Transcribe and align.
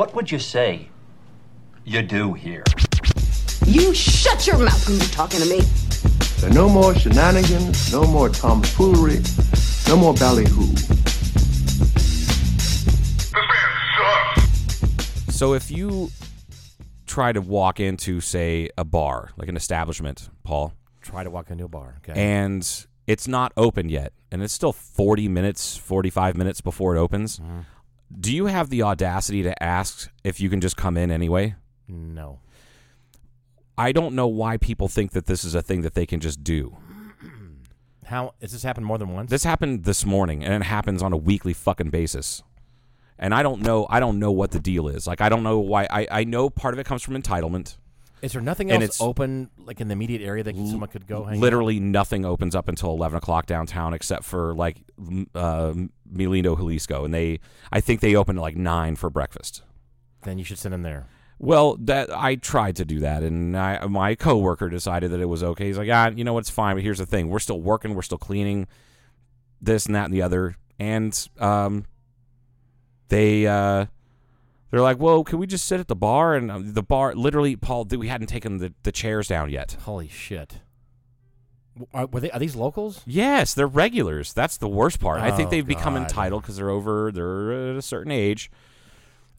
What 0.00 0.14
would 0.14 0.30
you 0.30 0.38
say 0.38 0.88
you 1.84 2.00
do 2.00 2.32
here? 2.32 2.64
You 3.66 3.92
shut 3.92 4.46
your 4.46 4.56
mouth 4.56 4.88
when 4.88 4.96
you're 4.96 5.06
talking 5.08 5.40
to 5.40 5.46
me. 5.46 5.60
There 6.38 6.48
are 6.48 6.54
no 6.54 6.70
more 6.70 6.94
shenanigans, 6.94 7.92
no 7.92 8.04
more 8.04 8.30
tomfoolery, 8.30 9.20
no 9.88 9.98
more 9.98 10.14
ballyhoo. 10.14 10.74
So 15.28 15.52
if 15.52 15.70
you 15.70 16.10
try 17.04 17.32
to 17.32 17.42
walk 17.42 17.78
into, 17.78 18.22
say, 18.22 18.70
a 18.78 18.86
bar, 18.86 19.32
like 19.36 19.50
an 19.50 19.56
establishment, 19.56 20.30
Paul, 20.44 20.72
Try 21.02 21.24
to 21.24 21.30
walk 21.30 21.50
into 21.50 21.64
a 21.64 21.68
bar. 21.68 21.96
Okay. 21.98 22.18
and 22.18 22.86
it's 23.06 23.28
not 23.28 23.52
open 23.54 23.90
yet, 23.90 24.14
and 24.32 24.42
it's 24.42 24.54
still 24.54 24.72
40 24.72 25.28
minutes, 25.28 25.76
45 25.76 26.38
minutes 26.38 26.62
before 26.62 26.96
it 26.96 26.98
opens, 26.98 27.38
mm-hmm. 27.38 27.60
Do 28.18 28.34
you 28.34 28.46
have 28.46 28.70
the 28.70 28.82
audacity 28.82 29.42
to 29.42 29.62
ask 29.62 30.10
if 30.24 30.40
you 30.40 30.50
can 30.50 30.60
just 30.60 30.76
come 30.76 30.96
in 30.96 31.10
anyway? 31.10 31.54
no. 31.88 32.40
I 33.78 33.92
don't 33.92 34.14
know 34.14 34.26
why 34.26 34.58
people 34.58 34.88
think 34.88 35.12
that 35.12 35.24
this 35.24 35.42
is 35.42 35.54
a 35.54 35.62
thing 35.62 35.80
that 35.80 35.94
they 35.94 36.04
can 36.04 36.20
just 36.20 36.44
do. 36.44 36.76
How 38.04 38.34
has 38.42 38.52
this 38.52 38.62
happened 38.62 38.84
more 38.84 38.98
than 38.98 39.08
once? 39.14 39.30
This 39.30 39.44
happened 39.44 39.84
this 39.84 40.04
morning, 40.04 40.44
and 40.44 40.52
it 40.52 40.66
happens 40.66 41.02
on 41.02 41.14
a 41.14 41.16
weekly 41.16 41.54
fucking 41.54 41.88
basis. 41.88 42.42
And 43.18 43.34
I 43.34 43.42
don't 43.42 43.62
know. 43.62 43.86
I 43.88 43.98
don't 43.98 44.18
know 44.18 44.32
what 44.32 44.50
the 44.50 44.60
deal 44.60 44.86
is. 44.86 45.06
Like, 45.06 45.22
I 45.22 45.30
don't 45.30 45.42
know 45.42 45.60
why. 45.60 45.86
I, 45.90 46.06
I 46.10 46.24
know 46.24 46.50
part 46.50 46.74
of 46.74 46.78
it 46.78 46.84
comes 46.84 47.02
from 47.02 47.14
entitlement. 47.20 47.78
Is 48.22 48.32
there 48.32 48.42
nothing 48.42 48.70
and 48.70 48.82
else 48.82 48.96
it's- 48.96 49.00
open 49.00 49.50
like 49.58 49.80
in 49.80 49.88
the 49.88 49.92
immediate 49.92 50.22
area 50.22 50.42
that 50.44 50.54
someone 50.56 50.88
could 50.88 51.06
go 51.06 51.24
hang? 51.24 51.36
out? 51.38 51.40
Literally 51.40 51.80
nothing 51.80 52.24
opens 52.24 52.54
up 52.54 52.68
until 52.68 52.90
eleven 52.90 53.16
o'clock 53.16 53.46
downtown, 53.46 53.94
except 53.94 54.24
for 54.24 54.54
like 54.54 54.78
uh, 55.34 55.72
Milindo 56.12 56.56
Jalisco, 56.56 57.04
and 57.04 57.14
they. 57.14 57.40
I 57.72 57.80
think 57.80 58.00
they 58.00 58.14
open 58.14 58.36
at 58.36 58.40
like 58.42 58.56
nine 58.56 58.96
for 58.96 59.08
breakfast. 59.10 59.62
Then 60.22 60.38
you 60.38 60.44
should 60.44 60.58
send 60.58 60.74
them 60.74 60.82
there. 60.82 61.06
Well, 61.38 61.76
that 61.80 62.14
I 62.14 62.34
tried 62.34 62.76
to 62.76 62.84
do 62.84 62.98
that, 62.98 63.22
and 63.22 63.56
I, 63.56 63.86
my 63.86 64.14
coworker 64.14 64.68
decided 64.68 65.10
that 65.12 65.20
it 65.20 65.24
was 65.24 65.42
okay. 65.42 65.68
He's 65.68 65.78
like, 65.78 65.88
ah, 65.90 66.08
you 66.08 66.22
know, 66.22 66.36
it's 66.36 66.50
fine. 66.50 66.76
But 66.76 66.82
here's 66.82 66.98
the 66.98 67.06
thing: 67.06 67.30
we're 67.30 67.38
still 67.38 67.62
working, 67.62 67.94
we're 67.94 68.02
still 68.02 68.18
cleaning, 68.18 68.66
this 69.62 69.86
and 69.86 69.94
that 69.94 70.04
and 70.04 70.12
the 70.12 70.20
other, 70.20 70.56
and 70.78 71.28
um, 71.38 71.86
they 73.08 73.46
uh, 73.46 73.86
they're 74.70 74.80
like, 74.80 74.98
well, 74.98 75.24
can 75.24 75.38
we 75.38 75.46
just 75.46 75.66
sit 75.66 75.80
at 75.80 75.88
the 75.88 75.96
bar? 75.96 76.34
And 76.34 76.50
um, 76.50 76.72
the 76.74 76.82
bar, 76.82 77.14
literally, 77.14 77.56
Paul, 77.56 77.84
we 77.90 78.08
hadn't 78.08 78.28
taken 78.28 78.58
the, 78.58 78.72
the 78.82 78.92
chairs 78.92 79.28
down 79.28 79.50
yet. 79.50 79.76
Holy 79.84 80.08
shit. 80.08 80.60
Are, 81.94 82.06
were 82.06 82.20
they, 82.20 82.30
are 82.30 82.38
these 82.38 82.56
locals? 82.56 83.02
Yes, 83.06 83.54
they're 83.54 83.66
regulars. 83.66 84.32
That's 84.32 84.56
the 84.58 84.68
worst 84.68 85.00
part. 85.00 85.20
I 85.20 85.30
think 85.30 85.48
Oh, 85.48 85.50
they've 85.50 85.66
become 85.66 85.94
God. 85.94 86.02
entitled 86.02 86.42
because 86.42 86.56
they're 86.56 86.68
over. 86.70 87.10
They're 87.10 87.70
at 87.70 87.76
a 87.76 87.82
certain 87.82 88.12
age, 88.12 88.50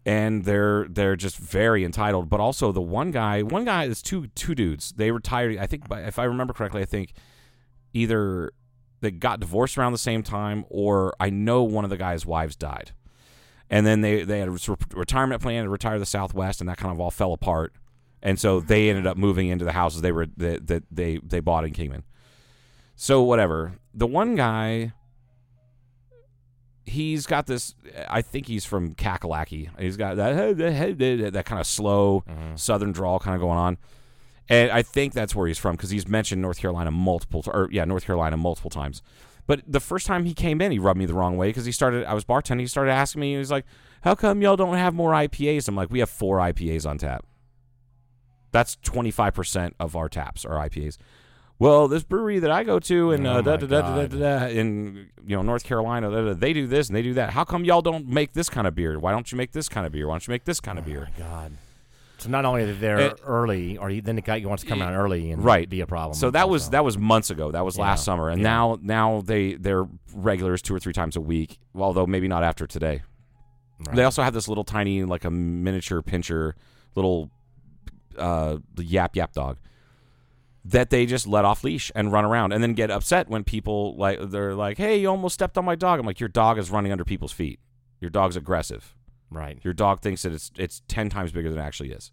and 0.05 0.43
they're 0.45 0.87
they're 0.89 1.15
just 1.15 1.37
very 1.37 1.83
entitled. 1.85 2.29
But 2.29 2.39
also 2.39 2.71
the 2.71 2.81
one 2.81 3.11
guy, 3.11 3.43
one 3.43 3.65
guy 3.65 3.83
is 3.83 4.01
two 4.01 4.27
two 4.27 4.55
dudes. 4.55 4.93
They 4.93 5.11
retired. 5.11 5.57
I 5.57 5.67
think, 5.67 5.87
by, 5.87 6.01
if 6.01 6.17
I 6.17 6.23
remember 6.23 6.53
correctly, 6.53 6.81
I 6.81 6.85
think 6.85 7.13
either 7.93 8.51
they 9.01 9.11
got 9.11 9.39
divorced 9.39 9.77
around 9.77 9.91
the 9.91 9.97
same 9.99 10.23
time, 10.23 10.65
or 10.69 11.13
I 11.19 11.29
know 11.29 11.61
one 11.63 11.83
of 11.83 11.89
the 11.91 11.97
guy's 11.97 12.25
wives 12.25 12.55
died, 12.55 12.91
and 13.71 13.87
then 13.87 14.01
they 14.01 14.23
they 14.23 14.39
had 14.39 14.49
a 14.49 14.57
retirement 14.93 15.41
plan 15.41 15.63
to 15.63 15.69
retire 15.69 15.97
the 15.97 16.05
Southwest, 16.05 16.59
and 16.59 16.69
that 16.69 16.77
kind 16.77 16.93
of 16.93 16.99
all 16.99 17.09
fell 17.09 17.33
apart. 17.33 17.73
And 18.21 18.39
so 18.39 18.59
mm-hmm. 18.59 18.67
they 18.67 18.89
ended 18.89 19.07
up 19.07 19.17
moving 19.17 19.47
into 19.47 19.65
the 19.65 19.71
houses 19.71 20.01
they 20.01 20.11
were 20.11 20.27
that, 20.37 20.67
that 20.67 20.83
they 20.91 21.17
they 21.23 21.39
bought 21.39 21.63
in 21.63 21.71
Kingman. 21.71 22.03
So 22.95 23.23
whatever. 23.23 23.73
The 23.93 24.05
one 24.05 24.35
guy, 24.35 24.93
he's 26.85 27.25
got 27.25 27.47
this. 27.47 27.73
I 28.09 28.21
think 28.21 28.47
he's 28.47 28.65
from 28.65 28.93
Kakalaki. 28.93 29.69
He's 29.79 29.97
got 29.97 30.17
that 30.17 30.57
that 30.57 31.45
kind 31.45 31.61
of 31.61 31.65
slow 31.65 32.23
mm-hmm. 32.29 32.57
Southern 32.57 32.91
drawl 32.91 33.19
kind 33.19 33.35
of 33.35 33.41
going 33.41 33.57
on, 33.57 33.77
and 34.49 34.69
I 34.69 34.81
think 34.81 35.13
that's 35.13 35.33
where 35.33 35.47
he's 35.47 35.57
from 35.57 35.77
because 35.77 35.89
he's 35.89 36.07
mentioned 36.07 36.41
North 36.41 36.59
Carolina 36.59 36.91
multiple 36.91 37.43
or 37.47 37.69
yeah 37.71 37.85
North 37.85 38.05
Carolina 38.05 38.35
multiple 38.35 38.69
times. 38.69 39.01
But 39.51 39.63
the 39.67 39.81
first 39.81 40.07
time 40.07 40.23
he 40.23 40.33
came 40.33 40.61
in, 40.61 40.71
he 40.71 40.79
rubbed 40.79 40.97
me 40.97 41.05
the 41.05 41.13
wrong 41.13 41.35
way 41.35 41.49
because 41.49 41.65
he 41.65 41.73
started. 41.73 42.05
I 42.05 42.13
was 42.13 42.23
bartending. 42.23 42.61
He 42.61 42.67
started 42.67 42.91
asking 42.91 43.19
me. 43.19 43.33
He 43.33 43.37
was 43.37 43.51
like, 43.51 43.65
"How 43.99 44.15
come 44.15 44.41
y'all 44.41 44.55
don't 44.55 44.77
have 44.77 44.93
more 44.93 45.11
IPAs?" 45.11 45.67
I'm 45.67 45.75
like, 45.75 45.91
"We 45.91 45.99
have 45.99 46.09
four 46.09 46.37
IPAs 46.37 46.85
on 46.85 46.97
tap. 46.97 47.25
That's 48.53 48.77
25 48.81 49.33
percent 49.33 49.75
of 49.77 49.93
our 49.93 50.07
taps 50.07 50.45
are 50.45 50.55
IPAs." 50.55 50.97
well, 51.59 51.89
this 51.89 52.03
brewery 52.03 52.39
that 52.39 52.49
I 52.49 52.63
go 52.63 52.79
to 52.79 53.11
in 53.11 53.27
Oh 53.27 53.39
uh, 53.39 53.41
da, 53.41 53.57
da, 53.57 53.67
da, 53.67 53.81
da, 53.81 54.05
da, 54.07 54.39
da, 54.39 54.47
in 54.47 55.09
you 55.27 55.35
know 55.35 55.41
North 55.41 55.65
Carolina, 55.65 56.09
da, 56.09 56.21
da, 56.27 56.33
they 56.33 56.53
do 56.53 56.65
this 56.65 56.87
and 56.87 56.95
they 56.95 57.01
do 57.01 57.15
that. 57.15 57.31
How 57.31 57.43
come 57.43 57.65
y'all 57.65 57.81
don't 57.81 58.07
make 58.07 58.31
this 58.31 58.49
kind 58.49 58.65
of 58.65 58.73
beer? 58.73 58.97
Why 58.97 59.11
don't 59.11 59.33
you 59.33 59.37
make 59.37 59.51
this 59.51 59.67
kind 59.67 59.85
of 59.85 59.91
beer? 59.91 60.07
Why 60.07 60.13
don't 60.13 60.25
you 60.27 60.31
make 60.31 60.45
this 60.45 60.61
kind 60.61 60.79
of 60.79 60.85
beer? 60.85 61.09
God. 61.19 61.51
So 62.21 62.29
not 62.29 62.45
only 62.45 62.63
are 62.63 62.67
they 62.67 62.71
there 62.73 62.99
It- 62.99 63.19
early, 63.25 63.77
or 63.77 63.91
then 63.93 64.15
the 64.15 64.21
guy 64.21 64.39
wants 64.45 64.63
to 64.63 64.69
come 64.69 64.81
around 64.81 64.93
early 64.93 65.31
and 65.31 65.43
Right, 65.43 65.67
be 65.69 65.81
a 65.81 65.87
problem. 65.87 66.13
So 66.13 66.29
that 66.31 66.49
was 66.49 66.69
that 66.69 66.85
was 66.85 66.97
months 66.97 67.29
ago. 67.31 67.51
That 67.51 67.65
was 67.65 67.77
last 67.77 68.01
Yeah, 68.01 68.03
summer, 68.03 68.29
and 68.29 68.39
yeah. 68.41 68.47
now 68.47 68.77
now 68.81 69.21
they 69.25 69.55
they're 69.55 69.87
regulars 70.13 70.61
two 70.61 70.75
or 70.75 70.79
three 70.79 70.93
times 70.93 71.15
a 71.15 71.21
week. 71.21 71.59
Although 71.75 72.05
maybe 72.05 72.27
not 72.27 72.43
after 72.43 72.67
today. 72.67 73.01
Right. 73.87 73.95
They 73.95 74.03
also 74.03 74.21
have 74.21 74.33
this 74.33 74.47
little 74.47 74.63
tiny 74.63 75.03
like 75.03 75.25
a 75.25 75.31
miniature 75.31 76.01
pinscher 76.03 76.53
little 76.95 77.31
uh 78.17 78.57
yap 78.77 79.15
yap 79.15 79.31
dog 79.33 79.57
that 80.65 80.89
they 80.91 81.05
just 81.07 81.25
let 81.25 81.43
off 81.45 81.63
leash 81.63 81.91
and 81.95 82.11
run 82.11 82.23
around 82.25 82.51
and 82.51 82.61
then 82.61 82.73
get 82.73 82.91
upset 82.91 83.27
when 83.29 83.43
people 83.43 83.95
like 83.97 84.19
they're 84.29 84.53
like, 84.53 84.77
"Hey, 84.77 84.97
you 85.01 85.09
almost 85.09 85.33
stepped 85.33 85.57
on 85.57 85.65
my 85.65 85.73
dog." 85.75 85.99
I'm 85.99 86.05
like, 86.05 86.19
"Your 86.19 86.29
dog 86.29 86.59
is 86.59 86.69
running 86.69 86.91
under 86.91 87.03
people's 87.03 87.31
feet. 87.31 87.59
Your 87.99 88.11
dog's 88.11 88.35
aggressive. 88.35 88.93
Right. 89.31 89.59
Your 89.63 89.73
dog 89.73 90.01
thinks 90.01 90.21
that 90.23 90.33
it's 90.33 90.51
it's 90.57 90.81
10 90.87 91.09
times 91.09 91.31
bigger 91.31 91.49
than 91.49 91.59
it 91.59 91.63
actually 91.63 91.91
is." 91.91 92.11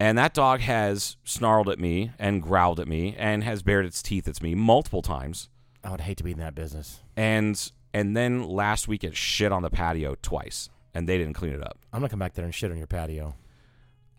And 0.00 0.16
that 0.16 0.32
dog 0.32 0.60
has 0.60 1.16
snarled 1.24 1.68
at 1.68 1.78
me 1.78 2.12
and 2.18 2.42
growled 2.42 2.78
at 2.78 2.86
me 2.86 3.16
and 3.18 3.42
has 3.42 3.62
bared 3.62 3.84
its 3.84 4.00
teeth 4.00 4.28
at 4.28 4.40
me 4.40 4.54
multiple 4.54 5.02
times. 5.02 5.48
I 5.82 5.90
would 5.90 6.02
hate 6.02 6.16
to 6.18 6.24
be 6.24 6.32
in 6.32 6.38
that 6.38 6.54
business. 6.54 7.00
And 7.16 7.70
and 7.92 8.16
then 8.16 8.44
last 8.44 8.86
week 8.86 9.02
it 9.02 9.16
shit 9.16 9.50
on 9.50 9.62
the 9.62 9.70
patio 9.70 10.16
twice 10.22 10.68
and 10.94 11.08
they 11.08 11.18
didn't 11.18 11.34
clean 11.34 11.52
it 11.52 11.62
up. 11.62 11.78
I'm 11.92 12.00
gonna 12.00 12.08
come 12.08 12.18
back 12.18 12.34
there 12.34 12.44
and 12.44 12.54
shit 12.54 12.70
on 12.70 12.78
your 12.78 12.86
patio. 12.86 13.34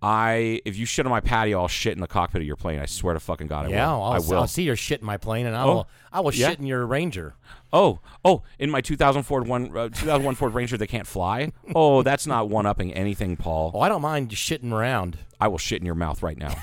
I 0.01 0.61
if 0.65 0.77
you 0.77 0.85
shit 0.85 1.05
on 1.05 1.09
my 1.09 1.19
patio, 1.19 1.59
I'll 1.61 1.67
shit 1.67 1.93
in 1.93 1.99
the 1.99 2.07
cockpit 2.07 2.41
of 2.41 2.47
your 2.47 2.55
plane. 2.55 2.79
I 2.79 2.85
swear 2.85 3.13
to 3.13 3.19
fucking 3.19 3.47
God, 3.47 3.65
I 3.65 3.69
yeah, 3.69 3.91
will. 3.91 4.03
I'll, 4.03 4.11
I 4.13 4.19
will. 4.19 4.33
I'll 4.39 4.47
see 4.47 4.63
your 4.63 4.75
shit 4.77 5.01
in 5.01 5.05
my 5.05 5.17
plane, 5.17 5.45
and 5.45 5.55
I 5.55 5.63
Oh, 5.63 5.67
will. 5.73 5.87
I 6.11 6.19
will 6.21 6.33
yeah? 6.33 6.49
shit 6.49 6.59
in 6.59 6.65
your 6.65 6.85
Ranger. 6.85 7.35
Oh, 7.73 7.99
oh, 8.23 8.43
in 8.57 8.69
my 8.71 8.81
2000 8.81 9.23
Ford 9.23 9.47
one, 9.47 9.75
uh, 9.77 9.89
2001 9.89 10.35
Ford 10.35 10.53
Ranger 10.53 10.77
that 10.77 10.87
can't 10.87 11.05
fly. 11.05 11.51
Oh, 11.75 12.01
that's 12.01 12.25
not 12.25 12.49
one 12.49 12.65
upping 12.65 12.93
anything, 12.93 13.35
Paul. 13.37 13.71
Oh, 13.73 13.81
I 13.81 13.89
don't 13.89 14.01
mind 14.01 14.29
shitting 14.29 14.71
around. 14.71 15.19
I 15.39 15.47
will 15.49 15.57
shit 15.57 15.79
in 15.81 15.85
your 15.85 15.95
mouth 15.95 16.23
right 16.23 16.37
now. 16.37 16.55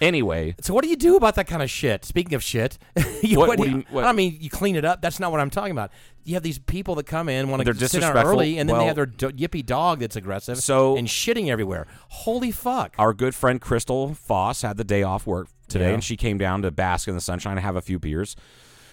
Anyway, 0.00 0.54
So 0.60 0.74
what 0.74 0.84
do 0.84 0.90
you 0.90 0.96
do 0.96 1.16
about 1.16 1.34
that 1.36 1.46
kind 1.46 1.62
of 1.62 1.70
shit? 1.70 2.04
Speaking 2.04 2.34
of 2.34 2.42
shit, 2.42 2.78
you, 3.22 3.38
What- 3.38 3.48
what 3.48 3.56
do 3.58 3.62
what 3.62 3.68
do 3.70 3.76
you- 3.78 3.84
what- 3.90 4.04
I 4.04 4.12
mean, 4.12 4.36
you 4.40 4.50
clean 4.50 4.76
it 4.76 4.84
up. 4.84 5.00
That's 5.02 5.18
not 5.20 5.30
what 5.32 5.40
I'm 5.40 5.50
talking 5.50 5.72
about. 5.72 5.90
You 6.24 6.34
have 6.34 6.42
these 6.42 6.58
people 6.58 6.94
that 6.96 7.04
come 7.06 7.28
in, 7.28 7.48
want 7.48 7.64
to 7.64 7.88
sit 7.88 8.00
down 8.00 8.16
early, 8.16 8.58
and 8.58 8.68
then 8.68 8.74
Well- 8.76 8.82
they 8.82 8.86
have 8.88 8.96
their 8.96 9.06
do- 9.06 9.30
yippy 9.30 9.64
dog 9.64 10.00
that's 10.00 10.16
aggressive 10.16 10.58
So- 10.58 10.96
and 10.96 11.08
shitting 11.08 11.48
everywhere. 11.48 11.86
Holy 12.08 12.50
fuck! 12.50 12.94
our 12.98 13.12
good 13.14 13.34
friend 13.34 13.60
Crystal 13.60 14.14
Foss 14.14 14.62
had 14.62 14.76
the 14.76 14.84
day 14.84 15.02
off 15.02 15.26
work 15.26 15.48
today, 15.68 15.88
Yeah. 15.88 15.94
and 15.94 16.04
she 16.04 16.16
came 16.16 16.38
down 16.38 16.62
to 16.62 16.70
bask 16.70 17.08
in 17.08 17.14
the 17.14 17.20
sunshine 17.20 17.52
and 17.52 17.60
have 17.60 17.76
a 17.76 17.80
few 17.82 17.98
beers. 17.98 18.36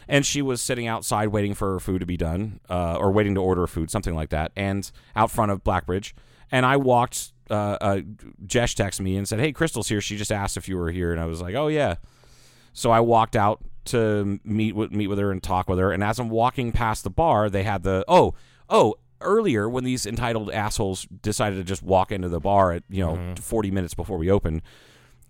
And 0.08 0.24
she 0.26 0.42
was 0.44 0.62
sitting 0.62 0.86
outside 0.88 1.30
waiting 1.30 1.56
for 1.56 1.74
her 1.74 1.80
food 1.80 2.00
to 2.00 2.06
be 2.06 2.16
done, 2.16 2.60
uh, 2.70 2.96
or 2.96 3.12
waiting 3.12 3.34
to 3.36 3.42
order 3.42 3.66
food, 3.66 3.90
something 3.90 4.14
like 4.14 4.30
that, 4.30 4.52
and 4.56 4.90
out 5.16 5.32
front 5.32 5.52
of 5.52 5.64
Blackbridge. 5.64 6.14
And 6.52 6.64
I 6.66 6.78
walked. 6.78 7.32
Uh, 7.50 7.78
uh, 7.82 8.02
Jesh 8.46 8.76
texted 8.76 9.02
me 9.02 9.18
and 9.18 9.28
said, 9.28 9.40
"Hey, 9.40 9.52
Crystal's 9.52 9.88
here. 9.90 10.02
She 10.02 10.18
just 10.18 10.32
asked 10.32 10.58
if 10.58 10.68
you 10.68 10.78
were 10.78 10.92
here." 10.92 11.12
And 11.12 11.22
I 11.22 11.26
was 11.26 11.42
like, 11.42 11.56
"Oh 11.56 11.68
yeah." 11.68 11.96
So 12.74 12.92
I 12.92 13.00
walked 13.00 13.36
out 13.36 13.64
to 13.86 14.40
meet 14.44 14.76
with 14.76 14.92
meet 14.92 15.08
with 15.08 15.20
her 15.20 15.32
and 15.32 15.42
talk 15.44 15.70
with 15.70 15.78
her. 15.80 15.92
And 15.92 16.04
as 16.04 16.20
I'm 16.20 16.30
walking 16.30 16.72
past 16.72 17.04
the 17.04 17.10
bar, 17.10 17.50
they 17.50 17.64
had 17.64 17.84
the 17.84 18.04
oh 18.08 18.34
oh 18.70 18.96
earlier 19.22 19.70
when 19.70 19.84
these 19.84 20.06
entitled 20.06 20.52
assholes 20.52 21.08
decided 21.22 21.56
to 21.58 21.64
just 21.64 21.82
walk 21.84 22.12
into 22.12 22.28
the 22.30 22.40
bar 22.40 22.72
at 22.74 22.84
you 22.90 23.04
know 23.06 23.34
40 23.40 23.72
minutes 23.72 23.94
before 23.94 24.18
we 24.18 24.30
opened. 24.32 24.62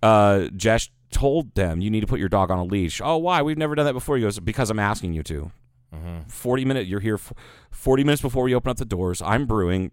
Uh, 0.02 0.48
Jesh 0.56 0.90
told 1.10 1.54
them 1.54 1.80
you 1.80 1.90
need 1.90 2.00
to 2.00 2.06
put 2.06 2.18
your 2.18 2.28
dog 2.28 2.50
on 2.50 2.58
a 2.58 2.64
leash. 2.64 3.00
Oh, 3.02 3.16
why? 3.18 3.42
We've 3.42 3.56
never 3.58 3.74
done 3.74 3.86
that 3.86 3.92
before. 3.92 4.16
He 4.16 4.22
goes 4.22 4.38
because 4.40 4.70
I'm 4.70 4.78
asking 4.78 5.12
you 5.12 5.22
to. 5.24 5.50
40 6.28 6.64
minute 6.66 6.86
you're 6.86 7.00
here 7.00 7.14
f- 7.14 7.32
40 7.70 8.04
minutes 8.04 8.20
before 8.20 8.42
we 8.44 8.54
open 8.54 8.70
up 8.70 8.76
the 8.76 8.84
doors 8.84 9.22
i'm 9.22 9.46
brewing 9.46 9.92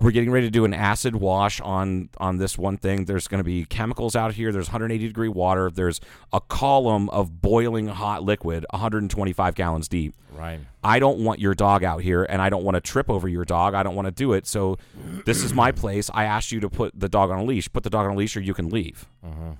we're 0.00 0.10
getting 0.10 0.30
ready 0.30 0.46
to 0.46 0.50
do 0.50 0.64
an 0.64 0.74
acid 0.74 1.14
wash 1.14 1.60
on 1.60 2.08
on 2.18 2.38
this 2.38 2.56
one 2.56 2.76
thing 2.76 3.04
there's 3.04 3.28
going 3.28 3.38
to 3.38 3.44
be 3.44 3.64
chemicals 3.64 4.16
out 4.16 4.34
here 4.34 4.52
there's 4.52 4.68
180 4.68 5.06
degree 5.06 5.28
water 5.28 5.70
there's 5.70 6.00
a 6.32 6.40
column 6.40 7.08
of 7.10 7.40
boiling 7.40 7.86
hot 7.86 8.22
liquid 8.22 8.64
125 8.70 9.54
gallons 9.54 9.88
deep 9.88 10.14
right. 10.32 10.60
I 10.82 10.98
don't 10.98 11.18
want 11.18 11.40
your 11.40 11.54
dog 11.54 11.84
out 11.84 12.02
here 12.02 12.24
and 12.24 12.40
I 12.40 12.48
don't 12.48 12.64
want 12.64 12.76
to 12.76 12.80
trip 12.80 13.10
over 13.10 13.28
your 13.28 13.44
dog. 13.44 13.74
I 13.74 13.82
don't 13.82 13.94
want 13.94 14.06
to 14.06 14.12
do 14.12 14.32
it. 14.32 14.46
So 14.46 14.78
this 15.26 15.42
is 15.42 15.52
my 15.52 15.72
place. 15.72 16.10
I 16.12 16.24
asked 16.24 16.52
you 16.52 16.60
to 16.60 16.70
put 16.70 16.98
the 16.98 17.08
dog 17.08 17.30
on 17.30 17.38
a 17.38 17.44
leash. 17.44 17.70
Put 17.70 17.84
the 17.84 17.90
dog 17.90 18.06
on 18.06 18.12
a 18.12 18.16
leash 18.16 18.36
or 18.36 18.40
you 18.40 18.54
can 18.54 18.70
leave. 18.70 19.06
Mm-hmm. 19.24 19.50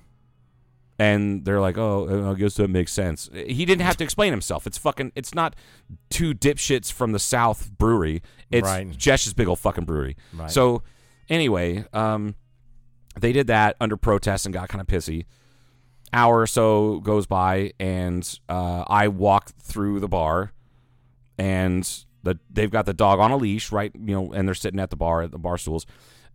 And 1.00 1.46
they're 1.46 1.62
like, 1.62 1.78
"Oh, 1.78 2.30
I 2.30 2.34
guess 2.34 2.54
that 2.56 2.68
makes 2.68 2.92
sense." 2.92 3.30
He 3.32 3.64
didn't 3.64 3.80
have 3.86 3.96
to 3.96 4.04
explain 4.04 4.32
himself. 4.34 4.66
It's 4.66 4.76
fucking. 4.76 5.12
It's 5.14 5.34
not 5.34 5.56
two 6.10 6.34
dipshits 6.34 6.92
from 6.92 7.12
the 7.12 7.18
South 7.18 7.70
brewery. 7.78 8.22
It's 8.50 8.66
Right. 8.68 8.90
Jesh's 8.98 9.32
big 9.32 9.48
old 9.48 9.58
fucking 9.60 9.84
brewery. 9.86 10.16
Right. 10.34 10.50
So, 10.50 10.82
anyway, 11.30 11.86
um, 11.94 12.34
they 13.18 13.32
did 13.32 13.46
that 13.46 13.76
under 13.80 13.96
protest 13.96 14.44
and 14.44 14.52
got 14.52 14.68
kind 14.68 14.82
of 14.82 14.86
pissy. 14.88 15.24
Hour 16.12 16.40
or 16.40 16.46
so 16.46 17.00
goes 17.00 17.26
by, 17.26 17.72
and 17.80 18.38
uh, 18.50 18.84
I 18.86 19.08
walk 19.08 19.52
through 19.58 20.00
the 20.00 20.08
bar, 20.08 20.52
and 21.38 21.88
the 22.22 22.38
they've 22.50 22.70
got 22.70 22.84
the 22.84 22.92
dog 22.92 23.20
on 23.20 23.30
a 23.30 23.36
leash, 23.38 23.72
right? 23.72 23.90
You 23.94 24.14
know, 24.14 24.32
and 24.32 24.46
they're 24.46 24.54
sitting 24.54 24.80
at 24.80 24.90
the 24.90 24.96
bar 24.96 25.22
at 25.22 25.30
the 25.30 25.38
bar 25.38 25.56
stools, 25.56 25.86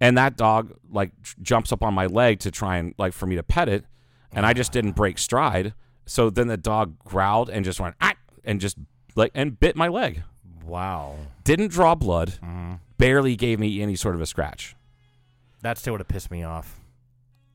and 0.02 0.18
that 0.18 0.38
dog 0.38 0.74
like 0.90 1.12
j- 1.22 1.34
jumps 1.42 1.72
up 1.72 1.84
on 1.84 1.94
my 1.94 2.08
leg 2.08 2.40
to 2.40 2.52
try 2.52 2.78
and 2.78 2.96
like 2.98 3.14
for 3.14 3.26
me 3.28 3.36
to 3.36 3.44
pet 3.44 3.70
it, 3.70 3.86
and 4.36 4.46
I 4.46 4.54
just 4.54 4.72
didn't 4.72 4.92
break 4.92 5.18
stride. 5.18 5.74
So 6.06 6.30
then 6.30 6.48
the 6.48 6.58
dog 6.58 7.00
growled 7.04 7.50
and 7.50 7.66
just 7.66 7.80
went 7.80 7.96
ah, 8.02 8.14
and 8.44 8.62
just 8.62 8.78
like 9.16 9.32
and 9.34 9.60
bit 9.60 9.76
my 9.76 9.88
leg. 9.88 10.22
Wow. 10.64 11.16
Didn't 11.44 11.70
draw 11.70 11.96
blood, 11.96 12.34
Mm-hmm. 12.44 12.74
barely 12.98 13.36
gave 13.36 13.60
me 13.60 13.82
any 13.82 13.96
sort 13.96 14.16
of 14.16 14.22
a 14.22 14.26
scratch. 14.26 14.76
That 15.62 15.78
still 15.78 15.94
would 15.94 16.02
have 16.02 16.08
pissed 16.08 16.30
me 16.30 16.44
off. 16.44 16.80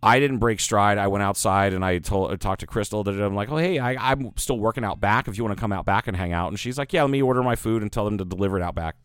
I 0.02 0.18
didn't 0.18 0.38
break 0.38 0.60
stride. 0.60 0.96
I 0.96 1.08
went 1.08 1.22
outside 1.22 1.74
and 1.74 1.84
I 1.84 1.98
told 1.98 2.32
I 2.32 2.36
talked 2.36 2.60
to 2.60 2.66
Crystal 2.66 3.04
that 3.04 3.20
I'm 3.20 3.34
like, 3.34 3.50
oh 3.50 3.56
hey, 3.58 3.78
I, 3.78 4.12
I'm 4.12 4.32
still 4.36 4.58
working 4.58 4.82
out 4.84 4.98
back. 5.00 5.28
If 5.28 5.36
you 5.36 5.44
want 5.44 5.56
to 5.56 5.60
come 5.60 5.72
out 5.72 5.84
back 5.84 6.06
and 6.08 6.16
hang 6.16 6.32
out, 6.32 6.48
and 6.48 6.58
she's 6.58 6.78
like, 6.78 6.92
yeah, 6.92 7.02
let 7.02 7.10
me 7.10 7.20
order 7.20 7.42
my 7.42 7.54
food 7.54 7.82
and 7.82 7.92
tell 7.92 8.04
them 8.06 8.16
to 8.18 8.24
deliver 8.24 8.56
it 8.56 8.62
out 8.62 8.74
back. 8.74 8.96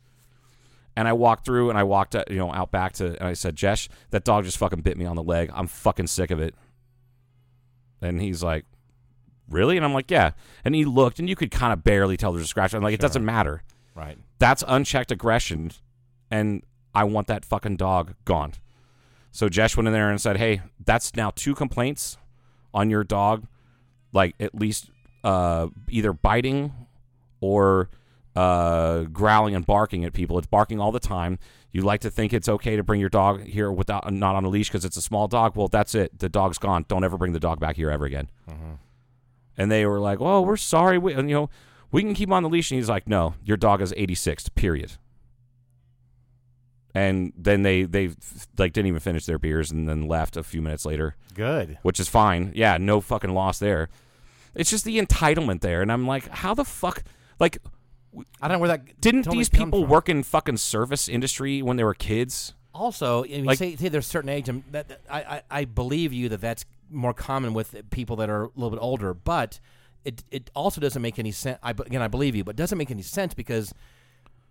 And 0.95 1.07
I 1.09 1.13
walked 1.13 1.43
through 1.45 1.69
and 1.69 1.77
I 1.77 1.83
walked 1.83 2.15
uh, 2.15 2.23
you 2.29 2.37
know 2.37 2.53
out 2.53 2.71
back 2.71 2.93
to 2.93 3.07
and 3.07 3.23
I 3.27 3.33
said, 3.33 3.55
Jesh, 3.57 3.89
that 4.11 4.23
dog 4.23 4.45
just 4.45 4.57
fucking 4.57 4.79
bit 4.81 4.97
me 4.97 5.05
on 5.05 5.17
the 5.17 5.23
leg. 5.23 5.51
I'm 5.53 5.67
fucking 5.67 6.07
sick 6.07 6.31
of 6.31 6.39
it. 6.39 6.55
And 8.05 8.21
he's 8.21 8.43
like, 8.43 8.65
really? 9.49 9.77
And 9.77 9.85
I'm 9.85 9.93
like, 9.93 10.09
yeah. 10.09 10.31
And 10.63 10.75
he 10.75 10.85
looked 10.85 11.19
and 11.19 11.27
you 11.27 11.35
could 11.35 11.51
kind 11.51 11.73
of 11.73 11.83
barely 11.83 12.17
tell 12.17 12.31
there's 12.31 12.45
a 12.45 12.47
scratch. 12.47 12.73
I'm 12.73 12.83
like, 12.83 12.93
it 12.93 13.01
doesn't 13.01 13.25
matter. 13.25 13.63
Right. 13.95 14.17
That's 14.39 14.63
unchecked 14.67 15.11
aggression, 15.11 15.71
and 16.29 16.63
I 16.93 17.05
want 17.05 17.27
that 17.27 17.45
fucking 17.45 17.77
dog 17.77 18.13
gone. 18.25 18.53
So 19.31 19.47
Jesh 19.49 19.77
went 19.77 19.87
in 19.87 19.93
there 19.93 20.09
and 20.09 20.19
said, 20.19 20.37
"Hey, 20.37 20.61
that's 20.83 21.15
now 21.15 21.31
two 21.33 21.55
complaints 21.55 22.17
on 22.73 22.89
your 22.89 23.05
dog, 23.05 23.47
like 24.11 24.35
at 24.39 24.53
least 24.53 24.89
uh, 25.23 25.67
either 25.89 26.11
biting 26.11 26.73
or 27.39 27.89
uh, 28.35 29.03
growling 29.03 29.55
and 29.55 29.65
barking 29.65 30.03
at 30.05 30.13
people. 30.13 30.37
It's 30.37 30.47
barking 30.47 30.79
all 30.79 30.91
the 30.91 30.99
time. 30.99 31.39
You 31.71 31.81
like 31.81 32.01
to 32.01 32.11
think 32.11 32.33
it's 32.33 32.47
okay 32.47 32.75
to 32.75 32.83
bring 32.83 32.99
your 32.99 33.09
dog 33.09 33.43
here 33.43 33.71
without 33.71 34.11
not 34.13 34.35
on 34.35 34.45
a 34.45 34.49
leash 34.49 34.69
because 34.69 34.85
it's 34.85 34.97
a 34.97 35.01
small 35.01 35.27
dog. 35.27 35.55
Well, 35.55 35.67
that's 35.67 35.93
it. 35.95 36.17
The 36.19 36.29
dog's 36.29 36.57
gone. 36.57 36.85
Don't 36.87 37.03
ever 37.03 37.17
bring 37.17 37.33
the 37.33 37.39
dog 37.39 37.59
back 37.59 37.75
here 37.75 37.89
ever 37.89 38.05
again." 38.05 38.27
And 39.57 39.71
they 39.71 39.85
were 39.85 39.99
like, 39.99 40.19
"Oh, 40.21 40.41
we're 40.41 40.57
sorry. 40.57 40.97
We, 40.97 41.15
you 41.15 41.23
know, 41.23 41.49
we 41.91 42.01
can 42.01 42.13
keep 42.13 42.29
him 42.29 42.33
on 42.33 42.43
the 42.43 42.49
leash." 42.49 42.71
And 42.71 42.77
he's 42.77 42.89
like, 42.89 43.07
"No, 43.07 43.35
your 43.43 43.57
dog 43.57 43.81
is 43.81 43.93
86th. 43.93 44.53
Period." 44.55 44.93
And 46.93 47.33
then 47.37 47.63
they 47.63 47.83
they 47.83 48.11
like 48.57 48.71
didn't 48.71 48.87
even 48.87 49.01
finish 49.01 49.25
their 49.25 49.37
beers 49.37 49.69
and 49.69 49.87
then 49.87 50.07
left 50.07 50.37
a 50.37 50.43
few 50.43 50.61
minutes 50.61 50.85
later, 50.85 51.15
Good. 51.33 51.77
which 51.81 51.99
is 51.99 52.07
fine. 52.07 52.53
Yeah, 52.55 52.77
no 52.77 53.01
fucking 53.01 53.33
loss 53.33 53.59
there. 53.59 53.89
It's 54.55 54.69
just 54.69 54.85
the 54.85 54.97
entitlement 54.97 55.59
there, 55.59 55.81
and 55.81 55.91
I'm 55.91 56.07
like, 56.07 56.29
how 56.29 56.53
the 56.53 56.63
fuck? 56.63 57.03
Like, 57.37 57.57
I 58.41 58.47
don't 58.47 58.55
know 58.55 58.59
where 58.59 58.69
that 58.69 58.99
didn't 59.01 59.23
totally 59.23 59.39
these 59.41 59.49
people 59.49 59.81
from. 59.81 59.89
work 59.89 60.09
in 60.09 60.23
fucking 60.23 60.57
service 60.57 61.07
industry 61.09 61.61
when 61.61 61.77
they 61.77 61.83
were 61.83 61.93
kids? 61.93 62.53
Also, 62.73 63.23
you 63.23 63.43
Like- 63.43 63.57
say, 63.57 63.75
say 63.75 63.87
there's 63.89 64.05
a 64.05 64.09
certain 64.09 64.29
age, 64.29 64.49
um, 64.49 64.63
that, 64.71 64.87
that- 64.89 65.01
I, 65.09 65.19
I 65.21 65.41
I 65.61 65.65
believe 65.65 66.11
you 66.11 66.27
that 66.29 66.41
that's 66.41 66.65
more 66.89 67.13
common 67.13 67.53
with 67.53 67.75
people 67.89 68.15
that 68.17 68.29
are 68.29 68.43
a 68.43 68.49
little 68.55 68.69
bit 68.71 68.79
older, 68.81 69.13
but 69.13 69.59
it 70.03 70.23
it 70.29 70.51
also 70.53 70.79
doesn't 70.81 71.01
make 71.01 71.17
any 71.17 71.31
sense. 71.31 71.57
I, 71.63 71.71
again, 71.71 72.01
I 72.01 72.07
believe 72.07 72.35
you, 72.35 72.43
but 72.43 72.51
it 72.51 72.57
doesn't 72.57 72.77
make 72.77 72.91
any 72.91 73.01
sense 73.01 73.33
because 73.33 73.73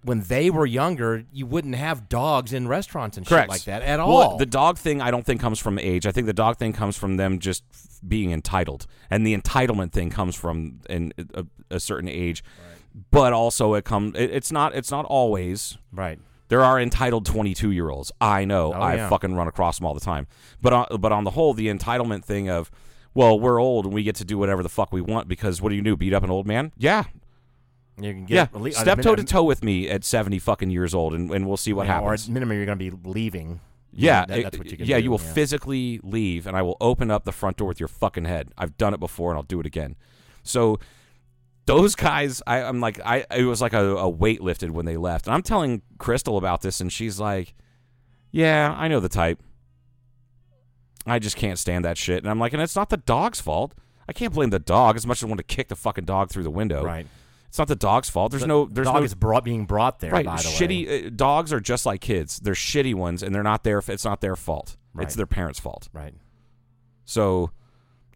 when 0.02 0.20
they 0.24 0.50
were 0.50 0.66
younger, 0.66 1.24
you 1.32 1.46
wouldn't 1.46 1.76
have 1.76 2.08
dogs 2.10 2.52
in 2.52 2.68
restaurants 2.68 3.16
and 3.16 3.26
Correct. 3.26 3.44
shit 3.44 3.48
like 3.50 3.64
that 3.64 3.80
at 3.82 3.98
Well, 3.98 4.10
all. 4.12 4.36
the 4.36 4.44
dog 4.44 4.76
thing, 4.76 5.00
I 5.00 5.10
don't 5.10 5.24
think 5.24 5.40
comes 5.40 5.58
from 5.58 5.78
age. 5.78 6.06
I 6.06 6.12
think 6.12 6.26
the 6.26 6.34
dog 6.34 6.58
thing 6.58 6.74
comes 6.74 6.96
from 6.98 7.16
them 7.16 7.38
just 7.38 7.62
being 8.06 8.30
entitled, 8.30 8.86
and 9.10 9.26
the 9.26 9.34
entitlement 9.36 9.92
thing 9.92 10.10
comes 10.10 10.34
from 10.34 10.80
in 10.90 11.12
a, 11.34 11.46
a 11.70 11.80
certain 11.80 12.08
age. 12.10 12.42
But 13.10 13.32
also, 13.32 13.74
it 13.74 13.84
comes. 13.84 14.14
It, 14.16 14.30
it's 14.30 14.52
not. 14.52 14.74
It's 14.74 14.90
not 14.90 15.04
always. 15.06 15.76
right. 15.92 16.18
There 16.48 16.62
are 16.62 16.78
entitled 16.78 17.24
twenty-two 17.26 17.70
year 17.72 17.88
olds. 17.90 18.12
I 18.20 18.44
know. 18.44 18.72
Oh, 18.74 18.80
I 18.80 18.96
yeah. 18.96 19.08
fucking 19.08 19.34
run 19.34 19.48
across 19.48 19.78
them 19.78 19.86
all 19.86 19.94
the 19.94 20.00
time. 20.00 20.26
But 20.60 20.72
on, 20.72 20.86
but 21.00 21.10
on 21.10 21.24
the 21.24 21.30
whole, 21.30 21.54
the 21.54 21.68
entitlement 21.68 22.22
thing 22.24 22.48
of, 22.50 22.70
well, 23.14 23.40
we're 23.40 23.58
old 23.60 23.86
and 23.86 23.94
we 23.94 24.02
get 24.04 24.14
to 24.16 24.24
do 24.24 24.36
whatever 24.38 24.62
the 24.62 24.68
fuck 24.68 24.92
we 24.92 25.00
want 25.00 25.26
because 25.26 25.62
what 25.62 25.70
do 25.70 25.74
you 25.74 25.82
do? 25.82 25.96
Beat 25.96 26.12
up 26.12 26.22
an 26.22 26.30
old 26.30 26.46
man? 26.46 26.70
Yeah, 26.76 27.04
You 27.96 28.12
can 28.12 28.26
get 28.26 28.54
at 28.54 28.60
least- 28.60 28.78
Step 28.78 29.00
toe 29.00 29.16
to 29.16 29.24
toe 29.24 29.42
with 29.42 29.64
me 29.64 29.88
at 29.88 30.04
seventy 30.04 30.38
fucking 30.38 30.70
years 30.70 30.94
old, 30.94 31.14
and, 31.14 31.30
and 31.32 31.46
we'll 31.48 31.56
see 31.56 31.72
what 31.72 31.86
yeah, 31.86 31.94
happens. 31.94 32.10
Or 32.10 32.14
at 32.14 32.32
minimum, 32.32 32.56
you're 32.58 32.66
going 32.66 32.78
to 32.78 32.90
be 32.90 33.08
leaving. 33.08 33.60
Yeah, 33.90 34.26
That- 34.26 34.42
that's 34.42 34.58
what 34.58 34.70
you 34.70 34.76
can 34.76 34.86
yeah, 34.86 34.98
do, 34.98 35.04
you 35.04 35.10
will 35.10 35.20
yeah. 35.24 35.32
physically 35.32 35.98
leave, 36.04 36.46
and 36.46 36.56
I 36.56 36.62
will 36.62 36.76
open 36.80 37.10
up 37.10 37.24
the 37.24 37.32
front 37.32 37.56
door 37.56 37.68
with 37.68 37.80
your 37.80 37.88
fucking 37.88 38.26
head. 38.26 38.50
I've 38.58 38.76
done 38.76 38.92
it 38.92 39.00
before, 39.00 39.30
and 39.30 39.38
I'll 39.38 39.44
do 39.44 39.58
it 39.60 39.66
again. 39.66 39.96
So 40.42 40.78
those 41.66 41.94
guys, 41.94 42.42
I, 42.46 42.62
I'm 42.62 42.80
like, 42.80 43.00
I 43.04 43.24
it 43.34 43.44
was 43.44 43.60
like 43.62 43.72
a, 43.72 43.96
a 43.96 44.08
weight 44.08 44.40
lifted 44.42 44.70
when 44.70 44.84
they 44.86 44.96
left, 44.96 45.26
and 45.26 45.34
I'm 45.34 45.42
telling 45.42 45.82
Crystal 45.98 46.36
about 46.36 46.60
this, 46.62 46.80
and 46.80 46.92
she's 46.92 47.18
like, 47.18 47.54
"Yeah, 48.30 48.74
I 48.76 48.88
know 48.88 49.00
the 49.00 49.08
type. 49.08 49.42
I 51.06 51.18
just 51.18 51.36
can't 51.36 51.58
stand 51.58 51.84
that 51.84 51.98
shit." 51.98 52.22
And 52.22 52.30
I'm 52.30 52.38
like, 52.38 52.52
"And 52.52 52.62
it's 52.62 52.76
not 52.76 52.90
the 52.90 52.96
dog's 52.96 53.40
fault. 53.40 53.74
I 54.08 54.12
can't 54.12 54.32
blame 54.34 54.50
the 54.50 54.58
dog 54.58 54.96
as 54.96 55.06
much 55.06 55.18
as 55.18 55.24
I 55.24 55.26
want 55.28 55.38
to 55.38 55.44
kick 55.44 55.68
the 55.68 55.76
fucking 55.76 56.04
dog 56.04 56.30
through 56.30 56.42
the 56.42 56.50
window. 56.50 56.84
Right. 56.84 57.06
It's 57.48 57.58
not 57.58 57.68
the 57.68 57.76
dog's 57.76 58.10
fault. 58.10 58.32
There's 58.32 58.42
The 58.42 58.48
no. 58.48 58.64
There's 58.66 58.86
dog 58.86 58.96
no 58.96 59.02
is 59.02 59.14
brought, 59.14 59.44
being 59.44 59.64
brought 59.64 60.00
there. 60.00 60.10
right 60.10 60.26
By 60.26 60.36
the 60.36 60.42
shitty 60.42 60.86
way. 60.86 61.06
uh, 61.06 61.10
dogs 61.14 61.52
are 61.52 61.60
just 61.60 61.86
like 61.86 62.00
kids 62.00 62.40
they're 62.40 62.52
shitty 62.54 62.94
ones 62.94 63.22
and 63.22 63.34
they're 63.34 63.42
not 63.44 63.62
their 63.64 63.78
it's 63.86 64.04
not 64.04 64.20
their 64.20 64.34
fault 64.36 64.76
Right. 64.92 65.04
it's 65.04 65.14
their 65.14 65.26
parents 65.26 65.60
fault 65.60 65.88
Right. 65.92 66.14
so 67.04 67.50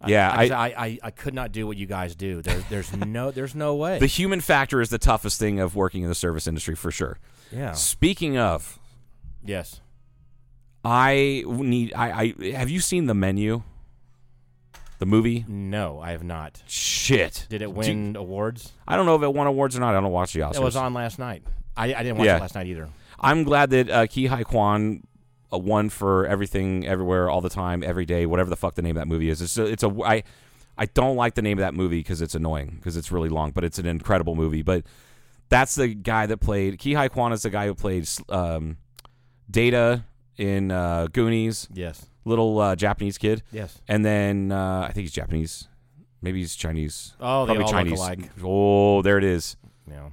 yeah 0.07 0.31
I, 0.31 0.45
I, 0.49 0.67
I, 0.87 0.99
I, 1.05 1.11
could 1.11 1.35
not 1.35 1.51
do 1.53 1.67
what 1.67 1.77
you 1.77 1.87
guys 1.87 2.15
do. 2.15 2.41
There, 2.43 2.61
there's 2.71 2.95
no, 2.97 3.31
there's 3.31 3.55
no 3.55 3.75
way. 3.75 3.99
the 3.99 4.07
human 4.07 4.41
factor 4.41 4.81
is 4.81 4.91
the 4.91 4.99
toughest 4.99 5.39
thing 5.39 5.59
of 5.61 5.75
working 5.75 6.03
in 6.03 6.09
the 6.09 6.15
service 6.15 6.47
industry 6.47 6.75
for 6.77 6.91
sure 6.91 7.19
yeah. 7.53 7.73
speaking 7.73 8.37
of 8.39 8.79
Yes. 9.45 9.81
i 10.85 11.43
need 11.47 11.93
i, 11.95 12.35
I 12.41 12.51
have 12.53 12.71
you 12.71 12.81
seen 12.81 13.07
the 13.07 13.15
menu 13.15 13.63
the 14.99 15.07
movie 15.07 15.45
No, 15.47 16.01
I 16.01 16.11
have 16.11 16.25
not. 16.25 16.61
shit 16.67 17.47
Did 17.49 17.63
it 17.63 17.73
win 17.73 18.17
awards? 18.17 18.73
i 18.87 18.97
don't 18.97 19.07
know 19.07 19.15
if 19.17 19.23
it 19.23 19.33
won 19.33 19.47
awards 19.47 19.77
or 19.77 19.81
not 19.81 19.95
i 19.95 20.01
don't 20.01 20.11
watch 20.13 20.33
the 20.33 20.41
oscars 20.41 20.57
It 20.57 20.63
was 20.63 20.77
on 20.77 20.93
last 20.95 21.19
night. 21.19 21.43
I, 21.77 21.95
I 21.95 22.03
didn't 22.03 22.19
watch 22.19 22.27
Yeah. 22.27 22.37
it 22.37 22.41
last 22.41 22.55
night 22.57 22.67
either. 22.67 22.89
i'm 23.21 23.45
glad 23.45 23.71
that 23.71 23.91
uh, 23.91 24.07
Ke 24.07 24.29
Huy 24.29 24.45
Quan 24.45 25.03
uh, 25.53 25.59
won 25.59 25.89
for 25.89 26.27
everything 26.27 26.87
everywhere 26.87 27.29
all 27.31 27.41
the 27.41 27.49
time 27.51 27.83
every 27.83 28.05
day 28.05 28.27
whatever 28.27 28.51
the 28.51 28.57
fuck 28.57 28.75
the 28.75 28.83
name 28.83 28.97
of 28.97 29.01
that 29.01 29.09
movie 29.09 29.29
is 29.31 29.41
it's 29.43 29.57
a, 29.59 29.65
it's 29.65 29.83
a 29.83 29.89
i 30.05 30.23
i 30.77 30.85
don't 30.87 31.17
like 31.17 31.35
the 31.35 31.43
name 31.43 31.59
of 31.59 31.63
that 31.63 31.75
movie 31.75 31.99
because 32.01 32.21
it's 32.23 32.35
annoying 32.35 32.75
because 32.77 32.97
it's 32.97 33.11
really 33.13 33.29
long 33.29 33.51
but 33.51 33.65
it's 33.65 33.79
an 33.79 33.87
incredible 33.87 34.35
movie 34.35 34.63
but 34.63 34.85
that's 35.49 35.75
the 35.77 35.89
guy 35.89 36.27
that 36.27 36.37
played 36.39 36.79
Ke 36.79 36.93
Huy 36.95 37.09
Quan 37.09 37.33
is 37.33 37.43
the 37.43 37.51
guy 37.51 37.67
who 37.67 37.75
played 37.75 38.07
um, 38.29 38.77
data 39.51 40.05
in 40.37 40.71
uh, 40.71 41.07
goonies 41.13 41.67
Yes. 41.73 42.07
little 42.25 42.59
uh, 42.61 42.77
japanese 42.77 43.19
kid 43.19 43.43
Yes. 43.51 43.81
and 43.89 44.05
then 44.05 44.53
uh, 44.53 44.81
i 44.89 44.93
think 44.93 45.05
he's 45.05 45.13
japanese 45.13 45.69
maybe 46.21 46.41
he's 46.41 46.55
chinese 46.55 47.15
Oh, 47.21 47.47
they 47.47 47.55
probably 47.55 47.65
all 47.65 47.71
chinese 47.71 47.99
look 47.99 48.09
alike. 48.19 48.31
oh 48.45 49.03
there 49.03 49.19
it 49.19 49.25
is 49.25 49.57
Yeah. 49.89 50.11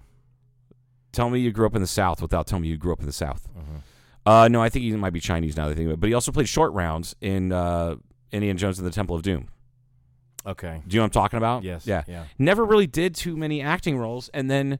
tell 1.11 1.29
me 1.29 1.39
you 1.39 1.51
grew 1.51 1.65
up 1.65 1.75
in 1.75 1.81
the 1.81 1.87
South 1.87 2.21
without 2.21 2.47
telling 2.47 2.63
me 2.63 2.69
you 2.69 2.77
grew 2.77 2.93
up 2.93 2.99
in 2.99 3.05
the 3.05 3.11
South. 3.13 3.47
Mm-hmm. 3.57 3.77
Uh, 4.25 4.47
no, 4.47 4.61
I 4.61 4.69
think 4.69 4.83
he 4.83 4.91
might 4.93 5.13
be 5.13 5.19
Chinese 5.19 5.55
now 5.55 5.65
that 5.67 5.73
I 5.73 5.75
think. 5.75 5.99
But 5.99 6.07
he 6.07 6.13
also 6.13 6.31
played 6.31 6.49
short 6.49 6.73
rounds 6.73 7.15
in 7.21 7.51
uh, 7.51 7.95
Indiana 8.31 8.57
Jones 8.57 8.79
and 8.79 8.87
the 8.87 8.91
Temple 8.91 9.15
of 9.15 9.21
Doom. 9.21 9.47
Okay. 10.45 10.81
Do 10.87 10.95
you 10.95 10.99
know 10.99 11.03
what 11.03 11.15
I'm 11.15 11.21
talking 11.21 11.37
about? 11.37 11.63
Yes. 11.63 11.85
Yeah. 11.87 12.03
Yeah. 12.07 12.25
Never 12.37 12.65
really 12.65 12.87
did 12.87 13.15
too 13.15 13.35
many 13.35 13.61
acting 13.61 13.97
roles. 13.97 14.29
And 14.33 14.49
then 14.49 14.79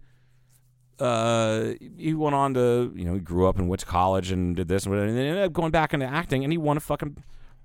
uh, 0.99 1.73
he 1.97 2.13
went 2.13 2.35
on 2.35 2.53
to, 2.53 2.91
you 2.95 3.05
know, 3.05 3.13
he 3.13 3.19
grew 3.19 3.47
up 3.47 3.57
and 3.57 3.67
went 3.67 3.79
to 3.81 3.85
college 3.85 4.31
and 4.31 4.55
did 4.55 4.67
this 4.67 4.83
and 4.85 4.91
whatever, 4.91 5.09
and 5.09 5.17
then 5.17 5.25
ended 5.25 5.43
up 5.43 5.53
going 5.53 5.71
back 5.71 5.93
into 5.93 6.05
acting 6.05 6.43
and 6.43 6.53
he 6.53 6.57
won 6.57 6.77
a 6.77 6.79
fucking 6.79 7.17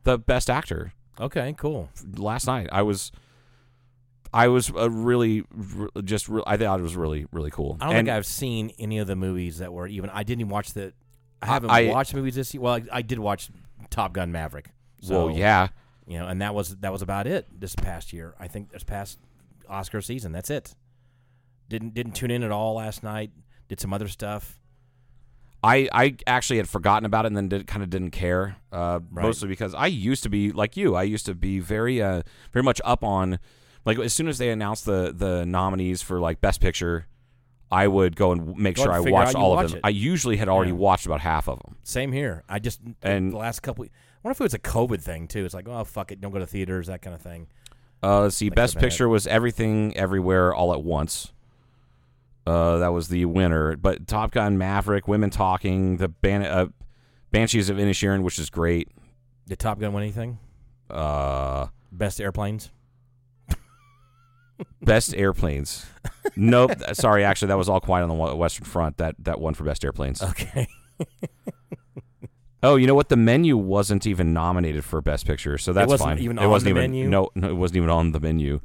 the 0.05 0.19
best 0.19 0.49
actor 0.49 0.93
Okay. 1.21 1.55
Cool. 1.59 1.91
last 2.17 2.47
night. 2.47 2.69
I 2.73 2.83
was. 2.83 3.13
I 4.33 4.47
was 4.47 4.71
uh, 4.71 4.89
really, 4.89 5.43
re- 5.53 5.89
just. 6.05 6.29
Re- 6.29 6.43
I 6.47 6.57
thought 6.57 6.79
it 6.79 6.85
was 6.85 6.95
really, 6.95 7.27
really 7.33 7.51
cool. 7.51 7.77
I 7.81 7.87
don't 7.87 7.97
and 7.97 8.07
think 8.07 8.17
I've 8.17 8.25
seen 8.27 8.71
any 8.79 8.99
of 8.99 9.09
the 9.09 9.17
movies 9.17 9.59
that 9.59 9.73
were 9.73 9.89
even. 9.89 10.09
I 10.11 10.23
didn't 10.23 10.43
even 10.43 10.51
watch 10.51 10.73
the. 10.73 10.93
I 11.43 11.47
haven't 11.47 11.71
I- 11.71 11.87
watched 11.89 12.15
movies 12.15 12.35
this 12.35 12.53
year. 12.55 12.63
Well, 12.63 12.75
I, 12.75 12.83
I 12.93 13.03
did 13.03 13.19
watch 13.19 13.51
Top 13.91 14.13
Gun 14.13 14.31
Maverick. 14.33 14.71
So, 15.03 15.27
well, 15.27 15.37
yeah, 15.37 15.69
You 16.07 16.19
know, 16.19 16.27
and 16.29 16.43
that 16.43 16.55
was 16.55 16.77
that 16.77 16.93
was 16.93 17.01
about 17.03 17.27
it 17.27 17.47
this 17.59 17.75
past 17.75 18.13
year. 18.13 18.35
I 18.39 18.49
think 18.49 18.71
this 18.71 18.85
past 18.85 19.19
Oscar 19.69 20.03
season. 20.03 20.33
That's 20.33 20.51
it. 20.51 20.75
Didn't 21.69 21.95
didn't 21.95 22.13
tune 22.13 22.31
in 22.31 22.43
at 22.43 22.51
all 22.51 22.75
last 22.75 23.03
night. 23.03 23.31
Did 23.69 23.81
some 23.81 23.93
other 23.95 24.09
stuff. 24.09 24.61
I, 25.63 25.89
I 25.93 26.17
actually 26.27 26.57
had 26.57 26.69
forgotten 26.69 27.05
about 27.05 27.27
it 27.27 27.29
and 27.29 27.37
then 27.37 27.49
did, 27.49 27.67
kind 27.67 27.83
of 27.83 27.91
didn't 27.91 28.13
care, 28.13 28.57
uh, 28.73 29.01
mostly 29.11 29.47
because 29.47 29.75
I 29.75 29.89
used 29.89 30.23
to 30.23 30.31
be 30.31 30.53
like 30.53 30.75
you. 30.77 30.95
I 30.95 31.03
used 31.03 31.27
to 31.27 31.35
be 31.35 31.61
very 31.61 32.01
uh, 32.01 32.23
very 32.51 32.63
much 32.63 32.81
up 32.83 33.05
on 33.05 33.39
like 33.85 33.99
as 33.99 34.13
soon 34.15 34.27
as 34.29 34.39
they 34.39 34.51
announced 34.51 34.87
the 34.87 35.13
the 35.15 35.45
nominees 35.45 36.01
for 36.03 36.19
like 36.19 36.41
Best 36.41 36.61
Picture, 36.63 37.07
I 37.71 37.87
would 37.87 38.17
go 38.17 38.33
and 38.33 38.57
make 38.57 38.77
Go 38.77 38.85
sure 38.85 38.93
I 38.93 39.01
watched 39.01 39.35
all 39.37 39.59
of 39.59 39.69
them. 39.71 39.79
it. 39.79 39.81
I 39.85 39.91
usually 39.91 40.37
had 40.37 40.49
already 40.49 40.73
Yeah. 40.73 40.77
watched 40.79 41.07
about 41.07 41.21
half 41.21 41.49
of 41.49 41.61
them. 41.61 41.77
Same 41.85 42.11
here. 42.13 42.43
I 42.49 42.59
just 42.59 42.81
And- 43.03 43.33
the 43.33 43.37
last 43.37 43.61
couple. 43.61 43.85
I 43.85 43.89
wonder 44.25 44.33
if 44.33 44.41
it 44.41 44.45
was 44.45 44.55
a 44.55 44.59
COVID 44.59 45.01
thing 45.01 45.29
too. 45.29 45.45
It's 45.45 45.55
like, 45.55 45.69
oh 45.69 45.85
fuck 45.85 46.11
it, 46.13 46.21
don't 46.21 46.33
go 46.33 46.39
to 46.41 46.47
theaters, 46.47 46.89
that 46.89 47.01
kind 47.03 47.15
of 47.15 47.23
thing. 47.23 47.47
Uh, 48.03 48.23
let's 48.23 48.37
see, 48.37 48.49
Best 48.51 48.75
about 48.75 48.83
it. 48.83 48.87
Picture 48.89 49.09
was 49.09 49.27
Everything 49.27 49.97
Everywhere 49.97 50.55
All 50.55 50.73
at 50.73 50.83
Once. 50.83 51.33
Uh, 52.47 52.79
that 52.79 52.89
was 52.89 53.09
the 53.09 53.25
winner. 53.27 53.77
But 53.77 54.07
Top 54.07 54.33
Gun, 54.33 54.57
Maverick, 54.59 55.07
Women 55.07 55.31
Talking, 55.31 55.99
the 55.99 56.09
Ban- 56.09 56.43
uh, 56.45 56.67
Banshees 57.31 57.69
of 57.71 57.77
Inisherin, 57.77 58.23
which 58.23 58.39
is 58.39 58.51
great. 58.51 58.89
Did 59.47 59.59
Top 59.59 59.79
Gun 59.79 59.93
win 59.93 60.03
anything? 60.03 60.39
Uh, 60.89 61.67
Best 61.93 62.21
airplanes. 62.21 62.71
Best 64.83 65.15
airplanes. 65.15 65.87
nope. 66.37 66.73
Sorry, 66.93 67.25
actually, 67.25 67.49
that 67.49 67.59
was 67.59 67.69
all 67.69 67.81
quiet 67.81 68.03
on 68.03 68.09
the 68.09 68.35
Western 68.37 68.65
Front. 68.65 68.97
That 68.99 69.15
that 69.21 69.41
won 69.41 69.55
for 69.55 69.65
best 69.65 69.85
airplanes. 69.85 70.23
Okay. 70.23 70.67
Oh, 72.63 72.77
you 72.77 72.87
know 72.87 72.95
what? 72.95 73.09
The 73.09 73.17
menu 73.17 73.57
wasn't 73.57 74.07
even 74.07 74.35
nominated 74.35 74.85
for 74.85 75.01
best 75.01 75.27
picture, 75.27 75.57
so 75.57 75.73
that's 75.73 75.89
wasn't 75.89 76.11
fine. 76.11 76.19
even 76.19 76.39
it 76.39 76.45
on 76.45 76.51
wasn't 76.51 76.75
the 76.75 76.81
even 76.81 76.91
menu? 76.93 77.09
no, 77.09 77.31
no, 77.35 77.49
it 77.49 77.55
wasn't 77.57 77.79
even 77.79 77.89
on 77.89 78.13
the 78.13 78.21
menu. 78.21 78.61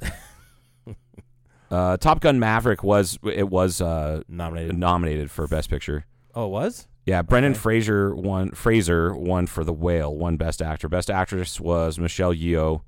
uh, 1.70 1.96
Top 1.96 2.20
Gun 2.20 2.38
Maverick 2.38 2.82
was 2.84 3.18
it 3.24 3.48
was 3.48 3.80
uh, 3.80 4.20
Nominated. 4.28 4.76
nominated 4.76 5.30
for 5.30 5.46
best 5.46 5.70
picture. 5.70 6.04
Oh, 6.34 6.44
it 6.46 6.50
was. 6.50 6.86
Yeah, 7.06 7.22
Brendan 7.22 7.52
Okay. 7.52 7.60
Fraser 7.60 8.14
won. 8.14 8.50
Fraser 8.50 9.14
won 9.16 9.46
for 9.46 9.64
The 9.64 9.72
Whale. 9.72 10.14
Won 10.14 10.36
Best 10.36 10.60
Actor. 10.60 10.88
Best 10.90 11.08
Actress 11.10 11.58
was 11.58 11.98
Michelle 11.98 12.34
Yeoh. 12.34 12.82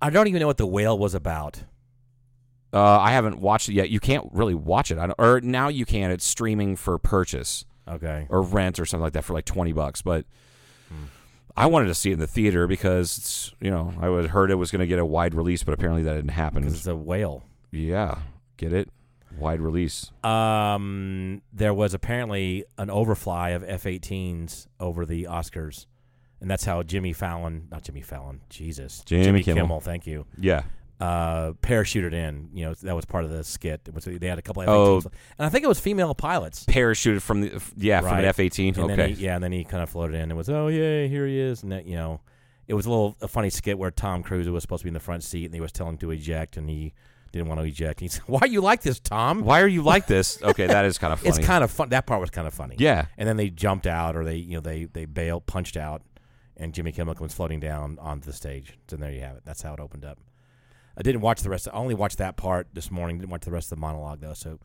I 0.00 0.10
don't 0.10 0.28
even 0.28 0.38
know 0.40 0.46
what 0.46 0.56
the 0.58 0.66
whale 0.66 0.96
was 0.98 1.14
about. 1.14 1.64
Uh, 2.72 2.98
I 3.00 3.10
haven't 3.12 3.40
watched 3.40 3.68
it 3.68 3.72
yet. 3.74 3.90
You 3.90 3.98
can't 4.00 4.28
really 4.32 4.54
watch 4.54 4.90
it. 4.90 4.98
I 4.98 5.06
don't, 5.06 5.16
or 5.18 5.40
now 5.40 5.68
you 5.68 5.84
can. 5.84 6.10
It's 6.10 6.24
streaming 6.24 6.76
for 6.76 6.98
purchase 6.98 7.64
Okay. 7.88 8.26
or 8.28 8.42
rent 8.42 8.78
or 8.78 8.86
something 8.86 9.02
like 9.02 9.14
that 9.14 9.24
for 9.24 9.32
like 9.32 9.44
twenty 9.44 9.72
bucks. 9.72 10.02
But 10.02 10.24
I 11.56 11.66
wanted 11.66 11.86
to 11.86 11.94
see 11.94 12.10
it 12.10 12.14
in 12.14 12.18
the 12.20 12.26
theater 12.28 12.66
because 12.66 13.18
it's, 13.18 13.54
you 13.60 13.70
know 13.70 13.92
I 14.00 14.06
had 14.08 14.26
heard 14.30 14.50
it 14.50 14.54
was 14.54 14.70
going 14.70 14.80
to 14.80 14.86
get 14.86 14.98
a 15.00 15.04
wide 15.04 15.34
release, 15.34 15.62
but 15.64 15.72
apparently 15.74 16.02
that 16.04 16.14
didn't 16.14 16.30
happen. 16.30 16.64
It's 16.66 16.86
a 16.86 16.94
whale. 16.96 17.42
Yeah, 17.72 18.18
get 18.56 18.72
it? 18.72 18.88
Wide 19.38 19.60
release. 19.60 20.10
Um, 20.24 21.42
there 21.52 21.72
was 21.74 21.94
apparently 21.94 22.64
an 22.78 22.90
overfly 22.90 23.50
of 23.50 23.62
F-18s 23.64 24.66
over 24.80 25.04
the 25.06 25.24
Oscars, 25.24 25.86
and 26.40 26.50
that's 26.50 26.64
how 26.64 26.82
Jimmy 26.82 27.12
Fallon, 27.12 27.68
not 27.70 27.82
Jimmy 27.84 28.00
Fallon, 28.02 28.40
Jesus, 28.48 29.02
Jimmy 29.04 29.42
Kimmel. 29.42 29.80
thank 29.80 30.06
you, 30.06 30.26
Yeah. 30.38 30.62
Uh, 31.00 31.52
parachuted 31.62 32.12
in. 32.12 32.50
You 32.52 32.66
know, 32.66 32.74
that 32.74 32.94
was 32.94 33.04
part 33.04 33.24
of 33.24 33.30
the 33.30 33.42
skit. 33.42 33.80
It 33.86 33.94
was, 33.94 34.04
they 34.04 34.26
had 34.26 34.38
a 34.38 34.42
couple 34.42 34.62
of 34.62 34.68
Oh. 34.68 34.98
F-18s, 34.98 35.04
and 35.38 35.46
I 35.46 35.48
think 35.48 35.64
it 35.64 35.68
was 35.68 35.80
female 35.80 36.14
pilots. 36.14 36.64
Parachuted 36.66 37.22
from 37.22 37.40
the 37.40 37.62
yeah 37.76 38.00
from 38.00 38.18
an 38.18 38.24
F 38.24 38.38
eighteen. 38.38 38.78
Okay. 38.78 38.94
then 38.96 39.08
he, 39.10 39.14
yeah, 39.24 39.34
and 39.34 39.42
then 39.44 39.52
he 39.52 39.64
kind 39.64 39.82
of 39.82 39.88
floated 39.90 40.14
in 40.16 40.22
and 40.30 40.36
was, 40.36 40.48
oh 40.50 40.68
yeah, 40.68 41.06
here 41.06 41.26
he 41.26 41.38
is, 41.38 41.62
and 41.62 41.72
that 41.72 41.86
you 41.86 41.96
know, 41.96 42.20
it 42.68 42.74
was 42.74 42.86
a 42.86 42.90
little 42.90 43.16
a 43.20 43.28
funny 43.28 43.50
skit 43.50 43.78
where 43.78 43.90
Tom 43.90 44.22
Cruise 44.22 44.48
was 44.48 44.62
supposed 44.62 44.80
to 44.80 44.84
be 44.84 44.88
in 44.90 44.94
the 44.94 45.00
front 45.00 45.24
seat 45.24 45.46
and 45.46 45.54
he 45.54 45.60
was 45.60 45.72
telling 45.72 45.94
him 45.94 45.98
to 45.98 46.10
eject, 46.10 46.56
and 46.56 46.68
he 46.68 46.92
didn't 47.32 47.48
want 47.48 47.60
to 47.60 47.66
eject. 47.66 48.00
He 48.00 48.08
said, 48.08 48.22
"Why 48.26 48.40
are 48.42 48.46
you 48.48 48.60
like 48.60 48.82
this, 48.82 49.00
Tom?" 49.00 49.42
Why 49.44 49.62
are 49.62 49.68
you 49.68 49.82
like 49.82 50.06
this? 50.06 50.42
Okay, 50.42 50.66
that 50.66 50.84
is 50.84 50.98
kind 50.98 51.12
of 51.12 51.20
funny. 51.20 51.30
It's 51.30 51.38
kind 51.46 51.64
of 51.64 51.70
fun. 51.70 51.88
That 51.88 52.04
part 52.06 52.20
was 52.20 52.30
kind 52.30 52.46
of 52.46 52.52
funny. 52.52 52.76
Yeah. 52.78 53.06
And 53.16 53.26
then 53.28 53.36
they 53.38 53.48
jumped 53.50 53.86
out, 53.86 54.16
or 54.16 54.24
they, 54.24 54.36
you 54.36 54.54
know, 54.54 54.60
they 54.60 54.84
they 54.84 55.04
bailed, 55.06 55.46
punched 55.46 55.76
out, 55.76 56.02
and 56.56 56.74
Jimmy 56.74 56.92
Kimmel 56.92 57.14
was 57.20 57.32
floating 57.32 57.60
down 57.60 57.98
onto 58.00 58.26
the 58.26 58.32
stage. 58.32 58.76
So 58.88 58.96
there 58.96 59.10
you 59.12 59.20
have 59.20 59.36
it. 59.36 59.42
That's 59.44 59.62
how 59.62 59.72
it 59.74 59.80
opened 59.80 60.04
up. 60.04 60.18
I 61.00 61.02
didn't 61.02 61.22
watch 61.22 61.40
the 61.42 61.48
rest. 61.50 61.66
I 61.66 61.72
only 61.72 61.94
watched 61.94 62.18
that 62.18 62.36
part 62.36 62.68
this 62.74 62.90
morning. 62.90 63.18
Didn't 63.18 63.30
watch 63.30 63.42
the 63.46 63.50
rest 63.50 63.72
of 63.72 63.78
the 63.78 63.80
monologue 63.80 64.20
though. 64.20 64.34
So, 64.34 64.58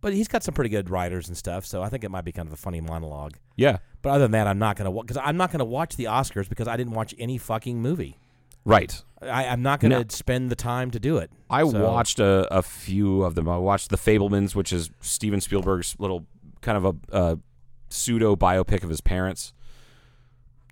but 0.00 0.14
he's 0.14 0.26
got 0.26 0.42
some 0.42 0.54
pretty 0.54 0.70
good 0.70 0.88
writers 0.90 1.28
and 1.28 1.36
stuff. 1.36 1.66
So 1.66 1.82
I 1.82 1.88
think 1.90 2.02
it 2.02 2.10
might 2.10 2.24
be 2.24 2.32
kind 2.32 2.48
of 2.48 2.52
a 2.52 2.56
funny 2.56 2.80
monologue. 2.80 3.34
yeah. 3.56 3.78
But 4.00 4.10
other 4.10 4.24
than 4.24 4.32
that, 4.32 4.46
I'm 4.48 4.58
not 4.58 4.76
gonna 4.76 4.90
because 4.90 5.18
I'm 5.18 5.36
not 5.36 5.52
gonna 5.52 5.64
watch 5.66 5.94
the 5.96 6.04
Oscars 6.06 6.48
because 6.48 6.66
I 6.66 6.76
didn't 6.76 6.94
watch 6.94 7.14
any 7.18 7.38
fucking 7.38 7.80
movie. 7.80 8.18
Right. 8.64 9.00
I, 9.20 9.46
I'm 9.46 9.62
not 9.62 9.78
gonna 9.80 9.98
No. 10.00 10.04
spend 10.08 10.50
the 10.50 10.56
time 10.56 10.90
to 10.92 10.98
do 10.98 11.18
it. 11.18 11.30
I 11.50 11.68
So- 11.68 11.84
watched 11.84 12.18
a, 12.18 12.48
a 12.52 12.62
few 12.62 13.22
of 13.22 13.34
them. 13.36 13.48
I 13.48 13.58
watched 13.58 13.90
The 13.90 13.96
Fabelmans, 13.98 14.54
which 14.56 14.72
is 14.72 14.90
Steven 15.00 15.40
Spielberg's 15.40 15.94
little 16.00 16.26
kind 16.62 16.78
of 16.78 16.84
a 17.10 17.14
uh, 17.14 17.36
pseudo 17.90 18.34
biopic 18.34 18.82
of 18.82 18.88
his 18.88 19.00
parents 19.02 19.52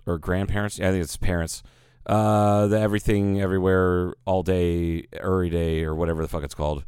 or 0.07 0.19
grandparents. 0.19 0.79
Yeah, 0.79 0.89
I 0.89 0.93
think 0.93 1.05
it's 1.05 1.17
parents. 1.17 1.63
Uh, 2.07 2.67
the 2.67 2.79
Everything, 2.81 3.41
Everywhere, 3.41 4.15
All 4.25 4.43
Day, 4.43 5.07
Every 5.13 5.51
Day, 5.51 5.85
or 5.85 5.95
whatever 5.95 6.23
the 6.23 6.29
fuck 6.29 6.43
it's 6.45 6.55
called. 6.55 6.85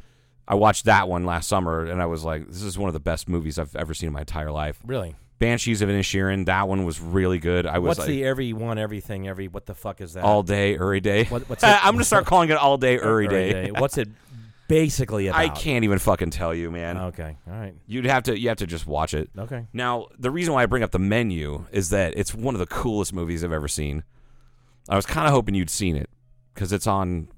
I 0.47 0.55
watched 0.55 0.85
that 0.85 1.07
one 1.07 1.25
last 1.25 1.47
summer, 1.47 1.85
and 1.85 2.01
I 2.01 2.05
was 2.05 2.23
like, 2.23 2.47
"This 2.47 2.63
is 2.63 2.77
one 2.77 2.89
of 2.89 2.93
the 2.93 2.99
best 2.99 3.29
movies 3.29 3.57
I've 3.57 3.75
ever 3.75 3.93
seen 3.93 4.07
in 4.07 4.13
my 4.13 4.21
entire 4.21 4.51
life." 4.51 4.79
Really. 4.85 5.15
Banshees 5.39 5.81
of 5.81 5.89
Inisherin, 5.89 6.45
that 6.45 6.67
one 6.67 6.85
was 6.85 6.99
really 7.01 7.37
good. 7.39 7.65
I 7.65 7.79
was 7.79 7.89
What's 7.89 7.99
like, 8.01 8.07
the 8.09 8.23
every 8.25 8.53
one, 8.53 8.77
everything, 8.77 9.27
every 9.27 9.47
what 9.47 9.65
the 9.65 9.73
fuck 9.73 9.99
is 10.01 10.13
that? 10.13 10.23
all 10.23 10.41
day, 10.43 10.75
every 10.75 10.99
day. 11.01 11.25
What- 11.25 11.49
what's 11.49 11.63
it- 11.65 11.67
I'm 11.85 11.93
gonna 11.95 12.03
start 12.05 12.25
calling 12.25 12.49
it 12.49 12.57
all 12.57 12.77
day, 12.77 12.97
every 12.99 13.27
day. 13.27 13.51
Day. 13.51 13.71
What's 13.71 13.97
it 13.97 14.09
basically 14.67 15.27
about? 15.27 15.39
I 15.39 15.49
can't 15.49 15.83
even 15.83 15.99
fucking 15.99 16.29
tell 16.31 16.53
you, 16.53 16.71
man. 16.71 16.97
Okay. 16.97 17.37
All 17.47 17.53
right. 17.59 17.73
You'd 17.87 18.05
have 18.05 18.23
to 18.23 18.37
you 18.39 18.49
have 18.49 18.57
to 18.59 18.67
just 18.67 18.87
watch 18.87 19.13
it. 19.13 19.29
Okay. 19.37 19.65
Now, 19.73 20.07
the 20.17 20.31
reason 20.31 20.53
why 20.53 20.63
I 20.63 20.65
bring 20.65 20.83
up 20.83 20.91
the 20.91 20.99
menu 20.99 21.65
is 21.71 21.89
that 21.89 22.13
it's 22.17 22.33
one 22.33 22.55
of 22.55 22.59
the 22.59 22.65
coolest 22.67 23.13
movies 23.13 23.43
I've 23.43 23.51
ever 23.53 23.67
seen. 23.67 24.03
I 24.89 24.95
was 24.95 25.05
kind 25.05 25.27
of 25.27 25.33
hoping 25.33 25.55
you'd 25.55 25.69
seen 25.69 25.95
it 25.95 26.09
because 26.53 26.71
it's 26.73 26.87
on 26.87 27.29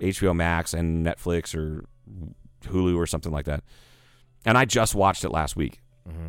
HBO 0.00 0.34
Max 0.34 0.74
and 0.74 1.04
Netflix 1.04 1.54
or 1.54 1.84
Hulu 2.64 2.96
or 2.96 3.06
something 3.06 3.32
like 3.32 3.46
that. 3.46 3.62
And 4.44 4.58
I 4.58 4.64
just 4.64 4.94
watched 4.94 5.24
it 5.24 5.30
last 5.30 5.56
week. 5.56 5.80
Mm-hmm. 6.08 6.28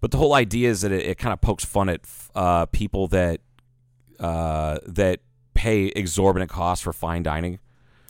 But 0.00 0.10
the 0.10 0.18
whole 0.18 0.34
idea 0.34 0.68
is 0.70 0.82
that 0.82 0.92
it, 0.92 1.04
it 1.06 1.18
kind 1.18 1.32
of 1.32 1.40
pokes 1.40 1.64
fun 1.64 1.88
at 1.88 2.00
uh, 2.34 2.66
people 2.66 3.08
that 3.08 3.40
uh, 4.20 4.78
that 4.86 5.20
pay 5.54 5.86
exorbitant 5.86 6.50
costs 6.50 6.84
for 6.84 6.92
fine 6.92 7.22
dining 7.22 7.58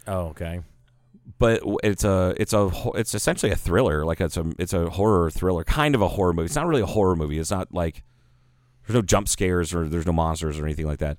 Oh, 0.08 0.26
okay. 0.28 0.60
but 1.38 1.62
it's 1.84 2.02
a 2.04 2.34
it's 2.38 2.52
a 2.52 2.70
it's 2.96 3.14
essentially 3.14 3.50
a 3.52 3.56
thriller 3.56 4.04
like 4.04 4.20
it's 4.20 4.36
a 4.36 4.44
it's 4.58 4.72
a 4.72 4.90
horror 4.90 5.30
thriller 5.30 5.62
kind 5.64 5.94
of 5.94 6.02
a 6.02 6.08
horror 6.08 6.32
movie 6.32 6.46
it's 6.46 6.56
not 6.56 6.66
really 6.66 6.82
a 6.82 6.86
horror 6.86 7.14
movie 7.16 7.38
it's 7.38 7.50
not 7.52 7.72
like 7.72 8.02
there's 8.86 8.94
no 8.94 9.02
jump 9.02 9.28
scares 9.28 9.74
or 9.74 9.88
there's 9.88 10.06
no 10.06 10.12
monsters 10.12 10.58
or 10.58 10.64
anything 10.64 10.86
like 10.86 10.98
that 10.98 11.18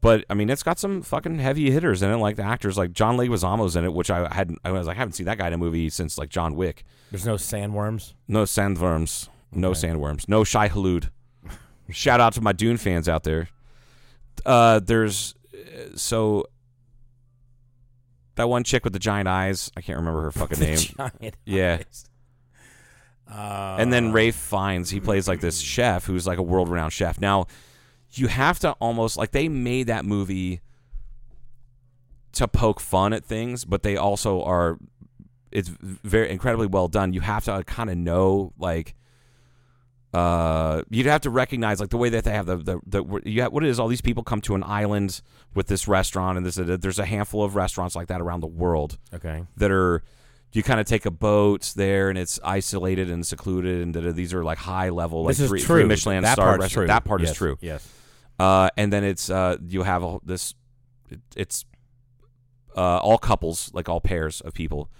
but 0.00 0.24
I 0.28 0.34
mean 0.34 0.50
it's 0.50 0.62
got 0.62 0.78
some 0.78 1.02
fucking 1.02 1.38
heavy 1.38 1.70
hitters 1.70 2.02
in 2.02 2.10
it 2.10 2.16
like 2.16 2.36
the 2.36 2.42
actors 2.42 2.76
like 2.78 2.92
John 2.92 3.16
Leguizamo's 3.16 3.76
in 3.76 3.84
it 3.84 3.92
which 3.92 4.10
I 4.10 4.32
hadn't 4.34 4.58
I 4.64 4.70
was 4.72 4.86
like 4.86 4.96
I 4.96 4.98
haven't 5.00 5.12
seen 5.12 5.26
that 5.26 5.38
guy 5.38 5.46
in 5.48 5.52
a 5.52 5.58
movie 5.58 5.88
since 5.90 6.18
like 6.18 6.28
John 6.30 6.54
Wick 6.56 6.84
There's 7.10 7.26
no 7.26 7.34
sandworms. 7.36 8.14
no 8.28 8.42
sandworms 8.44 9.28
no 9.52 9.70
Okay. 9.70 9.80
sandworms 9.88 10.28
no 10.28 10.42
Shai-Hulud 10.44 11.10
shout 11.90 12.20
out 12.20 12.32
to 12.34 12.40
my 12.40 12.52
Dune 12.52 12.76
fans 12.76 13.08
out 13.08 13.22
there 13.24 13.48
uh 14.44 14.80
there's 14.80 15.34
uh, 15.54 15.96
so 15.96 16.44
that 18.36 18.48
one 18.48 18.64
chick 18.64 18.82
with 18.84 18.92
the 18.92 18.98
giant 18.98 19.28
eyes 19.28 19.70
I 19.76 19.80
can't 19.80 19.98
remember 19.98 20.22
her 20.22 20.32
fucking 20.32 20.58
name 20.60 20.78
Yeah. 21.46 21.78
eyes. 21.80 22.04
Uh, 23.34 23.76
And 23.80 23.92
then 23.92 24.12
Ralph 24.12 24.34
Fiennes 24.36 24.90
he 24.90 25.00
plays 25.00 25.26
like 25.26 25.40
this 25.40 25.58
chef 25.60 26.04
who's 26.06 26.26
like 26.26 26.38
a 26.38 26.42
world 26.42 26.68
renowned 26.68 26.92
chef. 26.92 27.20
Now, 27.20 27.46
you 28.12 28.28
have 28.28 28.58
to 28.60 28.72
almost 28.72 29.16
like 29.16 29.32
they 29.32 29.48
made 29.48 29.88
that 29.88 30.04
movie 30.04 30.60
to 32.32 32.46
poke 32.48 32.80
fun 32.80 33.12
at 33.12 33.24
things, 33.24 33.64
but 33.64 33.82
they 33.82 33.96
also 33.96 34.42
are 34.42 34.78
it's 35.50 35.68
very 35.68 36.30
incredibly 36.30 36.66
well 36.66 36.88
done. 36.88 37.12
You 37.12 37.20
have 37.22 37.44
to 37.44 37.62
kind 37.64 37.90
of 37.90 37.96
know 37.96 38.52
like 38.58 38.94
uh 40.12 40.82
you'd 40.90 41.06
have 41.06 41.22
to 41.22 41.30
recognize 41.30 41.80
like 41.80 41.90
the 41.90 41.96
way 41.96 42.08
that 42.08 42.22
they 42.22 42.30
have 42.30 42.46
the 42.46 42.56
the, 42.56 42.80
the 42.86 43.20
you 43.24 43.42
have, 43.42 43.52
what 43.52 43.64
it 43.64 43.68
is 43.68 43.80
all 43.80 43.88
these 43.88 44.00
people 44.00 44.22
come 44.22 44.40
to 44.40 44.54
an 44.54 44.62
island 44.64 45.20
with 45.56 45.66
this 45.66 45.88
restaurant 45.88 46.36
and 46.38 46.46
this 46.46 46.54
there's 46.54 47.00
a 47.00 47.04
handful 47.04 47.42
of 47.42 47.56
restaurants 47.56 47.96
like 47.96 48.06
that 48.06 48.20
around 48.20 48.38
the 48.40 48.46
world 48.46 48.96
Okay. 49.12 49.42
that 49.56 49.72
are 49.72 50.02
you 50.54 50.62
kind 50.62 50.80
of 50.80 50.86
take 50.86 51.04
a 51.04 51.10
boat 51.10 51.72
there 51.76 52.08
and 52.08 52.18
it's 52.18 52.38
isolated 52.44 53.10
and 53.10 53.26
secluded 53.26 53.82
and 53.82 53.94
that 53.94 54.14
these 54.14 54.32
are 54.32 54.44
like 54.44 54.58
high 54.58 54.88
level 54.88 55.24
like 55.24 55.30
this 55.32 55.40
is 55.40 55.48
three, 55.48 55.60
three 55.60 55.84
Michelin 55.84 56.22
that 56.22 56.34
star 56.34 56.58
restaurant. 56.58 56.88
That 56.88 57.04
part 57.04 57.20
Yes, 57.20 57.30
is 57.32 57.36
true. 57.36 57.58
Yes. 57.60 57.86
Uh, 58.38 58.70
and 58.76 58.92
then 58.92 59.04
it's 59.04 59.30
uh, 59.30 59.56
you 59.66 59.82
have 59.82 60.02
a, 60.02 60.18
this 60.24 60.54
it, 61.10 61.20
it's 61.36 61.64
uh, 62.76 62.98
all 62.98 63.18
couples 63.18 63.70
like 63.74 63.88
all 63.88 64.00
pairs 64.00 64.40
of 64.40 64.54
people 64.54 64.90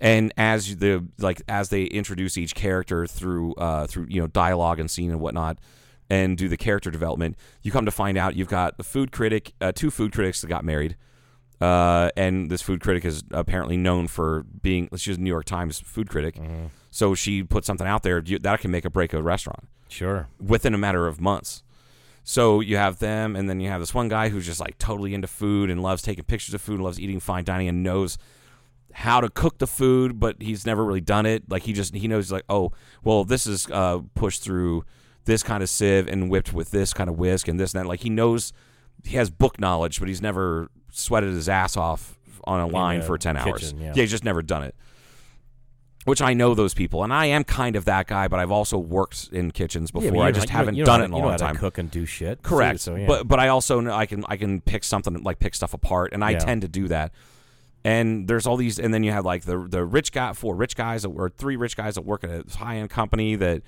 and 0.00 0.32
as 0.36 0.76
the 0.76 1.06
like 1.18 1.42
as 1.48 1.68
they 1.68 1.84
introduce 1.84 2.38
each 2.38 2.54
character 2.54 3.06
through 3.06 3.54
uh, 3.54 3.86
through 3.86 4.06
you 4.08 4.20
know 4.20 4.26
dialogue 4.26 4.80
and 4.80 4.90
scene 4.90 5.10
and 5.10 5.20
whatnot 5.20 5.58
and 6.08 6.36
do 6.38 6.48
the 6.48 6.56
character 6.56 6.90
development 6.90 7.36
you 7.62 7.70
come 7.70 7.84
to 7.84 7.90
find 7.90 8.16
out 8.18 8.34
you've 8.36 8.48
got 8.48 8.76
the 8.78 8.84
food 8.84 9.12
critic 9.12 9.52
uh, 9.60 9.72
two 9.72 9.90
food 9.90 10.12
critics 10.12 10.40
that 10.40 10.46
got 10.48 10.64
married 10.64 10.96
Uh, 11.60 12.10
and 12.16 12.50
this 12.50 12.62
food 12.62 12.80
critic 12.80 13.04
is 13.04 13.22
apparently 13.32 13.76
known 13.76 14.06
for 14.08 14.44
being. 14.62 14.88
She's 14.96 15.18
a 15.18 15.20
New 15.20 15.28
York 15.30 15.44
Times 15.44 15.78
food 15.80 16.08
critic, 16.08 16.36
Mm-hmm. 16.36 16.66
so 16.90 17.14
she 17.14 17.42
put 17.42 17.64
something 17.64 17.86
out 17.86 18.02
there 18.02 18.20
that 18.22 18.60
can 18.60 18.70
make 18.70 18.84
a 18.86 18.90
break 18.90 19.12
a 19.12 19.22
restaurant 19.22 19.68
Sure. 19.88 20.28
within 20.40 20.72
a 20.74 20.78
matter 20.78 21.06
of 21.06 21.20
months. 21.20 21.62
So 22.24 22.60
you 22.60 22.76
have 22.76 22.98
them, 22.98 23.34
and 23.36 23.48
then 23.48 23.60
you 23.60 23.68
have 23.68 23.80
this 23.80 23.92
one 23.94 24.08
guy 24.08 24.28
who's 24.28 24.46
just 24.46 24.60
like 24.60 24.78
totally 24.78 25.12
into 25.14 25.26
food 25.26 25.68
and 25.70 25.82
loves 25.82 26.00
taking 26.02 26.24
pictures 26.24 26.54
of 26.54 26.60
food, 26.62 26.74
and 26.76 26.84
loves 26.84 26.98
eating 27.00 27.20
fine 27.20 27.44
dining, 27.44 27.68
and 27.68 27.82
knows 27.82 28.16
how 28.92 29.20
to 29.20 29.28
cook 29.28 29.58
the 29.58 29.66
food, 29.66 30.18
but 30.18 30.36
he's 30.40 30.64
never 30.66 30.84
really 30.84 31.00
done 31.00 31.26
it. 31.26 31.48
Like 31.50 31.62
he 31.64 31.72
just 31.72 31.94
he 31.94 32.08
knows 32.08 32.32
like, 32.32 32.44
oh, 32.48 32.72
well, 33.04 33.24
this 33.24 33.46
is 33.46 33.68
uh, 33.70 34.00
pushed 34.14 34.42
through 34.42 34.84
this 35.26 35.42
kind 35.42 35.62
of 35.62 35.68
sieve 35.68 36.08
and 36.08 36.30
whipped 36.30 36.52
with 36.54 36.70
this 36.70 36.92
kind 36.94 37.08
of 37.10 37.18
whisk 37.18 37.48
and 37.48 37.60
this 37.60 37.74
and 37.74 37.82
that. 37.84 37.88
Like 37.88 38.00
he 38.00 38.10
knows 38.10 38.52
he 39.04 39.16
has 39.16 39.30
book 39.30 39.58
knowledge, 39.60 39.98
but 40.00 40.08
he's 40.08 40.20
never 40.22 40.68
sweated 40.92 41.30
his 41.30 41.48
ass 41.48 41.76
off 41.76 42.18
on 42.44 42.60
a 42.60 42.66
line 42.66 43.00
a 43.00 43.02
for 43.02 43.18
ten 43.18 43.36
hours. 43.36 43.60
kitchen, 43.60 43.80
yeah. 43.80 43.92
he's 43.94 44.10
just 44.10 44.24
never 44.24 44.42
done 44.42 44.62
it 44.64 44.74
which 46.04 46.22
I 46.22 46.32
know 46.32 46.54
those 46.54 46.72
people, 46.72 47.04
and 47.04 47.12
I 47.12 47.26
am 47.26 47.44
kind 47.44 47.76
of 47.76 47.84
that 47.84 48.06
guy. 48.06 48.26
But 48.28 48.40
I've 48.40 48.50
also 48.50 48.78
worked 48.78 49.28
in 49.32 49.50
kitchens 49.50 49.90
before. 49.90 50.10
Yeah, 50.16 50.22
I 50.22 50.32
just 50.32 50.48
know- 50.48 50.52
haven't 50.54 50.74
you 50.76 50.82
know 50.82 50.86
done 50.86 51.02
it 51.02 51.06
in 51.06 51.12
a 51.12 51.18
long 51.18 51.36
time. 51.36 51.56
Cook 51.56 51.78
and 51.78 51.90
do 51.90 52.06
shit. 52.06 52.42
Correct. 52.42 52.80
So, 52.80 52.96
yeah. 52.96 53.06
But 53.06 53.28
but 53.28 53.38
I 53.38 53.48
also 53.48 53.80
know 53.80 53.92
I 53.94 54.06
can 54.06 54.24
I 54.26 54.36
can 54.36 54.60
pick 54.60 54.84
something 54.84 55.22
like 55.22 55.38
pick 55.38 55.54
stuff 55.54 55.74
apart, 55.74 56.12
and 56.12 56.24
I 56.24 56.30
Yeah. 56.30 56.38
tend 56.38 56.62
to 56.62 56.68
do 56.68 56.88
that. 56.88 57.12
And 57.84 58.28
there's 58.28 58.46
all 58.46 58.56
these, 58.56 58.78
and 58.78 58.92
then 58.92 59.02
you 59.04 59.12
have 59.12 59.24
like 59.24 59.44
the 59.44 59.66
the 59.68 59.84
rich 59.84 60.12
guy, 60.12 60.32
four 60.32 60.54
rich 60.54 60.74
guys 60.76 61.02
that, 61.02 61.10
or 61.10 61.30
three 61.30 61.56
rich 61.56 61.76
guys 61.76 61.94
that 61.94 62.02
work 62.02 62.24
at 62.24 62.30
a 62.30 62.56
high 62.56 62.76
end 62.76 62.90
company 62.90 63.36
that 63.36 63.62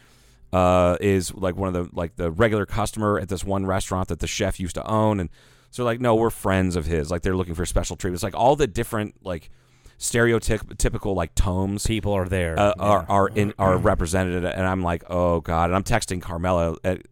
uh, 0.53 0.97
is 1.01 1.35
like 1.35 1.57
one 1.57 1.75
of 1.75 1.75
the 1.75 1.95
like 1.97 2.17
the 2.17 2.31
regular 2.31 2.67
customer 2.67 3.19
at 3.19 3.29
this 3.29 3.45
one 3.45 3.67
restaurant 3.67 4.09
that 4.09 4.21
the 4.21 4.27
chef 4.27 4.59
used 4.59 4.75
to 4.75 4.87
own, 4.87 5.21
and 5.21 5.31
so 5.73 5.83
like 5.85 6.01
no, 6.01 6.15
we're 6.15 6.31
friends 6.31 6.77
of 6.77 6.87
his. 6.87 7.11
Like 7.11 7.23
they're 7.23 7.35
looking 7.37 7.57
for 7.57 7.67
special 7.67 7.97
treatments, 7.97 8.23
like 8.23 8.37
all 8.37 8.55
the 8.55 8.69
different 8.69 9.17
like 9.25 9.51
stereotypical 9.99 11.15
like 11.15 11.35
tomes 11.35 11.87
people 11.87 12.13
are 12.13 12.29
there. 12.29 12.59
uh, 12.59 12.75
Yeah. 12.77 12.83
are 12.85 13.07
are 13.09 13.29
in 13.29 13.53
are 13.59 13.77
represented, 13.77 14.45
and 14.45 14.67
I'm 14.67 14.83
like, 14.83 15.03
oh 15.11 15.41
god, 15.41 15.67
and 15.71 15.75
I'm 15.75 15.85
texting 15.85 16.21
Carmela, 16.23 16.77
at, 16.85 17.03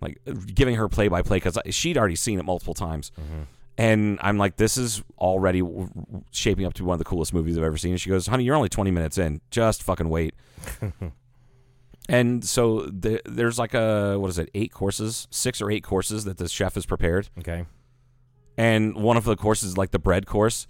like 0.00 0.18
giving 0.54 0.76
her 0.76 0.88
play 0.88 1.08
by 1.08 1.22
play 1.22 1.36
because 1.38 1.58
she'd 1.70 1.96
already 1.98 2.16
seen 2.16 2.38
it 2.38 2.44
multiple 2.44 2.74
times, 2.74 3.10
Mm-hmm. 3.18 3.42
and 3.78 4.18
I'm 4.22 4.36
like, 4.38 4.56
this 4.56 4.76
is 4.76 5.02
already 5.18 5.62
shaping 6.30 6.66
up 6.66 6.74
to 6.74 6.82
be 6.82 6.86
one 6.86 6.94
of 6.94 6.98
the 6.98 7.04
coolest 7.06 7.32
movies 7.32 7.56
I've 7.56 7.64
ever 7.64 7.78
seen. 7.78 7.92
And 7.92 8.00
she 8.00 8.10
goes, 8.10 8.26
honey, 8.26 8.44
you're 8.44 8.54
only 8.56 8.68
20 8.68 8.90
minutes 8.90 9.16
in, 9.18 9.40
just 9.50 9.82
fucking 9.82 10.08
wait. 10.10 10.34
and 12.08 12.44
so 12.44 12.82
the, 12.82 13.20
there's 13.24 13.58
like 13.58 13.74
a 13.74 14.16
what 14.18 14.28
is 14.28 14.38
it, 14.38 14.50
eight 14.54 14.72
courses, 14.72 15.26
six 15.30 15.60
or 15.60 15.70
eight 15.70 15.82
courses 15.82 16.24
that 16.24 16.36
the 16.38 16.48
chef 16.48 16.74
has 16.74 16.86
prepared 16.86 17.28
Okay. 17.38 17.64
And 18.56 18.94
one 18.94 19.16
of 19.16 19.24
the 19.24 19.36
courses 19.36 19.76
like 19.76 19.90
the 19.90 19.98
bread 19.98 20.26
course. 20.26 20.66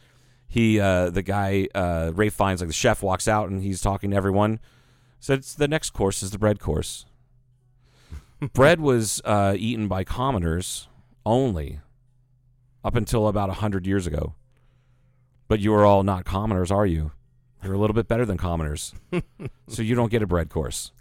He, 0.48 0.78
uh, 0.80 1.10
the 1.10 1.22
guy, 1.22 1.68
uh, 1.74 2.12
Ralph 2.14 2.32
Fiennes 2.32 2.60
like 2.60 2.68
the 2.68 2.74
chef 2.74 3.02
walks 3.02 3.26
out 3.26 3.48
and 3.48 3.62
he's 3.62 3.80
talking 3.80 4.10
to 4.10 4.16
everyone. 4.16 4.60
Says 5.18 5.54
the 5.54 5.68
next 5.68 5.90
course 5.90 6.22
is 6.22 6.30
the 6.30 6.38
bread 6.38 6.60
course. 6.60 7.06
bread 8.52 8.80
was 8.80 9.20
uh, 9.24 9.54
eaten 9.58 9.88
by 9.88 10.04
commoners 10.04 10.88
only 11.24 11.80
up 12.84 12.94
until 12.94 13.26
about 13.26 13.50
a 13.50 13.54
hundred 13.54 13.86
years 13.86 14.06
ago. 14.06 14.34
But 15.48 15.60
you 15.60 15.74
are 15.74 15.84
all 15.84 16.02
not 16.02 16.24
commoners, 16.24 16.70
are 16.70 16.86
you? 16.86 17.12
You're 17.62 17.74
a 17.74 17.78
little 17.78 17.94
bit 17.94 18.06
better 18.06 18.24
than 18.24 18.36
commoners, 18.36 18.94
so 19.68 19.82
you 19.82 19.94
don't 19.96 20.10
get 20.10 20.22
a 20.22 20.26
bread 20.26 20.50
course. 20.50 20.92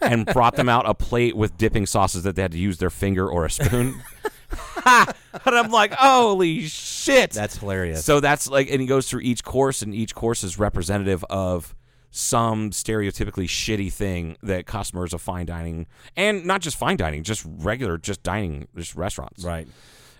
and 0.00 0.26
brought 0.26 0.54
them 0.56 0.68
out 0.68 0.88
a 0.88 0.94
plate 0.94 1.36
with 1.36 1.56
dipping 1.56 1.86
sauces 1.86 2.22
that 2.22 2.36
they 2.36 2.42
had 2.42 2.52
to 2.52 2.58
use 2.58 2.78
their 2.78 2.90
finger 2.90 3.28
or 3.28 3.44
a 3.44 3.50
spoon. 3.50 4.02
and 4.86 5.14
I'm 5.46 5.70
like, 5.70 5.92
holy 5.92 6.62
shit! 6.62 7.30
That's 7.30 7.56
hilarious. 7.58 8.04
So 8.04 8.20
that's 8.20 8.48
like, 8.48 8.70
and 8.70 8.80
he 8.80 8.86
goes 8.86 9.08
through 9.08 9.20
each 9.20 9.44
course, 9.44 9.82
and 9.82 9.94
each 9.94 10.14
course 10.14 10.42
is 10.44 10.58
representative 10.58 11.24
of 11.30 11.74
some 12.10 12.70
stereotypically 12.70 13.46
shitty 13.46 13.92
thing 13.92 14.36
that 14.42 14.66
customers 14.66 15.14
of 15.14 15.22
fine 15.22 15.46
dining, 15.46 15.86
and 16.16 16.44
not 16.44 16.60
just 16.60 16.76
fine 16.76 16.96
dining, 16.96 17.22
just 17.22 17.44
regular, 17.46 17.96
just 17.98 18.22
dining, 18.22 18.68
just 18.76 18.94
restaurants, 18.94 19.44
right. 19.44 19.66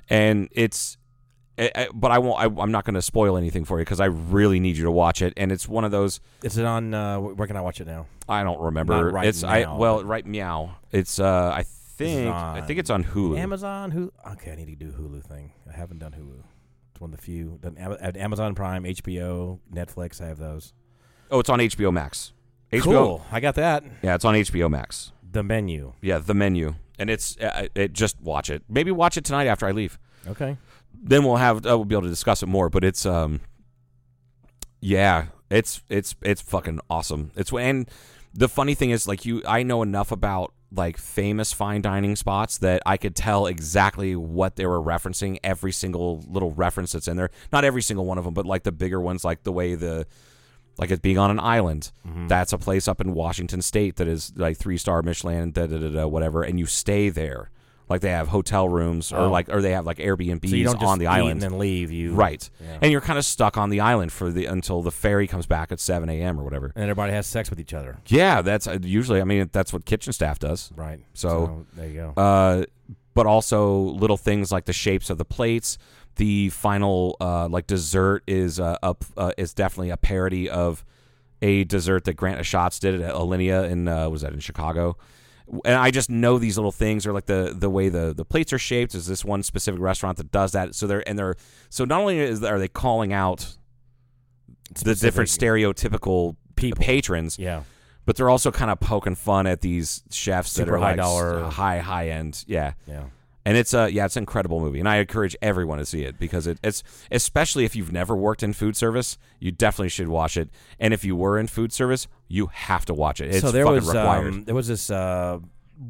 and 0.09 0.49
it's. 0.53 0.97
I- 1.59 1.71
I- 1.75 1.89
but 1.93 2.11
I 2.11 2.19
won't. 2.19 2.41
I, 2.41 2.62
I'm 2.62 2.73
not 2.73 2.87
going 2.87 2.95
to 2.95 3.03
spoil 3.03 3.37
anything 3.37 3.67
for 3.67 3.79
you 3.79 3.85
because 3.85 4.01
I 4.01 4.07
really 4.07 4.59
need 4.59 4.79
you 4.79 4.85
to 4.85 4.91
watch 4.91 5.21
it. 5.21 5.35
And 5.37 5.53
it's 5.53 5.69
one 5.69 5.85
of 5.85 5.91
those 5.91 6.19
Is 6.43 6.57
it 6.57 6.65
on? 6.65 6.95
Uh, 6.95 7.21
where 7.21 7.47
can 7.47 7.59
I 7.59 7.61
watch 7.61 7.79
it 7.79 7.87
now? 7.87 8.07
I 8.27 8.43
don't 8.43 8.59
remember. 8.59 9.11
Right 9.11 9.27
it's 9.27 9.45
I 9.45 9.71
well, 9.77 10.03
right 10.03 10.25
meow. 10.25 10.77
It's 10.93 11.19
uh, 11.21 11.53
I 11.55 11.65
think 11.97 12.31
I 12.35 12.61
think 12.63 12.79
it's 12.79 12.91
on 12.91 13.05
Hulu. 13.05 13.39
Amazon. 13.39 13.93
Hulu. 13.93 14.11
Okay, 14.33 14.53
I 14.53 14.55
need 14.57 14.67
to 14.67 14.75
do 14.77 14.89
a 14.91 14.93
Hulu 14.93 15.23
thing. 15.25 15.52
I 15.69 15.76
haven't 15.76 15.99
done 15.99 16.13
Hulu. 16.13 16.43
It's 16.93 17.00
one 17.00 17.13
of 17.13 17.17
the 17.17 17.23
few. 17.23 17.59
Done 17.61 17.76
Am- 17.78 17.97
I 18.00 18.05
have 18.07 18.17
Amazon 18.17 18.55
Prime, 18.55 18.85
HBO, 18.85 19.59
Netflix. 19.73 20.21
I 20.21 20.26
have 20.26 20.39
those. 20.39 20.73
Oh, 21.31 21.41
it's 21.41 21.49
on 21.50 21.59
HBO 21.61 21.93
Max. 21.93 22.33
HBO. 22.73 22.83
Cool. 22.83 23.26
I 23.31 23.41
got 23.41 23.55
that. 23.57 23.85
Yeah, 24.02 24.15
it's 24.15 24.25
on 24.25 24.35
HBO 24.35 24.71
Max. 24.71 25.13
The 25.31 25.43
menu. 25.43 25.93
Yeah, 26.02 26.19
the 26.19 26.35
menu, 26.35 26.75
and 26.99 27.09
it's 27.09 27.37
uh, 27.39 27.69
it. 27.75 27.93
Just 27.93 28.21
watch 28.21 28.50
it. 28.50 28.63
Maybe 28.69 28.91
watch 28.91 29.17
it 29.17 29.25
tonight 29.25 29.47
after 29.47 29.67
I 29.67 29.71
leave. 29.73 29.99
Okay. 30.26 30.57
Then 30.95 31.25
we'll 31.25 31.37
have 31.37 31.59
uh, 31.67 31.76
we'll 31.78 31.85
be 31.85 31.95
able 31.95 32.02
to 32.02 32.09
discuss 32.09 32.43
it 32.43 32.47
more. 32.47 32.69
But 32.69 32.85
it's 32.85 33.07
um, 33.07 33.41
yeah, 34.81 35.26
it's 35.50 35.83
it's 35.89 36.15
it's 36.23 36.43
fucking 36.43 36.81
awesome. 36.91 37.31
It's 37.37 37.52
and 37.52 37.89
the 38.34 38.49
funny 38.49 38.75
thing 38.75 38.90
is 38.90 39.06
like 39.06 39.25
you, 39.25 39.42
I 39.47 39.62
know 39.62 39.82
enough 39.82 40.12
about 40.12 40.52
like 40.75 40.97
famous 40.97 41.52
fine 41.52 41.82
dining 41.82 42.16
spots 42.16 42.58
that 42.58 42.82
I 42.86 42.97
could 42.97 43.14
tell 43.14 43.47
exactly 43.47 44.16
what 44.16 44.56
they 44.56 44.66
were 44.66 44.80
referencing. 44.80 45.38
Every 45.45 45.73
single 45.73 46.25
little 46.26 46.52
reference 46.52 46.92
that's 46.92 47.08
in 47.08 47.16
there. 47.16 47.30
Not 47.52 47.64
every 47.64 47.82
single 47.82 48.06
one 48.06 48.18
of 48.18 48.25
them, 48.25 48.34
but 48.34 48.47
like 48.47 48.62
the 48.62 48.73
bigger 48.73 49.00
ones, 49.00 49.25
like 49.25 49.42
the 49.42 49.52
way 49.52 49.75
the 49.75 50.06
like 50.78 50.90
it 50.90 51.02
being 51.02 51.18
on 51.18 51.30
an 51.30 51.40
island. 51.40 51.92
Mm-hmm. 52.06 52.28
That's 52.28 52.52
a 52.52 52.58
place 52.58 52.88
up 52.88 53.00
in 53.00 53.12
Washington 53.12 53.60
State 53.60 53.97
that 53.97 54.08
is 54.08 54.32
like 54.36 54.56
three 54.56 54.78
star 54.78 55.02
Michelin, 55.02 55.52
da 55.52 55.66
da 55.66 55.78
da 55.78 55.90
da, 55.90 56.06
whatever, 56.06 56.42
and 56.42 56.58
you 56.58 56.66
stay 56.66 57.10
there. 57.10 57.50
Like 57.93 58.00
they 58.00 58.11
have 58.11 58.28
hotel 58.28 58.69
rooms, 58.69 59.13
or 59.13 59.19
Oh. 59.19 59.31
like, 59.31 59.49
or 59.49 59.61
they 59.63 59.73
have 59.73 59.87
like 59.87 59.99
Airbnbs 59.99 60.49
So 60.50 60.57
you 60.57 60.65
don't 60.65 60.81
just 60.81 60.85
on 60.91 60.99
the 60.99 61.05
eat 61.05 61.09
island, 61.09 61.33
and 61.33 61.43
then 61.43 61.59
leave. 61.59 61.93
You 61.93 62.15
right? 62.15 62.49
Yeah. 62.61 62.78
And 62.83 62.91
you're 62.91 63.00
kind 63.02 63.19
of 63.19 63.25
stuck 63.25 63.57
on 63.57 63.71
the 63.71 63.81
island 63.81 64.13
for 64.13 64.31
the 64.33 64.47
until 64.47 64.83
the 64.83 64.91
ferry 64.91 65.26
comes 65.26 65.47
back 65.47 65.71
at 65.71 65.78
seven 65.78 66.09
a.m. 66.09 66.41
or 66.41 66.45
whatever. 66.45 66.73
And 66.75 66.85
everybody 66.85 67.13
has 67.13 67.26
sex 67.26 67.50
with 67.50 67.61
each 67.61 67.75
other. 67.75 67.99
Yeah, 68.07 68.43
that's 68.43 68.67
uh, 68.67 68.78
usually. 68.83 69.21
I 69.21 69.25
mean, 69.25 69.49
that's 69.52 69.73
what 69.73 69.85
kitchen 69.85 70.13
staff 70.13 70.39
does. 70.39 70.73
Right. 70.75 71.00
So- 71.15 71.67
there 71.76 71.89
you 71.89 71.95
go. 72.17 72.21
Uh, 72.21 72.65
but 73.15 73.26
also 73.26 73.76
little 73.78 74.17
things 74.17 74.50
like 74.50 74.65
the 74.65 74.73
shapes 74.73 75.11
of 75.11 75.19
the 75.19 75.25
plates. 75.26 75.76
The 76.17 76.49
final 76.50 77.17
uh, 77.21 77.49
like 77.49 77.67
dessert 77.67 78.23
is 78.26 78.59
uh, 78.59 78.76
up 78.83 79.05
uh, 79.17 79.33
is 79.37 79.55
definitely 79.55 79.91
a 79.91 79.97
parody 79.97 80.49
of 80.49 80.85
a 81.43 81.65
dessert 81.65 82.05
that 82.05 82.15
Grant 82.15 82.41
Achatz 82.41 82.78
did 82.81 83.00
at 83.00 83.15
Alinea 83.15 83.69
in 83.71 83.89
uh, 83.89 84.09
was 84.09 84.23
that 84.23 84.33
in 84.33 84.41
Chicago. 84.41 84.97
And 85.65 85.75
I 85.75 85.91
just 85.91 86.09
know 86.11 86.39
these 86.39 86.57
little 86.57 86.73
things 86.73 87.07
are 87.07 87.13
like 87.13 87.26
the 87.26 87.55
the 87.57 87.69
way 87.71 87.89
the 87.89 88.15
the 88.15 88.25
plates 88.25 88.52
are 88.52 88.59
shaped. 88.59 88.95
Is 88.95 89.07
this 89.07 89.25
one 89.25 89.43
specific 89.43 89.81
restaurant 89.81 90.19
that 90.19 90.31
does 90.31 90.52
that? 90.52 90.75
So 90.75 90.87
they're 90.87 91.07
and 91.09 91.19
they're 91.19 91.37
so 91.69 91.85
not 91.85 92.00
only 92.00 92.19
is 92.19 92.43
are 92.43 92.59
they 92.59 92.69
calling 92.69 93.13
out 93.13 93.57
the 94.83 94.95
different 94.95 95.31
stereotypical 95.31 96.37
People. 96.57 96.85
patrons, 96.85 97.39
yeah. 97.39 97.63
but 98.07 98.17
they're 98.17 98.31
also 98.31 98.50
kind 98.50 98.71
of 98.71 98.81
poking 98.81 99.15
fun 99.15 99.47
at 99.47 99.61
these 99.61 100.02
chefs 100.11 100.55
that 100.55 100.69
are 100.69 100.78
high 100.78 100.91
like 100.91 100.97
dollar. 100.97 101.45
high 101.45 101.78
high 101.78 102.09
end. 102.09 102.45
Yeah, 102.47 102.75
Yeah. 102.87 103.05
And 103.45 103.57
it's 103.57 103.75
a 103.75 103.91
yeah, 103.91 104.05
it's 104.05 104.17
an 104.17 104.23
incredible 104.23 104.61
movie, 104.61 104.78
and 104.78 104.89
I 104.89 104.97
encourage 104.97 105.37
everyone 105.43 105.78
to 105.78 105.87
see 105.87 106.05
it 106.05 106.19
because 106.19 106.47
it, 106.47 106.59
it's 106.63 106.83
especially 107.11 107.65
if 107.65 107.75
you've 107.75 107.93
never 107.93 108.15
worked 108.17 108.43
in 108.43 108.52
food 108.52 108.76
service, 108.76 109.19
you 109.41 109.50
definitely 109.50 109.89
should 109.89 110.09
watch 110.09 110.37
it. 110.37 110.49
And 110.78 110.95
if 110.95 111.05
you 111.05 111.17
were 111.17 111.39
in 111.39 111.47
food 111.49 111.73
service, 111.73 112.07
you 112.28 112.47
have 112.52 112.85
to 112.87 112.95
watch 112.95 113.21
it. 113.21 113.31
It's 113.35 113.41
so 113.41 113.50
there 113.50 113.67
was 113.67 113.87
required. 113.87 114.33
um, 114.33 114.45
there 114.45 114.55
was 114.55 114.69
this 114.69 114.91
uh, 114.91 115.39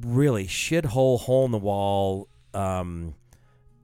really 0.03 0.47
shithole 0.47 1.21
hole 1.21 1.45
in 1.45 1.53
the 1.53 1.59
wall 1.59 2.29
um, 2.55 3.15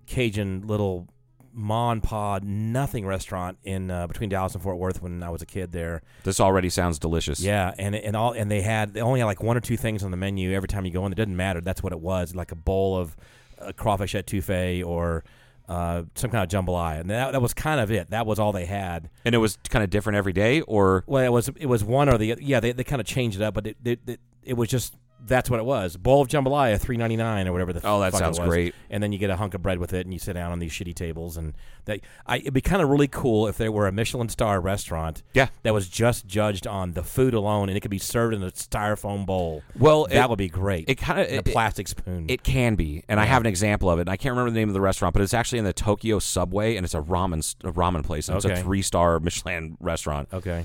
Cajun 0.06 0.66
little 0.66 1.08
mon 1.52 2.00
pod 2.00 2.44
nothing 2.44 3.04
restaurant 3.04 3.58
in 3.64 3.90
uh, 3.90 4.06
between 4.06 4.28
Dallas 4.28 4.54
and 4.54 4.62
Fort 4.62 4.78
Worth 4.78 5.02
when 5.02 5.22
I 5.22 5.30
was 5.30 5.42
a 5.42 5.46
kid 5.46 5.72
there. 5.72 6.02
this 6.24 6.40
already 6.40 6.70
sounds 6.70 6.98
delicious. 6.98 7.40
Yeah, 7.40 7.74
and 7.78 7.94
and 7.94 8.16
all 8.16 8.32
and 8.32 8.50
they 8.50 8.62
had 8.62 8.94
they 8.94 9.00
only 9.00 9.20
had 9.20 9.26
like 9.26 9.42
one 9.42 9.56
or 9.56 9.60
two 9.60 9.76
things 9.76 10.04
on 10.04 10.10
the 10.10 10.16
menu 10.16 10.52
every 10.52 10.68
time 10.68 10.84
you 10.86 10.92
go 10.92 11.04
in. 11.04 11.12
It 11.12 11.16
didn't 11.16 11.36
matter. 11.36 11.60
That's 11.60 11.82
what 11.82 11.92
it 11.92 12.00
was, 12.00 12.34
like 12.34 12.52
a 12.52 12.56
bowl 12.56 12.96
of 12.96 13.16
uh, 13.60 13.72
crawfish 13.72 14.14
etouffee 14.14 14.84
or 14.84 15.24
uh, 15.68 16.02
some 16.14 16.30
kind 16.30 16.42
of 16.42 16.64
jambalaya, 16.64 17.00
and 17.00 17.10
that, 17.10 17.32
that 17.32 17.42
was 17.42 17.52
kind 17.52 17.80
of 17.80 17.90
it. 17.90 18.10
That 18.10 18.26
was 18.26 18.38
all 18.38 18.52
they 18.52 18.64
had. 18.64 19.10
and 19.24 19.34
it 19.34 19.38
was 19.38 19.58
kind 19.68 19.82
of 19.84 19.90
different 19.90 20.16
every 20.16 20.32
day, 20.32 20.62
or 20.62 21.04
Well, 21.06 21.24
it 21.24 21.32
was 21.32 21.48
it 21.56 21.66
was 21.66 21.84
one 21.84 22.08
or 22.08 22.16
the 22.16 22.36
yeah 22.40 22.60
they, 22.60 22.72
they 22.72 22.84
kind 22.84 23.00
of 23.00 23.06
changed 23.06 23.40
it 23.40 23.44
up, 23.44 23.54
but 23.54 23.66
it 23.66 23.76
it, 23.84 24.00
it, 24.06 24.20
it 24.42 24.54
was 24.54 24.68
just 24.68 24.94
That's 25.26 25.50
what 25.50 25.60
it 25.60 25.66
was. 25.66 25.96
Bowl 25.96 26.22
of 26.22 26.28
jambalaya, 26.28 26.80
three 26.80 26.96
ninety 26.96 27.16
nine 27.16 27.46
or 27.48 27.52
whatever 27.52 27.72
the. 27.72 27.80
Oh, 27.86 28.00
that 28.00 28.12
fuck 28.12 28.20
it 28.20 28.24
sounds 28.24 28.38
was. 28.40 28.48
great. 28.48 28.74
And 28.88 29.02
then 29.02 29.12
you 29.12 29.18
get 29.18 29.30
a 29.30 29.36
hunk 29.36 29.54
of 29.54 29.62
bread 29.62 29.78
with 29.78 29.92
it, 29.92 30.06
and 30.06 30.12
you 30.12 30.18
sit 30.18 30.32
down 30.34 30.52
on 30.52 30.58
these 30.58 30.72
shitty 30.72 30.94
tables, 30.94 31.36
and 31.36 31.54
that. 31.84 32.00
I, 32.26 32.38
it'd 32.38 32.54
be 32.54 32.60
kind 32.60 32.80
of 32.82 32.88
really 32.88 33.08
cool 33.08 33.46
if 33.48 33.56
there 33.58 33.70
were 33.72 33.86
a 33.86 33.92
Michelin 33.92 34.28
star 34.28 34.60
restaurant. 34.60 35.22
Yeah. 35.34 35.48
That 35.64 35.74
was 35.74 35.88
just 35.88 36.26
judged 36.26 36.66
on 36.66 36.92
the 36.92 37.02
food 37.02 37.34
alone, 37.34 37.68
and 37.68 37.76
it 37.76 37.80
could 37.80 37.90
be 37.90 37.98
served 37.98 38.34
in 38.34 38.42
a 38.42 38.50
styrofoam 38.52 39.26
bowl. 39.26 39.62
Well, 39.78 40.06
that 40.06 40.24
it- 40.24 40.28
would 40.30 40.38
be 40.38 40.48
great. 40.48 40.88
it 40.88 40.96
kinda- 40.98 41.38
a 41.38 41.42
plastic 41.42 41.88
spoon. 41.88 42.26
It 42.28 42.42
can 42.42 42.74
be, 42.74 43.02
and 43.08 43.18
I 43.20 43.24
have 43.24 43.42
an 43.42 43.46
example 43.46 43.90
of 43.90 43.98
it. 43.98 44.02
And 44.02 44.10
I 44.10 44.16
can't 44.16 44.32
remember 44.32 44.50
the 44.50 44.58
name 44.60 44.68
of 44.68 44.74
the 44.74 44.80
restaurant, 44.80 45.12
but 45.14 45.22
it's 45.22 45.34
actually 45.34 45.58
in 45.58 45.64
the 45.64 45.72
Tokyo 45.72 46.18
subway, 46.18 46.76
and 46.76 46.84
it's 46.84 46.94
a 46.94 47.00
ramen 47.02 47.38
a 47.64 47.72
ramen 47.72 48.04
place. 48.04 48.28
And 48.28 48.36
It's 48.36 48.44
a 48.44 48.56
three 48.62 48.82
star 48.82 49.18
Michelin 49.20 49.76
restaurant. 49.80 50.28
okay. 50.32 50.64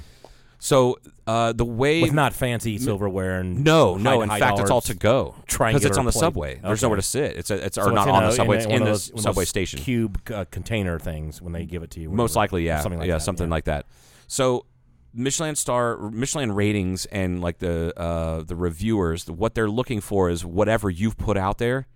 So 0.66 0.98
uh, 1.28 1.52
the 1.52 1.66
way 1.66 2.02
With 2.04 2.14
not 2.14 2.32
fancy 2.32 2.78
silverware 2.78 3.42
and 3.42 3.66
no 3.66 3.98
no 3.98 4.18
high- 4.20 4.24
in 4.24 4.30
high 4.30 4.40
fact 4.40 4.60
it's 4.60 4.72
all 4.72 4.80
to 4.80 4.94
go 4.94 5.36
because 5.50 5.84
it's 5.84 5.98
on 5.98 6.06
the 6.06 6.12
plate. 6.14 6.20
subway. 6.22 6.56
There's 6.64 6.80
Okay. 6.80 6.86
nowhere 6.86 6.96
to 6.96 7.02
sit. 7.02 7.36
It's 7.36 7.52
a, 7.52 7.66
it's 7.66 7.76
So 7.76 7.82
or 7.84 7.92
not 7.92 8.08
in 8.08 8.16
on 8.16 8.24
a- 8.24 8.28
the 8.28 8.32
subway. 8.32 8.56
in, 8.56 8.62
it's 8.62 8.68
in 8.72 8.74
of 8.76 8.80
the 8.80 8.86
those- 8.86 9.12
one 9.12 9.18
of 9.20 9.24
subway 9.24 9.42
those 9.42 9.50
station. 9.50 9.80
cube 9.82 10.22
uh, 10.34 10.46
container 10.52 10.98
things 11.00 11.42
when 11.42 11.52
they 11.52 11.66
give 11.66 11.84
it 11.84 11.92
to 11.92 12.00
you. 12.00 12.10
Most 12.10 12.30
whatever. 12.32 12.40
likely, 12.40 12.66
yeah, 12.66 12.80
something 12.80 12.98
like 13.00 13.08
yeah, 13.10 13.16
that, 13.16 13.22
something 13.24 13.48
yeah. 13.48 13.52
like 13.52 13.66
that. 13.66 13.88
So 14.28 14.66
Michelin 15.14 15.56
star 15.58 15.98
Michelin 16.12 16.54
ratings 16.54 17.08
and 17.08 17.42
like 17.42 17.58
the 17.60 17.94
uh, 18.00 18.44
the 18.44 18.56
reviewers, 18.56 19.30
what 19.30 19.56
they're 19.56 19.70
looking 19.70 20.00
for 20.00 20.30
is 20.30 20.46
whatever 20.46 20.90
you've 20.90 21.18
put 21.18 21.36
out 21.36 21.58
there. 21.58 21.88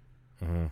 Mm-hmm. 0.43 0.65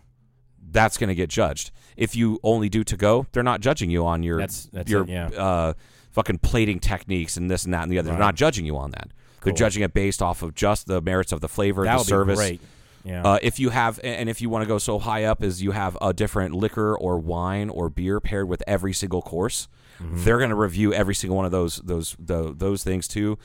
That's 0.69 0.97
going 0.97 1.07
to 1.07 1.15
get 1.15 1.29
judged. 1.29 1.71
If 1.95 2.13
you 2.13 2.39
only 2.43 2.67
do 2.67 2.83
to 2.83 2.97
go, 2.97 3.25
they're 3.31 3.41
not 3.43 3.61
judging 3.61 3.89
you 3.89 4.05
on 4.05 4.21
your 4.21 4.39
That's- 4.39 4.67
that's 4.73 4.91
your 4.91 5.03
it, 5.03 5.09
yeah. 5.09 5.27
uh, 5.29 5.73
fucking 6.15 6.39
plating 6.39 6.79
techniques 6.79 7.37
and 7.37 7.51
this 7.51 7.65
and 7.65 7.73
that 7.73 7.83
and 7.83 7.91
the 7.91 7.99
other. 7.99 8.09
Right. 8.09 8.15
They're 8.15 8.25
not 8.25 8.35
judging 8.35 8.65
you 8.65 8.77
on 8.77 8.91
that. 8.91 9.09
They're 9.43 9.53
judging 9.53 9.83
it 9.83 9.93
based 9.93 10.23
off 10.23 10.41
of 10.41 10.55
just 10.55 10.87
the 10.87 10.99
merits 11.01 11.31
of 11.31 11.39
the 11.41 11.47
flavor, 11.47 11.83
That 11.83 11.91
the 11.91 11.97
would 11.99 12.07
service. 12.07 12.39
be 12.39 12.45
great. 12.47 12.61
Yeah. 13.03 13.23
Uh, 13.23 13.39
if 13.43 13.59
you 13.59 13.69
have, 13.69 13.99
and 14.03 14.27
if 14.27 14.41
you 14.41 14.49
want 14.49 14.63
to 14.63 14.67
go 14.67 14.79
so 14.79 14.97
high 14.97 15.25
up 15.25 15.43
as 15.43 15.61
you 15.61 15.69
have 15.71 15.95
a 16.01 16.11
different 16.11 16.55
liquor 16.55 16.97
or 16.97 17.19
wine 17.19 17.69
or 17.69 17.91
beer 17.91 18.19
paired 18.19 18.47
with 18.49 18.63
every 18.65 18.93
single 18.93 19.21
course, 19.21 19.67
Mm-hmm. 20.01 20.25
they're 20.25 20.39
going 20.39 20.49
to 20.49 20.57
review 20.57 20.93
every 20.93 21.15
single 21.15 21.37
one 21.37 21.45
of 21.45 21.51
those 21.51 21.77
those 21.77 22.17
the, 22.19 22.53
those 22.53 22.83
things 22.83 23.07
too. 23.07 23.37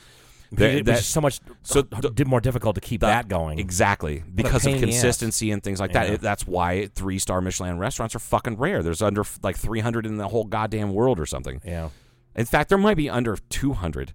That- 0.51 0.83
just 0.85 1.11
so 1.11 1.21
much 1.21 1.39
so 1.63 1.81
the- 1.83 2.25
more 2.25 2.41
difficult 2.41 2.75
to 2.75 2.81
keep 2.81 2.99
that 3.01 3.29
going. 3.29 3.57
exactly 3.57 4.21
because 4.35 4.65
of 4.65 4.73
the 4.73 4.79
consistency 4.81 5.51
and 5.51 5.63
things 5.63 5.79
like 5.79 5.93
that. 5.93 6.09
It- 6.09 6.19
that's 6.19 6.45
why 6.45 6.87
three 6.93 7.19
star 7.19 7.39
Michelin 7.39 7.77
restaurants 7.79 8.15
are 8.15 8.19
fucking 8.19 8.57
rare. 8.57 8.83
There's 8.83 9.01
under 9.01 9.23
like 9.43 9.55
300 9.55 10.05
in 10.05 10.17
the 10.17 10.27
whole 10.27 10.43
goddamn 10.43 10.93
world 10.93 11.21
or 11.21 11.25
something. 11.25 11.61
Yeah. 11.63 11.87
In 12.35 12.45
fact, 12.45 12.69
there 12.69 12.77
might 12.77 12.97
be 12.97 13.09
under 13.09 13.37
200. 13.49 14.13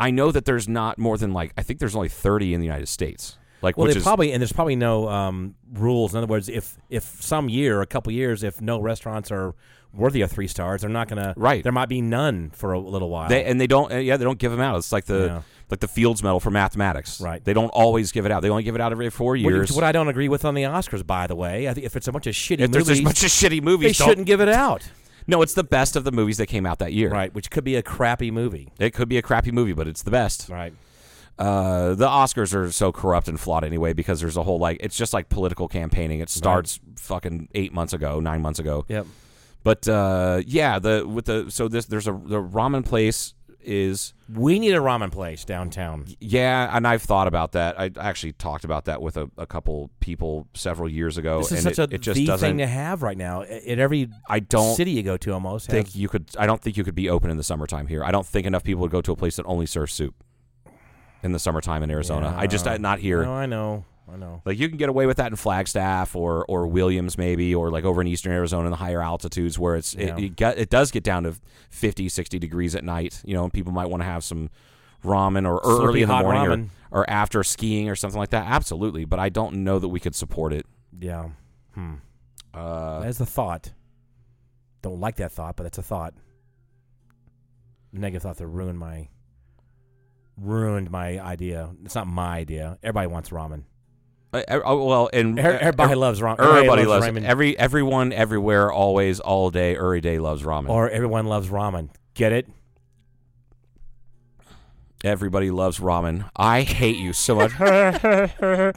I 0.00 0.10
know 0.10 0.30
that 0.32 0.44
there's 0.44 0.68
not 0.68 0.98
more 0.98 1.16
than 1.18 1.32
like 1.32 1.52
I 1.56 1.62
think 1.62 1.80
there's 1.80 1.96
only 1.96 2.08
30 2.08 2.54
in 2.54 2.60
the 2.60 2.66
United 2.66 2.88
States. 2.88 3.36
Like 3.62 3.76
Well, 3.76 3.86
which 3.86 3.94
they 3.94 3.98
is 3.98 4.04
probably 4.04 4.32
and 4.32 4.40
there's 4.40 4.52
probably 4.52 4.76
no 4.76 5.08
um, 5.08 5.54
rules. 5.72 6.14
In 6.14 6.18
other 6.18 6.26
words, 6.28 6.48
if 6.48 6.76
if 6.88 7.02
some 7.04 7.48
year, 7.48 7.80
a 7.82 7.86
couple 7.86 8.12
years, 8.12 8.44
if 8.44 8.60
no 8.60 8.80
restaurants 8.80 9.32
are 9.32 9.54
worthy 9.92 10.20
of 10.20 10.30
three 10.30 10.46
stars, 10.46 10.82
they're 10.82 10.90
not 10.90 11.08
gonna. 11.08 11.34
Right. 11.36 11.62
There 11.64 11.72
might 11.72 11.88
be 11.88 12.00
none 12.00 12.50
for 12.50 12.72
a 12.72 12.78
little 12.78 13.10
while. 13.10 13.28
They 13.28 13.44
and 13.44 13.60
they 13.60 13.66
don't. 13.66 13.90
Yeah, 14.04 14.16
they 14.16 14.24
don't 14.24 14.38
give 14.38 14.52
them 14.52 14.60
out. 14.60 14.76
It's 14.78 14.92
like 14.92 15.06
the 15.06 15.26
Yeah. 15.26 15.42
like 15.70 15.80
the 15.80 15.88
Fields 15.88 16.22
Medal 16.22 16.38
for 16.38 16.50
mathematics. 16.52 17.20
Right. 17.20 17.44
They 17.44 17.52
don't 17.52 17.70
always 17.70 18.12
give 18.12 18.24
it 18.24 18.30
out. 18.30 18.42
They 18.42 18.50
only 18.50 18.62
give 18.62 18.76
it 18.76 18.80
out 18.80 18.92
every 18.92 19.10
four 19.10 19.34
years. 19.34 19.72
What, 19.72 19.82
I 19.82 19.90
don't 19.90 20.06
agree 20.08 20.28
with 20.28 20.44
on 20.44 20.54
the 20.54 20.62
Oscars, 20.62 21.04
by 21.04 21.26
the 21.26 21.34
way, 21.34 21.68
I 21.68 21.74
think 21.74 21.84
if 21.84 21.96
it's 21.96 22.06
a 22.06 22.12
bunch 22.12 22.28
of 22.28 22.34
shitty 22.34 22.60
if 22.60 22.70
there's 22.70 22.86
movies, 22.86 23.00
a 23.00 23.04
bunch 23.04 23.24
of 23.24 23.30
shitty 23.30 23.48
they 23.50 23.60
movies, 23.60 23.98
don't- 23.98 24.08
shouldn't 24.08 24.26
give 24.28 24.40
it 24.40 24.48
out. 24.48 24.88
No, 25.28 25.42
it's 25.42 25.54
the 25.54 25.62
best 25.62 25.94
of 25.94 26.04
the 26.04 26.10
movies 26.10 26.38
that 26.38 26.46
came 26.46 26.66
out 26.66 26.78
that 26.78 26.92
year. 26.92 27.10
Right, 27.10 27.32
which 27.32 27.50
could 27.50 27.62
be 27.62 27.76
a 27.76 27.82
crappy 27.82 28.30
movie. 28.30 28.72
It 28.78 28.94
could 28.94 29.08
be 29.08 29.18
a 29.18 29.22
crappy 29.22 29.52
movie, 29.52 29.74
but 29.74 29.86
it's 29.86 30.02
the 30.02 30.10
best. 30.10 30.48
Right. 30.48 30.72
Uh, 31.38 31.94
the 31.94 32.08
Oscars 32.08 32.52
are 32.52 32.72
so 32.72 32.90
corrupt 32.90 33.28
and 33.28 33.38
flawed 33.38 33.62
anyway 33.62 33.92
because 33.92 34.20
there's 34.20 34.36
a 34.36 34.42
whole 34.42 34.58
like 34.58 34.78
it's 34.80 34.96
just 34.96 35.12
like 35.12 35.28
political 35.28 35.68
campaigning. 35.68 36.18
It 36.18 36.30
starts 36.30 36.80
fucking 36.96 37.48
eight 37.54 37.72
months 37.72 37.92
ago, 37.92 38.18
nine 38.18 38.42
months 38.42 38.58
ago. 38.58 38.86
Yep. 38.88 39.06
But 39.62 39.86
uh, 39.86 40.42
yeah, 40.46 40.78
the 40.78 41.06
with 41.06 41.26
the 41.26 41.50
so 41.50 41.68
this 41.68 41.86
there's 41.86 42.08
a 42.08 42.12
the 42.12 42.42
ramen 42.42 42.84
place 42.84 43.34
is 43.60 44.14
We 44.32 44.58
need 44.58 44.72
a 44.72 44.78
ramen 44.78 45.10
place 45.10 45.44
downtown. 45.44 46.06
Yeah, 46.20 46.74
and 46.74 46.86
I've 46.86 47.02
thought 47.02 47.26
about 47.26 47.52
that. 47.52 47.78
I 47.78 47.90
actually 47.98 48.32
talked 48.32 48.64
about 48.64 48.84
that 48.86 49.02
with 49.02 49.16
a, 49.16 49.30
a 49.36 49.46
couple 49.46 49.90
people 50.00 50.46
several 50.54 50.88
years 50.88 51.18
ago, 51.18 51.38
This 51.38 51.52
is 51.52 51.64
and 51.66 51.76
such 51.76 51.84
it, 51.88 51.92
a 51.92 51.94
it 51.96 52.00
just 52.00 52.24
the 52.24 52.38
thing 52.38 52.58
to 52.58 52.66
have 52.66 53.02
right 53.02 53.16
now. 53.18 53.42
At 53.42 53.78
every 53.78 54.08
I 54.28 54.40
don't 54.40 54.74
city 54.74 54.92
you 54.92 55.02
go 55.02 55.16
to, 55.16 55.32
almost 55.32 55.68
think 55.68 55.88
has- 55.88 55.96
you 55.96 56.08
could. 56.08 56.30
I 56.38 56.46
don't 56.46 56.60
think 56.62 56.76
you 56.76 56.84
could 56.84 56.94
be 56.94 57.08
open 57.10 57.30
in 57.30 57.36
the 57.36 57.44
summertime 57.44 57.86
here. 57.88 58.04
I 58.04 58.10
don't 58.10 58.26
think 58.26 58.46
enough 58.46 58.64
people 58.64 58.82
would 58.82 58.90
go 58.92 59.00
to 59.02 59.12
a 59.12 59.16
place 59.16 59.36
that 59.36 59.44
only 59.46 59.66
serves 59.66 59.92
soup 59.92 60.14
in 61.22 61.32
the 61.32 61.38
summertime 61.38 61.82
in 61.82 61.90
Arizona. 61.90 62.34
I 62.36 62.46
just 62.46 62.66
Yeah. 62.66 62.72
I, 62.72 62.76
not 62.78 63.00
here. 63.00 63.24
No, 63.24 63.32
I 63.34 63.46
know. 63.46 63.84
I 64.12 64.16
know. 64.16 64.40
Like 64.44 64.58
you 64.58 64.68
can 64.68 64.78
get 64.78 64.88
away 64.88 65.06
with 65.06 65.18
that 65.18 65.30
in 65.30 65.36
Flagstaff 65.36 66.16
or 66.16 66.44
or 66.46 66.66
Williams 66.66 67.18
maybe 67.18 67.54
or 67.54 67.70
like 67.70 67.84
over 67.84 68.00
in 68.00 68.06
eastern 68.06 68.32
Arizona 68.32 68.66
in 68.66 68.70
the 68.70 68.76
higher 68.76 69.02
altitudes 69.02 69.58
where 69.58 69.76
it's 69.76 69.94
Yeah. 69.94 70.16
it, 70.16 70.24
it, 70.24 70.36
get, 70.36 70.58
it 70.58 70.70
does 70.70 70.90
get 70.90 71.02
down 71.04 71.24
to 71.24 71.34
50 71.70 72.08
60 72.08 72.38
degrees 72.38 72.74
at 72.74 72.84
night, 72.84 73.20
you 73.24 73.34
know, 73.34 73.44
and 73.44 73.52
people 73.52 73.72
might 73.72 73.86
want 73.86 74.00
to 74.02 74.06
have 74.06 74.24
some 74.24 74.48
ramen 75.04 75.46
or, 75.46 75.58
or 75.64 75.86
early 75.88 76.02
in 76.02 76.08
the 76.08 76.22
morning 76.22 76.70
or, 76.90 77.00
or 77.02 77.10
after 77.10 77.44
skiing 77.44 77.88
or 77.90 77.94
something 77.94 78.18
like 78.18 78.30
that. 78.30 78.46
Absolutely, 78.46 79.04
but 79.04 79.18
I 79.18 79.28
don't 79.28 79.62
know 79.62 79.78
that 79.78 79.88
we 79.88 80.00
could 80.00 80.14
support 80.14 80.52
it. 80.52 80.64
Yeah. 80.98 81.28
Hmm. 81.74 81.94
Uh, 82.54 83.00
That's 83.00 83.18
the 83.18 83.26
thought. 83.26 83.72
Don't 84.82 85.00
like 85.00 85.16
that 85.16 85.32
thought, 85.32 85.54
but 85.56 85.64
that's 85.64 85.78
a 85.78 85.82
thought. 85.82 86.14
Negative 87.92 88.22
thought 88.22 88.36
that 88.38 88.46
ruined 88.46 88.78
my 88.78 89.08
ruined 90.36 90.90
my 90.90 91.18
idea. 91.20 91.70
It's 91.84 91.94
not 91.94 92.06
my 92.06 92.38
idea. 92.38 92.78
Everybody 92.82 93.08
wants 93.08 93.30
ramen. 93.30 93.64
I- 94.32 94.44
oh, 94.64 94.84
well, 94.84 95.08
and 95.12 95.38
Er- 95.38 95.58
Everybody 95.58 95.94
loves 95.94 96.20
ramen. 96.20 96.38
everybody 96.38 96.84
loves, 96.84 97.06
ramen. 97.06 97.24
every 97.24 97.58
everyone 97.58 98.12
everywhere 98.12 98.70
always 98.70 99.20
all 99.20 99.50
day 99.50 99.74
every 99.76 100.00
day 100.02 100.18
loves 100.18 100.42
ramen. 100.42 100.68
or 100.68 100.90
everyone 100.90 101.26
loves 101.26 101.48
ramen. 101.48 101.88
Get 102.14 102.32
it? 102.32 102.46
Everybody 105.04 105.50
loves 105.50 105.78
ramen. 105.78 106.28
I 106.36 106.62
hate 106.62 106.96
you 106.96 107.12
so 107.12 107.36
much. 107.36 107.52
I 107.60 108.72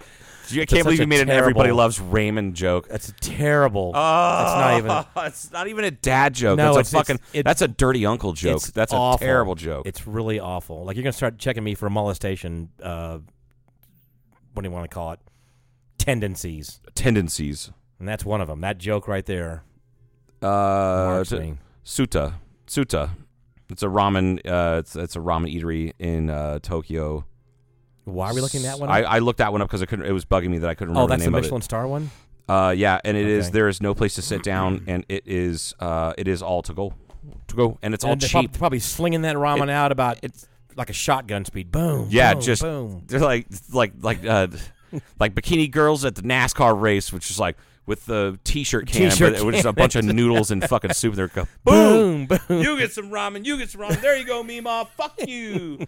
can't 0.65 0.83
believe 0.83 0.99
you 0.99 1.07
made 1.07 1.21
an 1.21 1.29
everybody 1.29 1.71
loves 1.71 1.97
ramen 1.99 2.53
joke. 2.53 2.87
That's 2.87 3.09
a 3.09 3.13
terrible. 3.13 3.93
that's 3.93 4.53
not 4.53 4.77
even- 4.77 5.25
It's 5.27 5.51
not 5.51 5.67
even 5.67 5.85
a 5.85 5.91
dad 5.91 6.33
joke. 6.33 6.57
No, 6.57 6.75
that's 6.75 6.89
it's- 6.89 6.93
a 6.93 6.97
fucking. 6.97 7.15
it's- 7.15 7.39
it- 7.39 7.43
that's 7.43 7.61
a 7.61 7.67
dirty 7.67 8.05
uncle 8.05 8.33
joke. 8.33 8.57
It's 8.57 8.71
That's 8.71 8.93
a 8.93 9.15
terrible 9.19 9.55
joke. 9.55 9.85
It's 9.87 10.05
really 10.07 10.39
awful. 10.39 10.85
Like 10.85 10.95
you're 10.95 11.03
gonna 11.03 11.13
start 11.13 11.39
checking 11.39 11.63
me 11.63 11.73
for 11.75 11.89
molestation. 11.89 12.69
Uh, 12.81 13.19
what 14.53 14.61
do 14.63 14.67
you 14.69 14.73
want 14.73 14.89
to 14.89 14.93
call 14.93 15.13
it? 15.13 15.19
Tendencies, 16.01 16.79
tendencies. 16.95 17.71
and 17.99 18.07
that's 18.07 18.25
one 18.25 18.41
of 18.41 18.47
them. 18.47 18.61
That 18.61 18.77
joke 18.79 19.07
right 19.07 19.25
there. 19.25 19.63
Uh, 20.41 20.47
marks 20.47 21.29
t-. 21.29 21.53
Tsuta, 21.85 22.33
Tsuta. 22.67 23.11
It's 23.69 23.83
a 23.83 23.87
ramen. 23.87 24.39
Uh, 24.45 24.79
it's 24.79 24.95
it's 24.95 25.15
a 25.15 25.19
ramen 25.19 25.53
eatery 25.55 25.93
in 25.99 26.29
uh, 26.29 26.59
Tokyo. 26.59 27.25
Why 28.05 28.31
are 28.31 28.33
we 28.33 28.41
looking 28.41 28.61
at 28.61 28.63
that 28.63 28.79
one? 28.79 28.89
Up? 28.89 28.95
I, 28.95 29.03
I 29.03 29.19
looked 29.19 29.37
that 29.37 29.51
one 29.51 29.61
up 29.61 29.67
because 29.67 29.81
I 29.83 29.85
couldn't. 29.85 30.05
It 30.05 30.11
was 30.11 30.25
bugging 30.25 30.49
me 30.49 30.57
that 30.57 30.69
I 30.69 30.73
couldn't 30.73 30.93
remember. 30.95 31.13
oh, 31.13 31.15
remember 31.15 31.17
that's 31.17 31.23
the 31.25 31.29
the 31.29 31.35
name 31.37 31.41
Michelin 31.43 31.61
star 31.61 31.87
one. 31.87 32.03
it. 32.49 32.51
Uh, 32.51 32.71
yeah, 32.71 32.99
and 33.05 33.15
it 33.15 33.27
is. 33.27 33.45
Okay. 33.47 33.53
There 33.53 33.67
is 33.67 33.79
no 33.81 33.93
place 33.93 34.15
to 34.15 34.21
sit 34.23 34.41
down, 34.43 34.83
and 34.87 35.05
it 35.07 35.23
is. 35.27 35.73
Uh, 35.79 36.13
it 36.17 36.27
is 36.27 36.41
all 36.41 36.63
to 36.63 36.73
go, 36.73 36.93
to 37.47 37.55
go, 37.55 37.77
and 37.83 37.93
it's 37.93 38.03
all 38.03 38.13
And 38.13 38.21
they're 38.21 38.29
prob- 38.29 38.45
cheap. 38.45 38.57
Probably 38.57 38.79
slinging 38.79 39.21
that 39.21 39.35
ramen 39.35 39.65
It- 39.65 39.69
out 39.69 39.91
about 39.91 40.17
it's- 40.23 40.47
like 40.75 40.89
a 40.89 40.93
shotgun 40.93 41.45
speed. 41.45 41.71
Boom. 41.71 42.07
Yeah, 42.09 42.33
boom, 42.33 42.41
just 42.41 42.61
boom. 42.63 43.03
they're 43.05 43.19
like 43.19 43.45
like 43.73 43.93
like 44.01 44.25
uh 44.25 44.47
like 45.19 45.35
bikini 45.35 45.69
girls 45.69 46.05
at 46.05 46.15
the 46.15 46.21
NASCAR 46.21 46.79
race, 46.79 47.11
which 47.13 47.29
is 47.29 47.39
like 47.39 47.57
with 47.85 48.05
the 48.05 48.39
t-shirt 48.43 48.87
can, 48.87 49.09
T-shirt 49.09 49.33
but 49.33 49.41
it 49.41 49.43
was 49.45 49.55
just 49.55 49.65
a 49.65 49.73
bunch 49.73 49.95
of 49.95 50.05
noodles 50.15 50.51
and 50.51 50.63
fucking 50.63 50.93
soup. 50.93 51.15
They're 51.15 51.27
go 51.27 51.47
Boom, 51.63 52.27
boom. 52.27 52.39
You 52.49 52.77
get 52.77 52.91
some 52.91 53.09
ramen. 53.09 53.45
You 53.45 53.57
get 53.57 53.69
some 53.69 53.81
ramen. 53.81 54.01
There 54.01 54.15
you 54.15 54.25
go, 54.25 54.43
Mima. 54.43 54.87
Fuck 54.95 55.27
you. 55.27 55.85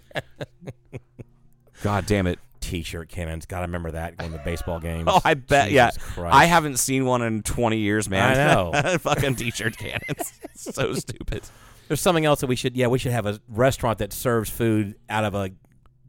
God 1.82 2.06
damn 2.06 2.28
it. 2.28 2.40
T-shirt 2.62 3.10
cannons. 3.10 3.46
Gotta 3.46 3.64
remember 3.64 3.92
that 3.92 4.18
going 4.18 4.32
to 4.32 4.40
baseball 4.40 4.80
games. 4.80 5.10
Oh, 5.12 5.20
I 5.24 5.34
bet. 5.34 5.72
yeah, 5.72 5.92
Jesus 5.92 6.04
Christ. 6.14 6.34
I 6.34 6.46
haven't 6.46 6.78
seen 6.78 7.06
one 7.06 7.22
in 7.22 7.44
twenty 7.44 7.80
years, 7.80 8.10
man. 8.10 8.38
I 8.38 8.54
know. 8.54 8.98
fucking 9.00 9.36
t-shirt 9.36 9.78
cannons. 9.78 10.32
so 10.56 10.94
stupid. 10.94 11.44
There's 11.90 12.00
something 12.00 12.24
else 12.26 12.40
that 12.40 12.48
we 12.48 12.56
should. 12.56 12.78
Yeah, 12.78 12.88
we 12.88 13.00
should 13.00 13.12
have 13.12 13.26
a 13.26 13.40
restaurant 13.50 14.00
that 14.00 14.14
serves 14.14 14.50
food 14.50 14.96
out 15.10 15.26
of 15.26 15.36
a 15.36 15.52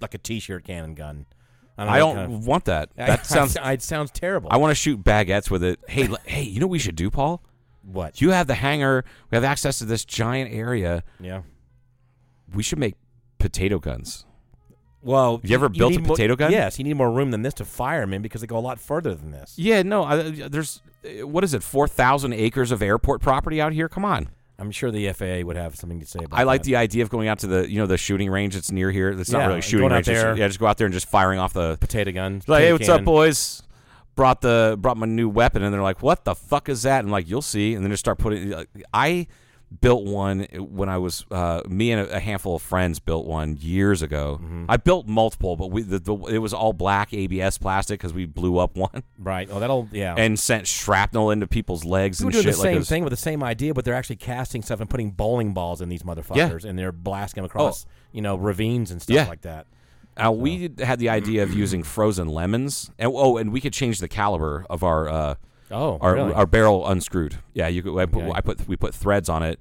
like 0.00 0.14
a 0.14 0.18
T-shirt 0.18 0.64
cannon 0.64 0.94
gun. 0.94 1.26
I 1.76 1.98
know, 1.98 2.06
don't 2.06 2.16
kind 2.16 2.34
of- 2.34 2.46
want 2.46 2.64
that. 2.66 2.90
That 2.96 3.26
sounds. 3.26 3.56
It 3.64 3.82
sounds 3.82 4.10
terrible. 4.10 4.48
I 4.52 4.56
want 4.58 4.70
to 4.70 4.74
shoot 4.74 5.02
baguettes 5.02 5.50
with 5.50 5.64
it. 5.64 5.80
Hey, 5.88 6.08
hey, 6.24 6.42
you 6.42 6.60
know 6.60 6.66
what 6.66 6.72
we 6.72 6.78
should 6.78 6.96
do, 6.96 7.10
Paul? 7.10 7.42
what? 7.82 8.20
You 8.22 8.30
have 8.30 8.46
the 8.46 8.54
hangar. 8.54 9.04
We 9.30 9.36
have 9.36 9.44
access 9.44 9.78
to 9.80 9.84
this 9.84 10.04
giant 10.04 10.52
area. 10.54 11.02
yeah. 11.20 11.42
We 12.54 12.62
should 12.62 12.78
make 12.78 12.94
potato 13.38 13.78
guns. 13.78 14.24
Well, 15.02 15.40
You 15.44 15.54
ever 15.54 15.68
built 15.68 15.94
a 15.96 15.98
more- 16.00 16.14
potato 16.16 16.34
gun? 16.36 16.50
Yes, 16.52 16.78
you 16.78 16.84
need 16.84 16.94
more 16.94 17.10
room 17.12 17.30
than 17.30 17.42
this 17.42 17.52
to 17.54 17.64
fire 17.66 18.00
them 18.00 18.14
in 18.14 18.22
because 18.22 18.40
they 18.40 18.46
go 18.46 18.56
a 18.56 18.60
lot 18.60 18.78
further 18.80 19.14
than 19.14 19.32
this. 19.32 19.54
Yeah, 19.58 19.82
no. 19.82 20.04
I, 20.04 20.30
there's 20.30 20.80
uh, 21.04 21.26
what 21.26 21.44
is 21.44 21.52
it? 21.52 21.62
Four 21.62 21.86
thousand 21.88 22.32
acres 22.32 22.70
of 22.70 22.80
airport 22.80 23.20
property 23.20 23.60
out 23.60 23.72
here. 23.74 23.88
Come 23.88 24.04
on. 24.04 24.28
I'm 24.58 24.70
sure 24.70 24.90
the 24.90 25.12
FAA 25.12 25.44
would 25.44 25.56
have 25.56 25.74
something 25.76 25.98
to 26.00 26.06
say 26.06 26.20
about. 26.24 26.38
I 26.38 26.44
like 26.44 26.62
that. 26.62 26.66
the 26.66 26.76
idea 26.76 27.02
of 27.02 27.10
going 27.10 27.26
out 27.28 27.40
to 27.40 27.46
the 27.48 27.68
you 27.70 27.78
know 27.78 27.86
the 27.86 27.98
shooting 27.98 28.30
range 28.30 28.54
that's 28.54 28.70
near 28.70 28.90
here. 28.90 29.10
It's 29.10 29.30
not 29.30 29.40
Yeah, 29.40 29.46
really 29.48 29.58
a 29.58 29.62
shooting 29.62 29.80
going 29.88 29.92
out 29.92 29.96
range. 29.96 30.08
it's- 30.08 30.22
there. 30.22 30.36
yeah, 30.36 30.46
just 30.46 30.60
go 30.60 30.66
out 30.66 30.78
there 30.78 30.86
and 30.86 30.94
just 30.94 31.08
firing 31.08 31.38
off 31.40 31.52
the 31.52 31.76
potato 31.80 32.12
gun. 32.12 32.40
like, 32.46 32.62
hey, 32.62 32.72
what's 32.72 32.88
up, 32.88 32.98
can. 32.98 33.04
boys? 33.04 33.62
Brought 34.16 34.42
the 34.42 34.76
brought 34.80 34.96
my 34.96 35.06
new 35.06 35.28
weapon, 35.28 35.62
and 35.64 35.74
they're 35.74 35.82
like, 35.82 36.00
"What 36.00 36.24
the 36.24 36.36
fuck 36.36 36.68
is 36.68 36.82
that?" 36.84 37.00
And 37.02 37.10
like, 37.10 37.28
you'll 37.28 37.42
see, 37.42 37.74
and 37.74 37.82
then 37.84 37.90
just 37.90 37.98
start 38.00 38.18
putting. 38.18 38.50
like, 38.50 38.68
I 38.92 39.26
built 39.80 40.04
one 40.04 40.46
when 40.54 40.88
I 40.88 40.98
was 40.98 41.24
uh, 41.30 41.62
me 41.68 41.92
and 41.92 42.10
a, 42.10 42.20
handful 42.20 42.56
of 42.56 42.62
friends 42.62 42.98
built 43.00 43.26
one 43.26 43.56
years 43.60 44.02
ago. 44.02 44.38
Mm-hmm. 44.42 44.64
I 44.68 44.76
built 44.76 45.06
multiple, 45.06 45.56
but 45.56 45.70
we 45.70 45.82
the, 45.82 45.98
the, 45.98 46.14
it 46.26 46.38
was 46.38 46.52
all 46.52 46.72
black 46.72 47.12
ABS 47.14 47.58
plastic 47.58 48.00
because 48.00 48.12
we 48.12 48.26
blew 48.26 48.58
up 48.58 48.76
one 48.76 49.02
Right. 49.18 49.48
Oh, 49.50 49.60
that'll 49.60 49.88
yeah. 49.92 50.14
and 50.16 50.38
sent 50.38 50.66
shrapnel 50.66 51.30
into 51.30 51.46
people's 51.46 51.84
legs 51.84 52.18
People 52.18 52.28
and 52.28 52.44
shit. 52.44 52.54
the 52.54 52.58
like 52.60 52.64
same 52.70 52.78
was- 52.78 52.88
thing 52.88 53.04
with 53.04 53.10
the 53.12 53.16
same 53.16 53.42
idea, 53.42 53.74
but 53.74 53.84
they're 53.84 53.94
actually 53.94 54.16
casting 54.16 54.62
stuff 54.62 54.80
and 54.80 54.88
putting 54.90 55.10
bowling 55.10 55.54
balls 55.54 55.80
in 55.80 55.88
these 55.88 56.02
motherfuckers, 56.02 56.64
and 56.64 56.78
they're 56.78 56.92
blasting 56.92 57.42
them 57.42 57.46
across, 57.46 57.86
you 58.12 58.20
know, 58.22 58.36
ravines 58.36 58.90
and 58.90 59.00
stuff 59.02 59.14
Yeah. 59.14 59.26
like 59.28 59.42
that. 59.42 59.66
Uh, 60.16 60.30
we 60.30 60.70
had 60.78 61.00
the 61.00 61.08
idea 61.08 61.42
of 61.42 61.52
using 61.52 61.82
frozen 61.82 62.28
lemons, 62.28 62.90
and 63.00 63.10
oh, 63.12 63.36
and 63.36 63.52
we 63.52 63.60
could 63.60 63.72
change 63.72 63.98
the 63.98 64.06
caliber 64.06 64.64
of 64.70 64.84
our 64.84 65.08
uh, 65.08 65.34
Oh, 65.74 65.98
our, 66.00 66.14
really? 66.14 66.32
our 66.32 66.46
barrel 66.46 66.86
unscrewed. 66.86 67.36
Yeah, 67.52 67.68
you 67.68 67.82
could. 67.82 67.98
I 67.98 68.06
put, 68.06 68.22
Okay. 68.24 68.32
I 68.34 68.40
put 68.40 68.66
we 68.68 68.76
put 68.76 68.94
threads 68.94 69.28
on 69.28 69.42
it, 69.42 69.58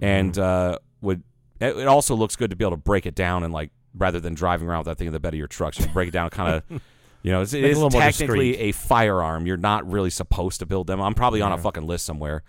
and 0.00 0.32
Mm-hmm. 0.34 0.74
uh, 0.74 0.76
would 1.00 1.22
it, 1.60 1.76
it 1.76 1.86
also 1.88 2.14
looks 2.14 2.36
good 2.36 2.50
to 2.50 2.56
be 2.56 2.64
able 2.64 2.72
to 2.76 2.82
break 2.82 3.06
it 3.06 3.14
down 3.14 3.44
and 3.44 3.52
like 3.52 3.70
rather 3.94 4.20
than 4.20 4.34
driving 4.34 4.68
around 4.68 4.80
with 4.80 4.86
that 4.86 4.98
thing 4.98 5.06
in 5.06 5.12
the 5.12 5.20
bed 5.20 5.32
of 5.34 5.38
your 5.38 5.48
truck, 5.48 5.72
so 5.74 5.82
you 5.84 5.88
break 5.90 6.08
it 6.08 6.12
down 6.12 6.28
kind 6.30 6.62
of. 6.70 6.82
You 7.22 7.32
know, 7.32 7.40
it's, 7.40 7.52
it 7.54 7.62
Make 7.62 7.72
a 7.72 7.74
little 7.74 7.90
more 7.90 8.00
technically 8.02 8.50
discreet. 8.52 8.68
a 8.68 8.72
firearm. 8.72 9.46
You're 9.48 9.56
not 9.56 9.90
really 9.90 10.10
supposed 10.10 10.60
to 10.60 10.66
build 10.66 10.86
them. 10.86 11.00
I'm 11.00 11.14
probably 11.14 11.40
on 11.40 11.50
a 11.50 11.58
fucking 11.58 11.84
list 11.84 12.04
somewhere. 12.04 12.44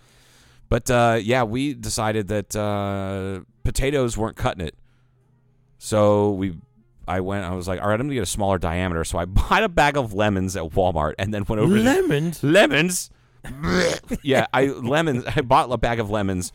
But 0.69 0.91
uh, 0.91 1.17
yeah, 1.19 1.43
we 1.43 1.73
decided 1.73 2.27
that 2.27 2.55
uh, 2.55 3.39
potatoes 3.63 4.17
weren't 4.19 4.35
cutting 4.37 4.63
it. 4.67 4.75
So 5.79 6.31
we, 6.33 6.57
I 7.07 7.21
went. 7.21 7.45
I 7.45 7.53
was 7.53 7.67
like, 7.67 7.81
all 7.81 7.87
right, 7.87 7.99
I'm 7.99 8.07
gonna 8.07 8.15
get 8.15 8.23
a 8.23 8.25
smaller 8.25 8.57
diameter. 8.57 9.03
So 9.03 9.17
I 9.17 9.25
bought 9.25 9.63
a 9.63 9.69
bag 9.69 9.97
of 9.97 10.13
lemons 10.13 10.55
at 10.55 10.63
Walmart 10.63 11.13
and 11.19 11.33
then 11.33 11.45
went 11.47 11.61
over 11.61 11.75
to- 11.75 11.81
lemons. 11.83 12.43
lemons. 12.43 13.09
yeah, 14.23 14.47
I 14.53 14.65
lemons. 14.65 15.23
I 15.25 15.41
bought 15.41 15.71
a 15.71 15.77
bag 15.77 15.99
of 15.99 16.09
lemons, 16.09 16.51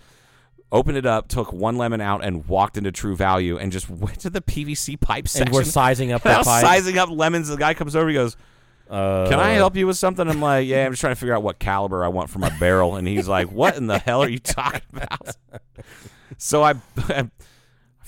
opened 0.71 0.99
it 0.99 1.07
up, 1.07 1.29
took 1.29 1.53
one 1.53 1.79
lemon 1.79 2.01
out, 2.03 2.23
and 2.25 2.47
walked 2.47 2.77
into 2.77 2.93
True 2.93 3.17
Value 3.17 3.57
and 3.57 3.73
just 3.73 3.89
went 3.89 4.21
to 4.21 4.31
the 4.31 4.43
PVC 4.43 5.01
pipe 5.01 5.27
section. 5.27 5.49
And 5.49 5.55
we're 5.55 5.65
sizing 5.65 6.13
up 6.13 6.23
the 6.23 6.31
pipe. 6.31 6.45
sizing 6.45 6.99
up 6.99 7.09
lemons. 7.11 7.49
The 7.49 7.57
guy 7.57 7.73
comes 7.75 7.97
over. 7.97 8.09
He 8.09 8.15
goes, 8.15 8.37
Uh, 8.91 9.27
"Can 9.31 9.41
I 9.41 9.53
help 9.53 9.75
you 9.75 9.87
with 9.87 9.97
something?" 9.97 10.29
I'm 10.29 10.43
like, 10.43 10.67
"Yeah, 10.67 10.85
I'm 10.85 10.93
just 10.93 11.01
trying 11.01 11.13
to 11.15 11.19
figure 11.19 11.35
out 11.35 11.43
what 11.43 11.59
caliber 11.59 12.05
I 12.05 12.09
want 12.09 12.29
for 12.29 12.41
my 12.41 12.51
barrel." 12.59 12.97
And 12.97 13.09
he's 13.09 13.27
like, 13.29 13.51
"What 13.51 13.77
in 13.77 13.87
the 13.87 13.99
hell 13.99 14.23
are 14.23 14.29
you 14.29 14.39
talking 14.39 14.83
about?" 14.93 15.35
so 16.37 16.63
I, 16.63 16.75
I 17.09 17.31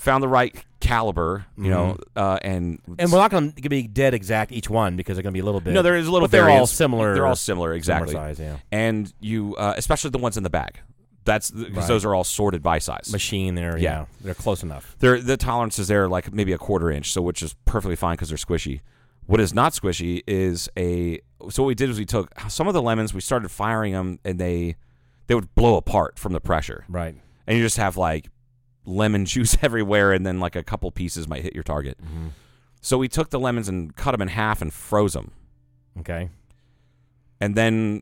found 0.05 0.23
the 0.23 0.27
right 0.29 0.55
caliber, 0.79 1.45
you 1.57 1.69
know, 1.69 1.97
uh, 2.15 2.37
and 2.41 2.79
Mm-hmm. 2.81 2.93
And 2.99 3.11
we're 3.11 3.17
not 3.19 3.31
going 3.31 3.51
to 3.53 3.69
be 3.69 3.87
dead 3.87 4.13
exact 4.13 4.51
each 4.53 4.69
one 4.69 4.95
because 4.95 5.15
they're 5.17 5.23
going 5.23 5.33
to 5.33 5.37
be 5.37 5.41
a 5.41 5.45
little 5.45 5.59
bit. 5.59 5.73
no, 5.73 5.81
there 5.81 5.95
is 5.97 6.07
a 6.07 6.11
little. 6.11 6.27
But 6.27 6.31
they're 6.31 6.43
all 6.43 6.47
variance. 6.49 6.71
similar. 6.71 7.13
They're 7.13 7.27
all 7.27 7.35
similar, 7.35 7.73
exactly. 7.73 8.13
size, 8.13 8.39
yeah. 8.39 8.57
And 8.71 9.11
you, 9.19 9.55
uh, 9.57 9.73
especially 9.75 10.11
the 10.11 10.17
ones 10.19 10.37
in 10.37 10.43
the 10.43 10.49
bag. 10.49 10.79
That's 11.25 11.49
because 11.49 11.75
Right. 11.75 11.87
those 11.87 12.05
are 12.05 12.13
all 12.13 12.23
sorted 12.23 12.61
by 12.61 12.77
size. 12.77 13.11
Machine 13.11 13.55
there, 13.55 13.77
Yeah. 13.79 14.01
yeah. 14.01 14.05
They're 14.21 14.33
close 14.35 14.61
enough. 14.61 14.95
They're, 14.99 15.19
the 15.19 15.37
tolerances 15.37 15.87
there 15.87 16.07
like 16.07 16.31
maybe 16.31 16.53
a 16.53 16.57
quarter 16.59 16.91
inch, 16.91 17.11
so 17.11 17.21
which 17.23 17.41
is 17.41 17.55
perfectly 17.65 17.95
fine 17.95 18.13
because 18.13 18.29
they're 18.29 18.37
squishy. 18.37 18.81
What 19.25 19.39
is 19.41 19.51
not 19.51 19.73
squishy 19.73 20.21
is 20.27 20.69
a. 20.77 21.19
So 21.49 21.63
what 21.63 21.67
we 21.69 21.73
did 21.75 21.89
is 21.89 21.97
we 21.97 22.05
took 22.05 22.29
some 22.47 22.67
of 22.67 22.75
the 22.75 22.81
lemons, 22.81 23.11
we 23.11 23.21
started 23.21 23.49
firing 23.49 23.93
them, 23.93 24.19
and 24.23 24.37
they 24.39 24.75
they 25.25 25.33
would 25.33 25.55
blow 25.55 25.77
apart 25.77 26.19
from 26.19 26.33
the 26.33 26.39
pressure, 26.39 26.85
Right. 26.87 27.15
and 27.47 27.57
you 27.57 27.63
just 27.63 27.77
have 27.77 27.97
like 27.97 28.29
lemon 28.85 29.25
juice 29.33 29.57
everywhere, 29.61 30.13
and 30.13 30.25
then 30.25 30.39
like 30.39 30.55
a 30.55 30.63
couple 30.63 30.89
pieces 30.91 31.27
might 31.27 31.43
hit 31.43 31.53
your 31.53 31.63
target. 31.63 31.97
Mm-hmm. 32.03 32.27
So 32.81 32.97
we 32.97 33.07
took 33.07 33.29
the 33.31 33.39
lemons 33.39 33.67
and 33.67 33.95
cut 33.95 34.11
them 34.11 34.21
in 34.21 34.27
half 34.27 34.61
and 34.61 34.71
froze 34.73 35.13
them. 35.13 35.31
Okay. 35.99 36.29
and 37.39 37.55
then 37.55 38.01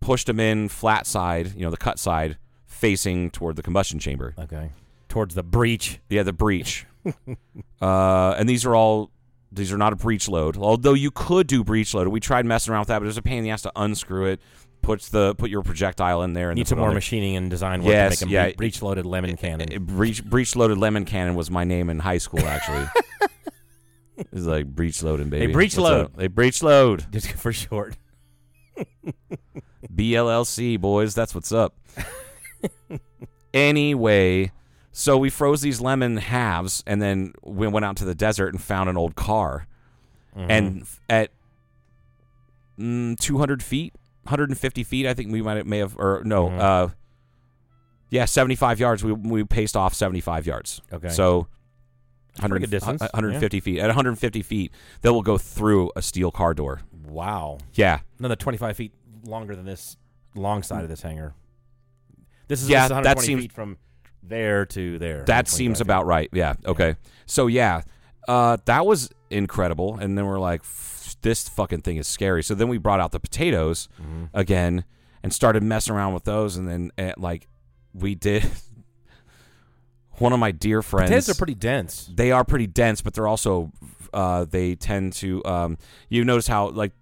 pushed 0.00 0.28
them 0.28 0.38
in 0.38 0.68
flat 0.68 1.06
side, 1.06 1.54
you 1.56 1.62
know, 1.62 1.70
the 1.70 1.76
cut 1.76 1.98
side, 1.98 2.38
facing 2.66 3.30
toward 3.30 3.56
the 3.56 3.62
combustion 3.62 3.98
chamber. 3.98 4.34
Okay. 4.38 4.70
Towards 5.08 5.34
the 5.34 5.42
breech. 5.42 6.00
Yeah, 6.08 6.22
the 6.22 6.32
breech. 6.32 6.86
uh, 7.82 8.34
and 8.38 8.48
these 8.48 8.64
are 8.64 8.74
all 8.76 9.10
these 9.52 9.72
are 9.72 9.78
not 9.78 9.92
a 9.92 9.96
breech 9.96 10.28
load. 10.28 10.56
Although 10.56 10.94
you 10.94 11.10
could 11.10 11.46
do 11.46 11.64
breech 11.64 11.94
load. 11.94 12.08
We 12.08 12.20
tried 12.20 12.44
messing 12.46 12.72
around 12.72 12.82
with 12.82 12.88
that, 12.88 12.98
but 12.98 13.04
there's 13.04 13.18
a 13.18 13.22
pain 13.22 13.38
in 13.38 13.44
the 13.44 13.50
ass 13.50 13.62
to 13.62 13.72
unscrew 13.74 14.26
it. 14.26 14.40
Puts 14.86 15.08
the 15.08 15.34
put 15.34 15.50
your 15.50 15.62
projectile 15.62 16.22
in 16.22 16.32
there 16.32 16.50
and 16.50 16.56
Need 16.56 16.68
some 16.68 16.78
put 16.78 16.82
it 16.82 16.86
more 16.86 16.94
machining 16.94 17.34
and 17.36 17.50
design 17.50 17.82
work 17.82 17.90
Yes, 17.90 18.20
to 18.20 18.26
make 18.26 18.32
yeah. 18.32 18.44
a 18.44 18.54
breech 18.54 18.80
loaded 18.82 19.04
lemon 19.04 19.36
cannon. 19.36 19.68
Uh, 19.74 19.78
Breech 19.80 20.24
breech 20.24 20.54
loaded 20.54 20.78
lemon 20.78 21.04
cannon 21.04 21.34
was 21.34 21.50
my 21.50 21.64
name 21.64 21.90
in 21.90 21.98
high 21.98 22.18
school 22.18 22.46
actually. 22.46 22.86
it's 24.16 24.44
like 24.46 24.66
breech 24.66 25.02
loading, 25.02 25.28
baby. 25.28 25.52
breech 25.52 25.76
What's 25.76 25.90
load. 25.90 26.04
up? 26.06 26.16
They 26.16 26.28
breech 26.28 26.62
load. 26.62 27.04
Just 27.12 27.32
for 27.32 27.52
short. 27.52 27.96
BLLC, 29.92 30.80
boys. 30.80 31.14
That's 31.16 31.34
what's 31.34 31.50
up. 31.50 31.74
anyway, 33.52 34.52
so 34.92 35.16
we 35.18 35.30
froze 35.30 35.62
these 35.62 35.80
lemon 35.80 36.16
halves 36.18 36.84
and 36.86 37.02
then 37.02 37.32
we 37.42 37.66
went 37.66 37.84
out 37.84 37.96
to 37.96 38.04
the 38.04 38.14
desert 38.14 38.52
and 38.52 38.62
found 38.62 38.88
an 38.88 38.96
old 38.96 39.16
car. 39.16 39.66
And 40.36 40.86
at 41.08 41.30
mm, 42.78 43.18
200 43.18 43.62
feet, 43.62 43.94
150 44.26 44.82
feet, 44.84 45.06
I 45.06 45.14
think 45.14 45.32
we 45.32 45.42
might 45.42 45.64
may 45.66 45.78
have, 45.78 45.96
or 45.98 46.22
no, 46.24 46.48
Mhm. 46.48 46.58
uh, 46.60 46.88
yeah, 48.10 48.24
75 48.24 48.78
yards. 48.80 49.02
We, 49.04 49.12
we 49.12 49.44
paced 49.44 49.76
off 49.76 49.94
75 49.94 50.46
yards. 50.46 50.80
Okay. 50.92 51.08
So. 51.08 51.48
100 52.38 52.58
good 52.60 52.70
distance, 52.70 53.00
uh, 53.00 53.08
150 53.14 53.60
feet. 53.60 53.78
At 53.78 53.86
150 53.86 54.42
feet, 54.42 54.70
they 55.00 55.08
will 55.08 55.22
go 55.22 55.38
through 55.38 55.90
a 55.96 56.02
steel 56.02 56.30
car 56.30 56.52
door. 56.52 56.82
Wow. 57.08 57.56
Yeah. 57.72 58.00
Another 58.18 58.36
25 58.36 58.76
feet 58.76 58.92
longer 59.24 59.56
than 59.56 59.64
this 59.64 59.96
long 60.34 60.62
side 60.62 60.82
of 60.82 60.90
this 60.90 61.00
hangar. 61.00 61.32
This 62.46 62.62
is, 62.62 62.68
Yeah, 62.68 62.88
this 62.88 62.98
is 62.98 63.04
that 63.04 63.20
seems- 63.20 63.40
feet 63.40 63.52
from 63.52 63.78
there 64.22 64.66
to 64.66 64.98
there. 64.98 65.24
That 65.24 65.46
125 65.46 65.48
seems 65.56 65.78
feet. 65.78 65.82
about 65.86 66.04
right. 66.04 66.28
Yeah. 66.30 66.56
Okay. 66.66 66.96
So 67.24 67.46
yeah, 67.46 67.80
uh, 68.28 68.58
that 68.66 68.84
was 68.84 69.08
incredible. 69.30 69.96
And 69.98 70.18
then 70.18 70.26
we're 70.26 70.38
like, 70.38 70.60
"F- 70.60 70.95
this 71.26 71.48
fucking 71.48 71.80
thing 71.82 71.96
is 71.96 72.06
scary. 72.06 72.42
So 72.44 72.54
then 72.54 72.68
we 72.68 72.78
brought 72.78 73.00
out 73.00 73.10
the 73.12 73.18
potatoes 73.20 73.88
Mm-hmm. 74.00 74.24
again 74.32 74.84
and 75.22 75.32
started 75.34 75.62
messing 75.62 75.94
around 75.94 76.14
with 76.14 76.22
those. 76.24 76.56
And 76.56 76.68
then 76.68 76.90
uh, 76.96 77.12
like 77.16 77.48
we 77.92 78.14
did. 78.14 78.48
One 80.18 80.32
of 80.32 80.38
my 80.38 80.50
dear 80.52 80.82
friends. 80.82 81.10
Potatoes 81.10 81.28
are 81.28 81.34
pretty 81.34 81.54
dense. 81.56 82.08
They 82.14 82.32
are 82.32 82.44
pretty 82.44 82.66
dense, 82.66 83.02
but 83.02 83.12
they're 83.14 83.26
also 83.26 83.70
uh, 84.14 84.46
they 84.46 84.74
tend 84.74 85.12
to. 85.14 85.44
Um, 85.44 85.78
you 86.08 86.24
notice 86.24 86.46
how 86.46 86.68
like 86.70 86.92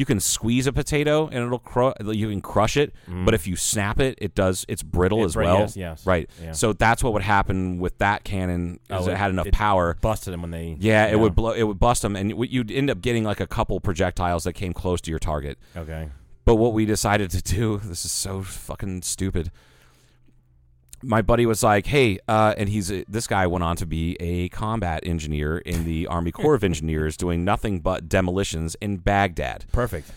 you 0.00 0.06
can 0.06 0.18
squeeze 0.18 0.66
a 0.66 0.72
potato 0.72 1.26
and 1.26 1.44
it'll 1.44 1.58
cru- 1.58 1.92
you 2.10 2.30
can 2.30 2.40
crush 2.40 2.78
it, 2.78 2.94
but 3.06 3.34
if 3.34 3.46
you 3.46 3.54
snap 3.54 4.00
it, 4.00 4.16
it 4.18 4.34
does 4.34 4.64
it's 4.66 4.82
brittle 4.82 5.18
Mm. 5.18 5.22
It 5.22 5.26
as 5.26 5.36
well. 5.36 5.58
yes, 5.60 5.76
yes. 5.76 6.06
Right. 6.06 6.30
Yeah. 6.42 6.52
So 6.52 6.72
that's 6.72 7.04
what 7.04 7.12
would 7.12 7.22
happen 7.22 7.78
with 7.78 7.98
that 7.98 8.24
cannon 8.24 8.80
is 8.88 9.06
Oh, 9.06 9.10
it 9.10 9.16
had 9.18 9.30
enough 9.30 9.48
it 9.48 9.52
power. 9.52 9.98
Busted 10.00 10.32
them 10.32 10.40
when 10.40 10.50
they. 10.52 10.76
Yeah, 10.80 11.06
it 11.06 11.18
would 11.20 11.34
blow. 11.34 11.50
It 11.52 11.64
would 11.64 11.78
bust 11.78 12.00
them, 12.00 12.16
and 12.16 12.30
you'd 12.50 12.70
end 12.70 12.88
up 12.88 13.02
getting 13.02 13.24
like 13.24 13.40
a 13.40 13.46
couple 13.46 13.78
projectiles 13.80 14.44
that 14.44 14.54
came 14.54 14.72
close 14.72 15.02
to 15.02 15.10
your 15.10 15.18
target. 15.18 15.58
Okay. 15.76 16.08
But 16.46 16.54
what 16.56 16.72
we 16.72 16.86
decided 16.86 17.30
to 17.32 17.42
do, 17.42 17.76
this 17.84 18.06
is 18.06 18.10
so 18.12 18.42
fucking 18.42 19.02
stupid. 19.02 19.50
My 21.02 21.22
buddy 21.22 21.46
was 21.46 21.62
like, 21.62 21.86
"Hey," 21.86 22.18
uh, 22.28 22.54
and 22.58 22.68
he's 22.68 22.88
this 23.08 23.26
guy 23.26 23.46
went 23.46 23.64
on 23.64 23.76
to 23.76 23.86
be 23.86 24.16
a 24.20 24.48
combat 24.50 25.00
engineer 25.06 25.58
in 25.58 25.84
the 25.84 26.06
Army 26.08 26.32
Corps 26.32 26.54
of 26.54 26.62
Engineers, 26.64 27.16
doing 27.16 27.44
nothing 27.44 27.80
but 27.80 28.08
demolitions 28.08 28.76
in 28.80 28.98
Baghdad. 28.98 29.64
Perfect. 29.72 30.10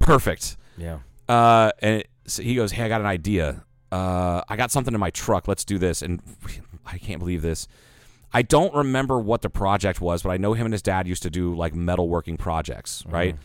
Perfect. 0.00 0.56
Yeah. 0.76 0.98
Uh, 1.28 1.70
and 1.80 2.00
it, 2.00 2.08
so 2.26 2.42
he 2.42 2.54
goes, 2.54 2.72
"Hey, 2.72 2.84
I 2.84 2.88
got 2.88 3.00
an 3.00 3.06
idea. 3.06 3.64
Uh, 3.92 4.42
I 4.48 4.56
got 4.56 4.70
something 4.70 4.92
in 4.92 5.00
my 5.00 5.10
truck. 5.10 5.46
Let's 5.46 5.64
do 5.64 5.78
this." 5.78 6.02
And 6.02 6.20
I 6.86 6.98
can't 6.98 7.20
believe 7.20 7.42
this. 7.42 7.68
I 8.32 8.42
don't 8.42 8.74
remember 8.74 9.20
what 9.20 9.42
the 9.42 9.48
project 9.50 10.00
was, 10.00 10.24
but 10.24 10.30
I 10.30 10.36
know 10.38 10.54
him 10.54 10.66
and 10.66 10.74
his 10.74 10.82
dad 10.82 11.06
used 11.06 11.22
to 11.22 11.30
do 11.30 11.54
like 11.54 11.72
metalworking 11.72 12.36
projects, 12.36 13.04
right? 13.06 13.36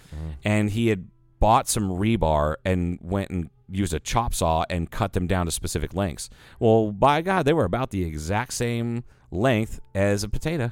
And 0.43 0.71
he 0.71 0.87
had 0.87 1.07
bought 1.39 1.67
some 1.69 1.89
rebar 1.91 2.55
and 2.65 2.97
went 2.99 3.29
and 3.29 3.51
used 3.71 3.93
a 3.93 3.99
chop 3.99 4.33
saw 4.33 4.65
and 4.69 4.89
cut 4.91 5.13
them 5.13 5.27
down 5.27 5.45
to 5.45 5.51
specific 5.51 5.93
lengths. 5.93 6.29
Well, 6.59 6.91
by 6.91 7.21
God, 7.21 7.45
they 7.45 7.53
were 7.53 7.65
about 7.65 7.91
the 7.91 8.03
exact 8.03 8.53
same 8.53 9.03
length 9.31 9.79
as 9.95 10.23
a 10.23 10.29
potato, 10.29 10.71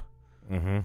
Mm-hmm. 0.52 0.80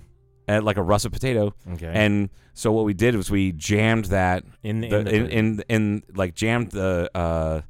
and 0.48 0.64
like 0.64 0.76
a 0.76 0.82
russet 0.82 1.12
potato. 1.12 1.54
Okay. 1.74 1.90
And 1.94 2.28
so 2.54 2.72
what 2.72 2.84
we 2.84 2.94
did 2.94 3.14
was 3.16 3.30
we 3.30 3.52
jammed 3.52 4.06
that 4.06 4.44
In 4.62 4.80
the- 4.80 4.88
the, 4.88 4.98
in 4.98 5.04
the- 5.04 5.14
in, 5.14 5.28
in 5.28 5.64
in 5.68 6.02
like 6.14 6.34
jammed 6.34 6.72
the 6.72 7.10
uh, 7.14 7.60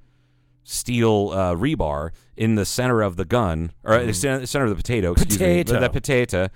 steel 0.64 1.30
uh, 1.34 1.54
rebar 1.54 2.10
in 2.36 2.54
the 2.54 2.64
center 2.64 3.02
of 3.02 3.16
the 3.16 3.24
gun 3.24 3.72
or 3.84 4.04
the 4.04 4.14
center 4.14 4.64
of 4.64 4.70
the 4.70 4.76
potato. 4.76 5.12
Excuse 5.12 5.38
me, 5.40 5.64
Potato. 5.64 5.80
the 5.80 5.90
potato. 5.90 6.48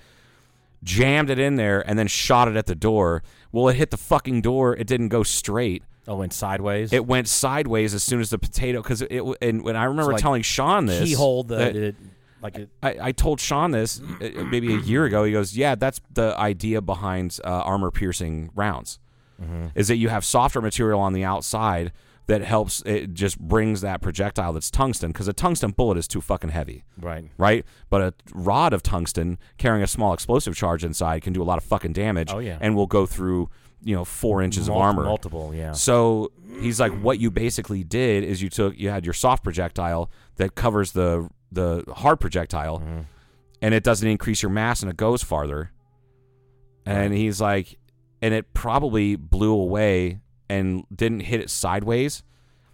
Jammed 0.82 1.30
it 1.30 1.38
in 1.38 1.56
there 1.56 1.80
and 1.88 1.98
then 1.98 2.06
shot 2.06 2.48
it 2.48 2.56
at 2.56 2.66
the 2.66 2.74
door. 2.74 3.22
Well, 3.50 3.68
it 3.68 3.76
hit 3.76 3.90
the 3.90 3.96
fucking 3.96 4.42
door. 4.42 4.76
It 4.76 4.86
didn't 4.86 5.08
go 5.08 5.22
straight. 5.22 5.82
Oh, 6.08 6.16
went 6.16 6.32
sideways. 6.32 6.92
It 6.92 7.06
went 7.06 7.28
sideways 7.28 7.94
as 7.94 8.02
soon 8.02 8.20
as 8.20 8.30
the 8.30 8.38
potato 8.38 8.82
because 8.82 9.02
it, 9.02 9.22
and 9.42 9.62
when 9.64 9.76
I 9.76 9.84
remember 9.84 10.12
like 10.12 10.22
telling 10.22 10.42
Sean 10.42 10.86
this 10.86 11.02
keyhole 11.02 11.44
the, 11.44 11.56
that- 11.56 11.76
it, 11.76 11.96
like 12.42 12.56
it, 12.56 12.68
I, 12.82 12.96
I 13.00 13.12
told 13.12 13.40
Sean 13.40 13.70
this 13.72 14.00
uh, 14.20 14.44
maybe 14.44 14.72
a 14.74 14.78
year 14.78 15.04
ago. 15.04 15.24
He 15.24 15.32
goes, 15.32 15.56
"Yeah, 15.56 15.74
that's 15.74 16.00
the 16.12 16.38
idea 16.38 16.80
behind 16.80 17.38
uh, 17.44 17.48
armor 17.48 17.90
piercing 17.90 18.50
rounds, 18.54 18.98
is 19.74 19.88
that 19.88 19.96
you 19.96 20.10
have 20.10 20.24
softer 20.24 20.60
material 20.60 21.00
on 21.00 21.12
the 21.12 21.24
outside 21.24 21.92
that 22.26 22.42
helps. 22.42 22.82
It 22.82 23.14
just 23.14 23.38
brings 23.40 23.80
that 23.80 24.00
projectile 24.00 24.52
that's 24.52 24.70
tungsten 24.70 25.12
because 25.12 25.28
a 25.28 25.32
tungsten 25.32 25.70
bullet 25.72 25.96
is 25.98 26.06
too 26.06 26.20
fucking 26.20 26.50
heavy, 26.50 26.84
right. 27.00 27.24
right? 27.38 27.64
But 27.88 28.00
a 28.02 28.14
rod 28.34 28.72
of 28.72 28.82
tungsten 28.82 29.38
carrying 29.58 29.82
a 29.82 29.86
small 29.86 30.12
explosive 30.12 30.54
charge 30.54 30.84
inside 30.84 31.22
can 31.22 31.32
do 31.32 31.42
a 31.42 31.44
lot 31.44 31.58
of 31.58 31.64
fucking 31.64 31.94
damage. 31.94 32.30
Oh, 32.32 32.38
yeah. 32.38 32.58
and 32.60 32.76
will 32.76 32.86
go 32.86 33.06
through 33.06 33.48
you 33.86 33.94
know 33.94 34.04
four 34.04 34.42
inches 34.42 34.68
Mul- 34.68 34.76
of 34.78 34.82
armor, 34.82 35.04
multiple, 35.04 35.54
yeah. 35.54 35.72
so 35.72 36.30
he's 36.60 36.78
like, 36.80 36.92
what 37.00 37.18
you 37.20 37.30
basically 37.30 37.84
did 37.84 38.24
is 38.24 38.42
you 38.42 38.48
took 38.50 38.76
you 38.78 38.90
had 38.90 39.04
your 39.06 39.14
soft 39.14 39.42
projectile 39.44 40.10
that 40.36 40.54
covers 40.54 40.92
the 40.92 41.28
the 41.52 41.84
hard 41.96 42.18
projectile, 42.20 42.80
Mm-hmm. 42.80 43.00
and 43.62 43.74
it 43.74 43.84
doesn't 43.84 44.08
increase 44.08 44.42
your 44.42 44.50
mass 44.50 44.82
and 44.82 44.90
it 44.90 44.96
goes 44.96 45.22
farther. 45.22 45.70
And 46.84 47.12
he's 47.12 47.40
like, 47.40 47.78
and 48.22 48.32
it 48.32 48.54
probably 48.54 49.16
blew 49.16 49.52
away 49.52 50.20
and 50.48 50.84
didn't 50.94 51.20
hit 51.20 51.40
it 51.40 51.50
sideways 51.50 52.22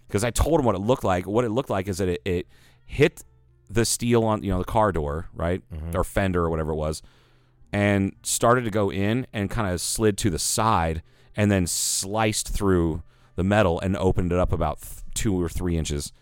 because 0.07 0.23
I 0.23 0.29
told 0.31 0.59
him 0.59 0.65
what 0.65 0.75
it 0.75 0.81
looked 0.81 1.03
like. 1.03 1.25
What 1.25 1.45
it 1.45 1.49
looked 1.49 1.69
like 1.71 1.87
is 1.87 1.97
that 1.97 2.07
it, 2.09 2.21
it 2.25 2.47
hit 2.85 3.23
the 3.69 3.85
steel 3.85 4.23
on 4.23 4.43
you 4.43 4.51
know 4.51 4.59
the 4.59 4.65
car 4.65 4.91
door 4.91 5.29
right 5.33 5.61
Mm-hmm. 5.73 5.97
or 5.97 6.03
fender 6.03 6.43
or 6.43 6.49
whatever 6.51 6.71
it 6.73 6.75
was 6.75 7.01
and 7.73 8.13
started 8.23 8.63
to 8.65 8.69
go 8.71 8.91
in 8.91 9.27
and 9.33 9.49
kind 9.49 9.71
of 9.73 9.81
slid 9.81 10.17
to 10.19 10.29
the 10.29 10.39
side 10.39 11.01
and 11.35 11.51
then 11.51 11.65
sliced 11.67 12.47
through 12.49 13.01
the 13.35 13.43
metal 13.43 13.79
and 13.79 13.97
opened 13.97 14.31
it 14.31 14.37
up 14.39 14.51
about 14.53 14.79
th- 14.81 15.03
two 15.15 15.41
or 15.41 15.49
three 15.49 15.75
inches. 15.77 16.13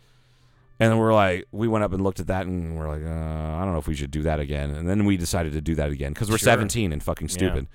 And 0.80 0.90
then 0.92 0.98
we're 0.98 1.14
like, 1.14 1.46
we 1.52 1.68
went 1.68 1.84
up 1.84 1.94
and 1.94 2.02
looked 2.04 2.20
at 2.20 2.28
that 2.28 2.48
and 2.48 2.76
we're 2.78 2.88
like, 2.88 3.04
uh, 3.04 3.58
I 3.58 3.64
don't 3.64 3.74
know 3.74 3.80
if 3.80 3.88
we 3.88 3.94
should 3.94 4.10
do 4.12 4.24
that 4.24 4.40
again. 4.40 4.72
And 4.72 4.90
then 4.90 5.06
we 5.06 5.18
decided 5.18 5.54
to 5.54 5.62
do 5.62 5.76
that 5.76 5.92
again 5.92 6.14
because 6.14 6.30
we're 6.32 6.38
Sure. 6.40 6.46
17 6.54 6.92
and 6.94 7.04
fucking 7.04 7.28
stupid. 7.28 7.68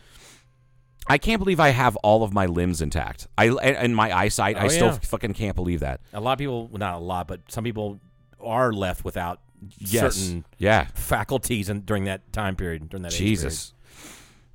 I 1.09 1.19
can't 1.19 1.39
believe 1.39 1.61
I 1.61 1.69
have 1.69 1.95
all 1.97 2.25
of 2.25 2.33
my 2.33 2.47
limbs 2.47 2.83
intact. 2.83 3.29
I 3.39 3.49
and, 3.51 3.95
my 3.95 4.12
eyesight. 4.17 4.57
I 4.57 4.65
Oh, 4.65 4.69
still 4.69 4.87
yeah. 4.89 4.99
fucking 5.03 5.35
can't 5.35 5.55
believe 5.55 5.81
that. 5.81 6.01
A 6.12 6.21
lot 6.21 6.33
of 6.33 6.39
people, 6.39 6.67
well, 6.67 6.79
not 6.81 6.95
a 6.95 6.99
lot, 6.99 7.29
but 7.29 7.43
some 7.49 7.62
people 7.62 8.01
are 8.41 8.73
left 8.73 9.05
without 9.05 9.41
Yes. 9.79 10.16
certain 10.16 10.45
Yeah. 10.59 10.87
faculties 10.95 11.69
and 11.69 11.85
during 11.87 12.05
that 12.05 12.33
time 12.33 12.57
period, 12.57 12.88
during 12.88 13.03
that. 13.03 13.12
Jesus. 13.12 13.73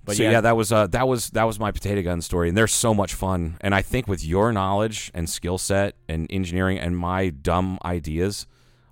But 0.04 0.18
so 0.18 0.24
yeah, 0.24 0.32
yeah, 0.32 0.42
that 0.42 0.58
was 0.58 0.72
uh, 0.72 0.88
that 0.88 1.08
was 1.08 1.30
that 1.32 1.44
was 1.44 1.60
my 1.60 1.72
potato 1.72 2.02
gun 2.02 2.22
story, 2.22 2.50
and 2.50 2.58
they're 2.58 2.66
so 2.68 2.92
much 2.94 3.14
fun. 3.14 3.58
And 3.62 3.76
I 3.76 3.84
think 3.84 4.08
with 4.08 4.26
your 4.26 4.52
knowledge 4.52 5.12
and 5.14 5.30
skill 5.30 5.60
set 5.60 5.96
and 6.10 6.26
engineering 6.32 6.80
and 6.80 6.98
my 6.98 7.30
dumb 7.30 7.78
ideas, 7.86 8.48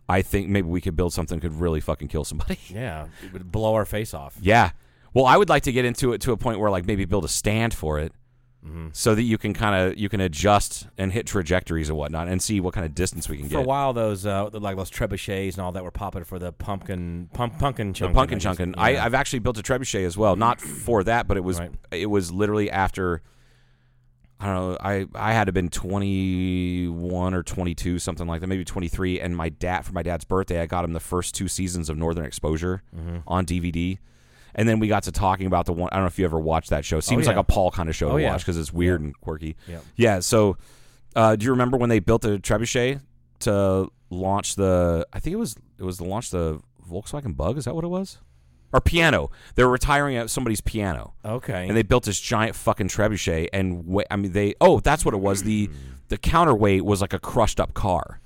I 0.07 0.21
think 0.21 0.49
maybe 0.49 0.67
we 0.67 0.81
could 0.81 0.95
build 0.95 1.11
something 1.13 1.39
that 1.39 1.47
could 1.49 1.59
really 1.59 1.79
fucking 1.79 2.09
kill 2.09 2.23
somebody. 2.25 2.59
yeah, 2.69 3.07
it 3.25 3.33
would 3.33 3.51
blow 3.51 3.73
our 3.73 3.85
face 3.85 4.13
off. 4.13 4.37
yeah. 4.39 4.71
Well, 5.11 5.25
I 5.25 5.37
would 5.37 5.49
like 5.49 5.63
to 5.63 5.71
get 5.71 5.85
into 5.85 6.13
it 6.13 6.21
to 6.21 6.31
a 6.33 6.37
point 6.37 6.59
where 6.59 6.69
like 6.69 6.85
maybe 6.85 7.05
build 7.05 7.25
a 7.25 7.29
stand 7.29 7.73
for 7.73 7.97
it, 7.97 8.13
Mm-hmm. 8.65 8.87
so 8.91 9.15
that 9.15 9.23
you 9.23 9.37
can 9.37 9.53
kind 9.53 9.73
of 9.73 9.97
you 9.97 10.09
can 10.09 10.19
adjust 10.19 10.85
and 10.97 11.13
hit 11.13 11.25
trajectories 11.25 11.87
and 11.87 11.97
whatnot, 11.97 12.27
and 12.27 12.41
see 12.41 12.59
what 12.59 12.73
kind 12.73 12.85
of 12.85 12.93
distance 12.93 13.29
we 13.29 13.37
can 13.37 13.45
For 13.45 13.49
get. 13.51 13.55
For 13.55 13.61
a 13.63 13.65
while, 13.65 13.93
those 13.93 14.25
uh, 14.25 14.49
like 14.51 14.75
those 14.75 14.91
trebuchets 14.91 15.53
and 15.53 15.59
all 15.63 15.71
that 15.71 15.83
were 15.83 15.91
popular 15.91 16.25
for 16.25 16.39
the 16.39 16.51
pumpkin, 16.51 17.29
pump, 17.33 17.57
pumpkin 17.57 17.93
The 17.93 18.09
pumpkin 18.09 18.37
chunkin. 18.39 18.75
Yeah. 18.75 18.81
I, 18.83 19.05
I've 19.05 19.13
actually 19.13 19.39
built 19.39 19.57
a 19.57 19.63
trebuchet 19.63 20.05
as 20.05 20.17
well, 20.17 20.35
not 20.35 20.59
for 20.59 21.05
that, 21.05 21.25
but 21.25 21.37
it 21.37 21.43
was 21.45 21.57
Right. 21.59 21.71
it 21.91 22.07
was 22.07 22.33
literally 22.33 22.69
after. 22.69 23.21
I 24.41 24.45
don't 24.45 24.55
know. 24.55 24.77
I 24.81 25.05
I 25.15 25.33
had 25.33 25.45
to 25.45 25.51
been 25.53 25.69
twenty 25.69 26.87
one 26.87 27.33
or 27.33 27.43
twenty 27.43 27.75
two, 27.75 27.99
something 27.99 28.27
like 28.27 28.41
that, 28.41 28.47
maybe 28.47 28.65
twenty 28.65 28.87
three. 28.89 29.19
And 29.21 29.35
my 29.35 29.49
dad, 29.49 29.85
for 29.85 29.93
my 29.93 30.03
dad's 30.03 30.25
birthday, 30.25 30.61
I 30.61 30.65
got 30.65 30.83
him 30.85 30.93
the 30.93 30.99
first 30.99 31.33
two 31.35 31.47
seasons 31.47 31.89
of 31.89 31.97
Northern 31.97 32.25
Exposure 32.25 32.81
Mm-hmm. 32.95 33.17
on 33.27 33.45
DVD. 33.45 33.97
And 34.59 34.67
then 34.67 34.79
we 34.79 34.87
got 34.89 35.03
to 35.03 35.11
talking 35.11 35.47
about 35.47 35.65
the 35.65 35.73
one. 35.73 35.89
I 35.91 35.95
don't 35.95 36.03
know 36.03 36.07
if 36.07 36.19
you 36.19 36.25
ever 36.25 36.39
watched 36.39 36.69
that 36.71 36.83
show. 36.83 36.97
It 36.97 37.03
seems 37.03 37.27
Oh, 37.27 37.31
yeah. 37.31 37.37
like 37.37 37.43
a 37.45 37.47
Paul 37.51 37.71
kind 37.71 37.87
of 37.87 37.95
show 37.95 38.09
Oh, 38.09 38.17
to 38.17 38.21
yeah. 38.21 38.31
watch 38.31 38.41
because 38.41 38.57
it's 38.57 38.73
weird 38.73 38.99
and 39.01 39.19
quirky. 39.21 39.55
Yeah. 39.95 40.19
So, 40.19 40.57
uh, 41.15 41.35
do 41.37 41.45
you 41.45 41.51
remember 41.51 41.77
when 41.77 41.89
they 41.89 41.99
built 41.99 42.25
a 42.25 42.37
trebuchet 42.39 42.99
to 43.39 43.89
launch 44.09 44.55
the? 44.55 45.07
I 45.13 45.19
think 45.19 45.33
it 45.33 45.37
was 45.37 45.55
it 45.77 45.83
was 45.83 45.97
to 45.97 46.03
launch 46.03 46.29
the 46.31 46.59
Volkswagen 46.91 47.37
Bug. 47.37 47.57
Is 47.57 47.65
that 47.65 47.73
what 47.73 47.83
it 47.85 47.89
was? 47.89 48.17
Or 48.73 48.81
piano? 48.81 49.31
They 49.55 49.63
were 49.63 49.71
retiring 49.71 50.15
at 50.17 50.29
somebody's 50.29 50.61
piano, 50.61 51.13
Okay. 51.25 51.67
and 51.67 51.75
they 51.75 51.81
built 51.81 52.03
this 52.03 52.19
giant 52.19 52.55
fucking 52.55 52.89
trebuchet. 52.89 53.47
And 53.51 53.85
wa- 53.85 54.03
I 54.11 54.15
mean, 54.17 54.33
they 54.33 54.53
oh, 54.61 54.79
that's 54.79 55.03
what 55.05 55.13
it 55.15 55.19
was. 55.21 55.41
The 55.43 55.69
the 56.09 56.17
counterweight 56.17 56.83
was 56.85 57.01
like 57.01 57.13
a 57.13 57.19
crushed 57.19 57.59
up 57.59 57.73
car, 57.73 58.19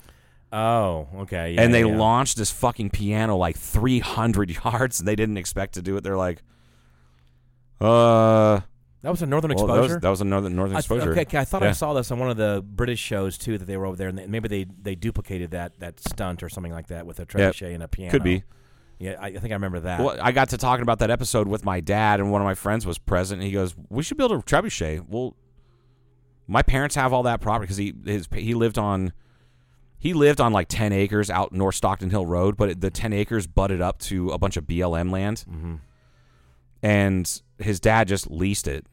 oh, 0.53 1.07
okay. 1.21 1.53
Yeah, 1.53 1.61
and 1.61 1.73
they 1.73 1.83
yeah. 1.83 1.95
launched 1.97 2.37
this 2.37 2.51
fucking 2.51 2.91
piano 2.91 3.35
like 3.35 3.57
three 3.57 3.99
hundred 3.99 4.51
yards, 4.63 4.99
and 4.99 5.07
they 5.07 5.15
didn't 5.15 5.37
expect 5.37 5.73
to 5.73 5.81
do 5.81 5.97
it. 5.97 6.03
They're 6.03 6.15
like, 6.17 6.41
uh, 7.81 8.61
That 9.01 9.09
was 9.09 9.21
a 9.21 9.25
Northern 9.25 9.51
well, 9.53 9.65
Exposure. 9.65 9.81
that 9.87 9.93
was, 9.95 10.01
that 10.01 10.09
was 10.09 10.21
another 10.21 10.49
Northern 10.49 10.75
I- 10.75 10.79
Exposure. 10.79 11.11
okay, 11.11 11.21
okay, 11.21 11.37
I 11.39 11.45
thought 11.45 11.63
I 11.63 11.71
saw 11.73 11.93
this 11.93 12.11
on 12.11 12.19
one 12.19 12.29
of 12.29 12.37
the 12.37 12.63
British 12.65 12.99
shows 12.99 13.37
too 13.37 13.57
that 13.57 13.65
they 13.65 13.75
were 13.77 13.85
over 13.85 13.97
there, 13.97 14.07
and 14.07 14.17
they, 14.17 14.27
maybe 14.27 14.47
they 14.47 14.65
they 14.81 14.95
duplicated 14.95 15.51
that 15.51 15.79
that 15.79 15.99
stunt 15.99 16.43
or 16.43 16.49
something 16.49 16.71
like 16.71 16.87
that 16.87 17.05
with 17.05 17.19
a 17.19 17.23
Yeah, 17.23 17.49
trebuchet 17.49 17.73
and 17.73 17.83
a 17.83 17.87
piano. 17.87 18.11
Could 18.11 18.23
be. 18.23 18.43
Yeah, 18.99 19.15
I, 19.19 19.27
I 19.27 19.37
think 19.37 19.51
I 19.51 19.55
remember 19.55 19.81
that. 19.81 19.99
Well, 19.99 20.17
I 20.21 20.31
got 20.31 20.49
to 20.49 20.57
talking 20.57 20.83
about 20.83 20.99
that 20.99 21.09
episode 21.11 21.47
with 21.47 21.65
my 21.65 21.81
dad, 21.81 22.19
and 22.21 22.31
one 22.31 22.41
of 22.41 22.45
my 22.45 22.53
friends 22.53 22.85
was 22.85 22.97
present. 22.97 23.41
And 23.41 23.47
he 23.47 23.51
goes, 23.53 23.75
"We 23.89 24.03
should 24.03 24.17
build 24.17 24.31
a 24.31 24.37
trebuchet." 24.37 25.09
Well, 25.09 25.35
my 26.47 26.61
parents 26.61 26.95
have 26.95 27.11
all 27.11 27.23
that 27.23 27.41
property 27.41 27.63
because 27.65 27.77
he 27.77 27.93
his 28.05 28.29
he 28.33 28.53
lived 28.53 28.77
on 28.77 29.11
he 30.03 30.13
lived 30.13 30.39
on 30.41 30.51
like 30.53 30.67
ten 30.67 30.91
acres 30.91 31.29
out 31.31 31.53
North 31.53 31.75
Stockton 31.75 32.09
Hill 32.11 32.25
Road, 32.25 32.57
but 32.57 32.79
the 32.81 32.91
ten 32.91 33.13
acres 33.13 33.47
butted 33.47 33.81
up 33.81 33.97
to 33.99 34.29
a 34.31 34.37
bunch 34.37 34.57
of 34.57 34.65
BLM 34.65 35.09
land, 35.11 35.45
Mm-hmm. 35.49 35.75
and 36.81 37.41
his 37.57 37.79
dad 37.79 38.07
just 38.07 38.29
leased 38.29 38.67
it 38.67 38.85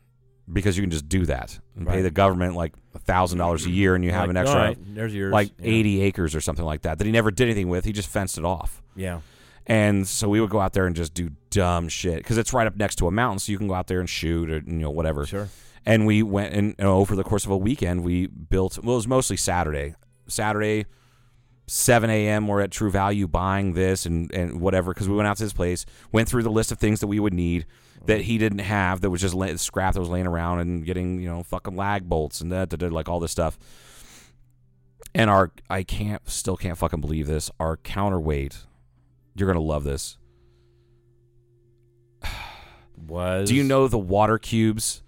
because 0.53 0.77
you 0.77 0.83
can 0.83 0.90
just 0.90 1.09
do 1.09 1.27
that 1.27 1.59
and 1.77 1.87
pay 1.87 2.03
the 2.03 2.11
government 2.11 2.55
like 2.57 2.73
a 2.94 2.99
thousand 2.99 3.38
dollars 3.38 3.66
a 3.66 3.70
year, 3.70 3.94
and 3.94 4.05
you 4.05 4.11
have 4.12 4.23
Like, 4.23 4.31
an 4.31 4.37
extra 4.37 4.61
right, 4.61 4.79
there's 4.94 5.14
yours. 5.14 5.33
like 5.33 5.51
yeah. 5.59 5.66
eighty 5.66 6.01
acres 6.03 6.35
or 6.35 6.40
something 6.40 6.64
like 6.64 6.83
that 6.83 6.99
that 6.99 7.05
he 7.05 7.12
never 7.12 7.31
did 7.31 7.44
anything 7.44 7.68
with. 7.68 7.85
He 7.85 7.92
just 7.92 8.09
fenced 8.09 8.38
it 8.38 8.44
off. 8.44 8.83
Yeah. 8.96 9.20
And 9.66 10.09
so 10.09 10.29
we 10.29 10.40
would 10.40 10.51
go 10.51 10.59
out 10.59 10.73
there 10.73 10.87
and 10.87 10.96
just 10.96 11.14
do 11.14 11.31
dumb 11.51 11.88
shit 11.88 12.18
because 12.18 12.38
it's 12.38 12.53
right 12.53 12.66
up 12.66 12.77
next 12.77 12.96
to 12.96 13.07
a 13.07 13.11
mountain, 13.11 13.38
so 13.38 13.53
you 13.53 13.59
can 13.59 13.68
go 13.68 13.75
out 13.75 13.87
there 13.87 14.01
and 14.01 14.09
shoot 14.09 14.51
or 14.51 14.57
you 14.59 14.73
know 14.73 14.90
whatever. 14.90 15.27
Sure. 15.27 15.49
And 15.87 16.07
we 16.07 16.23
went 16.23 16.53
and 16.55 16.68
you 16.79 16.85
know, 16.85 16.96
over 16.96 17.14
the 17.16 17.23
course 17.25 17.44
of 17.44 17.51
a 17.51 17.57
weekend, 17.57 18.03
we 18.05 18.27
built. 18.27 18.79
Well, 18.83 18.94
it 18.94 18.96
was 18.96 19.09
mostly 19.09 19.37
Saturday. 19.37 19.94
Saturday, 20.27 20.87
seven 21.72 22.11
a.m. 22.11 22.48
We're 22.48 22.61
at 22.62 22.72
True 22.72 22.90
Value 22.90 23.28
buying 23.28 23.74
this 23.74 24.04
and 24.04 24.33
and 24.35 24.61
whatever 24.61 24.92
because 24.92 25.09
we 25.09 25.14
went 25.14 25.28
out 25.28 25.37
to 25.37 25.44
his 25.44 25.52
place, 25.52 25.87
went 26.11 26.28
through 26.28 26.42
the 26.42 26.50
list 26.50 26.72
of 26.72 26.78
things 26.78 26.98
that 27.00 27.06
we 27.06 27.20
would 27.20 27.33
need 27.33 27.64
that 28.06 28.22
he 28.22 28.38
didn't 28.38 28.61
have 28.61 29.02
that 29.02 29.11
was 29.11 29.20
just 29.20 29.35
la- 29.35 29.54
scrap 29.56 29.94
that 29.94 30.00
was 30.00 30.09
laying 30.09 30.26
around 30.26 30.59
and 30.61 30.85
getting 30.85 31.20
you 31.20 31.28
know 31.28 31.42
fucking 31.42 31.76
lag 31.76 32.09
bolts 32.09 32.40
and 32.40 32.50
that, 32.50 32.80
like 32.92 33.09
all 33.09 33.20
this 33.20 33.30
stuff. 33.30 33.59
And 35.14 35.30
our 35.30 35.52
I 35.68 35.83
can't 35.85 36.28
still 36.28 36.56
can't 36.56 36.76
fucking 36.76 37.00
believe 37.00 37.26
this. 37.26 37.50
Our 37.61 37.76
counterweight, 37.76 38.59
you're 39.37 39.48
gonna 39.48 39.61
love 39.61 39.85
this. 39.85 40.16
Was 43.06 43.48
Do 43.48 43.54
you 43.54 43.62
know 43.64 43.88
the 43.88 43.98
water 43.98 44.38
cubes 44.38 45.02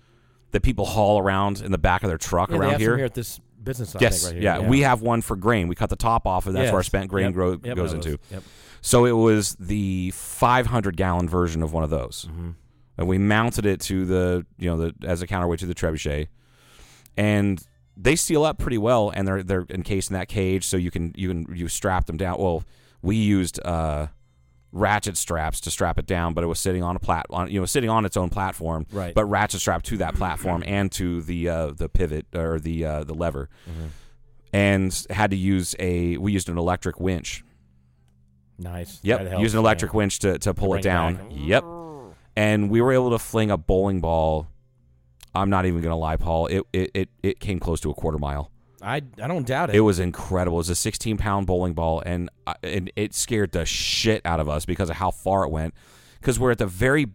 that 0.52 0.62
people 0.62 0.86
haul 0.86 1.18
around 1.18 1.60
in 1.60 1.72
the 1.72 1.78
back 1.78 2.02
of 2.02 2.08
their 2.08 2.18
truck 2.18 2.50
Yeah, 2.50 2.56
they 2.56 2.60
around 2.60 2.70
have 2.72 2.80
some 2.80 2.86
here? 2.86 2.96
here 2.98 3.06
at 3.06 3.14
this 3.14 3.40
business? 3.64 3.94
I 3.96 4.00
yes, 4.00 4.22
think, 4.22 4.34
right 4.34 4.42
here. 4.42 4.60
yeah. 4.62 4.68
We 4.68 4.80
have 4.80 5.02
one 5.02 5.22
for 5.22 5.36
grain. 5.36 5.68
We 5.68 5.74
cut 5.74 5.90
the 5.90 5.96
top 5.96 6.26
off, 6.26 6.46
and 6.46 6.54
that's 6.56 6.66
where 6.70 6.76
our 6.76 6.82
spent 6.82 7.08
grain 7.08 7.26
Yep. 7.26 7.34
grow, 7.34 7.50
Yep, 7.62 7.76
goes 7.76 7.92
into. 7.92 8.18
Yep. 8.30 8.42
So 8.80 9.04
it 9.04 9.12
was 9.12 9.54
the 9.60 10.10
500 10.12 10.96
gallon 10.96 11.28
version 11.28 11.62
of 11.62 11.72
one 11.72 11.84
of 11.84 11.90
those, 11.90 12.26
Mm-hmm. 12.30 12.50
and 12.98 13.08
we 13.08 13.18
mounted 13.18 13.64
it 13.66 13.80
to 13.82 14.04
the 14.04 14.46
you 14.58 14.68
know 14.70 14.76
the 14.76 14.94
as 15.06 15.22
a 15.22 15.26
counterweight 15.26 15.60
to 15.60 15.66
the 15.66 15.74
trebuchet, 15.74 16.28
and 17.16 17.64
they 17.96 18.16
seal 18.16 18.44
up 18.44 18.58
pretty 18.58 18.78
well, 18.78 19.10
and 19.14 19.26
they're 19.28 19.42
they're 19.42 19.66
encased 19.70 20.10
in 20.10 20.14
that 20.14 20.28
cage, 20.28 20.64
so 20.66 20.76
you 20.76 20.90
can 20.90 21.12
you 21.16 21.28
can 21.28 21.46
you 21.54 21.68
strap 21.68 22.06
them 22.06 22.16
down. 22.16 22.38
Well, 22.38 22.64
we 23.02 23.16
used 23.16 23.60
uh, 23.64 24.06
ratchet 24.72 25.16
straps 25.16 25.60
to 25.60 25.70
strap 25.70 25.98
it 25.98 26.06
down, 26.06 26.32
but 26.34 26.42
it 26.42 26.46
was 26.46 26.58
sitting 26.58 26.82
on 26.82 26.96
a 26.96 26.98
plat 26.98 27.26
on 27.30 27.50
you 27.50 27.60
know 27.60 27.66
sitting 27.66 27.90
on 27.90 28.04
its 28.04 28.16
own 28.16 28.28
platform, 28.30 28.86
Right. 28.90 29.14
But 29.14 29.26
ratchet 29.26 29.60
strapped 29.60 29.84
to 29.86 29.98
that 29.98 30.14
platform 30.14 30.62
and 30.66 30.90
to 30.92 31.20
the 31.22 31.48
uh, 31.48 31.66
the 31.72 31.88
pivot 31.88 32.26
or 32.34 32.58
the 32.58 32.84
uh, 32.84 33.04
the 33.04 33.14
lever, 33.14 33.48
Mm-hmm. 33.70 33.86
and 34.52 35.06
had 35.10 35.30
to 35.32 35.36
use 35.36 35.74
a 35.78 36.16
we 36.18 36.32
used 36.32 36.48
an 36.48 36.58
electric 36.58 36.98
winch 37.00 37.44
Nice. 38.58 39.00
Yep, 39.02 39.40
use 39.40 39.54
an 39.54 39.58
electric 39.58 39.92
yeah. 39.92 39.96
winch 39.96 40.18
to, 40.20 40.38
to 40.38 40.54
pull 40.54 40.68
bring 40.70 40.80
it 40.80 40.82
down. 40.84 41.14
back. 41.16 41.26
Yep, 41.32 41.64
and 42.36 42.70
we 42.70 42.80
were 42.80 42.92
able 42.92 43.10
to 43.10 43.18
fling 43.18 43.50
a 43.50 43.56
bowling 43.56 44.00
ball. 44.00 44.46
I'm 45.34 45.50
not 45.50 45.66
even 45.66 45.80
gonna 45.82 45.96
lie, 45.96 46.16
Paul. 46.16 46.46
It 46.46 46.62
it 46.72 46.90
it, 46.94 47.08
it 47.24 47.40
came 47.40 47.58
close 47.58 47.80
to 47.80 47.90
a 47.90 47.94
quarter 47.94 48.18
mile. 48.18 48.51
I 48.82 48.96
I 49.22 49.28
don't 49.28 49.46
doubt 49.46 49.70
it. 49.70 49.76
It 49.76 49.80
was 49.80 49.98
incredible. 49.98 50.56
It 50.58 50.60
was 50.60 50.70
a 50.70 50.74
16 50.74 51.16
pound 51.18 51.46
bowling 51.46 51.72
ball, 51.74 52.02
and 52.04 52.28
I- 52.46 52.54
and 52.62 52.90
it 52.96 53.14
scared 53.14 53.52
the 53.52 53.64
shit 53.64 54.22
out 54.24 54.40
of 54.40 54.48
us 54.48 54.64
because 54.64 54.90
of 54.90 54.96
how 54.96 55.10
far 55.10 55.44
it 55.44 55.50
went. 55.50 55.74
Because 56.20 56.38
we're 56.38 56.50
at 56.52 56.58
the 56.58 56.66
very 56.66 57.06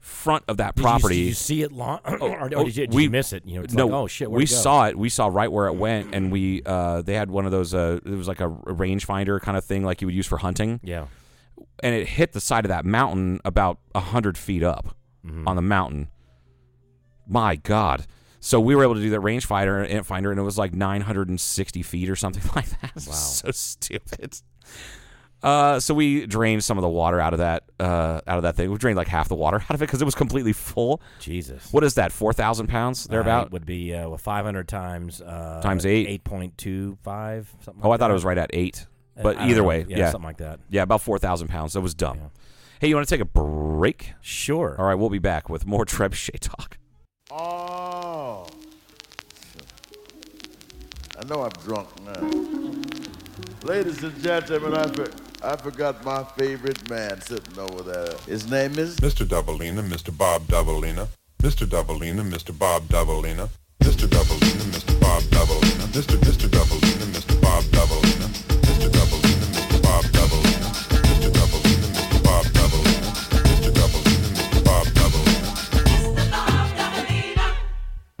front 0.00 0.44
of 0.48 0.58
that 0.58 0.74
Did 0.74 0.80
you- 0.82 0.86
property. 0.86 1.14
Did 1.16 1.26
you, 1.28 1.34
see 1.34 1.62
it 1.62 1.72
long, 1.72 1.98
or, 2.04 2.18
or 2.20 2.44
Oh, 2.54 2.64
did, 2.64 2.76
you, 2.76 2.86
did 2.86 2.94
we- 2.94 3.04
you 3.04 3.10
miss 3.10 3.32
it? 3.32 3.42
You 3.46 3.56
know, 3.56 3.62
it's 3.64 3.74
no, 3.74 3.86
like, 3.86 3.94
oh 3.94 4.06
shit, 4.06 4.30
we 4.30 4.42
it 4.44 4.48
saw 4.48 4.86
it. 4.86 4.98
We 4.98 5.08
saw 5.08 5.28
right 5.28 5.50
where 5.50 5.66
it 5.66 5.76
went, 5.76 6.14
and 6.14 6.30
we 6.30 6.62
uh, 6.66 7.02
they 7.02 7.14
had 7.14 7.30
one 7.30 7.46
of 7.46 7.52
those. 7.52 7.72
Uh, 7.74 8.00
it 8.04 8.10
was 8.10 8.28
like 8.28 8.40
a 8.40 8.48
rangefinder 8.48 9.40
kind 9.40 9.56
of 9.56 9.64
thing, 9.64 9.82
like 9.84 10.00
you 10.00 10.06
would 10.06 10.14
use 10.14 10.26
for 10.26 10.38
hunting, 10.38 10.78
Yeah, 10.82 11.06
and 11.82 11.94
it 11.94 12.06
hit 12.06 12.32
the 12.32 12.40
side 12.40 12.64
of 12.64 12.68
that 12.68 12.84
mountain 12.84 13.40
about 13.44 13.78
a 13.94 14.00
hundred 14.00 14.36
feet 14.38 14.62
up 14.62 14.94
Mm-hmm. 15.26 15.48
on 15.48 15.56
the 15.56 15.62
mountain. 15.62 16.08
My 17.26 17.56
God! 17.56 18.04
So 18.46 18.60
we 18.60 18.76
were 18.76 18.82
able 18.82 18.94
to 18.96 19.00
do 19.00 19.08
that 19.08 19.20
rangefinder 19.20 19.88
and 19.90 20.06
finder, 20.06 20.30
and 20.30 20.38
it 20.38 20.42
was 20.42 20.58
like 20.58 20.74
960 20.74 21.82
feet 21.82 22.10
or 22.10 22.14
something 22.16 22.42
like 22.54 22.68
that. 22.82 22.92
Wow, 22.94 23.00
so 23.14 23.50
stupid. 23.52 24.36
Uh, 25.42 25.80
so 25.80 25.94
we 25.94 26.26
drained 26.26 26.62
some 26.62 26.76
of 26.76 26.82
the 26.82 26.88
water 26.88 27.20
out 27.20 27.32
of 27.32 27.38
that 27.38 27.64
uh, 27.80 28.20
out 28.26 28.36
of 28.36 28.42
that 28.42 28.54
thing. 28.54 28.70
We 28.70 28.76
drained 28.76 28.98
like 28.98 29.08
half 29.08 29.28
the 29.30 29.34
water 29.34 29.56
out 29.62 29.70
of 29.70 29.80
it 29.80 29.86
because 29.86 30.02
it 30.02 30.04
was 30.04 30.14
completely 30.14 30.52
full. 30.52 31.00
Jesus. 31.20 31.72
What 31.72 31.84
is 31.84 31.94
that? 31.94 32.12
Four 32.12 32.34
thousand 32.34 32.66
pounds 32.66 33.06
Uh, 33.06 33.12
thereabout? 33.12 33.46
it 33.46 33.52
would 33.52 33.64
be 33.64 33.94
uh, 33.94 34.08
well, 34.10 34.18
500 34.18 34.68
times 34.68 35.22
uh, 35.22 35.60
Times 35.62 35.86
eight. 35.86 36.06
eight 36.08 36.24
point 36.24 36.58
two 36.58 36.98
five 37.02 37.50
something. 37.62 37.82
Oh, 37.82 37.90
I 37.92 37.96
thought 37.96 38.08
that. 38.08 38.10
it 38.10 38.14
was 38.14 38.24
right 38.26 38.36
at 38.38 38.50
eight. 38.52 38.86
Uh, 39.18 39.22
But 39.22 39.38
I 39.38 39.48
either 39.48 39.62
know. 39.62 39.68
way, 39.68 39.86
yeah, 39.88 39.98
yeah, 39.98 40.10
something 40.10 40.26
like 40.26 40.38
that. 40.38 40.60
yeah, 40.68 40.82
about 40.82 41.00
four 41.00 41.18
thousand 41.18 41.48
pounds. 41.48 41.72
That 41.72 41.80
was 41.80 41.94
dumb. 41.94 42.18
Yeah. 42.18 42.28
Hey, 42.80 42.88
you 42.88 42.94
want 42.94 43.08
to 43.08 43.14
take 43.14 43.22
a 43.22 43.24
break? 43.24 44.12
Sure. 44.20 44.76
All 44.78 44.84
right, 44.84 44.96
we'll 44.96 45.08
be 45.10 45.18
back 45.18 45.48
with 45.48 45.66
more 45.66 45.86
trebuchet 45.86 46.40
talk. 46.40 46.76
I 51.24 51.26
know 51.26 51.42
I'm 51.42 51.52
drunk 51.64 51.88
now. 52.04 52.20
Ladies 53.62 54.02
and 54.04 54.14
gentlemen, 54.22 54.74
I, 54.74 54.86
for, 54.88 55.08
I 55.42 55.56
forgot 55.56 56.04
my 56.04 56.22
favorite 56.22 56.90
man 56.90 57.18
sitting 57.22 57.58
over 57.58 57.82
there. 57.82 58.12
His 58.26 58.50
name 58.50 58.78
is 58.78 59.00
Mr. 59.00 59.24
Dobalina, 59.26 59.80
Mr. 59.88 60.14
Bob 60.14 60.42
Dobalina, 60.48 61.08
Mr. 61.42 61.66
Dobalina, 61.66 62.20
Mr. 62.30 62.52
Bob 62.58 62.82
Dobalina, 62.88 63.48
Mr. 63.80 64.06
Dobalina, 64.06 64.64
Mr. 64.68 65.00
Bob 65.00 65.22
Dobalina, 65.22 65.86
Mr. 65.96 66.18
Mr. 66.18 66.46
Dobalina, 66.46 67.06
Mr. 67.14 67.40
Bob 67.40 67.64
Dobalina, 67.72 68.28
Mr. 68.60 68.88
Dobalina, 68.92 69.46
Mr. 69.56 69.80
Bob 69.82 70.04
Dobalina, 70.04 70.68
Mr. 70.92 71.30
Dobalina, 71.32 71.88
Mr. 71.96 72.18
Bob 72.22 72.44
Dobalina, 72.52 73.08
Mr. 73.48 73.70
Dobalina, 73.72 74.28
Mr. 74.36 74.60
Bob 74.62 74.86
Dobalina. 74.92 75.54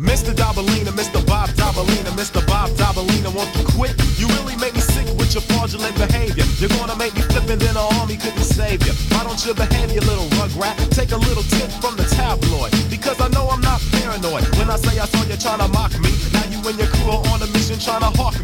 Mr. 0.00 0.32
Dobalina, 0.32 0.90
Mr. 0.96 1.20
Bob 1.26 1.50
Dobalina, 1.50 2.10
Mr. 2.16 2.40
Bob 2.46 2.70
Dobalina, 3.04 3.34
won't 3.34 3.54
you 3.56 3.64
quit? 3.64 3.94
You 4.18 4.26
really 4.40 4.56
make 4.56 4.74
me 4.74 4.80
sick 4.80 5.06
with 5.18 5.34
your 5.34 5.42
fraudulent 5.42 5.96
behavior. 5.96 6.44
You're 6.58 6.72
gonna 6.80 6.96
make 6.96 7.14
me 7.14 7.22
flip 7.22 7.48
and 7.48 7.60
then 7.60 7.74
the 7.74 7.84
army 8.00 8.16
couldn't 8.16 8.44
save 8.44 8.84
you. 8.86 8.92
Why 9.12 9.24
don't 9.24 9.40
you 9.44 9.54
behave, 9.54 9.92
you 9.92 10.00
little 10.00 10.28
rugrat? 10.40 10.76
Take 10.90 11.12
a 11.12 11.16
little 11.16 11.42
tip 11.42 11.70
from 11.82 11.96
the 11.96 12.04
tabloid. 12.04 12.72
Because 12.90 13.20
I 13.20 13.28
know 13.28 13.48
I'm 13.50 13.60
not 13.60 13.80
paranoid. 13.92 14.44
When 14.56 14.70
I 14.70 14.76
say 14.76 14.98
I 14.98 15.06
saw 15.06 15.24
you 15.24 15.36
trying 15.36 15.60
to 15.60 15.68
mock 15.68 15.92
me, 16.00 16.10
now 16.32 16.44
you 16.48 16.60
and 16.68 16.78
your 16.78 16.88
crew 16.88 17.10
are 17.12 17.26
on 17.28 17.42
a 17.42 17.46
mission 17.52 17.78
trying 17.78 18.00
to 18.00 18.12
hawk 18.18 18.34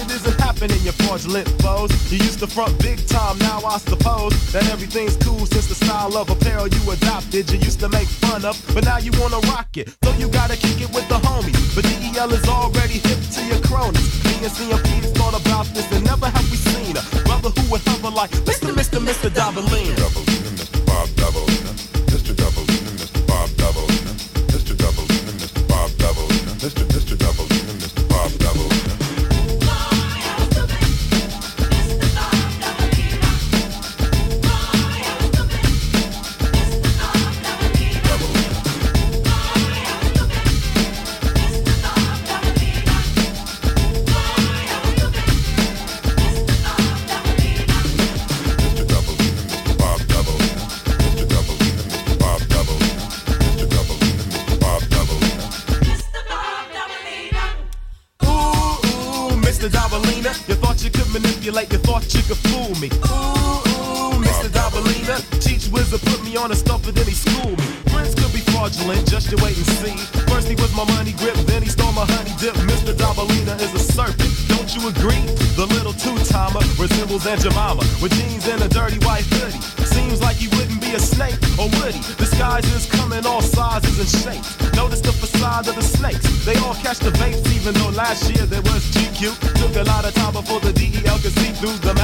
It 0.00 0.10
isn't 0.10 0.40
happening, 0.40 0.80
your 0.82 0.92
fraudulent 1.04 1.48
foes. 1.62 1.90
You 2.12 2.18
used 2.18 2.38
to 2.40 2.46
front 2.46 2.78
big 2.78 3.06
time, 3.06 3.38
now 3.38 3.60
I 3.64 3.78
suppose 3.78 4.32
that 4.52 4.68
everything's 4.70 5.16
cool 5.16 5.44
since 5.46 5.66
the 5.66 5.74
style 5.74 6.16
of 6.16 6.30
apparel 6.30 6.68
you 6.68 6.90
adopted. 6.90 7.50
You 7.50 7.58
used 7.58 7.80
to 7.80 7.88
make 7.88 8.06
fun 8.06 8.44
of, 8.44 8.54
but 8.74 8.84
now 8.84 8.98
you 8.98 9.10
wanna 9.18 9.40
rock 9.50 9.76
it. 9.76 9.96
So 10.04 10.10
you 10.14 10.28
gotta 10.28 10.56
kick 10.56 10.80
it 10.80 10.90
with 10.94 11.08
the 11.08 11.18
homies. 11.26 11.74
But 11.74 11.84
DEL 11.84 12.32
is 12.32 12.48
already 12.48 12.98
hip 12.98 13.20
to 13.36 13.40
your 13.50 13.60
cronies. 13.68 14.08
Me 14.24 14.34
and 14.46 14.52
CMP's 14.52 15.10
thought 15.18 15.34
about 15.40 15.66
this 15.74 15.90
and 15.92 16.04
never 16.04 16.26
have 16.26 16.50
we 16.50 16.56
seen 16.56 16.96
a 16.96 17.02
brother 17.26 17.50
who 17.50 17.70
would 17.70 17.82
hover 17.88 18.10
like 18.10 18.30
Mr. 18.46 18.72
Mr. 18.72 18.98
Mr. 18.98 19.28
Mr. 19.28 20.86
Bob 20.86 21.08
Dobalina, 21.18 21.87
wizard 66.48 66.66
put 66.66 66.76
me 66.76 66.88
on 66.88 66.88
a 66.88 66.88
stumper, 66.88 66.92
then 66.92 67.06
he 67.06 67.12
schooled 67.12 67.58
me. 67.58 67.64
Friends 67.92 68.14
could 68.14 68.32
be 68.32 68.40
fraudulent, 68.52 69.08
just 69.08 69.30
you 69.30 69.36
wait 69.42 69.56
and 69.56 69.66
see. 69.66 69.96
First 70.28 70.48
he 70.48 70.54
was 70.54 70.72
my 70.74 70.84
money 70.96 71.12
grip, 71.12 71.34
then 71.46 71.62
he 71.62 71.68
stole 71.68 71.92
my 71.92 72.06
honey 72.06 72.32
dip. 72.38 72.54
Mr. 72.68 72.92
Dobalina 72.94 73.54
is 73.60 73.72
a 73.74 73.78
serpent, 73.78 74.32
don't 74.48 74.70
you 74.74 74.88
agree? 74.88 75.24
The 75.56 75.66
little 75.66 75.92
two-timer 75.92 76.60
resembles 76.78 77.26
Aunt 77.26 77.40
Jemima 77.42 77.84
with 78.00 78.12
jeans 78.12 78.46
and 78.48 78.62
a 78.62 78.68
dirty 78.68 78.98
white 79.04 79.24
hoodie. 79.24 79.60
Seems 79.84 80.20
like 80.20 80.36
he 80.36 80.48
wouldn't 80.56 80.80
be 80.80 80.94
a 80.94 81.00
snake, 81.00 81.38
or 81.58 81.68
would 81.80 81.94
he? 81.94 82.02
Disguises 82.16 82.86
come 82.86 83.12
in 83.12 83.26
all 83.26 83.42
sizes 83.42 83.98
and 83.98 84.08
shapes. 84.08 84.56
Notice 84.74 85.00
the 85.00 85.12
facade 85.12 85.68
of 85.68 85.74
the 85.74 85.82
snakes. 85.82 86.24
They 86.44 86.56
all 86.64 86.74
catch 86.74 86.98
the 86.98 87.10
vapes, 87.10 87.44
even 87.56 87.74
though 87.74 87.90
last 87.90 88.30
year 88.30 88.46
there 88.46 88.62
was 88.62 88.84
GQ. 88.94 89.34
Took 89.60 89.76
a 89.76 89.84
lot 89.84 90.04
of 90.04 90.14
time 90.14 90.32
before 90.32 90.60
the 90.60 90.72
DEL 90.72 91.18
could 91.18 91.34
see 91.40 91.52
through 91.58 91.76
the 91.82 91.94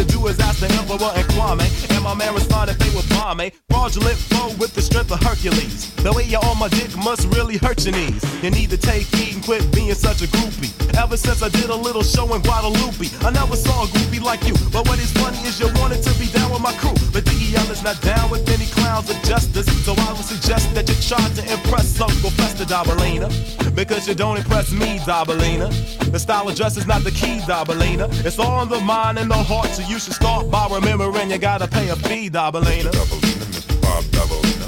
to 0.00 0.12
do 0.12 0.20
was 0.20 0.40
ask 0.40 0.60
the 0.60 0.68
Emperor 0.80 1.12
and 1.14 1.26
Kwame, 1.28 1.66
and 1.92 2.02
my 2.02 2.14
man 2.14 2.32
responded 2.34 2.78
they 2.78 2.88
would 2.96 3.08
bomb. 3.10 3.40
Fraudulent 3.68 4.16
foe 4.16 4.52
with 4.56 4.72
the 4.74 4.80
strength 4.80 5.12
of 5.12 5.20
Hercules. 5.20 5.92
The 6.00 6.12
way 6.12 6.24
you're 6.24 6.44
on 6.44 6.58
my 6.58 6.68
dick 6.68 6.96
must 6.96 7.28
really 7.36 7.58
hurt 7.58 7.84
your 7.84 7.92
knees. 7.92 8.24
You 8.42 8.50
need 8.50 8.70
to 8.70 8.78
take 8.78 9.04
heed 9.12 9.34
and 9.36 9.44
quit 9.44 9.60
being 9.74 9.92
such 9.92 10.22
a 10.22 10.28
groupie. 10.28 10.72
Ever 10.96 11.16
since 11.16 11.42
I 11.42 11.48
did 11.48 11.68
a 11.68 11.76
little 11.76 12.02
show 12.02 12.24
in 12.34 12.40
Guadalupe, 12.40 13.12
I 13.20 13.30
never 13.30 13.56
saw 13.56 13.84
a 13.84 13.86
groupie 13.92 14.22
like 14.22 14.44
you. 14.48 14.54
But 14.72 14.88
what 14.88 14.98
is 14.98 15.12
funny 15.12 15.38
is 15.44 15.60
you 15.60 15.68
wanted 15.76 16.02
to 16.02 16.12
be 16.16 16.32
down 16.32 16.50
with 16.52 16.62
my 16.62 16.72
crew. 16.80 16.96
But 17.12 17.24
DEL 17.24 17.68
is 17.70 17.82
not 17.82 18.00
down 18.00 18.30
with 18.30 18.48
any 18.48 18.66
clowns 18.80 19.10
of 19.10 19.20
justice. 19.22 19.68
So 19.84 19.92
I 19.96 20.12
would 20.12 20.24
suggest 20.24 20.74
that 20.74 20.88
you 20.88 20.96
try 21.10 21.24
to 21.38 21.42
impress 21.52 22.00
Uncle 22.00 22.30
Fester 22.30 22.64
Dobalina. 22.64 23.28
Because 23.74 24.08
you 24.08 24.14
don't 24.14 24.36
impress 24.36 24.72
me, 24.72 24.98
Dobalina. 25.00 25.68
The 26.10 26.18
style 26.18 26.48
of 26.48 26.56
dress 26.56 26.76
is 26.76 26.86
not 26.86 27.02
the 27.04 27.10
key, 27.10 27.38
Dobalina. 27.40 28.06
It's 28.24 28.38
all 28.38 28.62
in 28.62 28.68
the 28.68 28.80
mind 28.80 29.18
and 29.18 29.30
the 29.30 29.42
heart, 29.50 29.68
so 29.68 29.82
you 29.82 29.98
should 29.98 30.14
start 30.14 30.50
by 30.50 30.66
remembering 30.70 31.30
you 31.30 31.38
gotta 31.38 31.68
pay 31.68 31.88
a 31.88 31.96
fee, 31.96 32.30
Dobalina. 32.30 32.90
Dobalina, 32.90 33.44
Mr. 33.54 33.80
Bob 33.82 34.04
Dobalina, 34.14 34.59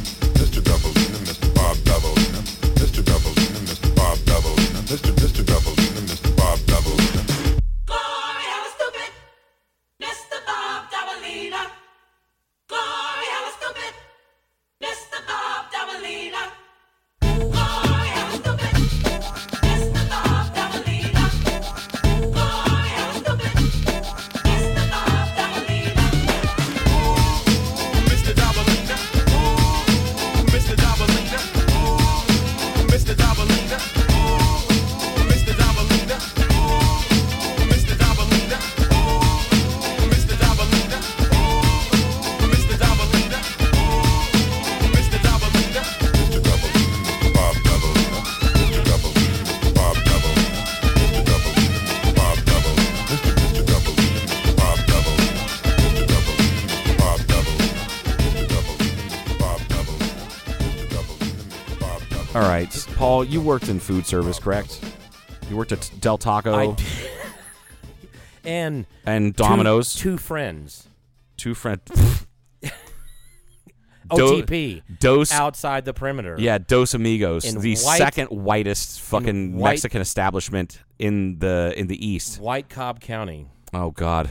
Paul, 63.25 63.33
you 63.33 63.41
worked 63.41 63.69
in 63.69 63.79
food 63.81 64.07
service, 64.07 64.39
correct? 64.39 64.81
You 65.49 65.57
worked 65.57 65.73
at 65.73 65.91
Del 66.01 66.19
Taco 66.19 66.55
I 66.55 66.77
and 68.45 68.87
and 69.07 69.37
two- 69.37 69.43
Domino's. 69.43 69.95
Two, 69.95 70.17
friends. 70.19 70.89
Two 71.37 71.55
friend. 71.55 71.81
Do- 72.63 74.43
OTP. 74.43 74.83
Dos- 74.99 75.33
outside 75.33 75.85
the 75.85 75.95
perimeter. 75.95 76.37
Yeah, 76.39 76.59
Dos 76.59 76.95
Amigos, 76.95 77.45
In 77.45 77.61
the 77.61 77.77
white- 77.77 77.99
second 77.99 78.27
whitest 78.29 79.01
fucking 79.01 79.57
white- 79.57 79.71
Mexican 79.73 80.01
establishment 80.01 80.81
in 80.99 81.39
the 81.39 81.73
in 81.77 81.87
the 81.87 82.05
east. 82.07 82.41
White 82.41 82.69
Cobb 82.69 83.01
County, 83.01 83.47
Oh 83.73 83.91
God. 83.91 84.31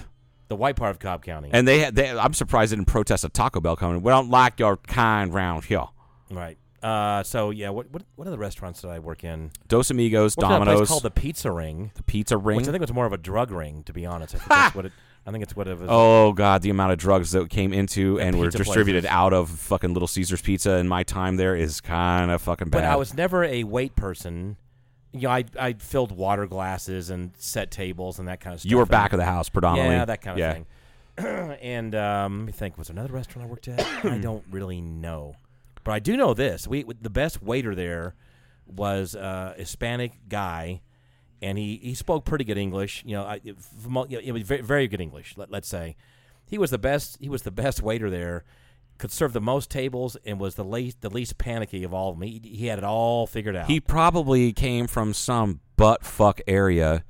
the 0.49 0.55
white 0.55 0.75
part 0.75 0.91
of 0.91 0.99
Cobb 0.99 1.23
County. 1.23 1.49
And 1.51 1.67
they, 1.67 1.79
had- 1.79 1.95
they 1.95 2.09
I'm 2.17 2.33
surprised 2.33 2.71
they 2.71 2.75
didn't 2.75 2.87
protest 2.87 3.23
a 3.23 3.29
Taco 3.29 3.59
Bell 3.61 3.75
coming. 3.75 4.01
We 4.03 4.09
don't 4.11 4.29
like 4.29 4.59
your 4.59 4.77
kind 4.77 5.33
round 5.33 5.65
here. 5.65 5.85
right. 6.29 6.57
Uh, 6.83 7.21
so 7.23 7.49
yeah, 7.51 7.69
what 7.69 7.91
what 7.91 8.03
what 8.15 8.27
other 8.27 8.37
restaurants 8.37 8.81
that 8.81 8.89
I 8.89 8.99
work 8.99 9.23
in? 9.23 9.51
Dos 9.67 9.91
Amigos, 9.91 10.35
Worked 10.35 10.45
at 10.51 10.53
a 10.53 10.57
place 10.57 10.65
Domino's, 10.67 10.87
called 10.89 11.03
the 11.03 11.11
Pizza 11.11 11.51
Ring, 11.51 11.91
the 11.95 12.03
Pizza 12.03 12.37
Ring. 12.37 12.57
which 12.57 12.67
I 12.67 12.71
think 12.71 12.81
was 12.81 12.91
more 12.93 13.05
of 13.05 13.13
a 13.13 13.17
drug 13.17 13.51
ring, 13.51 13.83
to 13.83 13.93
be 13.93 14.05
honest. 14.05 14.33
I 14.35 14.37
think 14.39 14.49
that's 14.49 14.75
what 14.75 14.85
it. 14.87 14.91
I 15.23 15.29
think 15.31 15.43
it's 15.43 15.55
what 15.55 15.67
it 15.67 15.77
was. 15.77 15.87
Oh 15.91 16.33
God, 16.33 16.63
the 16.63 16.71
amount 16.71 16.93
of 16.93 16.97
drugs 16.97 17.31
that 17.31 17.49
came 17.51 17.73
into 17.73 18.19
and 18.19 18.39
were 18.39 18.49
distributed 18.49 19.03
places. 19.03 19.15
out 19.15 19.33
of 19.33 19.49
fucking 19.51 19.93
Little 19.93 20.07
Caesars 20.07 20.41
Pizza 20.41 20.77
in 20.77 20.87
my 20.87 21.03
time 21.03 21.35
there 21.37 21.55
is 21.55 21.79
kind 21.81 22.31
of 22.31 22.41
fucking 22.41 22.69
bad. 22.69 22.79
But 22.79 22.85
I 22.85 22.95
was 22.95 23.13
never 23.13 23.43
a 23.43 23.63
wait 23.63 23.95
person. 23.95 24.57
You 25.13 25.21
know, 25.23 25.29
I 25.29 25.43
I 25.59 25.73
filled 25.73 26.11
water 26.11 26.47
glasses 26.47 27.11
and 27.11 27.31
set 27.37 27.69
tables 27.69 28.17
and 28.17 28.27
that 28.27 28.39
kind 28.39 28.55
of 28.55 28.61
stuff. 28.61 28.71
you 28.71 28.77
were 28.77 28.83
and- 28.83 28.89
back 28.91 29.13
of 29.13 29.19
the 29.19 29.25
house 29.25 29.49
predominantly. 29.49 29.95
Yeah, 29.97 30.05
that 30.05 30.21
kind 30.21 30.33
of 30.33 30.39
Yeah. 30.39 30.53
thing. 30.53 30.65
and 31.61 31.93
um, 31.93 32.39
let 32.39 32.45
me 32.47 32.51
think. 32.53 32.77
Was 32.79 32.87
there 32.87 32.95
another 32.95 33.13
restaurant 33.13 33.47
I 33.47 33.51
worked 33.51 33.67
at? 33.67 33.79
I 34.05 34.17
don't 34.17 34.43
really 34.49 34.81
know, 34.81 35.35
but 35.83 35.91
I 35.93 35.99
do 35.99 36.15
know 36.17 36.33
this. 36.33 36.67
We 36.67 36.83
the 36.83 37.09
best 37.09 37.41
waiter 37.41 37.75
there 37.75 38.15
was 38.67 39.15
uh, 39.15 39.53
a 39.55 39.59
Hispanic 39.59 40.13
guy, 40.29 40.81
and 41.41 41.57
he, 41.57 41.77
he 41.81 41.93
spoke 41.93 42.25
pretty 42.25 42.43
good 42.45 42.57
English. 42.57 43.03
You 43.05 43.15
know, 43.15 43.23
I, 43.23 43.41
it, 43.43 43.59
from- 43.59 44.05
you 44.09 44.17
know, 44.17 44.23
it 44.23 44.31
was 44.31 44.43
very, 44.43 44.61
very 44.61 44.87
good 44.87 45.01
English. 45.01 45.35
Let, 45.37 45.51
let's 45.51 45.67
say 45.67 45.95
he 46.45 46.57
was 46.57 46.71
the 46.71 46.77
best. 46.77 47.17
He 47.19 47.29
was 47.29 47.41
the 47.43 47.51
best 47.51 47.81
waiter 47.81 48.09
there. 48.09 48.43
Could 48.97 49.11
serve 49.11 49.33
the 49.33 49.41
most 49.41 49.71
tables 49.71 50.15
and 50.25 50.39
was 50.39 50.53
the 50.55 50.63
least 50.63 51.01
the 51.01 51.09
least 51.09 51.37
panicky 51.39 51.83
of 51.83 51.93
all 51.93 52.09
of 52.11 52.19
them. 52.19 52.27
He, 52.27 52.39
he 52.43 52.67
had 52.67 52.77
it 52.77 52.83
all 52.83 53.25
figured 53.25 53.55
out. 53.55 53.65
He 53.67 53.79
probably 53.79 54.53
came 54.53 54.85
from 54.85 55.13
some 55.15 55.59
butt 55.75 56.03
fuck 56.05 56.39
area 56.47 57.03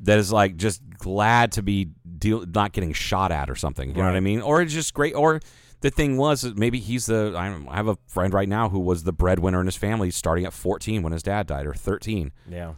that 0.00 0.18
is 0.18 0.32
like 0.32 0.56
just 0.56 0.82
glad 0.96 1.52
to 1.52 1.62
be 1.62 1.90
deal- 2.18 2.46
not 2.46 2.72
getting 2.72 2.94
shot 2.94 3.30
at 3.30 3.50
or 3.50 3.54
something. 3.56 3.90
You 3.90 3.96
know 3.96 4.04
what 4.06 4.16
I 4.16 4.20
mean? 4.20 4.40
Or 4.40 4.62
it's 4.62 4.72
just 4.72 4.94
great. 4.94 5.14
Or 5.14 5.40
the 5.84 5.90
thing 5.90 6.16
was 6.16 6.44
maybe 6.54 6.80
he's 6.80 7.04
the. 7.04 7.34
I 7.36 7.76
have 7.76 7.88
a 7.88 7.98
friend 8.06 8.32
right 8.32 8.48
now 8.48 8.70
who 8.70 8.80
was 8.80 9.04
the 9.04 9.12
breadwinner 9.12 9.60
in 9.60 9.66
his 9.66 9.76
family, 9.76 10.10
starting 10.10 10.46
at 10.46 10.54
14 10.54 11.02
when 11.02 11.12
his 11.12 11.22
dad 11.22 11.46
died, 11.46 11.66
or 11.66 11.74
13. 11.74 12.32
yeah. 12.50 12.72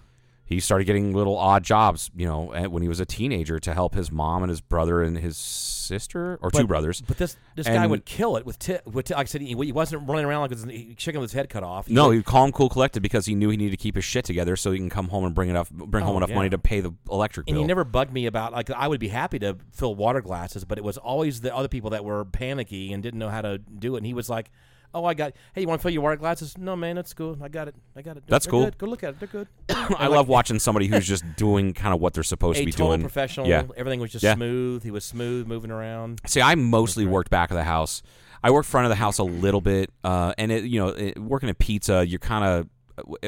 He 0.47 0.61
started 0.61 0.85
getting 0.85 1.13
little 1.13 1.37
odd 1.37 1.65
jobs, 1.65 2.09
you 2.17 2.25
know, 2.27 2.45
when 2.71 2.81
he 2.81 2.89
was 2.89 3.01
a 3.01 3.05
teenager 3.05 3.59
to 3.59 3.75
help 3.75 3.95
his 3.95 4.13
mom 4.13 4.45
and 4.45 4.51
his 4.51 4.61
brother 4.61 5.03
and 5.03 5.19
his 5.19 5.37
sister 5.37 6.39
or 6.41 6.51
two 6.51 6.67
brothers. 6.67 7.01
But 7.01 7.17
this 7.19 7.37
this 7.57 7.67
guy 7.67 7.87
would 7.87 8.05
kill 8.05 8.37
it 8.37 8.47
with 8.47 8.59
ti 8.59 8.77
with 8.85 9.07
ti- 9.07 9.15
like 9.15 9.27
I 9.27 9.29
said, 9.29 9.41
he, 9.41 9.49
he 9.55 9.73
wasn't 9.73 10.09
running 10.09 10.25
around 10.25 10.43
like 10.43 10.51
his 10.53 10.65
he- 10.65 10.95
chicken 10.95 11.21
with 11.21 11.31
his 11.31 11.35
head 11.37 11.49
cut 11.49 11.65
off. 11.65 11.87
He 11.89 11.95
No, 11.95 12.11
he'd 12.11 12.25
calm, 12.25 12.53
cool, 12.53 12.69
collected 12.69 13.01
because 13.03 13.27
he 13.27 13.35
knew 13.35 13.51
he 13.51 13.57
needed 13.57 13.73
to 13.73 13.77
keep 13.77 13.97
his 13.97 14.05
shit 14.05 14.25
together 14.25 14.55
so 14.57 14.71
he 14.73 14.79
can 14.79 14.89
come 14.91 15.09
home 15.09 15.25
and 15.25 15.35
bring 15.35 15.49
enough, 15.49 15.69
bring 15.71 16.05
home 16.05 16.15
Oh, 16.15 16.19
enough 16.19 16.31
yeah. 16.31 16.37
money 16.37 16.51
to 16.51 16.59
pay 16.59 16.81
the 16.81 16.95
electric 17.11 17.49
and 17.49 17.55
bill. 17.57 17.63
he 17.63 17.67
never 17.67 17.85
bugged 17.85 18.13
me 18.13 18.27
about 18.27 18.53
like 18.53 18.71
I 18.71 18.87
would 18.89 19.01
be 19.01 19.09
happy 19.09 19.39
to 19.41 19.57
fill 19.73 19.95
water 19.97 20.21
glasses, 20.21 20.65
but 20.65 20.79
it 20.79 20.85
was 20.85 20.97
always 20.97 21.41
the 21.41 21.55
other 21.55 21.69
people 21.69 21.91
that 21.91 22.05
were 22.05 22.25
panicky 22.25 22.93
and 22.93 23.03
didn't 23.03 23.19
know 23.19 23.31
how 23.31 23.43
to 23.43 23.59
do 23.59 23.95
it. 23.95 23.99
And 23.99 24.07
he 24.07 24.15
was 24.15 24.29
like, 24.31 24.51
"Oh, 24.97 25.05
I 25.05 25.15
got. 25.15 25.33
Hey, 25.55 25.61
you 25.61 25.69
want 25.69 25.81
to 25.81 25.83
fill 25.83 25.93
your 25.93 26.03
water 26.03 26.17
glasses? 26.17 26.57
No, 26.59 26.75
man, 26.77 26.97
that's 26.97 27.15
cool. 27.15 27.37
I 27.43 27.49
got 27.49 27.69
it. 27.69 27.75
I 27.95 28.03
got 28.03 28.17
it. 28.17 28.25
That's 28.27 28.47
They're 28.47 28.51
cool. 28.51 28.65
Good. 28.65 28.79
Go 28.79 28.87
look 28.87 29.05
at 29.05 29.11
it. 29.11 29.21
They're 29.21 29.29
good. 29.29 29.49
I 29.69 30.07
love 30.09 30.29
watching 30.29 30.59
somebody 30.59 30.87
who's 30.87 31.07
just 31.15 31.25
doing 31.37 31.75
kind 31.75 31.95
of 31.95 32.01
what 32.01 32.15
they're 32.15 32.23
supposed 32.23 32.59
to 32.59 32.65
be 32.65 32.73
doing. 32.73 33.01
professional. 33.01 33.47
Yeah. 33.47 33.65
Everything 33.77 34.01
was 34.01 34.11
just 34.11 34.23
Yeah. 34.25 34.35
smooth. 34.35 34.83
He 34.83 34.91
was 34.91 35.05
smooth, 35.05 35.47
moving 35.47 35.71
around. 35.71 36.21
See, 36.27 36.41
I 36.41 36.55
mostly 36.55 37.07
worked 37.07 37.31
back 37.31 37.51
of 37.51 37.57
the 37.57 37.65
house. 37.65 38.03
I 38.43 38.51
worked 38.51 38.69
front 38.69 38.87
of 38.87 38.91
the 38.91 38.97
house 38.97 39.19
a 39.19 39.25
little 39.25 39.61
bit, 39.61 39.91
uh, 40.05 40.33
and 40.39 40.53
it, 40.53 40.65
you 40.65 40.79
know, 40.79 40.89
it, 40.89 41.19
working 41.19 41.49
at 41.49 41.59
pizza, 41.59 42.07
you're 42.07 42.19
kind 42.19 42.45
of 42.45 42.69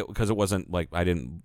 because 0.08 0.30
it, 0.30 0.36
wasn't 0.36 0.70
like 0.70 0.88
I 0.92 1.04
didn't. 1.04 1.42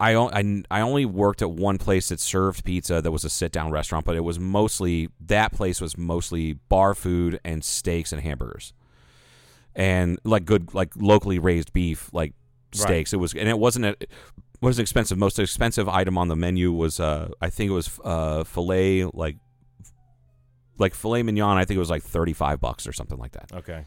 I, 0.00 0.14
I 0.14 0.62
I 0.70 0.80
only 0.82 1.04
worked 1.04 1.42
at 1.42 1.50
one 1.50 1.78
place 1.78 2.10
that 2.10 2.20
served 2.20 2.64
pizza 2.64 3.02
that 3.02 3.10
was 3.10 3.24
a 3.24 3.30
sit 3.30 3.50
down 3.50 3.72
restaurant, 3.72 4.04
but 4.04 4.14
it 4.14 4.20
was 4.20 4.38
mostly 4.38 5.08
that 5.26 5.52
place 5.52 5.80
was 5.80 5.98
mostly 5.98 6.52
bar 6.52 6.94
food 6.94 7.40
and 7.44 7.64
steaks 7.64 8.12
and 8.12 8.22
hamburgers, 8.22 8.72
and 9.78 10.18
like 10.24 10.44
good 10.44 10.74
like 10.74 10.90
locally 10.96 11.38
raised 11.38 11.72
beef 11.72 12.10
like 12.12 12.34
steaks. 12.72 13.12
It 13.14 13.16
was 13.16 13.32
and 13.32 13.48
it 13.48 13.58
wasn't 13.58 13.86
a, 13.86 13.96
was 14.60 14.78
expensive. 14.78 15.16
Most 15.16 15.38
expensive 15.38 15.88
item 15.88 16.18
on 16.18 16.28
the 16.28 16.36
menu 16.36 16.72
was 16.72 17.00
uh 17.00 17.30
I 17.40 17.48
think 17.48 17.70
it 17.70 17.74
was 17.74 17.98
uh 18.04 18.44
filet 18.44 19.04
like 19.04 19.36
like 20.78 20.94
filet 20.94 21.22
mignon. 21.22 21.56
I 21.56 21.64
think 21.64 21.76
it 21.76 21.80
was 21.80 21.90
like 21.90 22.02
thirty 22.02 22.34
five 22.34 22.60
bucks 22.60 22.86
or 22.86 22.92
something 22.92 23.18
like 23.18 23.32
that. 23.32 23.50
Okay. 23.54 23.86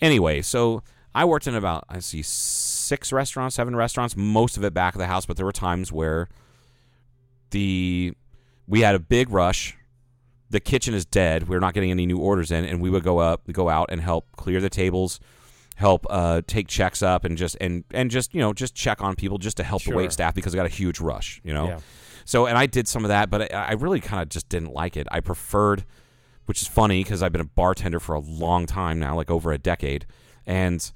Anyway, 0.00 0.42
so 0.42 0.82
I 1.14 1.24
worked 1.26 1.46
in 1.46 1.54
about 1.54 1.84
I 1.88 2.00
see 2.00 2.22
six 2.22 3.12
restaurants, 3.12 3.56
seven 3.56 3.76
restaurants, 3.76 4.16
most 4.16 4.56
of 4.56 4.64
it 4.64 4.72
back 4.74 4.94
of 4.94 4.98
the 4.98 5.06
house, 5.06 5.26
but 5.26 5.36
there 5.36 5.46
were 5.46 5.52
times 5.52 5.92
where 5.92 6.28
the 7.50 8.14
we 8.66 8.80
had 8.80 8.94
a 8.94 8.98
big 8.98 9.30
rush. 9.30 9.76
The 10.50 10.60
kitchen 10.60 10.94
is 10.94 11.04
dead. 11.04 11.48
We're 11.48 11.58
not 11.60 11.74
getting 11.74 11.90
any 11.90 12.06
new 12.06 12.18
orders 12.18 12.50
in, 12.52 12.64
and 12.64 12.80
we 12.80 12.88
would 12.90 13.02
go 13.02 13.18
up, 13.18 13.42
go 13.52 13.68
out, 13.68 13.88
and 13.90 14.00
help 14.00 14.30
clear 14.36 14.60
the 14.60 14.70
tables, 14.70 15.18
help 15.74 16.06
uh, 16.08 16.42
take 16.46 16.68
checks 16.68 17.02
up, 17.02 17.24
and 17.24 17.36
just 17.36 17.56
and 17.60 17.82
and 17.90 18.10
just 18.10 18.32
you 18.34 18.40
know 18.40 18.52
just 18.52 18.74
check 18.74 19.02
on 19.02 19.16
people 19.16 19.38
just 19.38 19.56
to 19.56 19.64
help 19.64 19.82
the 19.82 19.94
wait 19.94 20.12
staff 20.12 20.34
because 20.34 20.54
I 20.54 20.56
got 20.56 20.66
a 20.66 20.70
huge 20.70 21.00
rush. 21.00 21.40
You 21.42 21.52
know, 21.52 21.66
Yeah. 21.68 21.78
so 22.24 22.46
and 22.46 22.56
I 22.56 22.66
did 22.66 22.86
some 22.86 23.04
of 23.04 23.08
that, 23.08 23.28
but 23.30 23.52
I, 23.52 23.64
I 23.64 23.72
really 23.72 24.00
kind 24.00 24.22
of 24.22 24.28
just 24.28 24.48
didn't 24.48 24.72
like 24.72 24.96
it. 24.96 25.08
I 25.10 25.18
preferred, 25.20 25.84
which 26.44 26.62
is 26.62 26.68
funny 26.68 27.02
because 27.02 27.22
I've 27.24 27.32
been 27.32 27.40
a 27.40 27.44
bartender 27.44 27.98
for 27.98 28.14
a 28.14 28.20
long 28.20 28.66
time 28.66 29.00
now, 29.00 29.16
like 29.16 29.30
over 29.30 29.50
a 29.52 29.58
decade, 29.58 30.06
and 30.46 30.92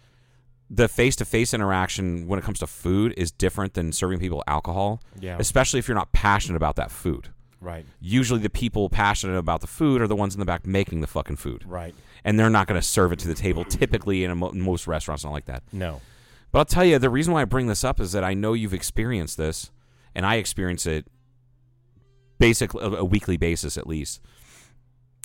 the 0.73 0.87
face-to-face 0.87 1.53
interaction 1.53 2.29
when 2.29 2.39
it 2.39 2.45
comes 2.45 2.61
to 2.61 2.67
food 2.69 3.13
is 3.17 3.33
different 3.33 3.75
than 3.75 3.91
serving 3.91 4.21
people 4.21 4.45
alcohol. 4.47 5.03
Yeah. 5.19 5.37
Especially 5.41 5.81
if 5.81 5.89
you're 5.89 5.97
not 5.97 6.13
passionate 6.13 6.55
about 6.57 6.77
that 6.77 6.93
food. 6.93 7.31
Right. 7.61 7.85
Usually 8.01 8.41
the 8.41 8.51
people 8.51 8.89
passionate 8.89 9.37
about 9.37 9.61
the 9.61 9.67
food 9.67 10.01
are 10.01 10.09
the 10.09 10.17
ones 10.17 10.35
in 10.35 10.41
the 10.41 10.47
back 10.47 10.67
making 10.67 11.01
the 11.01 11.07
fucking 11.07 11.37
food. 11.37 11.65
Right. 11.67 11.95
And 12.25 12.39
they're 12.39 12.51
not 12.51 12.67
going 12.67 12.81
to 12.81 12.87
serve 12.87 13.13
it 13.13 13.19
to 13.21 13.29
the 13.29 13.35
table 13.35 13.65
typically 13.65 14.25
in, 14.25 14.31
a 14.31 14.35
mo- 14.35 14.51
in 14.51 14.61
most 14.61 14.87
restaurants 14.87 15.25
not 15.25 15.33
like 15.33 15.47
that. 15.47 15.63
No. 15.73 16.01
But 16.53 16.59
I'll 16.61 16.65
tell 16.65 16.85
you, 16.85 16.99
the 16.99 17.11
reason 17.11 17.33
why 17.33 17.43
I 17.43 17.45
bring 17.45 17.67
this 17.67 17.85
up 17.85 18.01
is 18.01 18.13
that 18.13 18.25
I 18.25 18.35
know 18.35 18.55
you've 18.55 18.75
experienced 18.75 19.37
this, 19.37 19.71
and 20.15 20.27
I 20.27 20.37
experience 20.37 20.87
it 20.87 21.07
basically 22.39 22.83
a, 22.83 22.89
a 22.89 23.05
weekly 23.05 23.37
basis 23.37 23.79
at 23.79 23.87
least. 23.87 24.21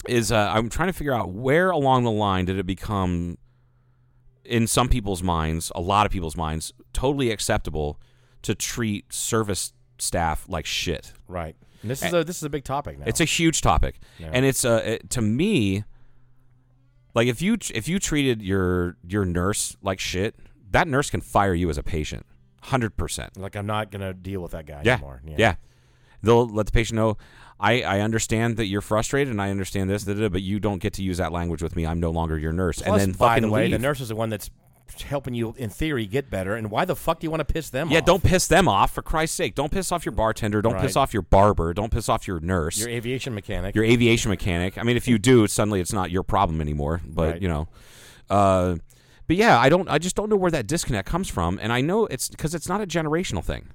Is 0.08 0.32
uh, 0.32 0.52
I'm 0.54 0.70
trying 0.70 0.90
to 0.90 0.94
figure 0.94 1.14
out 1.14 1.32
where 1.32 1.72
along 1.72 2.04
the 2.04 2.12
line 2.12 2.46
did 2.46 2.60
it 2.60 2.66
become, 2.66 3.38
in 4.44 4.68
some 4.68 4.88
people's 4.88 5.24
minds, 5.24 5.72
a 5.74 5.82
lot 5.82 6.06
of 6.06 6.12
people's 6.12 6.38
minds, 6.38 6.74
totally 6.94 7.32
acceptable 7.32 8.00
to 8.44 8.54
treat 8.54 9.12
service 9.12 9.74
staff 9.98 10.46
like 10.48 10.66
shit. 10.66 11.14
Right. 11.28 11.56
And 11.82 11.92
this 11.92 12.04
is 12.04 12.14
a 12.14 12.24
this 12.24 12.38
is 12.38 12.44
a 12.44 12.50
big 12.50 12.64
topic 12.64 12.98
now. 13.00 13.06
It's 13.08 13.20
a 13.22 13.26
huge 13.26 13.62
topic, 13.62 14.00
Yeah. 14.20 14.30
and 14.34 14.46
it's 14.46 14.66
uh, 14.66 14.82
it, 14.86 15.10
to 15.12 15.22
me, 15.22 15.84
like 17.14 17.28
if 17.28 17.42
you 17.42 17.58
if 17.74 17.88
you 17.88 18.00
treated 18.00 18.42
your 18.42 18.98
your 19.08 19.26
nurse 19.26 19.76
like 19.82 20.00
shit, 20.00 20.36
that 20.72 20.88
nurse 20.88 21.10
can 21.10 21.22
fire 21.22 21.54
you 21.54 21.70
as 21.70 21.78
a 21.78 21.84
patient, 21.84 22.26
hundred 22.64 22.98
percent. 22.98 23.38
like 23.38 23.56
I'm 23.56 23.66
not 23.68 23.92
gonna 23.92 24.14
deal 24.14 24.42
with 24.42 24.52
that 24.52 24.66
guy 24.66 24.82
Yeah, 24.84 24.94
anymore. 24.94 25.22
yeah. 25.26 25.36
yeah, 25.38 25.56
They'll 26.22 26.48
let 26.48 26.66
the 26.66 26.72
patient 26.72 26.96
know. 26.98 27.18
I, 27.58 27.84
I 27.84 28.00
understand 28.02 28.58
that 28.58 28.66
you're 28.66 28.82
frustrated, 28.82 29.32
and 29.32 29.42
I 29.42 29.50
understand 29.50 29.90
this, 29.90 30.04
da, 30.04 30.14
da, 30.14 30.22
da, 30.24 30.30
but 30.30 30.42
you 30.42 30.60
don't 30.60 30.80
get 30.80 30.92
to 30.96 31.04
use 31.04 31.20
that 31.20 31.32
language 31.32 31.64
with 31.64 31.74
me. 31.78 31.86
I'm 31.86 32.02
no 32.02 32.10
longer 32.12 32.38
your 32.38 32.52
nurse. 32.52 32.82
Plus, 32.82 33.02
and 33.02 33.14
then 33.14 33.18
by 33.18 33.40
the 33.40 33.50
way, 33.50 33.64
leave. 33.70 33.72
the 33.72 33.80
nurse 33.80 34.02
is 34.02 34.10
the 34.10 34.16
one 34.16 34.30
that's 34.30 34.50
helping 35.08 35.34
you 35.34 35.54
in 35.58 35.70
theory 35.70 36.06
get 36.06 36.30
better. 36.30 36.56
And 36.56 36.72
why 36.72 36.86
the 36.86 36.96
fuck 36.96 37.20
do 37.20 37.26
you 37.26 37.32
want 37.32 37.46
to 37.46 37.54
piss 37.54 37.70
them 37.70 37.90
yeah, 37.90 37.98
off? 37.98 38.02
Yeah, 38.02 38.06
don't 38.06 38.24
piss 38.24 38.48
them 38.48 38.68
off 38.68 38.94
for 38.94 39.02
Christ's 39.02 39.36
sake. 39.36 39.56
Don't 39.56 39.72
piss 39.72 39.92
off 39.92 40.06
your 40.06 40.14
bartender. 40.14 40.62
Don't 40.62 40.80
piss 40.80 40.96
off 40.96 41.14
your 41.14 41.24
barber. 41.24 41.74
Don't 41.74 41.92
piss 41.92 42.08
off 42.10 42.28
your 42.28 42.40
nurse. 42.40 42.78
Your 42.80 42.90
aviation 42.90 43.34
mechanic. 43.34 43.76
your 43.76 43.84
aviation 43.84 44.30
mechanic. 44.30 44.78
I 44.78 44.84
mean, 44.84 44.98
if 44.98 45.08
you 45.08 45.18
do, 45.18 45.48
suddenly 45.48 45.82
it's 45.82 45.94
not 45.94 46.12
your 46.12 46.24
problem 46.24 46.62
anymore. 46.62 47.02
But 47.06 47.34
Right. 47.34 47.42
you 47.42 47.48
know, 47.48 47.68
uh, 48.30 48.76
but 49.28 49.36
yeah, 49.36 49.60
I 49.60 49.70
don't. 49.70 49.90
I 49.90 49.98
just 49.98 50.16
don't 50.16 50.30
know 50.30 50.36
where 50.36 50.52
that 50.52 50.68
disconnect 50.68 51.08
comes 51.08 51.30
from, 51.30 51.60
and 51.62 51.74
I 51.74 51.82
know 51.82 52.06
it's 52.06 52.30
because 52.30 52.54
it's 52.54 52.70
not 52.70 52.82
a 52.82 52.88
generational 52.88 53.44
thing. 53.44 53.70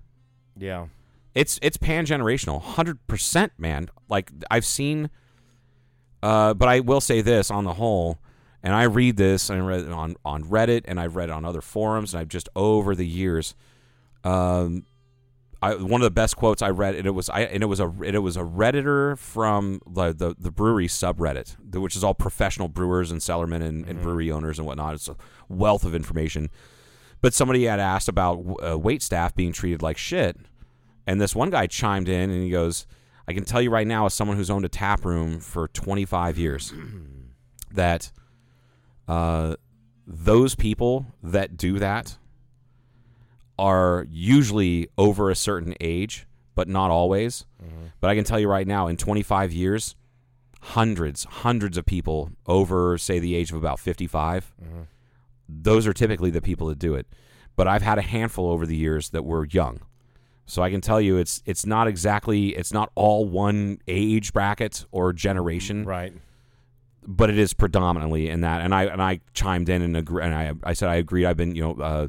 yeah. 0.57 0.87
It's 1.33 1.61
it's 1.63 1.77
pan 1.77 2.07
generational, 2.07 2.61
hundred 2.61 3.07
percent, 3.07 3.53
man. 3.57 3.89
Like 4.09 4.33
I've 4.51 4.65
seen, 4.67 5.11
uh, 6.25 6.55
but 6.55 6.69
I 6.69 6.81
will 6.81 7.01
say 7.01 7.21
this 7.21 7.53
on 7.53 7.65
the 7.65 7.75
whole, 7.75 8.19
and 8.63 8.75
I 8.75 8.85
read 8.85 9.17
this 9.17 9.49
and 9.49 9.63
I 9.63 9.65
read 9.65 9.81
it 9.81 9.93
on 9.93 10.17
on 10.25 10.45
Reddit 10.45 10.83
and 10.87 11.01
I've 11.01 11.17
read 11.17 11.31
it 11.31 11.33
on 11.33 11.45
other 11.45 11.61
forums 11.61 12.13
and 12.13 12.21
I've 12.21 12.29
just 12.29 12.49
over 12.55 12.95
the 12.95 13.07
years, 13.07 13.55
um, 14.25 14.85
I 15.63 15.75
one 15.75 16.01
of 16.01 16.05
the 16.05 16.11
best 16.11 16.37
quotes 16.37 16.63
I 16.63 16.71
read 16.71 16.95
and 16.95 17.07
it 17.07 17.11
was 17.11 17.31
I 17.31 17.41
and 17.43 17.63
it 17.63 17.67
was 17.67 17.81
a 17.81 17.93
it 18.03 18.19
was 18.19 18.37
a 18.37 18.43
redditor 18.43 19.19
from 19.19 19.81
the 19.87 20.13
the, 20.13 20.35
the 20.39 20.51
brewery 20.51 20.89
subreddit, 20.89 21.57
which 21.75 21.97
is 21.97 22.05
all 22.05 22.15
professional 22.15 22.69
brewers 22.69 23.11
and 23.11 23.21
cellarmen 23.21 23.63
and, 23.63 23.87
and 23.87 24.01
brewery 24.03 24.31
owners 24.31 24.59
and 24.59 24.67
whatnot. 24.67 24.95
It's 24.95 25.09
a 25.09 25.17
wealth 25.49 25.85
of 25.85 25.95
information. 25.95 26.51
But 27.23 27.35
somebody 27.35 27.65
had 27.65 27.81
asked 27.81 28.09
about 28.09 28.57
uh, 28.67 28.79
wait 28.79 29.03
staff 29.03 29.35
being 29.35 29.53
treated 29.53 29.83
like 29.83 29.99
shit, 29.99 30.39
and 31.07 31.21
this 31.21 31.35
one 31.35 31.51
guy 31.51 31.67
chimed 31.67 32.09
in 32.09 32.31
and 32.31 32.43
he 32.43 32.49
goes, 32.49 32.87
"I 33.29 33.35
can 33.35 33.45
tell 33.45 33.61
you 33.61 33.71
right 33.71 33.87
now, 33.87 34.07
as 34.07 34.15
someone 34.15 34.39
who's 34.39 34.49
owned 34.49 34.65
a 34.65 34.71
tap 34.71 35.05
room 35.05 35.39
for 35.39 35.69
25 35.69 36.39
years, 36.39 36.73
that 37.73 38.11
uh, 39.11 39.57
those 40.07 40.55
people 40.55 41.07
that 41.23 41.57
do 41.57 41.79
that 41.79 42.17
are 43.59 44.07
usually 44.11 44.89
over 44.97 45.31
a 45.31 45.35
certain 45.37 45.75
age, 45.81 46.27
but 46.55 46.69
not 46.69 46.91
always. 46.91 47.45
But 48.01 48.09
I 48.11 48.15
can 48.15 48.25
tell 48.25 48.39
you 48.41 48.49
right 48.49 48.67
now, 48.67 48.87
in 48.87 48.97
25 48.97 49.53
years, 49.53 49.95
hundreds, 50.63 51.25
hundreds 51.25 51.77
of 51.77 51.85
people 51.87 52.31
over, 52.47 52.97
say, 52.99 53.19
the 53.19 53.35
age 53.35 53.51
of 53.51 53.57
about 53.59 53.79
55, 53.81 54.55
those 55.49 55.87
are 55.87 55.93
typically 55.93 56.31
the 56.31 56.41
people 56.41 56.69
that 56.69 56.79
do 56.79 56.95
it. 56.95 57.07
But 57.57 57.67
I've 57.69 57.83
had 57.83 57.99
a 57.99 58.03
handful 58.03 58.49
over 58.51 58.65
the 58.65 58.77
years 58.77 59.11
that 59.11 59.25
were 59.25 59.45
young. 59.47 59.81
So 60.47 60.63
I 60.63 60.71
can 60.71 60.81
tell 60.81 61.01
you 61.01 61.17
it's 61.17 61.43
it's 61.47 61.65
not 61.65 61.87
exactly 61.87 62.49
it's 62.57 62.73
not 62.73 62.91
all 62.97 63.25
one 63.29 63.79
age 63.87 64.33
bracket 64.33 64.85
or 64.91 65.13
generation 65.13 65.85
Right. 65.85 66.13
But 67.07 67.31
it 67.31 67.39
is 67.39 67.53
predominantly 67.55 68.29
in 68.29 68.41
that. 68.43 68.61
And 68.63 68.75
I 68.75 68.85
and 68.85 69.03
I 69.03 69.21
chimed 69.35 69.69
in 69.69 69.83
and 69.83 69.97
agree, 69.97 70.23
and 70.23 70.35
I 70.35 70.53
I 70.65 70.73
said 70.75 70.89
I 70.89 70.97
agreed. 70.97 71.27
I've 71.27 71.37
been 71.37 71.55
you 71.55 71.63
know 71.63 71.73
uh, 71.83 72.09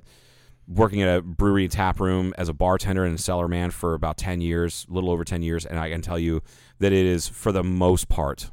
working 0.68 1.02
at 1.02 1.18
a 1.18 1.22
brewery 1.22 1.68
tap 1.68 2.00
room 2.00 2.34
as 2.38 2.50
a 2.50 2.54
bartender 2.54 3.04
and 3.06 3.16
a 3.16 3.22
cellar 3.22 3.48
man 3.48 3.72
for 3.72 3.94
about 3.94 4.18
ten 4.18 4.42
years, 4.42 4.86
a 4.90 4.94
little 4.94 5.10
over 5.10 5.24
ten 5.24 5.42
years, 5.42 5.66
and 5.66 5.80
I 5.80 5.90
can 5.90 6.02
tell 6.02 6.20
you 6.20 6.42
that 6.80 6.92
it 6.92 7.06
is 7.06 7.28
for 7.28 7.52
the 7.52 7.64
most 7.64 8.10
part 8.10 8.52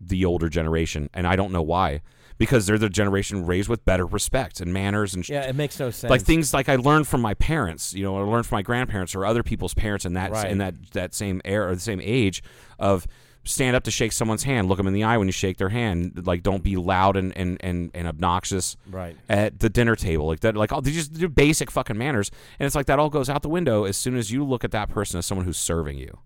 the 0.00 0.24
older 0.24 0.48
generation, 0.48 1.10
and 1.12 1.26
I 1.26 1.36
don't 1.36 1.52
know 1.52 1.62
why. 1.62 2.00
Because 2.38 2.64
they're 2.66 2.78
the 2.78 2.88
generation 2.88 3.44
raised 3.44 3.68
with 3.68 3.84
better 3.84 4.06
respect 4.06 4.62
and 4.62 4.72
manners 4.72 5.12
and 5.14 5.22
sh- 5.22 5.28
Yeah, 5.28 5.42
it 5.42 5.54
makes 5.54 5.78
no 5.78 5.90
sense. 5.90 6.10
like 6.10 6.22
things 6.22 6.54
like 6.54 6.70
I 6.70 6.76
learned 6.76 7.06
from 7.06 7.20
my 7.20 7.34
parents, 7.34 7.92
you 7.92 8.02
know, 8.02 8.14
or 8.14 8.26
learned 8.26 8.46
from 8.46 8.56
my 8.56 8.62
grandparents 8.62 9.14
or 9.14 9.26
other 9.26 9.42
people's 9.42 9.74
parents 9.74 10.06
in 10.06 10.14
that 10.14 10.30
Right. 10.32 10.50
in 10.50 10.56
that 10.56 10.74
that 10.92 11.12
same 11.12 11.42
era 11.44 11.70
or 11.70 11.74
the 11.74 11.82
same 11.82 12.00
age 12.02 12.42
of 12.78 13.06
stand 13.44 13.74
up 13.74 13.84
to 13.84 13.90
shake 13.90 14.12
someone's 14.12 14.42
hand, 14.42 14.68
look 14.68 14.76
them 14.76 14.86
in 14.86 14.92
the 14.92 15.02
eye 15.02 15.16
when 15.16 15.26
you 15.28 15.32
shake 15.32 15.56
their 15.56 15.70
hand, 15.70 16.26
like 16.26 16.42
don't 16.42 16.62
be 16.62 16.76
loud 16.76 17.16
and 17.16 17.36
and 17.36 17.56
and, 17.60 17.90
and 17.94 18.06
obnoxious 18.06 18.76
Right. 18.90 19.16
at 19.28 19.60
the 19.60 19.68
dinner 19.70 19.96
table, 19.96 20.26
like 20.26 20.40
that, 20.40 20.56
like 20.56 20.72
all 20.72 20.80
these 20.82 20.94
just 20.94 21.14
they're 21.14 21.28
basic 21.28 21.70
fucking 21.70 21.96
manners, 21.98 22.30
and 22.58 22.66
it's 22.66 22.74
like 22.76 22.86
that 22.86 22.98
all 22.98 23.10
goes 23.10 23.28
out 23.30 23.42
the 23.42 23.48
window 23.48 23.84
as 23.84 23.96
soon 23.96 24.16
as 24.16 24.30
you 24.30 24.44
look 24.44 24.64
at 24.64 24.70
that 24.72 24.88
person 24.90 25.18
as 25.18 25.26
someone 25.26 25.44
who's 25.46 25.58
serving 25.58 25.96
you 25.98 26.18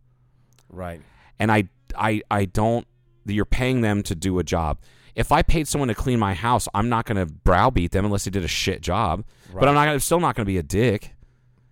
Right. 0.68 1.00
and 1.38 1.52
I 1.52 1.68
I 1.96 2.22
I 2.30 2.44
don't 2.46 2.86
you're 3.26 3.44
paying 3.46 3.80
them 3.80 4.02
to 4.02 4.14
do 4.14 4.38
a 4.38 4.44
job. 4.44 4.78
If 5.14 5.30
I 5.30 5.42
paid 5.42 5.68
someone 5.68 5.86
to 5.88 5.94
clean 5.94 6.18
my 6.18 6.34
house, 6.34 6.66
I'm 6.74 6.88
not 6.88 7.06
going 7.06 7.24
to 7.24 7.32
browbeat 7.32 7.92
them 7.92 8.04
unless 8.04 8.24
they 8.24 8.32
did 8.32 8.42
a 8.44 8.48
shit 8.48 8.82
job. 8.82 9.24
But 9.54 9.68
I'm 9.68 9.74
not 9.74 9.88
I'm 9.88 10.00
still 10.00 10.18
not 10.20 10.34
going 10.34 10.44
to 10.44 10.50
be 10.50 10.58
a 10.58 10.62
dick. 10.62 11.13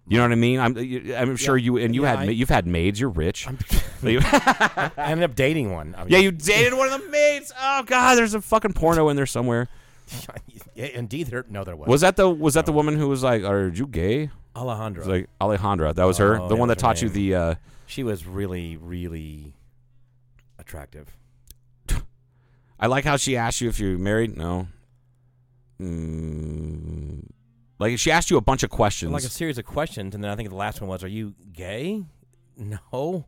You 0.08 0.18
know 0.18 0.24
what 0.24 0.32
I 0.32 0.36
mean? 0.36 0.58
I'm 0.60 0.76
I'm 1.14 1.36
sure 1.36 1.56
you 1.56 1.76
and 1.78 1.94
you 1.94 2.02
Yeah, 2.02 2.10
had 2.10 2.18
I- 2.18 2.24
ma- 2.26 2.32
you've 2.32 2.48
had 2.48 2.66
maids. 2.66 2.98
You're 3.00 3.08
rich. 3.10 3.46
I 4.02 4.90
ended 4.98 5.22
up 5.24 5.34
dating 5.36 5.72
one. 5.72 5.94
I 5.96 6.04
mean, 6.04 6.12
yeah, 6.12 6.18
you 6.18 6.32
dated 6.32 6.74
one 6.76 6.92
of 6.92 7.00
the 7.00 7.08
maids. 7.08 7.52
Oh 7.60 7.82
god, 7.84 8.16
there's 8.16 8.34
a 8.34 8.40
fucking 8.40 8.72
porno 8.72 9.08
in 9.10 9.16
there 9.16 9.26
somewhere. 9.26 9.68
yeah, 10.74 10.86
indeed, 10.86 11.28
there. 11.28 11.44
No, 11.48 11.62
there 11.64 11.76
was. 11.76 11.88
Was 11.88 12.00
that 12.00 12.16
the 12.16 12.28
was 12.28 12.54
that 12.54 12.66
the 12.66 12.72
woman 12.72 12.98
who 12.98 13.08
was 13.08 13.22
like, 13.22 13.44
"Are 13.44 13.68
you 13.68 13.86
gay?" 13.86 14.30
Alejandra? 14.56 15.06
Like 15.06 15.30
Alejandra. 15.40 15.94
That 15.94 16.04
was 16.04 16.18
her. 16.18 16.36
Oh, 16.38 16.42
the 16.48 16.48
that 16.54 16.56
one 16.60 16.68
was 16.68 16.76
that 16.76 16.82
her 16.82 16.88
taught 16.88 17.00
you 17.02 17.08
name. 17.08 17.14
the. 17.14 17.34
Uh, 17.34 17.54
she 17.86 18.02
was 18.02 18.26
really, 18.26 18.76
really 18.76 19.54
attractive. 20.58 21.08
I 22.80 22.86
like 22.88 23.04
how 23.04 23.16
she 23.16 23.36
asked 23.36 23.60
you 23.60 23.68
if 23.68 23.78
you're 23.78 23.96
married. 23.98 24.36
No. 24.36 24.66
Mm, 25.80 27.28
like 27.82 27.98
she 27.98 28.10
asked 28.10 28.30
you 28.30 28.36
a 28.36 28.40
bunch 28.40 28.62
of 28.62 28.70
questions. 28.70 29.12
Like 29.12 29.24
a 29.24 29.28
series 29.28 29.58
of 29.58 29.64
questions, 29.66 30.14
and 30.14 30.22
then 30.24 30.30
I 30.30 30.36
think 30.36 30.48
the 30.48 30.54
last 30.56 30.80
one 30.80 30.88
was, 30.88 31.04
"Are 31.04 31.08
you 31.08 31.34
gay?" 31.52 32.02
No. 32.56 33.26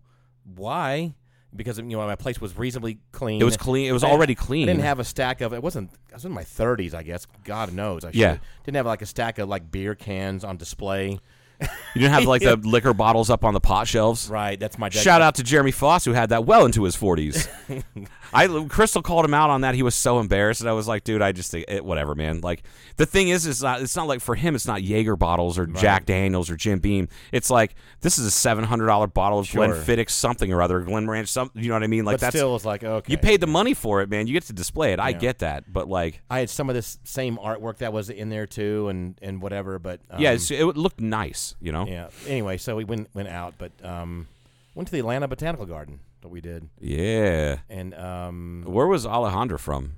Why? 0.54 1.14
Because 1.56 1.78
you 1.78 1.84
know 1.84 1.98
my 2.06 2.16
place 2.16 2.40
was 2.40 2.56
reasonably 2.58 2.98
clean. 3.12 3.40
It 3.40 3.44
was 3.44 3.56
clean. 3.56 3.88
It 3.88 3.92
was 3.92 4.02
I- 4.04 4.08
already 4.10 4.36
I 4.38 4.44
didn't 4.66 4.80
have 4.80 4.98
a 4.98 5.04
stack 5.04 5.40
of. 5.40 5.52
It 5.52 5.62
wasn't. 5.62 5.90
I 6.10 6.14
was 6.14 6.24
in 6.24 6.32
my 6.32 6.42
thirties, 6.44 6.94
I 6.94 7.02
guess. 7.02 7.26
God 7.44 7.72
knows. 7.72 8.04
I 8.04 8.10
Yeah. 8.12 8.38
Didn't 8.64 8.76
have 8.76 8.86
like 8.86 9.02
a 9.02 9.06
stack 9.06 9.38
of 9.38 9.48
like 9.48 9.70
beer 9.70 9.94
cans 9.94 10.42
on 10.44 10.56
display. 10.56 11.18
You 11.60 12.00
didn't 12.00 12.12
have 12.12 12.24
like 12.26 12.42
the 12.42 12.56
liquor 12.64 12.92
bottles 12.92 13.30
up 13.30 13.44
on 13.44 13.54
the 13.54 13.60
pot 13.60 13.86
shelves. 13.86 14.28
Right. 14.28 14.58
That's 14.58 14.76
my. 14.78 14.88
Shout 14.88 15.22
out 15.22 15.36
to 15.36 15.42
Jeremy 15.44 15.70
Foss 15.70 16.04
who 16.04 16.12
had 16.12 16.30
that 16.30 16.44
well 16.44 16.66
into 16.66 16.82
his 16.82 16.96
40s. 16.96 17.48
I 18.32 18.46
Crystal 18.68 19.02
called 19.02 19.24
him 19.24 19.34
out 19.34 19.50
on 19.50 19.60
that. 19.62 19.74
He 19.74 19.82
was 19.82 19.94
so 19.94 20.18
embarrassed, 20.20 20.60
and 20.60 20.70
I 20.70 20.72
was 20.72 20.88
like, 20.88 21.04
"Dude, 21.04 21.22
I 21.22 21.32
just 21.32 21.54
it, 21.54 21.84
whatever, 21.84 22.14
man." 22.14 22.40
Like 22.40 22.62
the 22.96 23.06
thing 23.06 23.28
is, 23.28 23.46
it's 23.46 23.62
not. 23.62 23.82
It's 23.82 23.96
not 23.96 24.06
like 24.06 24.20
for 24.20 24.34
him, 24.34 24.54
it's 24.54 24.66
not 24.66 24.82
Jaeger 24.82 25.16
bottles 25.16 25.58
or 25.58 25.66
Jack 25.66 26.06
Daniels 26.06 26.50
or 26.50 26.56
Jim 26.56 26.78
Beam. 26.78 27.08
It's 27.32 27.50
like 27.50 27.74
this 28.00 28.18
is 28.18 28.26
a 28.26 28.30
seven 28.30 28.64
hundred 28.64 28.86
dollar 28.86 29.06
bottle 29.06 29.38
of 29.38 29.46
Sure. 29.46 29.68
Glenfiddich 29.68 30.10
something 30.10 30.52
or 30.52 30.62
other, 30.62 30.80
Glen 30.80 31.08
Ranch 31.08 31.28
something. 31.28 31.62
You 31.62 31.68
know 31.68 31.74
what 31.74 31.82
I 31.82 31.88
mean? 31.88 32.04
Like 32.04 32.14
But 32.14 32.20
that's 32.20 32.36
still, 32.36 32.56
it's 32.56 32.64
like 32.64 32.84
okay. 32.84 33.10
you 33.10 33.18
paid 33.18 33.40
the 33.40 33.46
money 33.46 33.74
for 33.74 34.00
it, 34.02 34.08
man. 34.08 34.26
You 34.26 34.32
get 34.32 34.44
to 34.44 34.52
display 34.52 34.92
it. 34.92 35.00
I 35.00 35.10
Yeah. 35.10 35.18
get 35.18 35.38
that, 35.40 35.72
but 35.72 35.88
like, 35.88 36.20
I 36.30 36.40
had 36.40 36.50
some 36.50 36.68
of 36.68 36.74
this 36.74 36.98
same 37.04 37.36
artwork 37.38 37.78
that 37.78 37.92
was 37.92 38.10
in 38.10 38.28
there 38.30 38.46
too, 38.46 38.88
and 38.88 39.18
and 39.22 39.42
whatever. 39.42 39.78
But 39.78 40.00
um, 40.10 40.20
yeah, 40.20 40.32
it 40.32 40.76
looked 40.76 41.00
nice. 41.00 41.54
You 41.60 41.72
know? 41.72 41.86
yeah. 41.86 42.08
Anyway, 42.26 42.56
so 42.58 42.76
we 42.76 42.84
went 42.84 43.08
went 43.14 43.28
out, 43.28 43.54
but 43.58 43.72
um, 43.82 44.28
went 44.74 44.88
to 44.88 44.92
the 44.92 44.98
Atlanta 45.00 45.28
Botanical 45.28 45.66
Garden. 45.66 46.00
That 46.24 46.30
we 46.30 46.40
did, 46.40 46.70
Yeah. 46.80 47.58
and 47.68 47.92
um, 47.94 48.64
Where 48.66 48.86
was 48.86 49.04
Alejandra 49.04 49.60
from? 49.60 49.96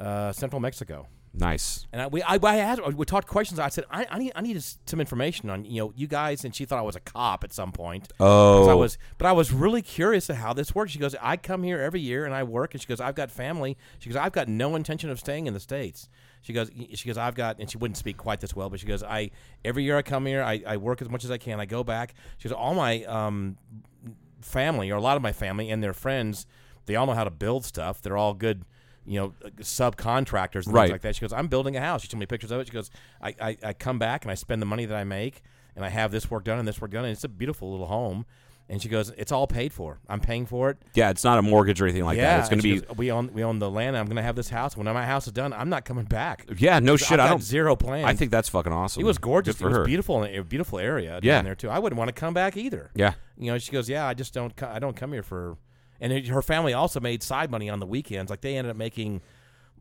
uh, 0.00 0.32
Central 0.32 0.58
Mexico. 0.58 1.06
Nice. 1.34 1.86
And 1.92 2.00
I, 2.00 2.06
we, 2.06 2.22
I, 2.22 2.38
I 2.42 2.56
asked, 2.56 2.80
we 2.94 3.04
talked 3.04 3.28
questions. 3.28 3.60
I 3.60 3.68
said, 3.68 3.84
I, 3.90 4.06
I 4.10 4.18
need, 4.18 4.32
I 4.34 4.40
need 4.40 4.58
some 4.86 5.00
information 5.00 5.50
on, 5.50 5.66
you 5.66 5.82
know, 5.82 5.92
you 5.94 6.06
guys. 6.06 6.46
And 6.46 6.54
she 6.54 6.64
thought 6.64 6.78
I 6.78 6.82
was 6.82 6.96
a 6.96 7.00
cop 7.00 7.44
at 7.44 7.52
some 7.52 7.72
point. 7.72 8.10
'Cause 8.16 8.68
I 8.68 8.72
Oh. 8.72 8.76
was, 8.78 8.96
but 9.18 9.26
I 9.26 9.32
was 9.32 9.52
really 9.52 9.82
curious 9.82 10.30
of 10.30 10.36
how 10.36 10.54
this 10.54 10.74
works. 10.74 10.92
She 10.92 10.98
goes, 10.98 11.14
I 11.20 11.36
come 11.36 11.62
here 11.62 11.78
every 11.78 12.00
year 12.00 12.24
and 12.24 12.34
I 12.34 12.42
work. 12.42 12.72
And 12.72 12.80
she 12.80 12.88
goes, 12.88 13.02
I've 13.02 13.14
got 13.16 13.30
family. 13.30 13.76
She 13.98 14.08
goes, 14.08 14.16
I've 14.16 14.32
got 14.32 14.48
no 14.48 14.76
intention 14.76 15.10
of 15.10 15.18
staying 15.20 15.46
in 15.46 15.52
the 15.52 15.60
states. 15.60 16.08
She 16.40 16.54
goes, 16.54 16.70
she 16.94 17.06
goes, 17.06 17.18
I've 17.18 17.34
got, 17.34 17.58
and 17.60 17.70
she 17.70 17.76
wouldn't 17.76 17.98
speak 17.98 18.16
quite 18.16 18.40
this 18.40 18.56
well, 18.56 18.70
but 18.70 18.80
she 18.80 18.86
goes, 18.86 19.02
I 19.02 19.30
every 19.62 19.84
year 19.84 19.98
I 19.98 20.02
come 20.02 20.24
here, 20.24 20.42
I, 20.42 20.62
I 20.66 20.78
work 20.78 21.02
as 21.02 21.10
much 21.10 21.22
as 21.22 21.30
I 21.30 21.36
can. 21.36 21.60
I 21.60 21.66
go 21.66 21.84
back. 21.84 22.14
She 22.38 22.48
goes, 22.48 22.56
all 22.56 22.72
my 22.74 23.04
um, 23.04 23.58
family, 24.46 24.90
or 24.90 24.96
a 24.96 25.00
lot 25.00 25.16
of 25.16 25.22
my 25.22 25.32
family 25.32 25.70
and 25.70 25.82
their 25.82 25.92
friends, 25.92 26.46
they 26.86 26.96
all 26.96 27.06
know 27.06 27.14
how 27.14 27.24
to 27.24 27.30
build 27.30 27.64
stuff. 27.64 28.00
They're 28.00 28.16
all 28.16 28.32
good, 28.34 28.64
you 29.04 29.18
know, 29.20 29.34
subcontractors 29.60 30.66
and 30.66 30.74
Right. 30.74 30.84
things 30.84 30.92
like 30.92 31.00
that. 31.02 31.14
She 31.16 31.20
goes, 31.20 31.32
I'm 31.32 31.48
building 31.48 31.76
a 31.76 31.80
house. 31.80 32.02
She 32.02 32.08
showed 32.08 32.18
me 32.18 32.26
pictures 32.26 32.50
of 32.50 32.60
it. 32.60 32.66
She 32.66 32.72
goes, 32.72 32.90
I, 33.20 33.34
I, 33.40 33.56
I 33.62 33.72
come 33.72 33.98
back 33.98 34.24
and 34.24 34.30
I 34.30 34.34
spend 34.34 34.62
the 34.62 34.66
money 34.66 34.84
that 34.86 34.96
I 34.96 35.04
make 35.04 35.42
and 35.74 35.84
I 35.84 35.88
have 35.88 36.10
this 36.12 36.30
work 36.30 36.44
done 36.44 36.58
and 36.58 36.66
this 36.66 36.80
work 36.80 36.90
done. 36.92 37.04
And 37.04 37.12
it's 37.12 37.24
a 37.24 37.28
beautiful 37.28 37.70
little 37.70 37.86
home. 37.86 38.24
And 38.68 38.82
she 38.82 38.88
goes, 38.88 39.10
it's 39.10 39.30
all 39.30 39.46
paid 39.46 39.72
for. 39.72 40.00
I'm 40.08 40.18
paying 40.18 40.44
for 40.44 40.70
it. 40.70 40.78
Yeah, 40.94 41.10
it's 41.10 41.22
not 41.22 41.38
a 41.38 41.42
mortgage 41.42 41.80
or 41.80 41.84
anything 41.84 42.04
like 42.04 42.16
yeah, 42.16 42.38
that. 42.38 42.40
It's 42.40 42.48
going 42.48 42.58
to 42.58 42.62
be. 42.62 42.80
goes, 42.80 42.96
we 42.96 43.12
own 43.12 43.30
we 43.32 43.44
own 43.44 43.60
the 43.60 43.70
land. 43.70 43.96
I'm 43.96 44.06
going 44.06 44.16
to 44.16 44.22
have 44.22 44.34
this 44.34 44.48
house. 44.48 44.76
When 44.76 44.86
my 44.86 45.06
house 45.06 45.28
is 45.28 45.32
done, 45.32 45.52
I'm 45.52 45.68
not 45.68 45.84
coming 45.84 46.04
back. 46.04 46.44
Yeah, 46.58 46.80
no 46.80 46.96
shit. 46.96 47.20
I 47.20 47.28
don't. 47.28 47.40
zero 47.40 47.76
plans. 47.76 48.06
I 48.06 48.14
think 48.14 48.32
that's 48.32 48.48
fucking 48.48 48.72
awesome. 48.72 49.02
it 49.02 49.06
was 49.06 49.18
gorgeous. 49.18 49.54
Good 49.54 49.60
for 49.60 49.66
it 49.66 49.68
was 49.68 49.78
her. 49.78 49.84
beautiful, 49.84 50.24
a 50.24 50.40
beautiful 50.42 50.80
area 50.80 51.20
Yeah. 51.22 51.36
down 51.36 51.44
there 51.44 51.54
too. 51.54 51.70
I 51.70 51.78
wouldn't 51.78 51.96
want 51.96 52.08
to 52.08 52.12
come 52.12 52.34
back 52.34 52.56
either. 52.56 52.90
Yeah. 52.96 53.14
You 53.38 53.52
know, 53.52 53.58
she 53.58 53.70
goes, 53.70 53.88
"Yeah, 53.88 54.04
I 54.04 54.14
just 54.14 54.34
don't. 54.34 54.60
I 54.62 54.80
don't 54.80 54.96
come 54.96 55.12
here 55.12 55.22
for." 55.22 55.58
And 56.00 56.12
it, 56.12 56.26
her 56.26 56.42
family 56.42 56.72
also 56.74 56.98
made 56.98 57.22
side 57.22 57.50
money 57.52 57.70
on 57.70 57.78
the 57.78 57.86
weekends. 57.86 58.30
Like 58.30 58.40
they 58.40 58.56
ended 58.56 58.70
up 58.72 58.76
making. 58.76 59.20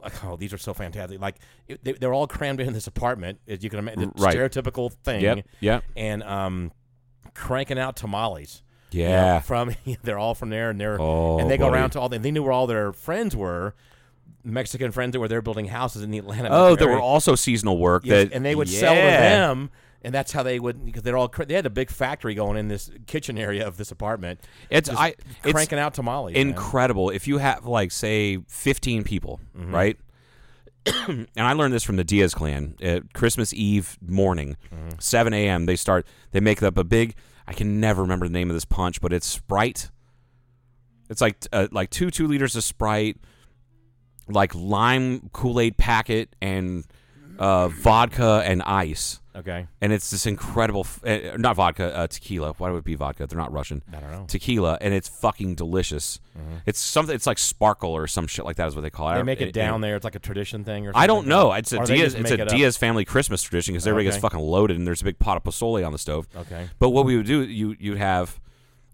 Like, 0.03 0.23
oh, 0.25 0.36
these 0.36 0.53
are 0.53 0.57
so 0.59 0.73
fantastic! 0.75 1.19
Like 1.19 1.38
they, 1.81 1.93
they're 1.93 2.13
all 2.13 2.27
crammed 2.27 2.59
in 2.59 2.71
this 2.73 2.86
apartment, 2.86 3.39
as 3.47 3.63
you 3.63 3.69
can 3.71 3.79
imagine, 3.79 4.11
the 4.15 4.21
Right. 4.21 4.36
stereotypical 4.36 4.91
thing. 4.91 5.21
Yep, 5.21 5.47
yep. 5.61 5.83
And 5.95 6.21
um, 6.21 6.71
cranking 7.33 7.79
out 7.79 7.95
tamales. 7.95 8.61
You 8.91 9.03
know, 9.03 9.09
Yeah. 9.09 9.39
from 9.39 9.75
they're 10.03 10.17
all 10.19 10.36
from 10.36 10.49
there, 10.49 10.69
and 10.69 10.79
they're 10.79 10.99
Oh, 11.01 11.39
and 11.39 11.49
they 11.49 11.57
go 11.57 11.65
buddy. 11.67 11.77
around 11.79 11.89
to 11.91 11.99
all. 11.99 12.09
They 12.09 12.19
knew 12.31 12.43
where 12.43 12.51
all 12.51 12.67
their 12.67 12.93
friends 12.93 13.36
were, 13.36 13.75
Mexican 14.43 14.91
friends 14.91 15.13
that 15.13 15.19
were 15.19 15.27
there 15.27 15.41
building 15.41 15.65
houses 15.67 16.01
in 16.03 16.11
the 16.11 16.17
Atlanta. 16.19 16.49
Oh, 16.51 16.75
there 16.75 16.88
were 16.89 16.99
also 17.01 17.36
seasonal 17.36 17.77
work 17.77 18.03
Yes, 18.05 18.29
that, 18.29 18.36
and 18.36 18.45
they 18.45 18.55
would 18.55 18.69
sell 18.69 18.93
to 18.93 18.99
them, 19.01 19.71
and 20.03 20.13
that's 20.13 20.31
how 20.31 20.43
they 20.43 20.59
would 20.59 20.86
because 20.86 21.01
they're 21.01 21.17
all 21.17 21.33
they 21.47 21.55
had 21.55 21.65
a 21.65 21.69
big 21.71 21.89
factory 21.89 22.36
going 22.36 22.55
in 22.57 22.67
this 22.67 22.91
kitchen 23.07 23.38
area 23.39 23.65
of 23.67 23.77
this 23.77 23.89
apartment. 23.91 24.39
It's 24.69 24.88
I 24.89 25.15
it's 25.43 25.51
cranking 25.53 25.79
out 25.79 25.95
tamales. 25.95 26.33
man. 26.33 26.49
incredible. 26.49 27.09
If 27.09 27.27
you 27.27 27.39
have 27.39 27.65
like 27.65 27.91
say 27.91 28.38
15 28.47 29.03
people, 29.03 29.39
Mm-hmm. 29.57 29.73
right? 29.73 29.97
and 31.07 31.27
I 31.36 31.53
learned 31.53 31.73
this 31.73 31.83
from 31.83 31.95
the 31.95 32.03
Diaz 32.03 32.36
clan. 32.36 32.75
At 32.81 33.13
Christmas 33.13 33.51
Eve 33.53 33.97
morning, 33.99 34.55
Mm-hmm. 34.71 34.89
7 34.99 35.33
a.m. 35.33 35.65
They 35.65 35.75
start. 35.75 36.05
They 36.31 36.39
make 36.39 36.61
up 36.61 36.77
a 36.77 36.83
big. 36.83 37.15
I 37.48 37.54
can 37.54 37.80
never 37.80 38.02
remember 38.02 38.28
the 38.28 38.34
name 38.34 38.50
of 38.50 38.56
this 38.56 38.66
punch, 38.66 39.02
but 39.02 39.14
it's 39.14 39.28
Sprite. 39.28 39.89
It's 41.10 41.22
like 41.22 41.46
uh, 41.52 41.68
like 41.72 41.89
two 41.89 42.10
two 42.10 42.28
liters 42.28 42.56
of 42.56 42.64
Sprite, 42.64 43.18
like 44.28 44.54
lime 44.56 45.30
Kool 45.32 45.60
Aid 45.60 45.78
packet, 45.78 46.36
and 46.41 46.86
uh, 47.38 47.68
vodka 47.68 48.41
and 48.46 48.62
ice. 48.64 49.20
Okay, 49.36 49.67
and 49.81 49.91
it's 49.91 50.09
this 50.11 50.25
incredible, 50.25 50.88
uh, 51.05 51.17
not 51.38 51.57
vodka, 51.57 51.93
uh, 51.95 52.07
tequila. 52.07 52.53
Why 52.57 52.71
would 52.71 52.77
it 52.79 52.83
be 52.86 52.95
vodka? 52.95 53.27
They're 53.27 53.38
not 53.38 53.51
Russian. 53.51 53.81
I 53.91 53.99
don't 53.99 54.11
know. 54.11 54.25
Tequila, 54.27 54.77
and 54.79 54.93
it's 54.93 55.09
fucking 55.09 55.55
delicious. 55.55 56.19
It's 56.65 56.79
something. 56.79 57.13
It's 57.13 57.27
like 57.27 57.38
sparkle 57.38 57.89
or 57.91 58.07
some 58.07 58.27
shit 58.27 58.45
like 58.45 58.55
that 58.55 58.67
is 58.69 58.75
what 58.75 58.81
they 58.81 58.89
call 58.89 59.09
it. 59.11 59.15
they 59.15 59.23
make 59.23 59.41
it 59.41 59.49
It- 59.49 59.53
down 59.53 59.81
it- 59.83 59.88
there. 59.88 59.95
It's 59.97 60.05
like 60.05 60.15
a 60.15 60.19
tradition 60.19 60.63
thing, 60.63 60.86
or 60.88 60.93
something 60.93 61.03
I 61.03 61.07
don't 61.07 61.27
know. 61.27 61.51
It's 61.51 61.73
a 61.73 61.79
Or 61.79 61.86
Diaz. 61.86 62.13
It's 62.13 62.31
a 62.31 62.41
it? 62.43 62.47
Diaz 62.49 62.77
family 62.77 63.03
Christmas 63.03 63.41
tradition 63.41 63.73
because 63.73 63.86
everybody 63.88 64.05
gets 64.05 64.17
fucking 64.21 64.39
loaded, 64.39 64.77
and 64.77 64.88
there's 64.88 65.01
a 65.01 65.05
big 65.05 65.19
pot 65.19 65.36
of 65.38 65.43
pozole 65.43 65.86
on 65.86 65.91
the 65.91 65.97
stove. 65.99 66.27
Okay. 66.36 66.69
But 66.79 66.91
what 66.91 67.05
we 67.05 67.17
would 67.17 67.25
do, 67.25 67.41
you 67.43 67.75
you'd 67.79 67.97
have. 67.97 68.39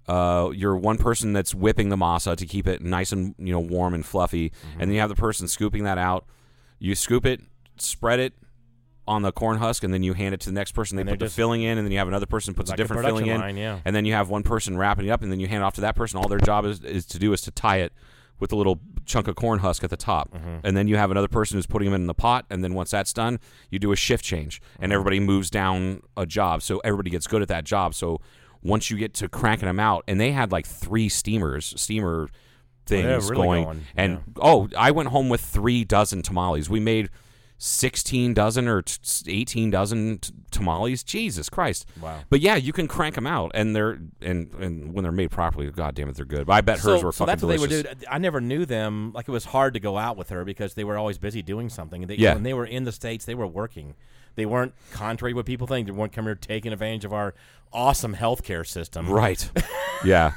Uh, 0.07 0.49
you're 0.55 0.75
one 0.75 0.97
person 0.97 1.31
that's 1.31 1.53
whipping 1.53 1.89
the 1.89 1.95
masa 1.95 2.35
to 2.35 2.45
keep 2.47 2.67
it 2.67 2.81
nice 2.81 3.11
and 3.11 3.35
you 3.37 3.53
know 3.53 3.59
warm 3.59 3.93
and 3.93 4.03
fluffy, 4.05 4.49
Mm-hmm. 4.49 4.81
and 4.81 4.89
then 4.89 4.95
you 4.95 4.99
have 4.99 5.09
the 5.09 5.15
person 5.15 5.47
scooping 5.47 5.83
that 5.83 5.99
out, 5.99 6.25
You 6.79 6.95
scoop 6.95 7.25
it, 7.27 7.41
spread 7.77 8.19
it 8.19 8.33
on 9.12 9.22
the 9.22 9.32
corn 9.32 9.57
husk, 9.57 9.84
and 9.84 9.93
then 9.93 10.01
you 10.03 10.14
hand 10.14 10.34
it 10.34 10.39
to 10.41 10.49
the 10.49 10.53
next 10.55 10.72
person. 10.72 10.95
They 10.95 11.01
And 11.01 11.09
put 11.12 11.20
the 11.20 11.26
just- 11.26 11.36
filling 11.36 11.62
in, 11.62 11.78
and 11.78 11.86
then 11.86 11.91
you 11.91 11.97
have 11.99 12.07
another 12.07 12.26
person 12.26 12.53
puts 12.53 12.70
Like 12.70 12.80
a 12.80 12.82
different 12.84 13.03
filling 13.05 13.28
in, 13.28 13.57
yeah. 13.57 13.80
and 13.86 13.95
then 13.95 14.05
you 14.05 14.14
have 14.14 14.30
one 14.30 14.43
person 14.43 14.78
wrapping 14.78 15.05
it 15.05 15.09
up, 15.09 15.22
and 15.22 15.32
then 15.32 15.39
you 15.39 15.47
hand 15.47 15.62
it 15.62 15.66
off 15.66 15.76
to 15.76 15.82
that 15.82 15.95
person. 15.95 16.18
All 16.20 16.28
their 16.28 16.39
job 16.39 16.66
is, 16.66 16.82
is 16.84 17.05
to 17.07 17.20
do 17.20 17.32
is 17.34 17.41
to 17.41 17.51
tie 17.51 17.78
it 17.78 17.93
with 18.39 18.51
a 18.51 18.55
little 18.55 18.80
chunk 19.05 19.28
of 19.28 19.36
corn 19.36 19.59
husk 19.59 19.84
at 19.84 19.89
the 19.91 19.97
top, 19.97 20.32
Mm-hmm. 20.34 20.66
and 20.66 20.76
then 20.76 20.88
you 20.88 20.97
have 20.97 21.12
another 21.12 21.28
person 21.28 21.57
who's 21.57 21.68
putting 21.68 21.86
them 21.91 21.93
in 22.01 22.07
the 22.07 22.14
pot, 22.16 22.45
and 22.49 22.64
then 22.64 22.74
once 22.74 22.89
that's 22.91 23.14
done, 23.14 23.39
you 23.70 23.78
do 23.78 23.91
a 23.91 23.95
shift 23.95 24.24
change, 24.26 24.62
Mm-hmm. 24.62 24.84
and 24.86 24.93
everybody 24.93 25.20
moves 25.20 25.49
down 25.51 26.01
a 26.18 26.26
job, 26.26 26.62
so 26.64 26.80
everybody 26.80 27.09
gets 27.12 27.28
good 27.28 27.41
at 27.43 27.47
that 27.49 27.66
job. 27.66 27.93
So 27.93 28.20
once 28.64 28.89
you 28.89 28.97
get 28.97 29.14
to 29.16 29.30
cranking 29.30 29.68
them 29.68 29.80
out, 29.80 30.03
and 30.07 30.20
they 30.20 30.32
had 30.32 30.51
like 30.51 30.66
three 30.66 31.07
steamers, 31.09 31.74
steamer 31.78 32.30
things 32.88 33.26
Oh, 33.26 33.30
really 33.30 33.36
going, 33.47 33.64
going, 33.66 33.82
and 33.95 34.12
yeah. 34.14 34.20
oh, 34.41 34.70
I 34.78 34.89
went 34.91 35.09
home 35.09 35.30
with 35.30 35.41
three 35.41 35.84
dozen 35.86 36.22
tamales. 36.24 36.68
We 36.70 36.80
made. 36.80 37.09
16 37.64 38.34
dozen 38.34 38.68
or 38.68 38.84
18 39.28 39.70
dozen 39.70 40.18
t- 40.18 40.34
tamales 40.49 41.03
jesus 41.03 41.47
christ 41.47 41.86
Wow. 42.01 42.22
but 42.32 42.39
yeah 42.39 42.55
you 42.55 42.74
can 42.74 42.88
crank 42.88 43.14
them 43.14 43.28
out 43.28 43.51
and 43.53 43.76
they're 43.76 43.99
and 44.20 44.51
and 44.55 44.93
when 44.95 45.03
they're 45.03 45.12
made 45.12 45.30
properly 45.30 45.70
god 45.70 45.93
damn 45.93 46.09
it 46.09 46.16
they're 46.16 46.26
good 46.26 46.47
but 46.47 46.53
i 46.53 46.62
bet 46.62 46.78
hers 46.80 46.99
so, 47.01 47.05
were 47.05 47.12
so 47.12 47.26
fucking 47.26 47.28
that's 47.28 47.43
what 47.43 47.49
they 47.70 47.78
would 47.84 47.99
do. 47.99 48.05
I 48.09 48.18
never 48.18 48.41
knew 48.41 48.66
them. 48.66 49.12
Like 49.14 49.28
it 49.28 49.32
was 49.32 49.45
hard 49.45 49.76
to 49.76 49.80
go 49.80 49.95
out 49.99 50.18
with 50.18 50.30
her 50.30 50.43
because 50.43 50.74
they 50.74 50.84
were 50.84 50.97
always 50.97 51.20
busy 51.20 51.43
doing 51.43 51.70
something. 51.70 52.07
They, 52.07 52.16
Yeah. 52.16 52.34
When 52.34 52.41
they 52.43 52.53
were 52.55 52.66
in 52.66 52.84
the 52.84 52.91
states, 52.91 53.26
they 53.26 53.36
were 53.36 53.45
working. 53.47 53.93
They 54.36 54.47
weren't 54.47 54.74
contrary 54.91 55.34
to 55.34 55.36
what 55.36 55.45
people 55.45 55.68
think. 55.68 55.86
They 55.86 55.91
weren't 55.91 56.14
coming 56.14 56.30
here 56.30 56.36
taking 56.36 56.74
advantage 56.74 57.05
of 57.05 57.14
our 57.14 57.36
awesome 57.72 58.16
healthcare 58.16 58.66
system. 58.66 59.07
right 59.07 59.49
yeah 60.03 60.32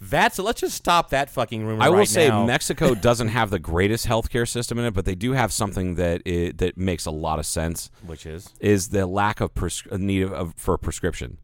That's 0.00 0.38
let's 0.38 0.62
just 0.62 0.74
stop 0.76 1.10
that 1.10 1.28
fucking 1.28 1.64
rumor. 1.66 1.82
I 1.82 1.90
will 1.90 1.98
right 1.98 2.08
say 2.08 2.28
now. 2.28 2.46
Mexico 2.46 2.94
doesn't 3.08 3.28
have 3.28 3.50
the 3.50 3.58
greatest 3.58 4.06
healthcare 4.06 4.48
system 4.48 4.78
in 4.78 4.86
it, 4.86 4.94
but 4.94 5.04
they 5.04 5.14
do 5.14 5.32
have 5.32 5.52
something 5.52 5.96
that 5.96 6.22
it, 6.24 6.56
that 6.58 6.78
makes 6.78 7.04
a 7.04 7.10
lot 7.10 7.38
of 7.38 7.44
sense. 7.44 7.90
which 8.06 8.24
is 8.24 8.48
Is 8.60 8.88
the 8.88 9.06
lack 9.06 9.40
of 9.40 9.54
pres- 9.54 9.84
need 9.92 10.22
of, 10.22 10.32
of 10.32 10.54
for 10.56 10.74
a 10.74 10.78
prescription. 10.78 11.36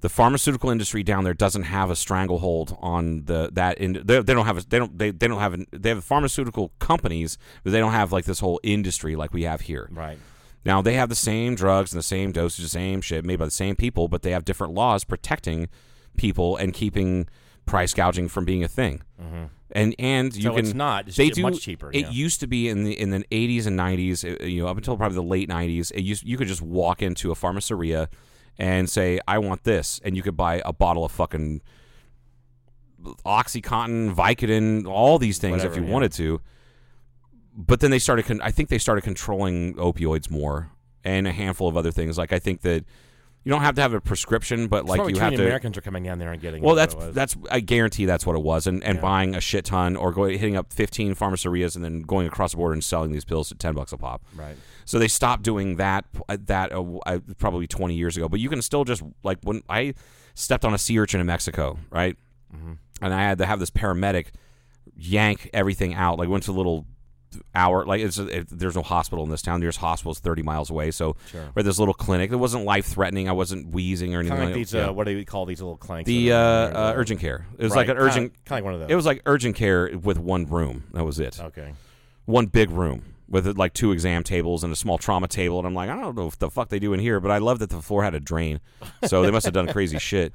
The 0.00 0.10
pharmaceutical 0.10 0.70
industry 0.70 1.02
down 1.02 1.24
there 1.24 1.34
doesn't 1.34 1.64
have 1.64 1.90
a 1.90 1.96
stranglehold 1.96 2.76
on 2.80 3.24
the 3.24 3.48
that 3.54 3.78
in 3.78 3.94
they, 4.04 4.20
they 4.20 4.34
don't 4.34 4.46
have 4.46 4.58
a, 4.58 4.68
they 4.68 4.78
don't 4.78 4.96
they, 4.96 5.10
they 5.10 5.26
don't 5.26 5.40
have 5.40 5.54
an, 5.54 5.66
they 5.72 5.88
have 5.88 6.04
pharmaceutical 6.04 6.72
companies, 6.78 7.38
but 7.64 7.72
they 7.72 7.80
don't 7.80 7.92
have 7.92 8.12
like 8.12 8.26
this 8.26 8.40
whole 8.40 8.60
industry 8.62 9.16
like 9.16 9.32
we 9.32 9.44
have 9.44 9.62
here. 9.62 9.88
right. 9.90 10.18
Now 10.64 10.82
they 10.82 10.94
have 10.94 11.08
the 11.08 11.14
same 11.14 11.54
drugs 11.54 11.92
and 11.92 11.98
the 11.98 12.04
same 12.04 12.32
dosage, 12.32 12.62
the 12.62 12.68
same 12.68 13.00
shit 13.00 13.24
made 13.24 13.38
by 13.38 13.46
the 13.46 13.50
same 13.50 13.74
people, 13.74 14.08
but 14.08 14.20
they 14.22 14.32
have 14.32 14.44
different 14.44 14.74
laws 14.74 15.02
protecting 15.02 15.68
people 16.18 16.56
and 16.56 16.74
keeping 16.74 17.28
price 17.68 17.94
gouging 17.94 18.28
from 18.28 18.44
being 18.44 18.64
a 18.64 18.68
thing. 18.68 19.02
And 19.70 19.94
and 19.98 20.34
you 20.34 20.40
Mm-hmm. 20.40 20.48
So 20.48 20.56
can 20.56 20.64
it's 20.64 20.74
not. 20.74 21.08
It's 21.08 21.16
they 21.16 21.28
do 21.28 21.42
much 21.42 21.60
cheaper, 21.60 21.90
It 21.92 22.06
yeah. 22.06 22.10
used 22.10 22.40
to 22.40 22.46
be 22.46 22.68
in 22.68 22.84
the 22.84 22.98
in 22.98 23.10
the 23.10 23.24
80s 23.30 23.66
and 23.66 23.78
90s, 23.78 24.24
uh, 24.24 24.44
you 24.44 24.62
know, 24.62 24.68
up 24.68 24.78
until 24.78 24.96
probably 24.96 25.14
the 25.14 25.22
late 25.22 25.48
90s. 25.48 25.92
It 25.92 26.02
used 26.02 26.24
you 26.24 26.38
could 26.38 26.48
just 26.48 26.62
walk 26.62 27.02
into 27.02 27.30
a 27.30 27.34
pharmaceria 27.34 28.08
and 28.56 28.88
say, 28.88 29.20
"I 29.28 29.38
want 29.38 29.64
this," 29.64 30.00
and 30.02 30.16
you 30.16 30.22
could 30.22 30.36
buy 30.36 30.62
a 30.64 30.72
bottle 30.72 31.04
of 31.04 31.12
fucking 31.12 31.60
OxyContin, 33.24 34.14
Vicodin, 34.14 34.86
all 34.86 35.18
these 35.18 35.38
things 35.38 35.64
if 35.64 35.76
you 35.76 35.84
yeah. 35.84 35.90
wanted 35.90 36.12
to 36.12 36.40
but 37.58 37.80
then 37.80 37.90
they 37.90 37.98
started. 37.98 38.24
Con- 38.24 38.40
I 38.40 38.52
think 38.52 38.68
they 38.68 38.78
started 38.78 39.02
controlling 39.02 39.74
opioids 39.74 40.30
more, 40.30 40.70
and 41.02 41.26
a 41.26 41.32
handful 41.32 41.66
of 41.68 41.76
other 41.76 41.90
things. 41.90 42.16
Like 42.16 42.32
I 42.32 42.38
think 42.38 42.60
that 42.60 42.84
you 43.48 43.54
don't 43.54 43.62
have 43.62 43.76
to 43.76 43.80
have 43.80 43.94
a 43.94 44.00
prescription, 44.02 44.68
but 44.68 44.84
like 44.84 44.98
you 45.08 45.18
have 45.20 45.32
to. 45.32 45.42
Americans 45.42 45.78
are 45.78 45.80
coming 45.80 46.02
down 46.02 46.18
there 46.18 46.30
and 46.30 46.38
getting. 46.42 46.62
well, 46.62 46.74
that's 46.74 46.94
that's. 47.12 47.34
I 47.50 47.60
guarantee 47.60 48.04
that's 48.04 48.26
what 48.26 48.36
it 48.36 48.42
was, 48.42 48.66
and 48.66 48.84
and 48.84 48.96
Yeah. 48.96 49.00
buying 49.00 49.34
a 49.34 49.40
shit 49.40 49.64
ton 49.64 49.96
or 49.96 50.12
going 50.12 50.38
hitting 50.38 50.54
up 50.54 50.70
fifteen 50.70 51.14
pharmacerias 51.14 51.74
and 51.74 51.82
then 51.82 52.02
going 52.02 52.26
across 52.26 52.50
the 52.50 52.58
border 52.58 52.74
and 52.74 52.84
selling 52.84 53.10
these 53.10 53.24
pills 53.24 53.50
at 53.50 53.58
ten 53.58 53.72
bucks 53.74 53.90
a 53.90 53.96
pop. 53.96 54.20
right. 54.36 54.54
So 54.84 54.98
they 54.98 55.08
stopped 55.08 55.44
doing 55.44 55.76
that 55.76 56.04
uh, 56.28 56.36
that 56.44 56.72
uh, 56.72 56.98
uh, 57.06 57.20
probably 57.38 57.66
20 57.66 57.94
years 57.94 58.18
ago. 58.18 58.28
But 58.28 58.40
you 58.40 58.50
can 58.50 58.60
still 58.60 58.84
just 58.84 59.02
like 59.22 59.38
when 59.44 59.62
I 59.70 59.94
stepped 60.34 60.66
on 60.66 60.74
a 60.74 60.78
sea 60.78 60.98
urchin 60.98 61.18
in 61.18 61.26
Mexico, 61.26 61.78
right? 61.90 62.16
Mm-hmm. 62.54 62.72
And 63.00 63.14
I 63.14 63.22
had 63.22 63.38
to 63.38 63.46
have 63.46 63.60
this 63.60 63.70
paramedic 63.70 64.26
yank 64.94 65.48
everything 65.54 65.94
out. 65.94 66.18
Like 66.18 66.28
went 66.28 66.42
to 66.44 66.50
a 66.50 66.52
little 66.52 66.84
hour 67.54 67.84
like 67.84 68.00
it's 68.00 68.18
it, 68.18 68.48
there's 68.50 68.74
no 68.76 68.82
hospital 68.82 69.24
in 69.24 69.30
this 69.30 69.42
town. 69.42 69.60
There's 69.60 69.76
hospitals 69.76 70.18
30 70.20 70.42
miles 70.42 70.70
away. 70.70 70.90
So 70.90 71.16
we're 71.32 71.50
at 71.60 71.64
this 71.64 71.78
little 71.78 71.94
clinic. 71.94 72.30
It 72.32 72.36
wasn't 72.36 72.64
life 72.64 72.86
threatening. 72.86 73.28
I 73.28 73.32
wasn't 73.32 73.68
wheezing 73.72 74.14
or 74.14 74.20
anything. 74.20 74.36
Kind 74.38 74.50
of 74.50 74.56
like 74.56 74.56
these. 74.56 74.72
yeah. 74.74 74.86
Uh, 74.88 74.92
what 74.92 75.06
do 75.06 75.16
we 75.16 75.24
call 75.24 75.46
these 75.46 75.60
little 75.60 75.76
clinics? 75.76 76.06
the 76.06 76.32
uh, 76.32 76.36
uh, 76.36 76.92
urgent 76.96 77.20
care. 77.20 77.46
It 77.58 77.64
was 77.64 77.76
like 77.76 77.88
an 77.88 77.96
urgent. 77.98 78.32
Kinda, 78.32 78.38
kinda 78.46 78.64
one 78.64 78.74
of 78.74 78.80
those. 78.80 78.90
It 78.90 78.94
was 78.94 79.06
like 79.06 79.22
urgent 79.26 79.56
care 79.56 79.90
with 79.96 80.18
one 80.18 80.46
room. 80.46 80.84
That 80.92 81.04
was 81.04 81.18
it 81.20 81.38
okay. 81.40 81.72
one 82.24 82.46
big 82.46 82.70
room 82.70 83.14
with 83.28 83.58
like 83.58 83.74
two 83.74 83.92
exam 83.92 84.22
tables 84.24 84.64
and 84.64 84.72
a 84.72 84.76
small 84.76 84.96
trauma 84.96 85.28
table. 85.28 85.58
And 85.58 85.66
I'm 85.66 85.74
like, 85.74 85.90
I 85.90 86.00
don't 86.00 86.16
know 86.16 86.24
what 86.26 86.38
the 86.38 86.48
fuck 86.50 86.70
they 86.70 86.78
do 86.78 86.94
in 86.94 87.00
here, 87.00 87.20
but 87.20 87.30
I 87.30 87.38
love 87.38 87.58
that 87.58 87.68
the 87.68 87.82
floor 87.82 88.02
had 88.02 88.14
a 88.14 88.20
drain. 88.20 88.60
So 89.06 89.22
they 89.22 89.30
must 89.30 89.44
have 89.44 89.52
done 89.52 89.68
crazy 89.68 89.98
shit. 90.00 90.32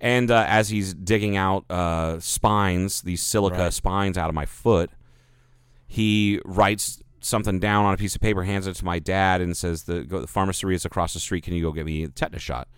And 0.00 0.30
uh, 0.32 0.44
as 0.48 0.68
he's 0.68 0.92
digging 0.92 1.36
out 1.36 1.64
uh, 1.70 2.18
spines, 2.18 3.02
these 3.02 3.22
silica 3.22 3.56
Right. 3.58 3.72
spines 3.72 4.18
out 4.18 4.28
of 4.28 4.34
my 4.34 4.44
foot, 4.46 4.90
he 5.94 6.40
writes 6.44 7.00
something 7.20 7.58
down 7.60 7.84
on 7.86 7.94
a 7.94 7.96
piece 7.96 8.14
of 8.14 8.20
paper, 8.20 8.42
hands 8.42 8.66
it 8.66 8.74
to 8.74 8.84
my 8.84 8.98
dad, 8.98 9.40
and 9.40 9.56
says, 9.56 9.84
"The, 9.84 10.02
go, 10.02 10.20
the 10.20 10.26
pharmacy 10.26 10.74
is 10.74 10.84
across 10.84 11.14
the 11.14 11.20
street. 11.20 11.44
Can 11.44 11.54
you 11.54 11.62
go 11.62 11.72
get 11.72 11.86
me 11.86 12.04
a 12.04 12.08
tetanus 12.08 12.42
shot?" 12.42 12.68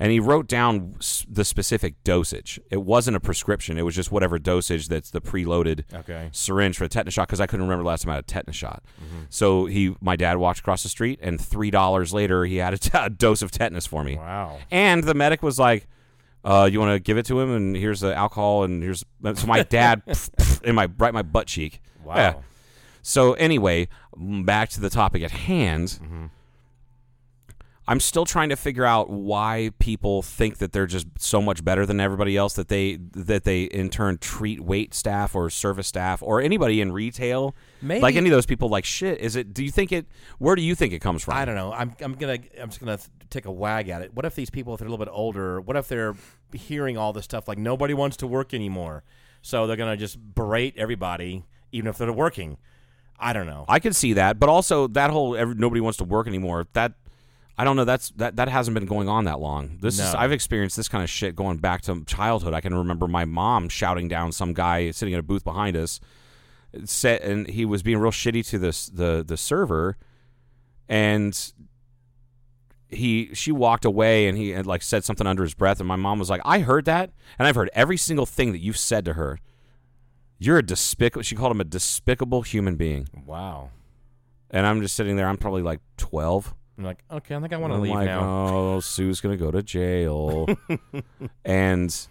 and 0.00 0.10
he 0.10 0.18
wrote 0.18 0.48
down 0.48 0.96
the 1.28 1.44
specific 1.44 1.94
dosage. 2.02 2.58
It 2.68 2.82
wasn't 2.82 3.16
a 3.16 3.20
prescription; 3.20 3.78
it 3.78 3.82
was 3.82 3.94
just 3.94 4.10
whatever 4.10 4.40
dosage 4.40 4.88
that's 4.88 5.10
the 5.10 5.20
preloaded 5.20 5.84
Okay. 5.94 6.28
syringe 6.32 6.76
for 6.76 6.84
a 6.84 6.88
tetanus 6.88 7.14
shot 7.14 7.28
because 7.28 7.40
I 7.40 7.46
couldn't 7.46 7.64
remember 7.66 7.84
the 7.84 7.88
last 7.88 8.02
time 8.02 8.10
I 8.10 8.14
had 8.16 8.24
a 8.24 8.26
tetanus 8.26 8.56
shot. 8.56 8.82
So 9.30 9.66
he, 9.66 9.94
my 10.00 10.16
dad, 10.16 10.36
walked 10.38 10.58
across 10.58 10.82
the 10.82 10.88
street, 10.88 11.20
and 11.22 11.40
three 11.40 11.70
dollars 11.70 12.12
later, 12.12 12.44
he 12.44 12.56
had 12.56 12.74
a, 12.74 12.78
t- 12.78 12.90
a 12.94 13.08
dose 13.08 13.40
of 13.40 13.52
tetanus 13.52 13.86
for 13.86 14.02
me. 14.02 14.16
Wow. 14.16 14.58
And 14.70 15.04
the 15.04 15.14
medic 15.14 15.44
was 15.44 15.60
like, 15.60 15.86
uh, 16.44 16.68
"You 16.70 16.80
want 16.80 16.92
to 16.92 16.98
give 16.98 17.16
it 17.16 17.26
to 17.26 17.38
him? 17.40 17.50
And 17.52 17.76
here's 17.76 18.00
the 18.00 18.12
alcohol, 18.16 18.64
and 18.64 18.82
here's." 18.82 19.04
So 19.36 19.46
my 19.46 19.62
dad 19.62 20.02
in 20.64 20.74
my 20.74 20.88
right 20.98 21.14
my 21.14 21.22
butt 21.22 21.46
cheek. 21.46 21.80
Wow. 22.04 22.14
Yeah. 22.16 22.34
So 23.02 23.34
anyway, 23.34 23.88
back 24.16 24.70
to 24.70 24.80
the 24.80 24.90
topic 24.90 25.22
at 25.22 25.30
hand. 25.30 25.88
Mm-hmm. 26.02 26.26
I'm 27.86 28.00
still 28.00 28.24
trying 28.24 28.48
to 28.48 28.56
figure 28.56 28.86
out 28.86 29.10
why 29.10 29.70
people 29.78 30.22
think 30.22 30.56
that 30.56 30.72
they're 30.72 30.86
just 30.86 31.06
so 31.18 31.42
much 31.42 31.62
better 31.62 31.84
than 31.84 32.00
everybody 32.00 32.34
else 32.34 32.54
that 32.54 32.68
they 32.68 32.96
that 33.12 33.44
they 33.44 33.64
in 33.64 33.90
turn 33.90 34.16
treat 34.16 34.62
wait 34.62 34.94
staff 34.94 35.34
or 35.34 35.50
service 35.50 35.86
staff 35.86 36.22
or 36.22 36.40
anybody 36.40 36.80
in 36.80 36.92
retail 36.92 37.54
Maybe- 37.82 38.00
like 38.00 38.16
any 38.16 38.30
of 38.30 38.32
those 38.32 38.46
people 38.46 38.70
like 38.70 38.86
shit. 38.86 39.18
Is 39.20 39.36
it? 39.36 39.52
Do 39.52 39.62
you 39.62 39.70
think 39.70 39.92
it? 39.92 40.06
Where 40.38 40.56
do 40.56 40.62
you 40.62 40.74
think 40.74 40.94
it 40.94 41.00
comes 41.00 41.24
from? 41.24 41.34
I 41.34 41.44
don't 41.44 41.56
know. 41.56 41.74
I'm, 41.74 41.94
I'm 42.00 42.14
gonna 42.14 42.38
I'm 42.58 42.70
just 42.70 42.80
gonna 42.80 42.98
take 43.28 43.44
a 43.44 43.52
wag 43.52 43.90
at 43.90 44.00
it. 44.00 44.14
What 44.14 44.24
if 44.24 44.34
these 44.34 44.48
people, 44.48 44.72
if 44.72 44.78
they're 44.78 44.88
a 44.88 44.90
little 44.90 45.04
bit 45.04 45.12
older, 45.12 45.60
what 45.60 45.76
if 45.76 45.86
they're 45.86 46.14
hearing 46.54 46.96
all 46.96 47.12
this 47.12 47.26
stuff 47.26 47.46
like 47.48 47.58
nobody 47.58 47.92
wants 47.92 48.16
to 48.18 48.26
work 48.26 48.54
anymore, 48.54 49.04
so 49.42 49.66
they're 49.66 49.76
gonna 49.76 49.98
just 49.98 50.16
berate 50.34 50.72
everybody, 50.78 51.44
even 51.74 51.88
if 51.88 51.98
they're 51.98 52.12
working. 52.12 52.56
I 53.18 53.32
don't 53.32 53.46
know. 53.46 53.64
I 53.68 53.78
could 53.80 53.94
see 53.94 54.14
that, 54.14 54.38
but 54.38 54.48
also 54.48 54.86
that 54.88 55.10
whole 55.10 55.36
every, 55.36 55.54
nobody 55.54 55.80
wants 55.80 55.98
to 55.98 56.04
work 56.04 56.26
anymore. 56.26 56.66
That 56.72 56.94
I 57.56 57.64
don't 57.64 57.76
know. 57.76 57.84
That's 57.84 58.10
that 58.16 58.36
that 58.36 58.48
hasn't 58.48 58.74
been 58.74 58.86
going 58.86 59.08
on 59.08 59.24
that 59.24 59.40
long. 59.40 59.78
This 59.80 59.98
is 59.98 60.14
I've 60.14 60.32
experienced 60.32 60.76
this 60.76 60.88
kind 60.88 61.04
of 61.04 61.10
shit 61.10 61.36
going 61.36 61.58
back 61.58 61.82
to 61.82 62.04
childhood. 62.04 62.54
I 62.54 62.60
can 62.60 62.74
remember 62.74 63.06
my 63.06 63.24
mom 63.24 63.68
shouting 63.68 64.08
down 64.08 64.32
some 64.32 64.52
guy 64.52 64.90
sitting 64.90 65.14
in 65.14 65.20
a 65.20 65.22
booth 65.22 65.44
behind 65.44 65.76
us, 65.76 66.00
said, 66.84 67.20
and 67.20 67.48
he 67.48 67.64
was 67.64 67.82
being 67.82 67.98
real 67.98 68.12
shitty 68.12 68.46
to 68.48 68.58
this 68.58 68.86
the 68.86 69.24
the 69.26 69.36
server, 69.36 69.96
and 70.88 71.52
he 72.88 73.30
she 73.34 73.52
walked 73.52 73.84
away 73.84 74.26
and 74.26 74.36
he 74.36 74.50
had 74.50 74.66
like 74.66 74.82
said 74.82 75.04
something 75.04 75.26
under 75.26 75.44
his 75.44 75.54
breath, 75.54 75.78
and 75.78 75.86
my 75.86 75.96
mom 75.96 76.18
was 76.18 76.30
like, 76.30 76.42
"I 76.44 76.58
heard 76.60 76.84
that, 76.86 77.10
and 77.38 77.46
I've 77.46 77.54
heard 77.56 77.70
every 77.74 77.96
single 77.96 78.26
thing 78.26 78.50
that 78.52 78.58
you've 78.58 78.78
said 78.78 79.04
to 79.04 79.12
her." 79.12 79.38
You're 80.44 80.58
a 80.58 80.62
despicable. 80.62 81.22
She 81.22 81.34
called 81.34 81.52
him 81.52 81.60
a 81.60 81.64
despicable 81.64 82.42
human 82.42 82.76
being. 82.76 83.08
Wow. 83.26 83.70
And 84.50 84.66
I'm 84.66 84.80
just 84.82 84.94
sitting 84.94 85.16
there. 85.16 85.26
I'm 85.26 85.36
probably 85.38 85.62
like 85.62 85.80
12. 85.96 86.54
I'm 86.78 86.84
like, 86.84 87.02
okay, 87.10 87.34
I 87.34 87.40
think 87.40 87.52
I 87.52 87.56
want 87.56 87.72
to 87.72 87.78
leave 87.78 87.92
like, 87.92 88.06
now. 88.06 88.20
oh, 88.48 88.80
Sue's 88.80 89.20
gonna 89.20 89.36
go 89.36 89.50
to 89.50 89.62
jail. 89.62 90.46
and 91.44 92.08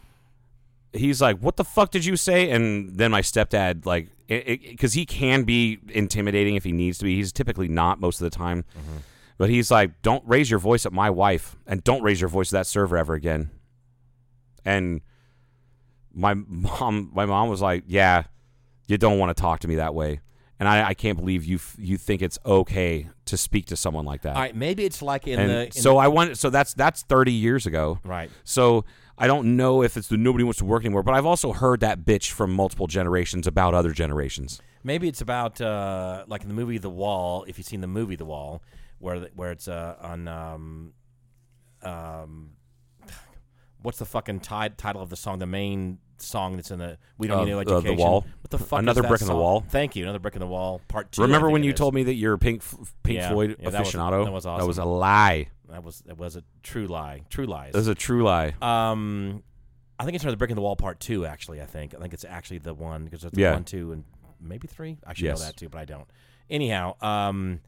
he's 0.94 1.22
like, 1.22 1.40
"What 1.40 1.58
the 1.58 1.64
fuck 1.66 1.92
did 1.92 2.06
you 2.06 2.16
say?" 2.16 2.50
And 2.50 2.98
then 2.98 3.12
my 3.12 3.22
stepdad, 3.22 3.86
like, 3.86 4.08
because 4.28 4.94
he 4.94 5.06
can 5.06 5.44
be 5.44 5.80
intimidating 5.90 6.56
if 6.56 6.64
he 6.64 6.72
needs 6.72 6.98
to 7.00 7.04
be. 7.04 7.16
He's 7.16 7.34
typically 7.34 7.68
not 7.68 8.00
most 8.00 8.22
of 8.22 8.26
the 8.26 8.36
time, 8.36 8.64
Mm-hmm. 8.78 8.98
but 9.38 9.50
he's 9.50 9.70
like, 9.70 10.02
"Don't 10.02 10.24
raise 10.26 10.50
your 10.50 10.60
voice 10.60 10.86
at 10.86 10.94
my 10.94 11.10
wife, 11.10 11.58
and 11.68 11.84
don't 11.84 12.02
raise 12.02 12.22
your 12.22 12.30
voice 12.30 12.54
at 12.54 12.60
that 12.60 12.68
server 12.68 12.98
ever 12.98 13.16
again." 13.16 13.50
And 14.64 15.02
my 16.14 16.34
mom, 16.36 17.12
my 17.14 17.26
mom 17.26 17.50
was 17.50 17.62
like, 17.62 17.84
"Yeah, 17.88 18.24
you 18.88 18.98
don't 18.98 19.18
want 19.20 19.36
to 19.36 19.42
talk 19.42 19.60
to 19.62 19.68
me 19.68 19.76
that 19.76 19.94
way." 19.96 20.22
And 20.60 20.70
I, 20.70 20.90
I 20.90 20.94
can't 20.94 21.18
believe 21.18 21.44
you 21.44 21.56
f- 21.58 21.76
you 21.78 21.98
think 21.98 22.22
it's 22.22 22.38
okay 22.46 23.10
to 23.26 23.36
speak 23.38 23.66
to 23.66 23.76
someone 23.76 24.06
like 24.06 24.22
that 24.22 24.36
All 24.36 24.42
right, 24.42 24.56
maybe 24.56 24.86
it's 24.86 25.02
like 25.02 25.28
in 25.28 25.40
and 25.40 25.50
the 25.50 25.66
in 25.66 25.72
so 25.72 25.98
I 25.98 26.08
want 26.08 26.38
so 26.38 26.50
that's 26.50 26.74
that's 26.74 27.02
30 27.04 27.34
years 27.34 27.66
ago. 27.66 28.00
Right. 28.06 28.30
So 28.46 28.86
I 29.18 29.28
don't 29.28 29.58
know 29.58 29.82
if 29.84 29.98
it's 29.98 30.08
the 30.08 30.16
nobody 30.18 30.44
wants 30.46 30.60
to 30.60 30.66
work 30.66 30.86
anymore, 30.86 31.04
but 31.04 31.16
I've 31.16 31.26
also 31.26 31.52
heard 31.54 31.80
that 31.82 32.06
bitch 32.06 32.30
from 32.32 32.54
multiple 32.54 32.88
generations 32.88 33.46
about 33.48 33.74
other 33.74 33.92
generations. 33.92 34.62
Maybe 34.84 35.08
it's 35.08 35.22
about 35.22 35.60
uh, 35.60 36.24
like 36.28 36.44
in 36.44 36.48
the 36.48 36.54
movie 36.54 36.78
The 36.78 36.90
Wall. 36.90 37.44
If 37.48 37.58
you've 37.58 37.68
seen 37.68 37.82
the 37.82 37.88
movie 37.88 38.16
The 38.16 38.26
Wall, 38.26 38.62
where 39.00 39.20
the- 39.20 39.32
where 39.36 39.52
it's 39.52 39.68
uh, 39.68 39.96
on 40.02 40.28
um, 40.28 40.94
um, 41.82 42.52
what's 43.82 44.00
the 44.00 44.06
fucking 44.06 44.40
ti- 44.42 44.70
title 44.78 45.02
of 45.02 45.10
the 45.10 45.16
song? 45.18 45.40
The 45.40 45.46
main 45.48 46.00
song 46.18 46.56
that's 46.56 46.72
in 46.72 46.80
the 46.80 46.98
We 47.18 47.28
Don't 47.28 47.42
Uh, 47.42 47.46
Need 47.60 47.68
No 47.68 47.78
uh, 47.78 47.80
The 47.82 47.94
Wall? 47.94 48.22
What 48.42 48.50
the 48.50 48.58
fuck? 48.60 48.80
Another 48.80 49.02
is 49.02 49.04
that 49.04 49.10
Brick 49.10 49.22
in 49.22 49.28
the? 49.28 49.36
Wall? 49.36 49.64
Thank 49.70 49.96
you. 49.96 50.04
Another 50.04 50.20
brick 50.20 50.36
in 50.36 50.40
the 50.40 50.48
wall. 50.48 50.82
Part 50.88 51.12
two. 51.12 51.22
Remember 51.24 51.50
when 51.50 51.64
you 51.64 51.72
is. 51.72 51.78
told 51.78 51.94
me 51.94 52.04
that 52.04 52.14
you're 52.14 52.34
a 52.34 52.38
Pink 52.40 52.62
Pink 53.04 53.18
Yeah, 53.20 53.30
Floyd 53.30 53.58
yeah, 53.60 53.70
that 53.70 53.80
was- 53.80 53.90
aficionado? 53.94 54.26
that 54.26 54.32
was 54.32 54.44
That 54.44 54.66
was 54.68 54.78
a 54.78 54.86
lie. 54.86 55.48
that 55.70 55.84
was 55.84 56.00
that 56.06 56.18
was 56.18 56.36
a 56.36 56.44
true 56.62 56.88
lie. 56.88 57.24
True 57.30 57.46
lies. 57.46 57.72
That 57.74 57.80
was 57.80 57.88
a 57.88 57.96
true 57.96 58.24
lie. 58.24 58.54
Um, 58.62 59.44
I 60.00 60.06
think 60.06 60.16
it's 60.16 60.24
another 60.24 60.38
brick 60.38 60.50
in 60.52 60.56
the 60.56 60.62
wall 60.62 60.76
part 60.76 61.00
two. 61.00 61.26
Actually, 61.26 61.62
I 61.62 61.66
think 61.66 61.96
I 61.96 62.00
think 62.00 62.14
it's 62.14 62.26
actually 62.26 62.60
the 62.60 62.74
one 62.74 63.06
because 63.06 63.24
it's 63.24 63.38
Yeah. 63.38 63.54
one, 63.54 63.64
two, 63.64 63.92
and 63.92 64.04
maybe 64.42 64.68
three. 64.68 64.98
I 65.06 65.14
should 65.14 65.26
Yes. 65.26 65.40
know 65.40 65.46
that 65.46 65.58
too, 65.58 65.70
but 65.70 65.80
I 65.80 65.86
don't. 65.86 66.08
Anyhow, 66.50 66.96
um, 67.02 67.62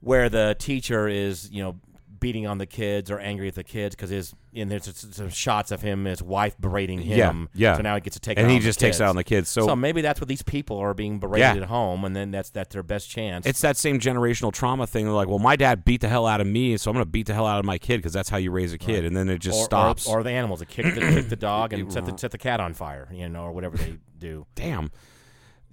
where 0.00 0.28
the 0.28 0.54
teacher 0.58 1.08
is, 1.08 1.50
you 1.50 1.62
know, 1.62 1.76
beating 2.20 2.46
on 2.46 2.58
the 2.58 2.66
kids 2.66 3.10
or 3.10 3.18
angry 3.18 3.48
at 3.48 3.54
the 3.54 3.64
kids 3.64 3.94
because 3.94 4.10
his 4.10 4.34
and 4.54 4.70
there's 4.70 4.92
some 5.12 5.28
shots 5.28 5.70
of 5.70 5.82
him, 5.82 6.04
his 6.04 6.22
wife 6.22 6.56
berating 6.58 7.00
him. 7.00 7.48
yeah. 7.54 7.70
yeah. 7.72 7.76
So 7.76 7.82
now 7.82 7.94
he 7.94 8.00
gets 8.00 8.16
to 8.16 8.20
take 8.20 8.38
And 8.38 8.50
it 8.50 8.54
he 8.54 8.58
just 8.58 8.80
takes 8.80 9.00
out 9.00 9.08
on 9.10 9.16
the 9.16 9.24
kids. 9.24 9.48
So- 9.48 9.66
so 9.66 9.76
maybe 9.76 10.00
that's 10.00 10.20
what 10.20 10.28
these 10.28 10.42
people 10.42 10.78
are 10.78 10.94
being 10.94 11.18
berated 11.18 11.56
Yeah. 11.56 11.62
at 11.62 11.68
home, 11.68 12.04
and 12.04 12.16
then 12.16 12.30
that's 12.30 12.50
that's 12.50 12.72
their 12.72 12.82
best 12.82 13.10
chance. 13.10 13.46
It's 13.46 13.60
that 13.60 13.76
same 13.76 14.00
generational 14.00 14.52
trauma 14.52 14.86
thing. 14.86 15.04
They're 15.04 15.14
like, 15.14 15.28
well, 15.28 15.38
my 15.38 15.56
dad 15.56 15.84
beat 15.84 16.00
the 16.00 16.08
hell 16.08 16.26
out 16.26 16.40
of 16.40 16.46
me, 16.46 16.76
so 16.76 16.90
I'm 16.90 16.94
going 16.94 17.04
to 17.04 17.10
beat 17.10 17.26
the 17.26 17.34
hell 17.34 17.46
out 17.46 17.58
of 17.58 17.64
my 17.64 17.78
kid 17.78 17.98
because 17.98 18.12
that's 18.12 18.28
how 18.30 18.36
you 18.38 18.50
raise 18.50 18.72
a 18.72 18.78
kid. 18.78 19.04
And 19.04 19.16
then 19.16 19.28
it 19.28 19.38
just 19.38 19.58
or, 19.58 19.64
stops. 19.64 20.06
Or, 20.08 20.20
or 20.20 20.22
the 20.22 20.30
animals 20.30 20.60
that 20.60 20.68
kick 20.68 20.94
the, 20.94 21.00
kick 21.00 21.28
the 21.28 21.36
dog 21.36 21.72
and 21.72 21.92
set 21.92 22.06
the 22.06 22.16
set 22.18 22.30
the 22.30 22.38
cat 22.38 22.60
on 22.60 22.74
fire, 22.74 23.08
you 23.12 23.28
know, 23.28 23.42
or 23.42 23.52
whatever 23.52 23.76
they 23.76 23.98
do. 24.18 24.46
Damn. 24.54 24.90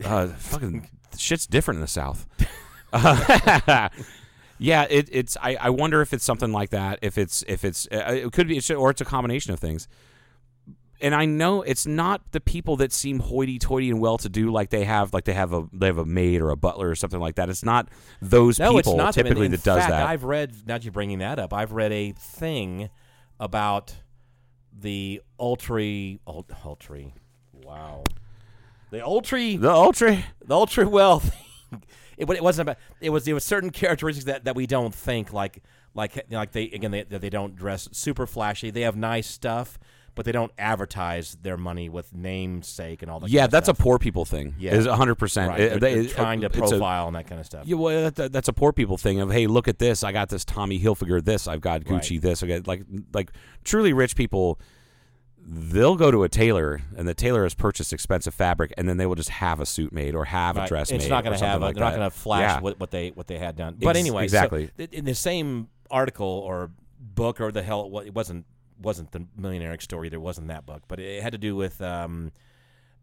Uh, 0.04 0.28
fucking 0.28 0.90
shit's 1.18 1.48
different 1.48 1.78
in 1.78 1.82
the 1.82 1.88
South. 1.88 2.28
Uh, 4.56 4.60
yeah, 4.60 4.88
it, 4.90 5.10
it's. 5.12 5.38
I, 5.42 5.56
I 5.56 5.70
wonder 5.70 6.02
if 6.02 6.14
it's 6.14 6.24
something 6.24 6.52
like 6.52 6.70
that. 6.72 7.00
If 7.02 7.18
it's 7.18 7.44
if 7.48 7.64
it's 7.66 7.88
uh, 7.92 8.12
it 8.26 8.32
could 8.32 8.48
be, 8.48 8.62
or 8.74 8.90
it's 8.90 9.02
a 9.02 9.06
combination 9.06 9.54
of 9.54 9.60
things. 9.60 9.88
And 11.02 11.14
I 11.14 11.26
know 11.26 11.62
it's 11.62 11.86
not 11.86 12.32
the 12.32 12.40
people 12.40 12.78
that 12.78 12.94
seem 12.94 13.20
hoity-toity 13.20 13.90
and 13.90 14.00
well-to-do, 14.00 14.50
like 14.50 14.70
they 14.70 14.86
have, 14.86 15.14
like 15.14 15.26
they 15.26 15.34
have 15.34 15.52
a 15.52 15.68
they 15.74 15.88
have 15.88 15.98
a 15.98 16.06
maid 16.06 16.42
or 16.42 16.52
a 16.52 16.56
butler 16.56 16.90
or 16.90 16.96
something 16.96 17.20
like 17.20 17.36
that. 17.36 17.50
It's 17.50 17.66
not 17.66 17.90
those 18.22 18.58
No, 18.60 18.68
people 18.68 18.80
it's 18.80 18.98
not 18.98 19.14
them. 19.14 19.26
Typically 19.26 19.48
in 19.48 19.52
that 19.52 19.64
does 19.64 19.80
fact, 19.80 19.92
that. 19.92 20.08
I've 20.08 20.24
read. 20.24 20.56
Now 20.66 20.76
that 20.76 20.86
you're 20.86 20.94
bringing 20.94 21.20
that 21.20 21.38
up, 21.38 21.54
I've 21.54 21.74
read 21.74 21.92
a 21.92 22.14
thing 22.14 22.90
about 23.42 23.94
the 24.72 25.22
ultra 25.38 25.84
ult, 26.26 26.50
ultra. 26.66 27.04
Wow, 27.52 28.04
the 28.90 29.06
ultra 29.06 29.58
the 29.58 29.72
ultra 29.72 30.24
the 30.46 30.56
ultra 30.56 30.88
wealth. 30.88 31.36
it, 32.18 32.30
it 32.30 32.44
wasn't 32.44 32.70
about. 32.70 32.78
It 33.02 33.10
was 33.10 33.26
there 33.26 33.34
was 33.34 33.44
certain 33.44 33.70
characteristics 33.70 34.26
that, 34.26 34.46
that 34.46 34.56
we 34.56 34.68
don't 34.68 34.94
think 34.94 35.34
like 35.34 35.64
like 35.94 36.26
like 36.30 36.52
they 36.52 36.64
again 36.66 36.92
they 36.92 37.04
they 37.04 37.30
don't 37.30 37.56
dress 37.56 37.90
super 37.92 38.26
flashy. 38.26 38.70
They 38.70 38.82
have 38.82 38.96
nice 38.96 39.28
stuff, 39.28 39.80
but 40.16 40.26
they 40.26 40.32
don't 40.32 40.52
advertise 40.58 41.38
their 41.42 41.58
money 41.58 41.90
with 41.90 42.14
namesake 42.14 43.02
and 43.02 43.12
all 43.12 43.20
that. 43.20 43.30
yeah, 43.30 43.42
kind 43.42 43.46
of 43.48 43.52
that's 43.52 43.66
stuff. 43.68 43.80
a 43.80 43.84
poor 43.84 44.00
people 44.00 44.26
thing. 44.26 44.56
Yeah. 44.58 44.74
is 44.74 44.86
hundred 44.86 45.16
percent. 45.16 45.58
They're, 45.58 45.78
they're 45.80 46.06
trying 46.06 46.42
to 46.42 46.50
profile 46.50 47.08
and 47.08 47.16
that 47.16 47.28
kind 47.28 47.40
of 47.40 47.46
stuff. 47.46 47.66
Yeah, 47.66 47.76
well, 47.76 48.12
that, 48.12 48.32
that's 48.32 48.48
a 48.48 48.54
poor 48.54 48.74
people 48.74 48.98
thing 48.98 49.20
of 49.20 49.32
hey, 49.32 49.48
look 49.48 49.68
at 49.68 49.80
this. 49.80 50.04
I 50.04 50.12
got 50.12 50.30
this 50.30 50.46
Tommy 50.46 50.80
Hilfiger. 50.80 51.24
This 51.24 51.48
I've 51.48 51.62
got 51.62 51.82
Gucci. 51.84 52.12
Right. 52.12 52.22
This 52.22 52.44
I 52.44 52.48
got 52.48 52.68
like 52.68 52.84
like 53.14 53.32
truly 53.64 53.94
rich 53.94 54.16
people. 54.16 54.60
They'll 55.48 55.96
go 55.96 56.10
to 56.10 56.24
a 56.24 56.30
tailor, 56.30 56.82
and 56.98 57.08
the 57.08 57.14
tailor 57.14 57.44
has 57.44 57.54
purchased 57.54 57.94
expensive 57.94 58.34
fabric, 58.34 58.74
and 58.78 58.90
then 58.90 58.98
they 58.98 59.06
will 59.06 59.16
just 59.16 59.30
have 59.30 59.60
a 59.60 59.66
suit 59.66 59.94
made 59.94 60.16
or 60.16 60.26
have 60.26 60.58
a 60.58 60.62
Right. 60.62 60.68
dress 60.70 60.92
It's 60.92 61.04
made. 61.04 61.10
not 61.12 61.24
going 61.24 61.38
to 61.38 61.46
have. 61.46 61.62
A, 61.62 61.66
like 61.66 61.76
they're 61.76 61.84
not 61.84 61.96
going 61.96 62.10
to 62.10 62.16
flash 62.16 62.42
Yeah. 62.42 62.60
what, 62.62 62.80
what 62.80 62.90
they 62.92 63.10
what 63.10 63.28
they 63.28 63.38
had 63.38 63.56
done. 63.56 63.76
But 63.80 63.90
Ex- 63.90 64.00
anyway, 64.00 64.22
so 64.22 64.24
exactly. 64.24 64.70
th- 64.78 64.90
in 64.92 65.06
the 65.06 65.14
same 65.14 65.68
article 65.92 66.26
or 66.28 66.72
book 67.00 67.40
or 67.40 67.52
the 67.52 67.62
hell, 67.62 68.00
it 68.06 68.14
wasn't 68.14 68.46
wasn't 68.82 69.12
the 69.12 69.26
millionaire 69.38 69.80
story. 69.80 70.10
There 70.10 70.20
wasn't 70.20 70.48
that 70.48 70.66
book, 70.66 70.82
but 70.88 71.00
it 71.00 71.22
had 71.22 71.32
to 71.34 71.38
do 71.38 71.56
with 71.56 71.80
um, 71.82 72.32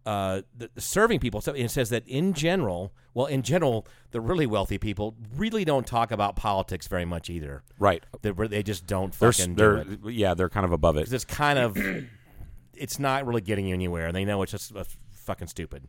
uh, 0.04 0.42
the, 0.58 0.68
the 0.74 0.80
serving 0.80 1.20
people. 1.20 1.40
So 1.40 1.52
it 1.52 1.68
says 1.70 1.90
that 1.90 2.06
in 2.08 2.32
general, 2.34 2.92
well, 3.14 3.26
in 3.26 3.42
general, 3.42 3.86
the 4.10 4.20
really 4.20 4.46
wealthy 4.46 4.76
people 4.78 5.14
really 5.36 5.64
don't 5.64 5.86
talk 5.86 6.10
about 6.10 6.34
politics 6.34 6.88
very 6.88 7.04
much 7.04 7.30
either. 7.30 7.62
Right. 7.78 8.02
They, 8.20 8.32
they 8.32 8.62
just 8.64 8.86
don't 8.86 9.12
They're, 9.18 9.32
fucking 9.32 9.54
they're 9.54 9.84
do 9.84 10.08
it. 10.08 10.12
yeah, 10.14 10.34
they're 10.34 10.48
kind 10.48 10.66
of 10.66 10.72
above 10.72 10.96
it. 10.96 11.10
it's 11.12 11.24
kind 11.24 11.58
of 11.58 11.78
it's 12.76 12.98
not 12.98 13.26
really 13.26 13.40
getting 13.40 13.66
you 13.66 13.74
anywhere. 13.74 14.06
and 14.06 14.16
They 14.16 14.24
know 14.24 14.42
it's 14.42 14.52
just 14.52 14.74
uh, 14.74 14.84
fucking 15.12 15.48
stupid, 15.48 15.88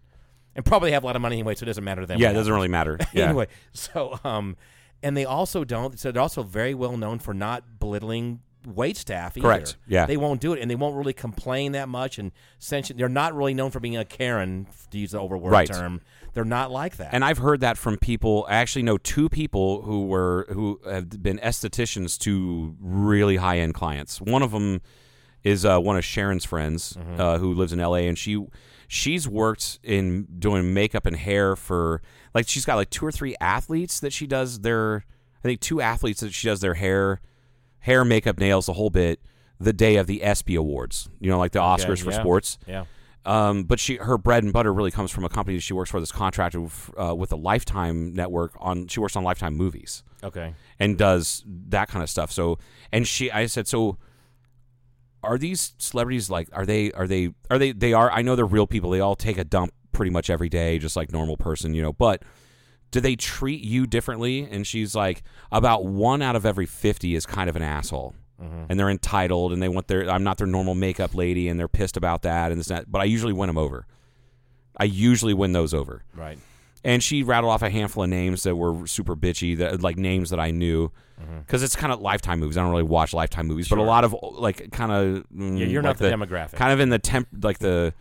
and 0.56 0.66
probably 0.66 0.92
have 0.92 1.04
a 1.04 1.06
lot 1.06 1.16
of 1.16 1.22
money 1.22 1.36
anyway, 1.36 1.56
so 1.56 1.64
it 1.64 1.68
doesn't 1.68 1.84
matter 1.84 2.02
to 2.02 2.08
them. 2.08 2.20
Yeah, 2.20 2.32
it 2.32 2.34
doesn't 2.34 2.54
really 2.54 2.68
matter. 2.68 2.98
Yeah. 3.14 3.26
anyway, 3.26 3.48
so 3.74 4.20
um, 4.24 4.56
and 5.02 5.16
they 5.18 5.26
also 5.26 5.64
don't. 5.64 6.00
So 6.00 6.12
they're 6.12 6.22
also 6.22 6.44
very 6.44 6.74
well 6.74 6.98
known 6.98 7.20
for 7.20 7.34
not 7.34 7.80
belittling 7.80 8.42
wait 8.66 8.96
staff. 8.96 9.36
Either. 9.38 9.46
Correct. 9.46 9.76
Yeah. 9.88 10.06
they 10.06 10.16
won't 10.16 10.40
do 10.40 10.54
it, 10.54 10.62
and 10.62 10.72
they 10.72 10.76
won't 10.76 10.96
really 10.96 11.12
complain 11.14 11.74
that 11.74 11.90
much. 11.90 12.18
And 12.18 12.32
they're 12.96 13.10
not 13.10 13.36
really 13.36 13.54
known 13.54 13.72
for 13.72 13.80
being 13.82 13.98
a 13.98 14.06
Karen, 14.06 14.68
to 14.92 14.98
use 14.98 15.12
the 15.12 15.20
overword 15.20 15.52
Right. 15.52 15.68
term. 15.68 16.00
They're 16.34 16.46
not 16.46 16.72
like 16.72 16.96
that. 16.98 17.14
And 17.14 17.24
I've 17.26 17.38
heard 17.40 17.60
that 17.60 17.78
from 17.78 17.98
people. 17.98 18.46
I 18.50 18.56
actually 18.56 18.84
know 18.84 18.98
two 18.98 19.28
people 19.30 19.82
who 19.84 20.06
were 20.08 20.48
who 20.50 20.80
have 20.86 21.22
been 21.22 21.40
estheticians 21.40 22.18
to 22.20 22.76
really 22.80 23.36
high 23.36 23.60
end 23.60 23.74
clients. 23.76 24.20
One 24.22 24.42
of 24.42 24.52
them 24.52 24.82
is 25.44 25.66
uh, 25.66 25.80
one 25.80 25.98
of 25.98 26.06
Sharon's 26.06 26.46
friends 26.46 26.94
Mm-hmm. 26.94 27.20
uh, 27.22 27.38
who 27.38 27.54
lives 27.54 27.74
in 27.74 27.80
L.A. 27.80 28.08
and 28.08 28.18
she 28.18 28.44
she's 28.88 29.28
worked 29.28 29.80
in 29.84 30.28
doing 30.40 30.74
makeup 30.74 31.06
and 31.06 31.16
hair 31.16 31.56
for 31.56 32.02
like 32.34 32.48
she's 32.48 32.66
got 32.66 32.76
like 32.76 32.90
two 32.90 33.06
or 33.06 33.12
three 33.12 33.36
athletes 33.42 34.00
that 34.02 34.14
she 34.14 34.28
does 34.28 34.60
their 34.62 35.06
I 35.40 35.48
think 35.48 35.60
two 35.60 35.82
athletes 35.82 36.22
that 36.22 36.34
she 36.34 36.48
does 36.48 36.62
their 36.62 36.76
hair, 36.76 37.20
hair, 37.80 38.06
makeup, 38.06 38.38
nails, 38.40 38.66
the 38.68 38.74
whole 38.74 38.90
bit. 38.90 39.20
The 39.60 39.74
day 39.74 39.96
of 39.98 40.08
the 40.08 40.24
ESPY 40.24 40.56
Awards, 40.56 41.10
you 41.22 41.30
know, 41.30 41.38
like 41.38 41.52
the 41.54 41.62
Okay, 41.64 41.84
Oscars 41.86 42.04
for 42.04 42.12
yeah. 42.12 42.20
sports. 42.20 42.58
Yeah. 42.68 42.86
Um, 43.26 43.64
but 43.64 43.80
she 43.80 43.96
her 43.96 44.18
bread 44.18 44.44
and 44.44 44.52
butter 44.52 44.74
really 44.74 44.92
comes 44.92 45.10
from 45.12 45.24
a 45.24 45.30
company 45.30 45.56
that 45.56 45.62
she 45.62 45.74
works 45.74 45.90
for 45.90 46.02
that's 46.02 46.12
contracted 46.12 46.60
with, 46.62 46.92
uh, 46.98 47.16
with 47.16 47.32
a 47.32 47.38
Lifetime 47.38 48.14
network 48.14 48.52
on. 48.60 48.88
She 48.88 49.00
works 49.00 49.16
on 49.16 49.24
Lifetime 49.24 49.56
movies 49.56 50.04
Okay. 50.22 50.54
and 50.80 50.98
does 50.98 51.44
that 51.70 51.88
kind 51.88 52.04
of 52.04 52.10
stuff. 52.10 52.32
So, 52.34 52.58
and 52.92 53.08
she, 53.08 53.32
I 53.32 53.46
said, 53.46 53.68
so 53.68 53.98
are 55.24 55.38
these 55.38 55.74
celebrities 55.78 56.30
like? 56.30 56.50
Are 56.54 56.66
they? 56.66 56.92
Are 56.92 57.08
they? 57.08 57.34
Are 57.50 57.58
they? 57.58 57.72
They 57.72 57.94
are. 57.94 58.12
I 58.12 58.22
know 58.22 58.36
they're 58.36 58.46
real 58.46 58.68
people. 58.68 58.90
They 58.90 59.00
all 59.00 59.16
take 59.16 59.38
a 59.38 59.44
dump 59.44 59.74
pretty 59.92 60.12
much 60.12 60.30
every 60.30 60.50
day, 60.50 60.80
just 60.80 60.96
like 60.96 61.12
normal 61.12 61.38
person, 61.38 61.74
you 61.74 61.82
know. 61.82 61.94
But 61.94 62.24
do 62.92 63.00
they 63.00 63.16
treat 63.16 63.64
you 63.64 63.88
differently? 63.88 64.48
And 64.50 64.68
she's 64.68 64.96
like, 64.96 65.24
about 65.52 65.86
one 65.86 66.22
out 66.22 66.36
of 66.36 66.46
every 66.46 66.66
fifty 66.66 67.16
is 67.16 67.26
kind 67.26 67.50
of 67.50 67.56
an 67.56 67.62
asshole. 67.62 68.16
Mm-hmm. 68.42 68.66
And 68.70 68.80
they're 68.80 68.90
entitled, 68.90 69.54
and 69.54 69.62
they 69.62 69.70
want 69.70 69.88
their. 69.88 70.10
I'm 70.10 70.24
not 70.24 70.38
their 70.38 70.48
normal 70.48 70.76
makeup 70.76 71.16
lady, 71.16 71.48
and 71.48 71.60
they're 71.60 71.68
pissed 71.68 71.98
about 71.98 72.24
that, 72.24 72.52
and 72.52 72.60
this 72.60 72.70
and 72.70 72.80
that. 72.80 72.92
But 72.92 73.02
I 73.02 73.06
usually 73.06 73.34
win 73.34 73.48
them 73.48 73.58
over. 73.58 73.86
I 74.78 74.86
usually 74.86 75.34
win 75.34 75.52
those 75.54 75.74
over 75.74 76.04
Right. 76.16 76.40
And 76.84 77.02
she 77.04 77.24
rattled 77.24 77.52
off 77.52 77.62
a 77.62 77.70
handful 77.70 78.04
of 78.04 78.10
names 78.10 78.44
that 78.44 78.56
were 78.56 78.86
super 78.88 79.16
bitchy, 79.16 79.58
that 79.58 79.82
like 79.82 79.98
names 79.98 80.30
that 80.32 80.40
I 80.40 80.52
knew, 80.52 80.92
because 81.40 81.64
it's 81.64 81.76
kind 81.76 81.94
of 81.94 82.02
Lifetime 82.02 82.40
movies. 82.40 82.58
I 82.58 82.62
don't 82.62 82.72
really 82.72 82.84
watch 82.84 83.14
Lifetime 83.14 83.48
movies, 83.48 83.68
but 83.70 83.78
a 83.78 83.82
Mm-hmm. 83.82 83.88
Lot 83.88 84.04
of 84.04 84.16
like 84.22 84.72
kind 84.72 84.92
of 84.92 85.24
mm, 85.36 85.58
Yeah, 85.60 85.66
you're 85.68 85.82
like 85.84 86.00
not 86.00 86.10
the 86.10 86.10
demographic. 86.10 86.54
kind 86.54 86.74
of 86.74 86.80
in 86.80 86.90
the 86.90 87.00
temp, 87.00 87.28
like 87.42 87.60
the 87.60 87.94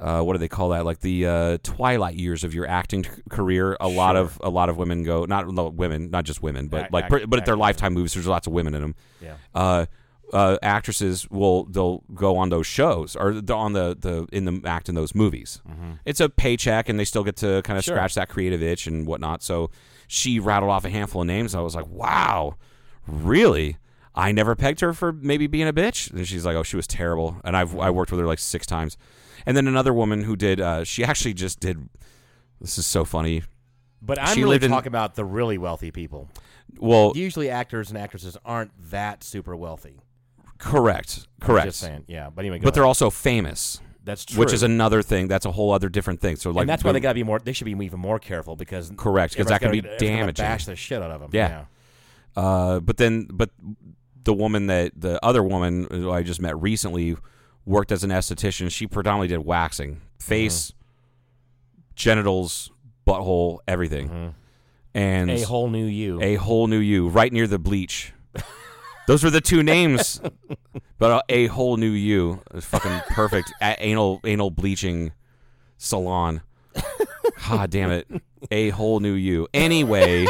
uh, 0.00 0.22
what 0.22 0.34
do 0.34 0.38
they 0.38 0.46
call 0.48 0.68
that? 0.68 0.84
Like 0.84 1.00
the 1.00 1.26
uh, 1.26 1.58
twilight 1.64 2.14
years 2.14 2.44
of 2.44 2.54
your 2.54 2.68
acting 2.68 3.02
c- 3.02 3.10
career. 3.30 3.76
A 3.80 3.88
lot 3.88 4.14
of 4.14 4.38
a 4.44 4.48
lot 4.48 4.68
of 4.68 4.76
women 4.76 5.02
go, 5.02 5.24
not 5.24 5.48
no, 5.48 5.68
women, 5.68 6.10
not 6.10 6.24
just 6.24 6.40
women, 6.40 6.68
but 6.68 6.82
Act- 6.84 6.92
like 6.92 7.04
act- 7.06 7.10
but 7.10 7.28
but 7.30 7.38
at 7.40 7.46
their. 7.46 7.56
Lifetime 7.56 7.94
movies, 7.94 8.14
there's 8.14 8.28
lots 8.28 8.46
of 8.46 8.52
women 8.52 8.74
in 8.74 8.80
them. 8.82 8.94
Yeah. 9.20 9.34
Uh, 9.54 9.86
uh, 10.32 10.58
actresses 10.62 11.28
will 11.30 11.64
they'll 11.64 12.02
go 12.14 12.36
on 12.36 12.50
those 12.50 12.66
shows 12.66 13.16
or 13.16 13.40
on 13.52 13.72
the, 13.72 13.96
the 13.98 14.26
in 14.32 14.44
the 14.44 14.60
act 14.66 14.88
in 14.88 14.94
those 14.94 15.14
movies. 15.14 15.60
It's 16.04 16.20
a 16.20 16.28
paycheck 16.28 16.88
and 16.88 16.98
they 17.00 17.04
still 17.04 17.24
get 17.24 17.36
to 17.36 17.62
kind 17.62 17.78
of 17.78 17.84
Sure. 17.84 17.94
scratch 17.96 18.14
that 18.14 18.28
creative 18.28 18.62
itch 18.62 18.86
and 18.86 19.06
whatnot. 19.06 19.42
So 19.42 19.70
she 20.06 20.38
rattled 20.38 20.70
off 20.70 20.84
a 20.84 20.90
handful 20.90 21.22
of 21.22 21.26
names. 21.26 21.54
I 21.54 21.60
was 21.60 21.74
like, 21.74 21.86
wow, 21.88 22.56
really? 23.06 23.76
I 24.14 24.32
never 24.32 24.56
pegged 24.56 24.80
her 24.80 24.92
for 24.92 25.12
maybe 25.12 25.46
being 25.46 25.68
a 25.68 25.72
bitch. 25.72 26.10
And 26.12 26.26
she's 26.26 26.44
like, 26.44 26.56
oh, 26.56 26.62
she 26.62 26.76
was 26.76 26.86
terrible. 26.86 27.40
And 27.44 27.56
I've 27.56 27.76
I 27.78 27.90
worked 27.90 28.10
with 28.10 28.20
her 28.20 28.26
like 28.26 28.38
six 28.40 28.66
times. 28.66 28.96
And 29.46 29.56
then 29.56 29.66
another 29.68 29.94
woman 29.94 30.24
who 30.24 30.36
did. 30.36 30.60
Uh, 30.60 30.84
she 30.84 31.04
actually 31.04 31.34
just 31.34 31.60
did. 31.60 31.88
This 32.60 32.76
is 32.78 32.86
so 32.86 33.04
funny. 33.04 33.44
But 34.02 34.18
I'm 34.20 34.34
She 34.34 34.42
really 34.42 34.56
in- 34.56 34.70
talking 34.70 34.88
about 34.88 35.14
the 35.14 35.24
really 35.24 35.58
wealthy 35.58 35.90
people. 35.90 36.28
Well, 36.78 37.12
Usually, 37.14 37.48
actors 37.48 37.88
and 37.88 37.96
actresses 37.98 38.36
aren't 38.44 38.72
that 38.90 39.24
super 39.24 39.56
wealthy. 39.56 40.00
Correct, 40.58 41.26
correct. 41.40 41.66
Just 41.68 41.80
saying. 41.80 42.04
Yeah. 42.08 42.30
But 42.34 42.42
anyway, 42.44 42.58
go 42.58 42.64
But 42.64 42.74
they're 42.74 42.82
ahead. 42.82 42.88
also 42.88 43.10
famous. 43.10 43.80
That's 44.04 44.24
true. 44.24 44.38
Which 44.40 44.52
is 44.52 44.62
another 44.62 45.02
thing. 45.02 45.28
That's 45.28 45.44
a 45.46 45.52
whole 45.52 45.70
other 45.72 45.88
different 45.88 46.20
thing. 46.20 46.36
So 46.36 46.50
like, 46.50 46.62
and 46.62 46.68
that's 46.68 46.82
why 46.82 46.92
they 46.92 47.00
got 47.00 47.10
to 47.10 47.14
be 47.14 47.22
more. 47.24 47.38
They 47.38 47.52
should 47.52 47.66
be 47.66 47.72
even 47.84 48.00
more 48.00 48.18
careful 48.18 48.56
because 48.56 48.90
correct 48.96 49.34
because 49.34 49.48
that 49.48 49.60
can 49.60 49.70
be 49.70 49.78
everybody's 49.78 50.00
gonna- 50.00 50.10
everyone's 50.12 50.36
gonna 50.38 50.42
damaging. 50.42 50.44
Bash 50.44 50.64
the 50.66 50.76
shit 50.76 51.02
out 51.02 51.10
of 51.10 51.20
them. 51.20 51.30
Yeah. 51.32 51.64
Uh, 52.36 52.80
but 52.80 52.96
then, 52.96 53.26
but 53.30 53.50
the 54.24 54.32
woman 54.32 54.66
that 54.68 54.92
the 54.96 55.22
other 55.24 55.42
woman 55.42 55.86
who 55.90 56.10
I 56.10 56.22
just 56.22 56.40
met 56.40 56.56
recently 56.60 57.16
worked 57.66 57.92
as 57.92 58.02
an 58.04 58.10
esthetician. 58.10 58.70
She 58.70 58.86
predominantly 58.86 59.28
did 59.28 59.44
waxing, 59.44 60.00
face, 60.18 60.72
genitals, 61.94 62.70
butthole, 63.06 63.58
everything, 63.66 64.34
and 64.94 65.30
A 65.30 65.42
whole 65.42 65.68
new 65.68 65.84
you. 65.86 66.20
a 66.22 66.36
whole 66.36 66.66
new 66.66 66.78
you, 66.78 67.08
right 67.08 67.32
near 67.32 67.46
the 67.46 67.58
bleach. 67.58 68.12
Those 69.08 69.24
were 69.24 69.30
the 69.30 69.40
two 69.40 69.62
names, 69.62 70.20
but 70.98 71.10
uh, 71.10 71.22
a 71.30 71.46
whole 71.46 71.78
new 71.78 71.90
you, 71.90 72.42
is 72.52 72.64
fucking 72.66 73.00
perfect. 73.08 73.50
A- 73.62 73.82
anal 73.82 74.20
anal 74.22 74.50
bleaching 74.50 75.12
salon. 75.78 76.42
God 77.48 77.70
damn 77.70 77.90
it, 77.90 78.06
a 78.50 78.68
whole 78.68 79.00
new 79.00 79.14
you. 79.14 79.48
Anyway, 79.54 80.26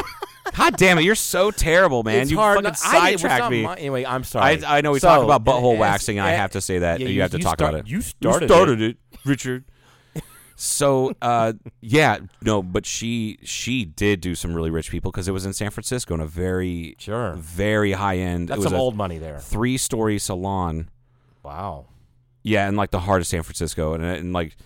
God 0.56 0.76
damn 0.76 0.96
it, 0.98 1.02
you're 1.02 1.16
so 1.16 1.50
terrible, 1.50 2.04
man. 2.04 2.22
It's 2.22 2.30
you 2.30 2.36
hard 2.38 2.54
fucking 2.56 2.70
not- 2.70 2.80
I- 2.84 3.10
sidetracked 3.16 3.40
not 3.40 3.50
me. 3.50 3.62
my- 3.64 3.74
anyway, 3.74 4.06
I'm 4.06 4.22
sorry. 4.22 4.62
I, 4.64 4.78
I 4.78 4.80
know 4.80 4.92
we 4.92 5.00
So, 5.00 5.08
talk 5.08 5.24
about 5.24 5.44
butthole 5.44 5.74
as- 5.74 5.80
waxing, 5.80 6.18
and 6.18 6.26
I 6.28 6.32
eh, 6.34 6.36
have 6.36 6.52
to 6.52 6.60
say 6.60 6.78
that 6.78 7.00
yeah, 7.00 7.08
you, 7.08 7.20
have 7.22 7.32
to 7.32 7.38
talk 7.38 7.58
start- 7.58 7.74
about 7.74 7.86
it. 7.86 7.90
You 7.90 8.00
started, 8.00 8.80
it, 8.80 8.96
Richard. 9.24 9.64
So, 10.60 11.12
uh, 11.22 11.52
yeah, 11.80 12.18
no, 12.42 12.64
but 12.64 12.84
she 12.84 13.38
she 13.44 13.84
did 13.84 14.20
do 14.20 14.34
some 14.34 14.54
really 14.54 14.70
rich 14.70 14.90
people 14.90 15.12
because 15.12 15.28
it 15.28 15.32
was 15.32 15.46
in 15.46 15.52
San 15.52 15.70
Francisco 15.70 16.14
in 16.14 16.20
a 16.20 16.26
very 16.26 16.96
Sure. 16.98 17.34
very 17.36 17.92
high 17.92 18.16
end. 18.18 18.48
That's 18.48 18.56
it 18.58 18.64
was 18.64 18.70
some 18.72 18.80
old 18.80 18.96
money 18.96 19.18
there. 19.18 19.38
three 19.38 19.76
story 19.78 20.18
salon. 20.18 20.90
Wow. 21.44 21.86
Yeah, 22.42 22.68
in 22.68 22.74
like 22.74 22.90
the 22.90 22.98
heart 22.98 23.20
of 23.20 23.28
San 23.28 23.44
Francisco, 23.44 23.92
and, 23.94 24.02
and 24.02 24.32
like, 24.32 24.56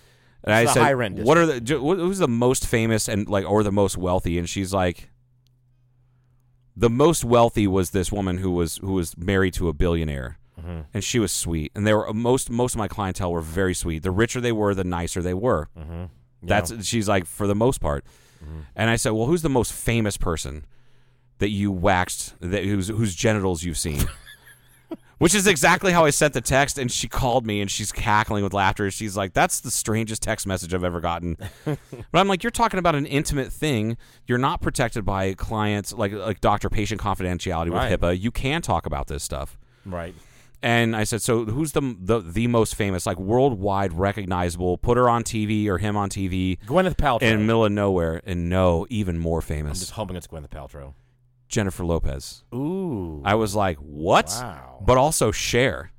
and 0.43 0.51
I 0.51 0.61
It's 0.61 0.71
a 0.71 0.73
said, 0.73 0.81
high-rent 0.83 1.19
"What 1.19 1.37
are 1.37 1.45
the 1.59 1.79
what- 1.79 1.99
who's 1.99 2.17
the 2.17 2.27
most 2.27 2.65
famous 2.65 3.07
and 3.07 3.29
like 3.29 3.45
or 3.47 3.61
the 3.61 3.71
most 3.71 3.95
wealthy?" 3.95 4.39
And 4.39 4.49
she's 4.49 4.73
like, 4.73 5.11
"The 6.75 6.89
most 6.89 7.23
wealthy 7.23 7.67
was 7.67 7.91
this 7.91 8.11
woman 8.11 8.39
who 8.39 8.49
was 8.49 8.77
who 8.77 8.93
was 8.93 9.15
married 9.15 9.53
to 9.55 9.67
a 9.67 9.73
billionaire, 9.73 10.39
Mm-hmm. 10.63 10.81
and 10.93 11.03
she 11.03 11.19
was 11.19 11.31
sweet. 11.31 11.71
And 11.75 11.85
they 11.85 11.93
were 11.93 12.11
most 12.13 12.49
most 12.49 12.73
of 12.75 12.79
my 12.79 12.87
clientele 12.87 13.31
were 13.33 13.41
very 13.41 13.73
sweet. 13.73 14.03
The 14.03 14.11
richer 14.11 14.39
they 14.39 14.51
were, 14.51 14.73
the 14.73 14.83
nicer 14.83 15.21
they 15.21 15.33
were. 15.33 15.67
Mm-hmm. 15.77 16.03
That's 16.43 16.85
she's 16.85 17.07
like 17.07 17.25
for 17.25 17.47
the 17.47 17.55
most 17.55 17.79
part. 17.81 18.05
And 18.75 18.89
I 18.89 18.97
said, 18.97 19.11
"Well, 19.11 19.25
who's 19.25 19.41
the 19.41 19.49
most 19.49 19.71
famous 19.71 20.17
person 20.17 20.65
that 21.39 21.49
you 21.49 21.71
waxed 21.71 22.35
that 22.41 22.63
whose 22.65 22.89
whose 22.89 23.15
genitals 23.15 23.63
you've 23.63 23.77
seen?" 23.77 24.01
Which 25.19 25.33
is 25.35 25.47
exactly 25.47 25.93
how 25.93 26.03
I 26.03 26.09
sent 26.09 26.33
the 26.33 26.41
text, 26.41 26.77
and 26.77 26.91
she 26.91 27.07
called 27.07 27.45
me 27.47 27.61
and 27.61 27.71
she's 27.71 27.93
cackling 27.93 28.43
with 28.43 28.51
laughter. 28.53 28.91
She's 28.91 29.15
like, 29.15 29.31
"That's 29.33 29.61
the 29.61 29.71
strangest 29.71 30.21
text 30.21 30.45
message 30.45 30.73
I've 30.73 30.83
ever 30.83 30.99
gotten." 30.99 31.37
but 31.65 31.77
I'm 32.13 32.27
like, 32.27 32.43
"You're 32.43 32.51
talking 32.51 32.77
about 32.79 32.95
an 32.95 33.05
intimate 33.05 33.53
thing. 33.53 33.95
You're 34.27 34.37
not 34.39 34.61
protected 34.61 35.05
by 35.05 35.33
clients 35.35 35.93
like 35.93 36.11
like 36.11 36.41
doctor-patient 36.41 36.99
confidentiality 36.99 37.65
with 37.65 37.75
Right. 37.75 37.97
HIPAA. 37.97 38.19
You 38.19 38.31
can 38.31 38.61
talk 38.61 38.85
about 38.85 39.07
this 39.07 39.23
stuff." 39.23 39.57
Right. 39.85 40.13
And 40.63 40.95
I 40.95 41.03
said, 41.03 41.21
"So 41.21 41.43
who's 41.45 41.73
the 41.73 41.95
the, 41.99 42.19
the 42.21 42.47
most 42.47 42.75
famous, 42.75 43.05
like 43.05 43.19
worldwide 43.19 43.91
recognizable? 43.93 44.77
Put 44.77 44.97
her 44.97 45.09
on 45.09 45.23
TV 45.23 45.67
or 45.67 45.77
him 45.77 45.97
on 45.97 46.09
TV 46.09 46.57
Gwyneth 46.65 46.95
Paltrow. 46.95 47.21
in 47.23 47.39
the 47.39 47.43
middle 47.45 47.65
of 47.65 47.71
nowhere, 47.73 48.21
and 48.25 48.49
no, 48.49 48.87
even 48.89 49.19
more 49.19 49.41
famous. 49.41 49.59
I'm 49.59 49.65
famous, 49.65 49.79
just 49.79 49.91
hoping 49.91 50.15
it's 50.15 50.27
Gwyneth 50.27 50.49
Paltrow. 50.49 50.93
Jennifer 51.49 51.83
Lopez." 51.85 52.43
Ooh. 52.55 53.21
I 53.25 53.35
was 53.35 53.53
like, 53.55 53.77
"What?" 53.79 54.27
Wow. 54.39 54.81
But 54.85 54.97
also 54.97 55.31
Cher. 55.31 55.91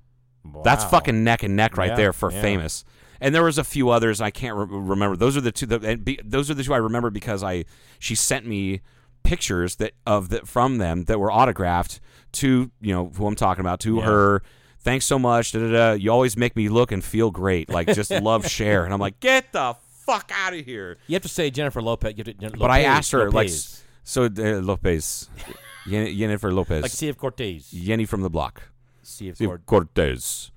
That's 0.65 0.85
Wow. 0.85 0.91
fucking 0.91 1.23
neck 1.25 1.43
and 1.43 1.57
neck 1.57 1.77
right 1.77 1.91
Yeah, 1.91 1.97
there 1.97 2.13
for 2.15 2.33
yeah. 2.33 2.41
famous. 2.41 2.85
And 3.21 3.35
there 3.35 3.45
was 3.45 3.57
a 3.59 3.65
few 3.65 3.91
others 3.91 4.21
I 4.21 4.31
can't 4.31 4.57
re- 4.57 4.67
remember. 4.71 5.17
Those 5.17 5.37
are 5.37 5.41
the 5.41 5.53
two. 5.53 5.67
That, 5.67 5.85
and 5.85 6.05
be, 6.05 6.19
those 6.25 6.51
are 6.51 6.55
the 6.55 6.63
two 6.65 6.75
I 6.75 6.79
remember 6.79 7.11
because 7.11 7.43
I 7.43 7.65
she 7.99 8.15
sent 8.15 8.47
me 8.47 8.81
pictures 9.25 9.77
that 9.77 9.93
of 10.07 10.29
the, 10.29 10.41
from 10.47 10.79
them 10.79 11.05
that 11.05 11.19
were 11.19 11.33
autographed 11.33 11.99
to 12.33 12.71
you 12.81 12.95
know 12.95 13.11
who 13.17 13.27
I'm 13.27 13.35
talking 13.35 13.61
about 13.61 13.81
to 13.81 13.97
Yeah. 13.97 14.03
her. 14.05 14.43
Thanks 14.81 15.07
so 15.07 15.19
much. 15.19 15.53
Da, 15.53 15.61
da, 15.61 15.71
da. 15.73 15.93
You 15.95 16.11
always 16.11 16.37
make 16.37 16.55
me 16.57 16.69
look 16.69 16.93
and 16.93 17.03
feel 17.03 17.31
great. 17.31 17.71
Like 17.71 17.89
just 17.95 18.11
love 18.23 18.47
Cher. 18.47 18.85
And 18.85 18.93
I'm 18.93 19.01
like, 19.01 19.19
get 19.21 19.51
the 19.53 19.75
fuck 20.05 20.31
out 20.35 20.53
of 20.53 20.65
here. 20.65 20.99
You 21.07 21.15
have 21.15 21.23
to 21.23 21.29
say 21.29 21.51
Jennifer 21.51 21.81
Lopez. 21.81 22.13
You 22.17 22.25
have 22.27 22.53
to, 22.53 22.59
But 22.59 22.71
I 22.71 22.83
asked 22.83 23.11
her 23.13 23.25
like, 23.31 23.35
Lopez. 23.49 23.55
s- 23.55 23.85
so 24.05 24.25
uh, 24.25 24.61
Lopez, 24.61 25.31
Jennifer 25.89 26.53
Lopez, 26.53 26.83
like 26.83 27.11
of 27.11 27.19
Cortez. 27.19 27.71
Jenny 27.71 28.05
from 28.05 28.21
the 28.21 28.29
block. 28.31 28.65
Of 29.03 29.09
Steve 29.09 29.39
Cortez. 29.39 29.65
Cortez. 29.65 30.51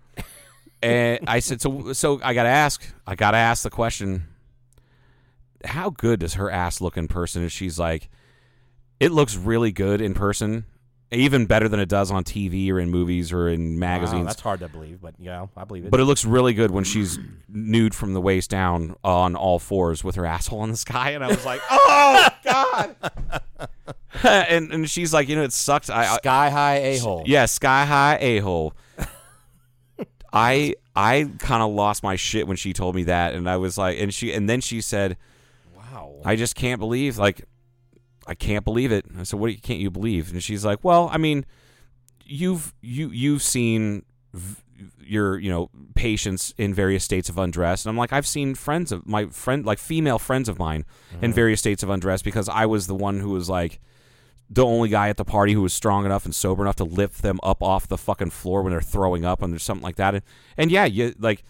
and 0.83 1.19
I 1.27 1.39
said, 1.39 1.61
so 1.61 1.93
so 1.93 2.19
I 2.21 2.33
gotta 2.33 2.49
ask. 2.49 2.85
I 3.05 3.15
gotta 3.15 3.37
ask 3.37 3.63
the 3.63 3.69
question. 3.69 4.25
How 5.65 5.89
good 5.89 6.19
does 6.19 6.33
her 6.35 6.51
ass 6.51 6.81
look 6.81 6.97
in 6.97 7.07
person? 7.07 7.41
And 7.43 7.51
she's 7.51 7.79
like, 7.79 8.09
it 8.99 9.11
looks 9.11 9.35
really 9.35 9.71
good 9.71 10.01
in 10.01 10.13
person, 10.13 10.65
even 11.11 11.45
better 11.45 11.69
than 11.69 11.79
it 11.79 11.87
does 11.89 12.11
on 12.11 12.23
TV 12.23 12.69
or 12.71 12.79
in 12.79 12.89
movies 12.89 13.31
or 13.31 13.47
in 13.47 13.73
Wow, 13.75 13.79
magazines. 13.79 14.25
that's 14.27 14.41
hard 14.41 14.59
to 14.61 14.67
believe, 14.67 15.01
but 15.01 15.13
yeah, 15.19 15.47
I 15.55 15.63
believe 15.63 15.85
it. 15.85 15.91
but 15.91 15.99
it 15.99 16.05
looks 16.05 16.25
really 16.25 16.53
good 16.53 16.71
when 16.71 16.83
she's 16.83 17.17
nude 17.47 17.93
from 17.95 18.13
the 18.13 18.21
waist 18.21 18.49
down 18.49 18.95
on 19.03 19.35
all 19.35 19.59
fours 19.59 20.03
with 20.03 20.15
her 20.15 20.25
asshole 20.25 20.63
in 20.63 20.71
the 20.71 20.77
sky. 20.77 21.11
And 21.11 21.23
I 21.23 21.27
was 21.27 21.45
like, 21.45 21.61
oh 21.69 22.27
god. 22.43 22.95
and 24.23 24.71
and 24.73 24.89
she's 24.89 25.13
like, 25.13 25.29
you 25.29 25.35
know, 25.35 25.43
it 25.43 25.53
sucked. 25.53 25.89
I, 25.89 26.13
I 26.13 26.17
Sky 26.17 26.49
high 26.49 26.75
a 26.77 26.97
hole. 26.97 27.23
yeah, 27.25 27.45
sky 27.45 27.85
high 27.85 28.17
a 28.19 28.39
hole. 28.39 28.73
I 30.33 30.75
I 30.95 31.29
kind 31.39 31.63
of 31.63 31.71
lost 31.71 32.03
my 32.03 32.15
shit 32.15 32.47
when 32.47 32.57
she 32.57 32.73
told 32.73 32.95
me 32.95 33.03
that, 33.03 33.33
and 33.33 33.49
I 33.49 33.57
was 33.57 33.77
like, 33.77 33.97
and 33.99 34.13
she 34.13 34.33
and 34.33 34.49
then 34.49 34.61
she 34.61 34.81
said, 34.81 35.15
Wow. 35.75 36.15
I 36.25 36.35
just 36.35 36.55
can't 36.55 36.79
believe 36.79 37.17
like 37.17 37.43
I 38.27 38.35
can't 38.35 38.65
believe 38.65 38.91
it. 38.91 39.05
I 39.17 39.23
said, 39.23 39.39
what 39.39 39.61
can't 39.61 39.79
you 39.79 39.89
believe? 39.89 40.31
And 40.31 40.43
she's 40.43 40.65
like, 40.65 40.83
well, 40.83 41.09
I 41.11 41.17
mean, 41.17 41.45
you've 42.25 42.73
you 42.81 43.09
you've 43.09 43.41
seen 43.41 44.03
v- 44.33 44.61
your 44.99 45.39
you 45.39 45.49
know 45.49 45.69
patients 45.95 46.53
in 46.57 46.73
various 46.73 47.03
states 47.03 47.29
of 47.29 47.37
undress 47.37 47.85
and 47.85 47.89
i'm 47.89 47.97
like 47.97 48.11
i've 48.11 48.27
seen 48.27 48.53
friends 48.53 48.91
of 48.91 49.07
my 49.07 49.25
friend 49.27 49.65
like 49.65 49.79
female 49.79 50.19
friends 50.19 50.49
of 50.49 50.59
mine 50.59 50.83
in 51.21 51.29
uh-huh. 51.29 51.33
various 51.33 51.59
states 51.61 51.81
of 51.83 51.89
undress 51.89 52.21
because 52.21 52.49
i 52.49 52.65
was 52.65 52.85
the 52.87 52.93
one 52.93 53.21
who 53.21 53.29
was 53.29 53.49
like 53.49 53.79
the 54.49 54.65
only 54.65 54.89
guy 54.89 55.07
at 55.09 55.17
the 55.17 55.25
party 55.25 55.53
who 55.53 55.61
was 55.61 55.73
strong 55.73 56.05
enough 56.05 56.25
and 56.25 56.35
sober 56.35 56.63
enough 56.63 56.75
to 56.75 56.83
lift 56.83 57.21
them 57.21 57.39
up 57.43 57.63
off 57.63 57.87
the 57.87 57.97
fucking 57.97 58.29
floor 58.29 58.61
when 58.61 58.71
they're 58.71 58.81
throwing 58.81 59.23
up 59.23 59.41
and 59.41 59.53
there's 59.53 59.63
something 59.63 59.83
like 59.83 59.95
that 59.95 60.13
and, 60.13 60.23
and 60.57 60.69
yeah 60.69 60.85
you 60.85 61.15
like 61.17 61.43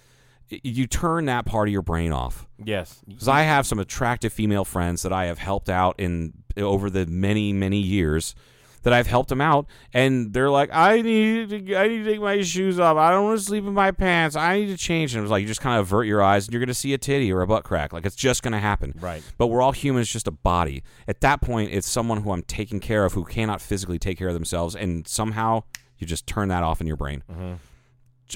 you 0.49 0.87
turn 0.87 1.25
that 1.25 1.45
part 1.45 1.67
of 1.67 1.71
your 1.73 1.81
brain 1.81 2.13
off 2.13 2.45
Yes. 2.63 3.01
because 3.07 3.27
I 3.27 3.41
have 3.41 3.65
some 3.67 3.79
attractive 3.79 4.31
female 4.31 4.63
friends 4.63 5.01
that 5.01 5.11
I 5.11 5.25
have 5.25 5.39
helped 5.39 5.69
out 5.69 5.95
in 5.99 6.33
over 6.57 6.89
the 6.89 7.05
many 7.05 7.53
many 7.53 7.79
years 7.79 8.35
that 8.83 8.93
I've 8.93 9.07
helped 9.07 9.27
them 9.29 9.41
out, 9.41 9.65
and 9.93 10.31
they're 10.31 10.49
like, 10.49 10.69
I 10.71 11.01
need 11.01 11.49
to, 11.49 11.75
I 11.75 11.87
need 11.87 12.03
to 12.03 12.11
take 12.11 12.21
my 12.21 12.41
shoes 12.41 12.79
off. 12.79 12.95
I 12.95 13.11
don't 13.11 13.25
want 13.25 13.39
to 13.39 13.45
sleep 13.45 13.65
in 13.65 13.73
my 13.73 13.91
pants. 13.91 14.35
I 14.35 14.59
need 14.59 14.67
to 14.67 14.77
change. 14.77 15.13
And 15.13 15.19
it 15.19 15.23
was 15.23 15.31
like 15.31 15.41
you 15.41 15.47
just 15.47 15.59
kind 15.59 15.77
of 15.77 15.87
avert 15.87 16.07
your 16.07 16.23
eyes, 16.23 16.47
and 16.47 16.53
you're 16.53 16.61
gonna 16.61 16.73
see 16.73 16.93
a 16.93 16.97
titty 16.97 17.31
or 17.31 17.41
a 17.41 17.47
butt 17.47 17.63
crack. 17.63 17.91
Like 17.91 18.05
it's 18.05 18.15
just 18.15 18.43
gonna 18.43 18.59
happen. 18.59 18.93
Right. 18.99 19.21
But 19.37 19.47
we're 19.47 19.61
all 19.61 19.73
humans, 19.73 20.09
just 20.09 20.27
a 20.27 20.31
body. 20.31 20.83
At 21.07 21.21
that 21.21 21.41
point, 21.41 21.73
it's 21.73 21.89
someone 21.89 22.21
who 22.21 22.31
I'm 22.31 22.43
taking 22.43 22.79
care 22.79 23.03
of 23.03 23.13
who 23.13 23.25
cannot 23.25 23.61
physically 23.61 23.99
take 23.99 24.17
care 24.17 24.29
of 24.29 24.33
themselves, 24.33 24.75
and 24.75 25.07
somehow 25.07 25.63
you 25.97 26.07
just 26.07 26.27
turn 26.27 26.47
that 26.49 26.63
off 26.63 26.79
in 26.79 26.87
your 26.87 26.97
brain. 26.97 27.23
Mm-hmm. 27.29 27.53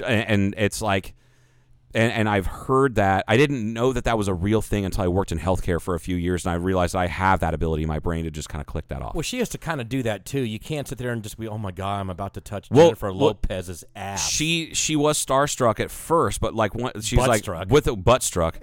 And 0.04 0.28
and 0.28 0.54
it's 0.58 0.82
like 0.82 1.14
and, 1.94 2.12
and 2.12 2.28
I've 2.28 2.46
heard 2.46 2.94
that 2.94 3.24
I 3.28 3.36
didn't 3.36 3.72
know 3.72 3.92
that 3.92 4.04
that 4.04 4.16
was 4.16 4.28
a 4.28 4.34
real 4.34 4.62
thing 4.62 4.84
until 4.84 5.04
I 5.04 5.08
worked 5.08 5.32
in 5.32 5.38
healthcare 5.38 5.80
for 5.80 5.94
a 5.94 6.00
few 6.00 6.16
years, 6.16 6.46
and 6.46 6.52
I 6.52 6.56
realized 6.56 6.96
I 6.96 7.06
have 7.06 7.40
that 7.40 7.54
ability 7.54 7.82
in 7.82 7.88
my 7.88 7.98
brain 7.98 8.24
to 8.24 8.30
just 8.30 8.48
kind 8.48 8.60
of 8.60 8.66
click 8.66 8.88
that 8.88 9.02
off. 9.02 9.14
Well, 9.14 9.22
she 9.22 9.38
has 9.38 9.48
to 9.50 9.58
kind 9.58 9.80
of 9.80 9.88
do 9.88 10.02
that 10.02 10.24
too. 10.24 10.40
You 10.40 10.58
can't 10.58 10.88
sit 10.88 10.98
there 10.98 11.10
and 11.12 11.22
just 11.22 11.38
be, 11.38 11.48
"Oh 11.48 11.58
my 11.58 11.70
God, 11.70 12.00
I'm 12.00 12.10
about 12.10 12.34
to 12.34 12.40
touch 12.40 12.70
Well, 12.70 12.88
Jennifer 12.88 13.12
well, 13.12 13.26
Lopez's 13.28 13.84
ass." 13.94 14.28
She 14.28 14.72
she 14.74 14.96
was 14.96 15.24
starstruck 15.24 15.80
at 15.80 15.90
first, 15.90 16.40
but 16.40 16.54
like 16.54 16.74
one, 16.74 16.92
she's 17.00 17.18
like 17.18 17.28
Butt-struck. 17.28 17.70
with 17.70 17.86
a 17.86 17.96
butt 17.96 18.22
struck. 18.22 18.58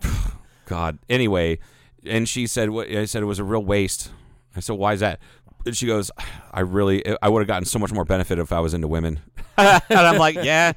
God. 0.66 0.98
Anyway, 1.08 1.58
and 2.06 2.28
she 2.28 2.46
said, 2.46 2.70
"What?" 2.70 2.88
I 2.88 3.04
said 3.04 3.22
it 3.22 3.26
was 3.26 3.38
a 3.38 3.44
real 3.44 3.64
waste. 3.64 4.10
I 4.56 4.60
said, 4.60 4.76
"Why 4.76 4.94
is 4.94 5.00
that?" 5.00 5.20
And 5.66 5.76
she 5.76 5.86
goes, 5.86 6.10
"I 6.52 6.60
really, 6.60 7.04
I 7.20 7.28
would 7.28 7.40
have 7.40 7.48
gotten 7.48 7.66
so 7.66 7.78
much 7.78 7.92
more 7.92 8.04
benefit 8.04 8.38
if 8.38 8.52
I 8.52 8.60
was 8.60 8.74
into 8.74 8.88
women." 8.88 9.20
and 9.58 9.82
I'm 9.90 10.18
like, 10.18 10.36
"Yeah," 10.36 10.72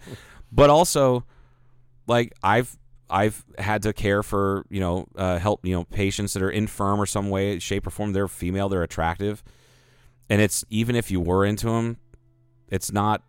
but 0.56 0.70
also, 0.70 1.26
like 2.08 2.34
I've 2.42 2.78
I've 3.10 3.44
had 3.60 3.84
to 3.84 3.94
care 3.94 4.24
for 4.24 4.66
you 4.70 4.80
know 4.80 5.08
uh, 5.16 5.38
help 5.38 5.66
you 5.66 5.76
know 5.76 5.84
patients 5.84 6.34
that 6.34 6.42
are 6.42 6.50
infirm 6.50 7.00
or 7.00 7.06
some 7.06 7.30
way, 7.30 7.60
shape 7.60 7.86
or 7.86 7.90
form. 7.90 8.14
They're 8.14 8.30
female, 8.30 8.70
they're 8.70 8.82
attractive, 8.82 9.44
and 10.30 10.42
it's 10.42 10.64
even 10.70 10.96
if 10.96 11.12
you 11.12 11.20
were 11.20 11.46
into 11.46 11.68
them, 11.68 11.98
it's 12.70 12.92
not. 12.92 13.22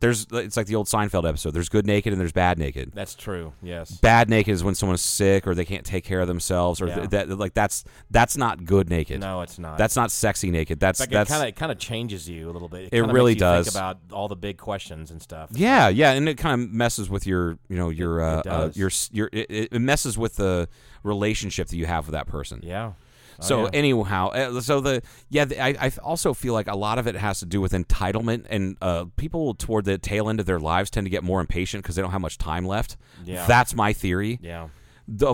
There's 0.00 0.26
it's 0.32 0.56
like 0.56 0.66
the 0.66 0.74
old 0.76 0.86
Seinfeld 0.86 1.28
episode. 1.28 1.50
There's 1.52 1.68
good 1.68 1.86
naked 1.86 2.12
and 2.12 2.20
there's 2.20 2.32
bad 2.32 2.58
naked. 2.58 2.92
That's 2.94 3.14
true. 3.14 3.52
Yes. 3.62 3.90
Bad 3.98 4.30
naked 4.30 4.52
is 4.54 4.64
when 4.64 4.74
someone's 4.74 5.02
sick 5.02 5.46
or 5.46 5.54
they 5.54 5.64
can't 5.66 5.84
take 5.84 6.04
care 6.04 6.20
of 6.20 6.26
themselves 6.28 6.80
or 6.80 6.86
Yeah. 6.88 6.94
th- 7.06 7.10
that 7.10 7.28
like 7.38 7.52
that's 7.54 7.84
that's 8.10 8.36
not 8.36 8.64
good 8.64 8.88
naked. 8.88 9.20
No, 9.20 9.42
it's 9.42 9.58
not. 9.58 9.76
That's 9.78 9.96
not 9.96 10.10
sexy 10.10 10.50
naked. 10.50 10.80
That's 10.80 11.00
Like, 11.00 11.10
that's 11.10 11.28
kind 11.30 11.42
of 11.42 11.48
it 11.48 11.56
kind 11.56 11.70
of 11.70 11.78
changes 11.78 12.28
you 12.28 12.48
a 12.48 12.52
little 12.52 12.68
bit. 12.68 12.84
It 12.84 12.90
kinda 12.92 13.12
really 13.12 13.32
makes 13.32 13.42
you 13.42 13.46
think 13.46 13.64
does. 13.66 13.74
about 13.76 13.98
all 14.12 14.28
the 14.28 14.36
big 14.36 14.56
questions 14.56 15.10
and 15.10 15.20
stuff. 15.20 15.50
Yeah, 15.52 15.88
yeah, 15.88 16.12
and 16.12 16.28
it 16.28 16.38
kind 16.38 16.60
of 16.62 16.70
messes 16.70 17.10
with 17.10 17.26
your, 17.26 17.58
you 17.68 17.76
know, 17.76 17.90
your, 17.90 18.20
It- 18.20 18.24
uh, 18.24 18.42
it 18.44 18.46
uh, 18.48 18.70
your, 18.74 18.90
your, 19.12 19.28
it, 19.32 19.50
it 19.50 19.68
it 19.72 19.78
messes 19.80 20.16
with 20.16 20.36
the 20.36 20.68
relationship 21.02 21.68
that 21.68 21.76
you 21.76 21.86
have 21.86 22.06
with 22.06 22.12
that 22.12 22.26
person. 22.26 22.60
Yeah. 22.62 22.92
Oh, 23.40 23.44
So 23.46 23.62
yeah. 23.64 23.70
anyhow, 23.72 24.28
uh, 24.28 24.60
so 24.60 24.80
the 24.80 25.02
yeah, 25.28 25.44
the, 25.46 25.60
I, 25.62 25.68
I 25.86 25.92
also 26.02 26.34
feel 26.34 26.52
like 26.54 26.68
a 26.68 26.76
lot 26.76 26.98
of 26.98 27.06
it 27.06 27.14
has 27.16 27.40
to 27.40 27.46
do 27.46 27.60
with 27.60 27.72
entitlement, 27.72 28.46
and 28.50 28.76
uh, 28.82 29.06
people 29.16 29.54
toward 29.54 29.84
the 29.84 29.98
tail 29.98 30.28
end 30.28 30.40
of 30.40 30.46
their 30.46 30.60
lives 30.60 30.90
tend 30.90 31.06
to 31.06 31.10
get 31.10 31.24
more 31.24 31.40
impatient 31.40 31.82
because 31.82 31.96
they 31.96 32.02
don't 32.02 32.10
have 32.12 32.20
much 32.20 32.38
time 32.38 32.64
left. 32.66 32.96
Yeah. 33.24 33.46
That's 33.46 33.74
my 33.74 33.92
theory. 33.92 34.38
Yeah. 34.42 34.68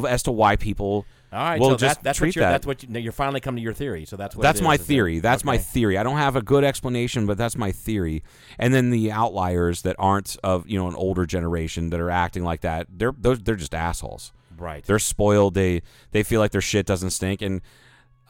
as 0.09 0.23
to 0.23 0.33
why 0.33 0.57
people 0.57 1.05
All 1.33 1.39
right, 1.41 1.61
will 1.61 1.71
so 1.71 1.77
just 1.77 1.97
that, 1.99 2.05
that's 2.05 2.19
treat 2.19 2.29
what 2.29 2.37
you're, 2.37 2.45
that. 2.45 2.51
that's 2.53 2.67
what 2.67 2.83
you, 2.83 2.99
you're 3.01 3.13
finally 3.13 3.41
come 3.41 3.57
to 3.57 3.61
your 3.63 3.75
theory. 3.75 4.05
So 4.07 4.17
that's 4.17 4.35
what 4.35 4.43
That's 4.43 4.61
my 4.63 4.75
is, 4.75 4.81
is 4.81 4.87
it? 4.87 4.89
theory. 4.89 5.19
That's 5.19 5.45
my 5.45 5.59
theory. 5.59 5.99
I 5.99 6.03
don't 6.03 6.17
have 6.17 6.37
a 6.37 6.43
good 6.43 6.65
explanation, 6.65 7.27
but 7.27 7.37
that's 7.37 7.57
my 7.57 7.73
theory. 7.73 8.23
And 8.59 8.73
then 8.73 8.91
the 8.91 9.13
outliers 9.13 9.83
that 9.83 9.97
aren't 9.99 10.37
of 10.43 10.67
you 10.69 10.79
know 10.79 10.89
an 10.89 10.95
older 10.95 11.27
generation 11.27 11.91
that 11.91 12.01
are 12.01 12.11
acting 12.11 12.45
like 12.45 12.61
that, 12.63 12.87
they're 12.91 13.13
those 13.19 13.41
they're 13.41 13.57
just 13.57 13.75
assholes. 13.75 14.33
Right. 14.57 14.83
They're 14.85 14.99
spoiled. 14.99 15.53
They 15.55 15.83
they 16.13 16.23
feel 16.23 16.41
like 16.41 16.53
their 16.53 16.63
shit 16.63 16.87
doesn't 16.87 17.11
stink. 17.11 17.43
And 17.43 17.61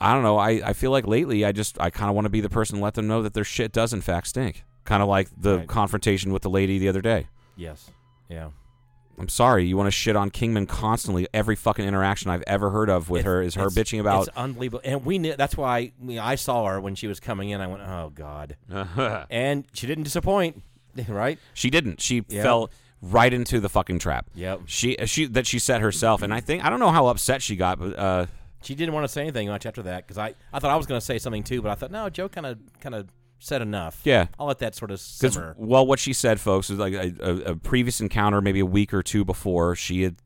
I 0.00 0.12
don't 0.12 0.22
know. 0.22 0.36
I, 0.38 0.50
I 0.64 0.72
feel 0.72 0.90
like 0.90 1.06
lately 1.06 1.44
I 1.44 1.52
just 1.52 1.80
I 1.80 1.90
kind 1.90 2.08
of 2.10 2.14
want 2.14 2.26
to 2.26 2.30
be 2.30 2.40
the 2.40 2.50
person 2.50 2.76
to 2.78 2.82
let 2.84 2.94
them 2.94 3.06
know 3.06 3.22
that 3.22 3.34
their 3.34 3.44
shit 3.44 3.72
does 3.72 3.92
in 3.92 4.00
fact 4.02 4.26
stink. 4.28 4.64
Kind 4.84 5.02
of 5.02 5.08
like 5.08 5.28
the 5.36 5.58
Right. 5.58 5.66
confrontation 5.68 6.32
with 6.32 6.42
the 6.42 6.50
lady 6.50 6.78
the 6.78 6.88
other 6.88 7.00
day. 7.00 7.26
Yes. 7.56 7.90
Yeah. 8.28 8.50
I'm 9.18 9.30
sorry, 9.30 9.64
you 9.64 9.78
want 9.78 9.86
to 9.86 9.90
shit 9.90 10.14
on 10.14 10.28
Kingman 10.30 10.66
constantly. 10.66 11.26
Every 11.32 11.56
fucking 11.56 11.82
interaction 11.86 12.30
I've 12.30 12.44
ever 12.46 12.68
heard 12.68 12.90
of 12.90 13.08
with 13.08 13.24
her 13.24 13.40
is 13.40 13.54
her 13.54 13.68
bitching 13.68 13.98
about 13.98 14.28
It's 14.28 14.36
unbelievable, 14.36 14.82
and 14.84 15.06
we 15.06 15.18
knew 15.18 15.34
that's 15.34 15.56
why 15.56 15.90
I, 16.08 16.18
I 16.20 16.34
saw 16.34 16.66
her 16.66 16.78
when 16.82 16.94
she 16.94 17.06
was 17.06 17.18
coming 17.18 17.48
in. 17.48 17.62
I 17.62 17.66
went, 17.66 17.80
"Oh 17.82 18.12
God," 18.14 18.56
and 19.30 19.64
she 19.72 19.86
didn't 19.86 20.04
disappoint, 20.04 20.62
right? 21.08 21.38
She 21.54 21.70
didn't. 21.70 22.02
She 22.02 22.24
Yep. 22.28 22.42
fell 22.44 22.70
right 23.00 23.32
into 23.32 23.58
the 23.58 23.70
fucking 23.70 24.00
trap. 24.00 24.26
Yep. 24.34 24.60
She 24.66 24.96
she 25.06 25.24
that 25.28 25.46
she 25.46 25.58
set 25.60 25.80
herself, 25.80 26.20
and 26.20 26.34
I 26.34 26.40
think 26.40 26.62
I 26.62 26.68
don't 26.68 26.80
know 26.80 26.90
how 26.90 27.06
upset 27.06 27.40
she 27.40 27.56
got, 27.56 27.78
but 27.78 27.98
uh, 27.98 28.26
She 28.66 28.74
didn't 28.74 28.94
want 28.94 29.04
to 29.04 29.08
say 29.08 29.20
anything 29.22 29.48
much 29.48 29.64
after 29.64 29.82
that 29.82 30.06
because 30.06 30.18
I, 30.18 30.34
I 30.52 30.58
thought 30.58 30.70
I 30.70 30.76
was 30.76 30.86
going 30.86 30.98
to 31.00 31.04
say 31.04 31.18
something 31.18 31.44
too, 31.44 31.62
but 31.62 31.70
I 31.70 31.74
thought 31.76 31.90
no, 31.92 32.08
Joe 32.10 32.28
kind 32.28 32.46
of 32.46 32.58
kind 32.80 32.94
of 32.94 33.06
said 33.38 33.62
enough. 33.62 34.00
Yeah. 34.02 34.26
I'll 34.40 34.46
let 34.46 34.58
that 34.58 34.74
sort 34.74 34.90
of 34.90 34.98
simmer. 34.98 35.54
well, 35.58 35.86
what 35.86 35.98
she 35.98 36.12
said, 36.12 36.40
folks, 36.40 36.68
is 36.70 36.78
like 36.78 36.94
a, 36.94 37.14
a, 37.20 37.34
a 37.52 37.56
previous 37.56 38.00
encounter, 38.00 38.40
maybe 38.40 38.60
a 38.60 38.66
week 38.66 38.92
or 38.92 39.02
two 39.02 39.24
before, 39.24 39.76
she 39.76 40.02
had 40.02 40.16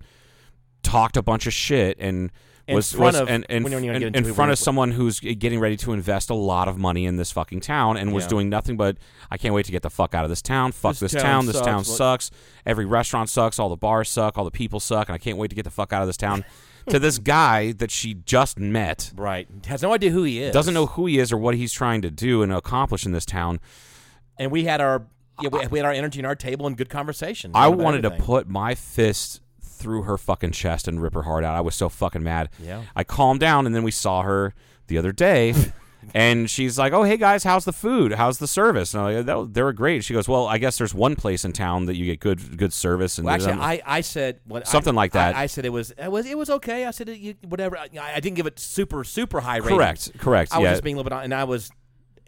talked 0.82 1.16
a 1.16 1.22
bunch 1.22 1.46
of 1.46 1.52
shit 1.52 1.96
and. 2.00 2.30
In 2.68 2.76
was, 2.76 2.92
front 2.92 3.14
was 3.14 3.20
of- 3.22 3.28
and, 3.28 3.44
and, 3.48 3.66
in- 3.66 4.14
in 4.14 4.32
front 4.32 4.52
of 4.52 4.58
someone 4.58 4.92
who's 4.92 5.18
getting 5.18 5.58
ready 5.58 5.76
to 5.78 5.92
invest 5.92 6.30
a 6.30 6.34
lot 6.34 6.68
of 6.68 6.78
money 6.78 7.04
in 7.04 7.16
this 7.16 7.32
fucking 7.32 7.58
town 7.60 7.96
and 7.96 8.12
was 8.12 8.24
Yeah. 8.24 8.28
doing 8.28 8.48
nothing 8.48 8.76
but 8.76 8.96
I 9.28 9.38
can't 9.38 9.54
wait 9.54 9.66
to 9.66 9.72
get 9.72 9.82
the 9.82 9.90
fuck 9.90 10.14
out 10.14 10.22
of 10.22 10.30
this 10.30 10.40
town. 10.42 10.70
Fuck 10.70 10.92
This 10.92 11.12
this, 11.12 11.20
town 11.20 11.22
town. 11.22 11.46
This 11.46 11.60
town 11.60 11.84
sucks. 11.84 12.30
Every 12.64 12.84
restaurant 12.84 13.28
sucks. 13.28 13.58
All 13.58 13.70
the 13.70 13.76
bars 13.76 14.08
suck. 14.08 14.38
All 14.38 14.44
the 14.44 14.52
people 14.52 14.78
suck. 14.78 15.08
And 15.08 15.14
I 15.16 15.18
can't 15.18 15.36
wait 15.36 15.48
to 15.48 15.56
get 15.56 15.64
the 15.64 15.70
fuck 15.70 15.92
out 15.92 16.02
of 16.02 16.08
this 16.08 16.16
town. 16.16 16.44
to 16.88 16.98
this 16.98 17.18
guy 17.18 17.72
that 17.72 17.90
she 17.90 18.14
just 18.14 18.58
met, 18.58 19.12
right. 19.16 19.48
Has 19.66 19.82
no 19.82 19.92
idea 19.92 20.10
who 20.10 20.22
he 20.22 20.42
is. 20.42 20.52
doesn't 20.52 20.74
know 20.74 20.86
who 20.86 21.06
he 21.06 21.18
is 21.18 21.32
or 21.32 21.36
what 21.36 21.54
he's 21.54 21.72
trying 21.72 22.02
to 22.02 22.10
do 22.10 22.42
and 22.42 22.52
accomplish 22.52 23.06
in 23.06 23.12
this 23.12 23.26
town. 23.26 23.60
And 24.38 24.50
we 24.50 24.64
had 24.64 24.80
our 24.80 25.02
yeah, 25.40 25.48
we, 25.50 25.66
we 25.68 25.78
had 25.78 25.86
our 25.86 25.92
energy 25.92 26.18
and 26.18 26.26
our 26.26 26.34
table 26.34 26.66
and 26.66 26.76
good 26.76 26.90
conversation. 26.90 27.52
I 27.54 27.68
wanted 27.68 28.02
to 28.02 28.10
put 28.10 28.48
my 28.48 28.74
fist 28.74 29.40
through 29.62 30.02
her 30.02 30.18
fucking 30.18 30.52
chest 30.52 30.86
and 30.86 31.00
rip 31.02 31.14
her 31.14 31.22
heart 31.22 31.42
out. 31.42 31.56
I 31.56 31.60
was 31.62 31.74
so 31.74 31.88
fucking 31.88 32.22
mad. 32.22 32.50
Yeah. 32.62 32.82
I 32.94 33.04
calmed 33.04 33.40
down 33.40 33.66
and 33.66 33.74
then 33.74 33.82
we 33.82 33.90
saw 33.90 34.22
her 34.22 34.54
the 34.88 34.98
other 34.98 35.12
day. 35.12 35.54
And 36.14 36.50
she's 36.50 36.78
like, 36.78 36.92
"Oh, 36.92 37.02
hey 37.02 37.16
guys, 37.16 37.44
how's 37.44 37.64
the 37.64 37.72
food? 37.72 38.12
How's 38.12 38.38
the 38.38 38.46
service?" 38.46 38.94
And 38.94 39.02
I'm 39.02 39.26
like, 39.26 39.52
"They 39.52 39.62
were 39.62 39.72
great." 39.72 40.04
She 40.04 40.14
goes, 40.14 40.28
"Well, 40.28 40.46
I 40.46 40.58
guess 40.58 40.78
there's 40.78 40.94
one 40.94 41.14
place 41.16 41.44
in 41.44 41.52
town 41.52 41.86
that 41.86 41.96
you 41.96 42.06
get 42.06 42.20
good 42.20 42.56
good 42.56 42.72
service." 42.72 43.18
And 43.18 43.26
Well, 43.26 43.34
actually, 43.34 43.52
I, 43.52 43.80
I 43.84 44.00
said 44.00 44.40
what 44.44 44.66
Something 44.66 44.94
I, 44.94 44.96
like 44.96 45.12
that. 45.12 45.36
I, 45.36 45.42
I 45.42 45.46
said 45.46 45.64
it 45.64 45.70
was 45.70 45.92
it 45.92 46.10
was 46.10 46.26
it 46.26 46.36
was 46.36 46.50
okay. 46.50 46.84
I 46.86 46.90
said 46.90 47.08
it, 47.08 47.18
you, 47.18 47.34
whatever. 47.46 47.78
I, 47.78 47.88
I 47.98 48.20
didn't 48.20 48.36
give 48.36 48.46
it 48.46 48.58
super 48.58 49.04
super 49.04 49.40
high 49.40 49.58
ratings. 49.58 49.76
Correct, 49.76 50.18
correct, 50.18 50.52
I 50.52 50.58
was 50.58 50.64
yeah. 50.64 50.72
just 50.72 50.84
being 50.84 50.96
a 50.96 50.98
little 50.98 51.10
bit, 51.10 51.16
on 51.16 51.24
and 51.24 51.34
I 51.34 51.44
was 51.44 51.70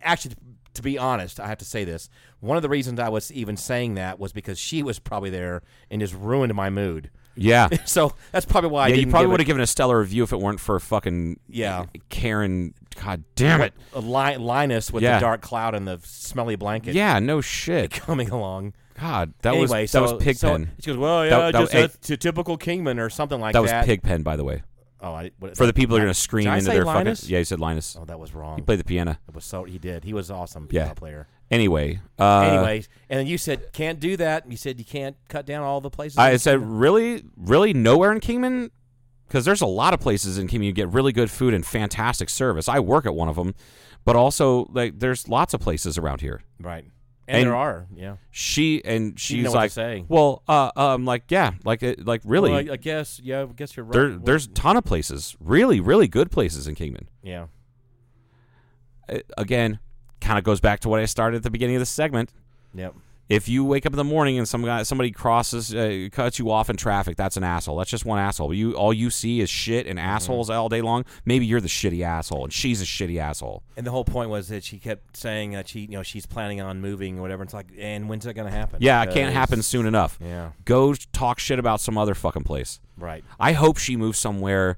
actually 0.02 0.36
to 0.74 0.82
be 0.82 0.98
honest, 0.98 1.38
I 1.38 1.48
have 1.48 1.58
to 1.58 1.64
say 1.64 1.84
this. 1.84 2.08
One 2.40 2.56
of 2.56 2.62
the 2.62 2.68
reasons 2.68 2.98
I 2.98 3.08
was 3.08 3.30
even 3.32 3.56
saying 3.56 3.94
that 3.94 4.18
was 4.18 4.32
because 4.32 4.58
she 4.58 4.82
was 4.82 4.98
probably 4.98 5.30
there 5.30 5.62
and 5.90 6.00
just 6.00 6.14
ruined 6.14 6.54
my 6.54 6.70
mood. 6.70 7.10
Yeah, 7.34 7.68
So 7.84 8.12
that's 8.32 8.46
probably 8.46 8.70
why 8.70 8.84
I 8.84 8.88
yeah. 8.88 8.94
You 8.94 9.00
didn't 9.02 9.12
probably 9.12 9.28
would 9.28 9.40
have 9.40 9.46
given 9.46 9.62
a 9.62 9.66
stellar 9.66 9.98
review 10.00 10.22
if 10.22 10.32
it 10.32 10.38
weren't 10.40 10.60
for 10.60 10.78
fucking 10.80 11.40
Yeah. 11.48 11.86
Karen. 12.08 12.74
God 13.02 13.24
damn 13.36 13.60
it. 13.62 13.72
a 13.94 14.00
Li- 14.00 14.36
Linus 14.36 14.92
with 14.92 15.02
Yeah. 15.02 15.14
the 15.14 15.20
dark 15.20 15.40
cloud 15.40 15.74
and 15.74 15.88
the 15.88 15.98
smelly 16.04 16.56
blanket 16.56 16.94
Yeah, 16.94 17.18
no 17.20 17.40
shit. 17.40 17.90
coming 17.92 18.30
along. 18.30 18.74
God, 19.00 19.32
that 19.42 19.54
anyway, 19.54 19.82
was 19.82 19.90
so, 19.90 20.04
that 20.06 20.14
was 20.14 20.22
Pigpen. 20.22 20.66
So 20.66 20.70
she 20.80 20.86
goes, 20.90 20.98
well, 20.98 21.24
yeah, 21.24 21.50
That- 21.50 21.52
that- 21.52 21.70
just 21.72 21.74
a, 21.74 21.98
t- 22.08 22.16
typical 22.18 22.56
Kingman 22.58 22.98
or 22.98 23.08
something 23.10 23.40
like 23.40 23.54
that 23.54 23.64
that. 23.64 23.80
was 23.80 23.86
Pigpen, 23.86 24.22
by 24.22 24.36
the 24.36 24.44
way. 24.44 24.62
Oh, 25.00 25.14
I, 25.14 25.32
what, 25.40 25.56
For 25.56 25.66
the 25.66 25.72
people 25.72 25.96
who 25.96 26.02
are 26.02 26.04
gonna 26.06 26.14
scream 26.14 26.46
I 26.48 26.58
into 26.58 26.70
their 26.70 26.84
Linus? 26.84 27.22
fucking. 27.22 27.32
Yeah, 27.32 27.38
he 27.38 27.44
said 27.44 27.58
Linus. 27.58 27.96
Oh, 28.00 28.04
that 28.04 28.20
was 28.20 28.34
wrong. 28.34 28.54
He 28.56 28.62
played 28.62 28.78
the 28.78 28.84
piano. 28.84 29.16
It 29.26 29.34
was 29.34 29.44
so 29.44 29.64
he 29.64 29.78
did. 29.78 30.04
He 30.04 30.12
was 30.14 30.30
awesome. 30.30 30.68
Yeah. 30.70 30.92
player. 30.92 31.26
Anyway, 31.52 32.00
uh, 32.18 32.40
Anyways, 32.40 32.88
and 33.10 33.20
then 33.20 33.26
you 33.26 33.36
said 33.36 33.72
can't 33.72 34.00
do 34.00 34.16
that. 34.16 34.50
You 34.50 34.56
said 34.56 34.78
you 34.78 34.84
can't 34.86 35.16
cut 35.28 35.44
down 35.46 35.62
all 35.62 35.80
the 35.82 35.90
places. 35.90 36.16
I 36.18 36.36
said, 36.38 36.60
really, 36.60 37.24
really 37.36 37.74
nowhere 37.74 38.10
in 38.10 38.20
Kingman? 38.20 38.70
Because 39.28 39.44
there's 39.44 39.60
a 39.60 39.66
lot 39.66 39.92
of 39.94 40.00
places 40.00 40.38
in 40.38 40.48
Kingman 40.48 40.66
you 40.66 40.72
get 40.72 40.88
really 40.88 41.12
good 41.12 41.30
food 41.30 41.52
and 41.54 41.64
fantastic 41.64 42.30
service. 42.30 42.68
I 42.68 42.80
work 42.80 43.04
at 43.06 43.14
one 43.14 43.28
of 43.28 43.36
them, 43.36 43.54
but 44.04 44.16
also 44.16 44.66
like 44.72 44.98
there's 44.98 45.28
lots 45.28 45.52
of 45.52 45.60
places 45.60 45.98
around 45.98 46.22
here. 46.22 46.40
right, 46.58 46.84
and, 47.28 47.38
and- 47.38 47.46
there 47.46 47.54
are. 47.56 47.86
Yeah, 47.94 48.16
She 48.30 48.82
and 48.84 49.20
she's 49.20 49.44
know 49.44 49.52
like, 49.52 49.72
say. 49.72 50.04
well, 50.08 50.42
uh, 50.48 50.70
um, 50.74 51.04
like 51.04 51.24
yeah, 51.30 51.52
like 51.64 51.82
it, 51.82 52.06
like 52.06 52.22
really, 52.24 52.50
Well, 52.50 52.70
I, 52.70 52.72
I 52.72 52.76
guess. 52.76 53.20
Yeah, 53.22 53.42
I 53.42 53.46
guess 53.46 53.76
you're 53.76 53.84
right. 53.84 53.92
there, 53.92 54.08
there's 54.10 54.46
a 54.46 54.50
ton 54.50 54.76
of 54.78 54.84
places, 54.84 55.36
really, 55.38 55.80
really 55.80 56.08
good 56.08 56.30
places 56.30 56.66
in 56.66 56.74
Kingman. 56.74 57.08
yeah. 57.22 57.46
Uh, 59.08 59.18
again, 59.36 59.78
kind 60.22 60.38
of 60.38 60.44
goes 60.44 60.60
back 60.60 60.80
to 60.80 60.88
what 60.88 61.00
I 61.00 61.04
started 61.04 61.38
at 61.38 61.42
the 61.42 61.50
beginning 61.50 61.76
of 61.76 61.80
this 61.80 61.90
segment. 61.90 62.30
Yep. 62.74 62.94
If 63.28 63.48
you 63.48 63.64
wake 63.64 63.86
up 63.86 63.94
in 63.94 63.96
the 63.96 64.04
morning 64.04 64.36
and 64.36 64.46
some 64.46 64.62
guy, 64.62 64.82
somebody 64.82 65.10
crosses, 65.10 65.74
uh, 65.74 66.08
cuts 66.12 66.38
you 66.38 66.50
off 66.50 66.68
in 66.68 66.76
traffic, 66.76 67.16
that's 67.16 67.38
an 67.38 67.44
asshole. 67.44 67.78
That's 67.78 67.88
just 67.88 68.04
one 68.04 68.18
asshole. 68.18 68.52
You 68.52 68.74
all 68.74 68.92
you 68.92 69.08
see 69.08 69.40
is 69.40 69.48
shit 69.48 69.86
and 69.86 69.98
assholes 69.98 70.50
all 70.50 70.68
day 70.68 70.82
long. 70.82 71.06
Maybe 71.24 71.46
you're 71.46 71.60
the 71.60 71.68
shitty 71.68 72.02
asshole, 72.04 72.44
and 72.44 72.52
she's 72.52 72.82
a 72.82 72.84
shitty 72.84 73.18
asshole. 73.18 73.62
And 73.76 73.86
the 73.86 73.90
whole 73.90 74.04
point 74.04 74.28
was 74.28 74.48
that 74.48 74.64
she 74.64 74.76
kept 74.78 75.16
saying 75.16 75.52
that 75.52 75.68
she, 75.68 75.80
you 75.80 75.88
know, 75.92 76.02
she's 76.02 76.26
planning 76.26 76.60
on 76.60 76.82
moving 76.82 77.18
or 77.18 77.22
whatever. 77.22 77.42
And 77.42 77.46
it's 77.48 77.54
like, 77.54 77.68
and 77.78 78.06
when's 78.08 78.24
that 78.24 78.34
going 78.34 78.50
to 78.50 78.54
happen? 78.54 78.78
Yeah, 78.82 79.00
it 79.02 79.06
can't 79.06 79.14
Because- 79.14 79.32
happen 79.34 79.62
soon 79.62 79.86
enough. 79.86 80.18
Yeah. 80.20 80.50
Go 80.66 80.92
talk 81.12 81.38
shit 81.38 81.58
about 81.58 81.80
some 81.80 81.96
other 81.96 82.14
fucking 82.14 82.44
place. 82.44 82.80
Right. 82.98 83.24
I 83.40 83.52
hope 83.52 83.78
she 83.78 83.96
moves 83.96 84.18
somewhere 84.18 84.76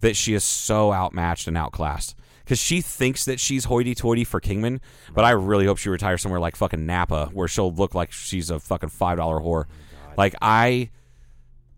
that 0.00 0.16
she 0.16 0.34
is 0.34 0.42
so 0.42 0.92
outmatched 0.92 1.46
and 1.46 1.56
outclassed. 1.56 2.16
Because 2.44 2.58
she 2.58 2.80
thinks 2.80 3.24
that 3.24 3.38
she's 3.40 3.64
hoity-toity 3.64 4.24
for 4.24 4.40
Kingman, 4.40 4.80
but 5.14 5.24
I 5.24 5.30
really 5.30 5.66
hope 5.66 5.78
she 5.78 5.88
retires 5.88 6.22
somewhere 6.22 6.40
like 6.40 6.56
fucking 6.56 6.84
Napa, 6.84 7.30
where 7.32 7.48
she'll 7.48 7.72
look 7.72 7.94
like 7.94 8.12
she's 8.12 8.50
a 8.50 8.58
fucking 8.58 8.90
five 8.90 9.18
dollar 9.18 9.40
whore. 9.40 9.66
like 10.16 10.34
I 10.42 10.90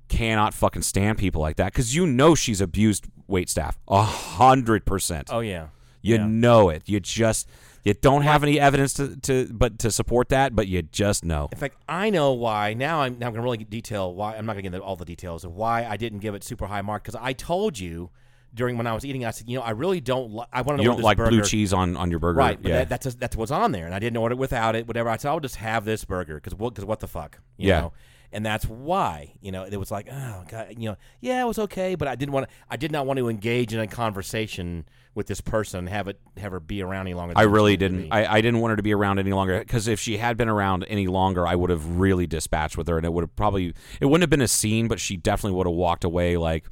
cannot 0.08 0.54
fucking 0.54 0.82
stand 0.82 1.18
people 1.18 1.40
like 1.40 1.56
that 1.56 1.72
because 1.72 1.94
you 1.94 2.06
know 2.06 2.34
she's 2.34 2.60
abused 2.60 3.06
wait 3.26 3.48
staff 3.48 3.78
a 3.88 4.02
hundred 4.02 4.84
percent. 4.84 5.28
Oh 5.30 5.40
yeah. 5.40 5.68
You 6.02 6.16
yeah. 6.16 6.26
know 6.26 6.68
it. 6.68 6.82
You 6.86 7.00
just 7.00 7.48
you 7.84 7.94
don't 7.94 8.22
have 8.22 8.42
any 8.42 8.60
evidence 8.60 8.94
to, 8.94 9.16
to 9.20 9.48
but 9.52 9.78
to 9.80 9.90
support 9.90 10.28
that, 10.30 10.54
but 10.54 10.68
you 10.68 10.82
just 10.82 11.24
know. 11.24 11.48
In 11.52 11.58
fact, 11.58 11.76
I 11.88 12.10
know 12.10 12.32
why. 12.32 12.74
Now 12.74 13.00
I'm 13.00 13.18
now 13.18 13.26
I'm 13.26 13.32
gonna 13.32 13.42
really 13.42 13.58
detail 13.58 14.14
why. 14.14 14.36
I'm 14.36 14.46
not 14.46 14.52
gonna 14.52 14.62
get 14.62 14.74
into 14.74 14.84
all 14.84 14.96
the 14.96 15.04
details 15.04 15.44
of 15.44 15.54
why 15.54 15.84
I 15.84 15.96
didn't 15.96 16.18
give 16.20 16.34
it 16.34 16.44
super 16.44 16.66
high 16.66 16.82
mark 16.82 17.02
because 17.02 17.18
I 17.20 17.32
told 17.32 17.78
you 17.78 18.10
during 18.54 18.76
when 18.76 18.86
I 18.86 18.92
was 18.94 19.04
eating, 19.04 19.24
I 19.24 19.30
said, 19.30 19.48
you 19.48 19.58
know, 19.58 19.64
I 19.64 19.70
really 19.70 20.00
don't. 20.00 20.32
Li- 20.32 20.46
I 20.52 20.62
want 20.62 20.78
to 20.78 20.84
know 20.84 20.90
You 20.90 20.96
don't 20.96 21.02
like 21.02 21.16
burger, 21.16 21.30
blue 21.30 21.42
cheese 21.42 21.72
on, 21.72 21.96
on 21.96 22.10
your 22.10 22.20
burger, 22.20 22.38
right? 22.38 22.60
But 22.60 22.68
yeah. 22.68 22.84
that, 22.84 23.02
that's 23.02 23.14
that's 23.16 23.36
what's 23.36 23.50
on 23.50 23.72
there, 23.72 23.86
and 23.86 23.94
I 23.94 23.98
didn't 23.98 24.16
order 24.16 24.34
it 24.34 24.38
without 24.38 24.76
it. 24.76 24.86
Whatever. 24.86 25.08
I 25.08 25.16
said, 25.16 25.30
I'll 25.30 25.40
just 25.40 25.56
have 25.56 25.84
this 25.84 26.04
burger 26.04 26.36
because 26.36 26.54
what? 26.54 26.74
Because 26.74 26.84
what 26.84 27.00
the 27.00 27.08
fuck? 27.08 27.40
You 27.56 27.68
Yeah. 27.68 27.80
Know? 27.80 27.92
And 28.32 28.44
that's 28.44 28.64
why, 28.64 29.34
you 29.40 29.52
know, 29.52 29.62
it 29.62 29.76
was 29.76 29.92
like, 29.92 30.08
oh 30.10 30.44
god, 30.48 30.74
you 30.76 30.88
know, 30.88 30.96
yeah, 31.20 31.40
it 31.40 31.46
was 31.46 31.60
okay, 31.60 31.94
but 31.94 32.08
I 32.08 32.16
didn't 32.16 32.32
want 32.32 32.48
to. 32.48 32.54
I 32.68 32.76
did 32.76 32.90
not 32.90 33.06
want 33.06 33.18
to 33.20 33.28
engage 33.28 33.72
in 33.72 33.78
a 33.78 33.86
conversation 33.86 34.86
with 35.14 35.28
this 35.28 35.40
person, 35.40 35.86
have 35.86 36.08
it 36.08 36.20
have 36.38 36.52
her 36.52 36.60
be 36.60 36.82
around 36.82 37.06
any 37.06 37.14
longer. 37.14 37.34
I 37.36 37.42
really 37.42 37.76
didn't. 37.76 38.12
I, 38.12 38.26
I 38.26 38.40
didn't 38.40 38.60
want 38.60 38.72
her 38.72 38.76
to 38.76 38.82
be 38.82 38.92
around 38.92 39.20
any 39.20 39.32
longer 39.32 39.60
because 39.60 39.86
if 39.86 40.00
she 40.00 40.16
had 40.16 40.36
been 40.36 40.48
around 40.48 40.84
any 40.88 41.06
longer, 41.06 41.46
I 41.46 41.54
would 41.54 41.70
have 41.70 41.98
really 41.98 42.26
dispatched 42.26 42.76
with 42.76 42.88
her, 42.88 42.96
and 42.96 43.06
it 43.06 43.12
would 43.12 43.22
have 43.22 43.36
probably 43.36 43.72
it 44.00 44.06
wouldn't 44.06 44.22
have 44.22 44.30
been 44.30 44.40
a 44.40 44.48
scene, 44.48 44.88
but 44.88 44.98
she 44.98 45.16
definitely 45.16 45.56
would 45.56 45.66
have 45.66 45.76
walked 45.76 46.02
away 46.02 46.36
like, 46.36 46.64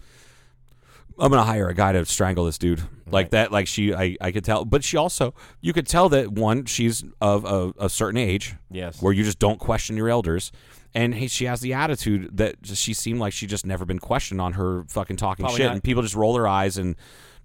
I'm 1.18 1.30
gonna 1.30 1.44
hire 1.44 1.68
a 1.68 1.74
guy 1.74 1.92
to 1.92 2.04
strangle 2.04 2.44
this 2.46 2.58
dude 2.58 2.82
like 3.10 3.30
that. 3.30 3.52
Like 3.52 3.66
she, 3.66 3.94
I, 3.94 4.16
I 4.20 4.32
could 4.32 4.44
tell, 4.44 4.64
but 4.64 4.82
she 4.84 4.96
also 4.96 5.34
you 5.60 5.72
could 5.72 5.86
tell 5.86 6.08
that 6.10 6.32
one 6.32 6.64
she's 6.64 7.04
of 7.20 7.44
a, 7.44 7.72
a 7.78 7.88
certain 7.88 8.18
age, 8.18 8.54
Yes. 8.70 9.00
where 9.02 9.12
you 9.12 9.22
just 9.24 9.38
don't 9.38 9.58
question 9.58 9.96
your 9.96 10.08
elders. 10.08 10.52
And 10.94 11.14
hey, 11.14 11.26
she 11.26 11.47
has 11.47 11.62
the 11.62 11.72
attitude 11.72 12.36
that 12.36 12.60
just, 12.60 12.82
she 12.82 12.93
seemed 12.93 13.18
like 13.18 13.32
she 13.32 13.47
just 13.47 13.64
never 13.64 13.86
been 13.86 13.98
questioned 13.98 14.43
on 14.43 14.52
her 14.55 14.84
fucking 14.89 15.16
talking 15.16 15.44
Probably 15.44 15.56
shit, 15.59 15.66
not. 15.66 15.72
and 15.72 15.82
people 15.82 16.02
just 16.02 16.14
roll 16.14 16.34
their 16.34 16.47
eyes 16.47 16.76
and 16.76 16.97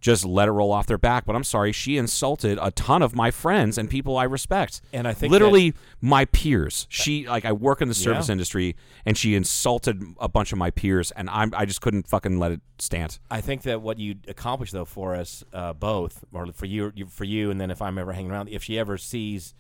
just 0.07 0.23
let 0.25 0.47
it 0.47 0.51
roll 0.51 0.71
off 0.71 0.85
their 0.87 0.97
back. 0.97 1.25
But 1.25 1.35
I'm 1.35 1.43
sorry, 1.43 1.71
she 1.73 1.97
insulted 1.97 2.57
a 2.61 2.71
ton 2.71 3.01
of 3.01 3.13
my 3.13 3.29
friends 3.29 3.77
and 3.77 3.89
people 3.89 4.17
I 4.17 4.23
respect, 4.23 4.79
And 4.93 5.05
I 5.07 5.13
think 5.13 5.31
literally 5.31 5.73
my 5.99 6.23
peers. 6.25 6.87
She 6.89 7.27
like 7.27 7.43
I 7.45 7.51
work 7.51 7.81
in 7.81 7.89
the 7.89 7.93
service 7.93 8.29
Yeah. 8.29 8.33
industry, 8.33 8.75
and 9.05 9.17
she 9.17 9.35
insulted 9.35 10.01
a 10.19 10.29
bunch 10.29 10.51
of 10.53 10.57
my 10.57 10.71
peers, 10.71 11.11
and 11.11 11.29
I'm 11.29 11.53
I 11.53 11.65
just 11.65 11.81
couldn't 11.81 12.07
fucking 12.07 12.39
let 12.39 12.51
it 12.53 12.61
stand. 12.79 13.19
I 13.29 13.41
think 13.41 13.63
that 13.63 13.81
what 13.81 13.99
you 13.99 14.15
accomplished 14.27 14.71
though 14.73 14.85
for 14.85 15.13
us 15.15 15.43
uh, 15.51 15.73
both, 15.73 16.23
or 16.31 16.47
for 16.53 16.65
you, 16.67 16.91
you, 16.95 17.05
for 17.07 17.25
you, 17.25 17.51
and 17.51 17.59
then 17.59 17.69
if 17.69 17.81
I'm 17.81 17.97
ever 17.97 18.13
hanging 18.13 18.31
around, 18.31 18.47
if 18.49 18.63
she 18.63 18.79
ever 18.79 18.97
sees 18.97 19.53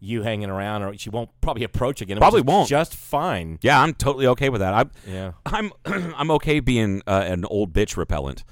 you 0.00 0.22
hanging 0.22 0.50
around, 0.50 0.82
or 0.82 0.94
she 0.98 1.08
won't 1.08 1.30
probably 1.40 1.64
approach 1.64 2.02
again. 2.02 2.18
Probably 2.18 2.42
won't. 2.42 2.68
Just 2.68 2.94
fine. 2.94 3.58
Yeah, 3.62 3.80
I'm 3.80 3.94
totally 3.94 4.26
okay 4.26 4.50
with 4.50 4.60
that. 4.60 4.74
I'm 4.74 4.90
Yeah. 5.08 5.32
I'm 5.46 5.72
I'm 6.18 6.30
okay 6.32 6.60
being 6.60 7.00
uh, 7.06 7.24
an 7.26 7.46
old 7.46 7.72
bitch 7.72 7.96
repellent. 7.96 8.44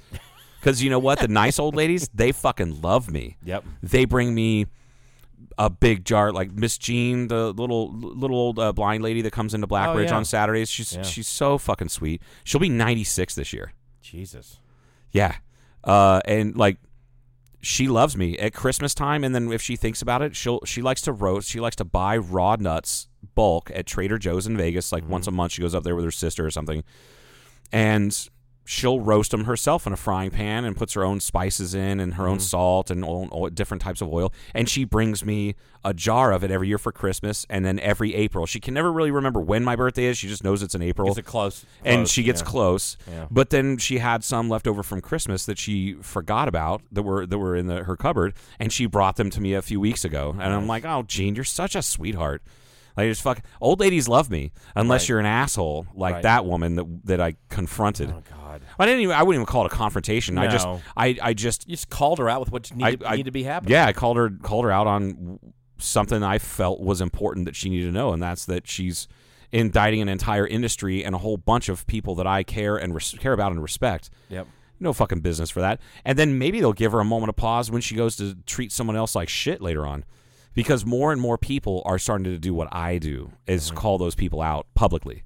Cuz 0.63 0.81
you 0.81 0.89
know 0.89 0.99
what? 0.99 1.19
The 1.19 1.27
nice 1.43 1.59
old 1.59 1.75
ladies, 1.75 2.09
they 2.13 2.31
fucking 2.31 2.81
love 2.81 3.11
me. 3.11 3.37
Yep. 3.43 3.63
They 3.83 4.05
bring 4.05 4.33
me 4.33 4.65
a 5.57 5.69
big 5.69 6.05
jar 6.05 6.31
like 6.31 6.51
Miss 6.51 6.77
Jean, 6.77 7.27
the 7.27 7.53
little 7.53 7.93
little 7.93 8.37
old 8.37 8.59
uh, 8.59 8.73
blind 8.73 9.03
lady 9.03 9.21
that 9.21 9.31
comes 9.31 9.53
into 9.53 9.67
Blackbridge 9.67 10.09
yeah. 10.09 10.17
on 10.17 10.25
Saturdays. 10.25 10.69
She's 10.69 10.95
Yeah. 10.95 11.03
she's 11.03 11.27
so 11.27 11.57
fucking 11.57 11.89
sweet. 11.89 12.21
She'll 12.43 12.61
be 12.61 12.69
96 12.69 13.35
this 13.35 13.53
year. 13.53 13.73
Jesus. 14.01 14.59
Yeah. 15.11 15.35
Uh, 15.83 16.21
and 16.25 16.55
like 16.55 16.77
she 17.61 17.87
loves 17.87 18.17
me 18.17 18.37
at 18.39 18.53
Christmas 18.53 18.93
time 18.93 19.23
and 19.23 19.33
then 19.33 19.51
if 19.51 19.61
she 19.61 19.75
thinks 19.75 20.01
about 20.01 20.21
it, 20.21 20.35
she'll 20.35 20.59
she 20.65 20.81
likes 20.81 21.01
to 21.01 21.11
roast, 21.11 21.49
she 21.49 21.59
likes 21.59 21.75
to 21.77 21.85
buy 21.85 22.17
raw 22.17 22.55
nuts 22.59 23.07
bulk 23.35 23.71
at 23.73 23.85
Trader 23.85 24.17
Joe's 24.17 24.47
in 24.47 24.57
Vegas 24.57 24.91
like 24.91 25.07
once 25.07 25.27
a 25.27 25.31
month 25.31 25.53
she 25.53 25.61
goes 25.61 25.73
up 25.73 25.83
there 25.83 25.95
with 25.95 26.05
her 26.05 26.11
sister 26.11 26.45
or 26.45 26.51
something. 26.51 26.83
And 27.71 28.29
she'll 28.65 28.99
roast 28.99 29.31
them 29.31 29.45
herself 29.45 29.85
in 29.85 29.93
a 29.93 29.97
frying 29.97 30.31
pan 30.31 30.63
and 30.65 30.77
puts 30.77 30.93
her 30.93 31.03
own 31.03 31.19
spices 31.19 31.73
in 31.73 31.99
and 31.99 32.13
her 32.15 32.27
own 32.27 32.37
mm-hmm. 32.37 32.43
salt 32.43 32.89
and 32.89 33.03
own, 33.03 33.29
oil- 33.33 33.49
different 33.49 33.81
types 33.81 34.01
of 34.01 34.11
oil 34.11 34.31
and 34.53 34.69
she 34.69 34.85
brings 34.85 35.25
me 35.25 35.55
a 35.85 35.93
jar 35.93 36.31
of 36.31 36.43
it 36.43 36.51
every 36.51 36.69
year 36.69 36.77
for 36.77 36.91
Christmas 36.93 37.45
and 37.49 37.65
then 37.65 37.77
every 37.79 38.15
April. 38.15 38.45
She 38.45 38.59
can 38.61 38.73
never 38.73 38.91
really 38.91 39.11
remember 39.11 39.41
when 39.41 39.65
my 39.65 39.75
birthday 39.75 40.05
is. 40.05 40.17
She 40.17 40.29
just 40.29 40.43
knows 40.43 40.63
it's 40.63 40.75
in 40.75 40.81
April 40.81 41.11
Is 41.11 41.17
it 41.17 41.25
close? 41.25 41.65
and 41.83 41.99
Close, 42.01 42.11
she 42.11 42.23
gets 42.23 42.41
yeah. 42.41 42.47
close. 42.47 42.97
Yeah. 43.09 43.25
But 43.29 43.49
then 43.49 43.77
she 43.77 43.97
had 43.97 44.23
some 44.23 44.47
left 44.49 44.65
over 44.67 44.81
from 44.81 45.01
Christmas 45.01 45.45
that 45.45 45.57
she 45.57 45.95
forgot 45.95 46.47
about 46.47 46.81
that 46.91 47.03
were 47.03 47.25
that 47.25 47.37
were 47.37 47.55
in 47.55 47.67
the, 47.67 47.83
her 47.83 47.97
cupboard, 47.97 48.33
and 48.59 48.71
she 48.71 48.85
brought 48.85 49.17
them 49.17 49.29
to 49.31 49.41
me 49.41 49.53
a 49.53 49.61
few 49.61 49.79
weeks 49.81 50.05
ago. 50.05 50.31
And 50.39 50.53
I'm 50.53 50.67
like, 50.67 50.85
oh, 50.85 51.03
Jean, 51.03 51.35
you're 51.35 51.43
such 51.43 51.75
a 51.75 51.81
sweetheart. 51.81 52.41
Like 52.95 53.09
just 53.09 53.21
fuck. 53.21 53.41
Old 53.59 53.79
ladies 53.79 54.07
love 54.07 54.29
me 54.29 54.51
unless 54.75 55.03
Right. 55.03 55.09
you're 55.09 55.19
an 55.19 55.25
asshole 55.25 55.87
like 55.95 56.15
Right. 56.15 56.23
that 56.23 56.45
woman 56.45 56.75
that 56.75 57.05
that 57.05 57.19
I 57.21 57.35
confronted. 57.49 58.11
Oh 58.11 58.21
God. 58.59 58.67
I 58.79 58.85
didn't 58.85 59.01
even. 59.01 59.15
I 59.15 59.23
wouldn't 59.23 59.41
even 59.41 59.51
call 59.51 59.65
it 59.65 59.71
a 59.73 59.75
confrontation. 59.75 60.37
I 60.37 60.47
just. 60.47 60.65
No. 60.65 60.81
I. 60.97 61.17
I 61.21 61.33
just. 61.33 61.67
You 61.67 61.75
just 61.75 61.89
called 61.89 62.19
her 62.19 62.29
out 62.29 62.39
with 62.39 62.51
what 62.51 62.71
I, 62.71 62.75
needed, 62.91 63.03
I- 63.03 63.11
needed 63.11 63.25
to 63.25 63.31
be 63.31 63.43
happening. 63.43 63.71
Yeah, 63.73 63.85
I 63.85 63.93
called 63.93 64.17
her 64.17 64.29
called 64.29 64.65
her 64.65 64.71
out 64.71 64.87
on 64.87 65.39
something 65.77 66.23
I 66.23 66.37
felt 66.37 66.79
was 66.79 67.01
important 67.01 67.45
that 67.45 67.55
she 67.55 67.69
needed 67.69 67.85
to 67.87 67.91
know, 67.91 68.13
and 68.13 68.21
that's 68.23 68.45
that 68.45 68.67
she's 68.67 69.07
indicting 69.51 70.01
an 70.01 70.09
entire 70.09 70.47
industry 70.47 71.03
and 71.05 71.13
a 71.13 71.17
whole 71.19 71.37
bunch 71.37 71.69
of 71.69 71.85
people 71.87 72.15
that 72.15 72.25
I 72.25 72.43
care 72.43 72.75
and 72.77 72.93
res- 72.95 73.15
care 73.19 73.33
about 73.33 73.51
and 73.51 73.61
respect. 73.61 74.09
Yep. 74.29 74.47
No 74.79 74.93
fucking 74.93 75.19
business 75.19 75.49
for 75.49 75.61
that. 75.61 75.79
And 76.03 76.17
then 76.17 76.37
maybe 76.39 76.59
they'll 76.59 76.73
give 76.73 76.91
her 76.91 76.99
a 76.99 77.05
moment 77.05 77.29
of 77.29 77.35
pause 77.35 77.69
when 77.69 77.81
she 77.81 77.95
goes 77.95 78.15
to 78.17 78.35
treat 78.45 78.71
someone 78.71 78.95
else 78.95 79.13
like 79.15 79.29
shit 79.29 79.61
later 79.61 79.85
on. 79.85 80.03
Because 80.55 80.85
more 80.85 81.11
and 81.11 81.21
more 81.21 81.37
people 81.37 81.81
are 81.85 81.97
starting 81.99 82.23
to 82.25 82.37
do 82.37 82.53
what 82.53 82.67
I 82.73 82.97
do 82.97 83.31
is 83.47 83.67
Mm-hmm. 83.67 83.77
call 83.77 83.97
those 83.97 84.15
people 84.15 84.41
out 84.41 84.65
publicly 84.75 85.23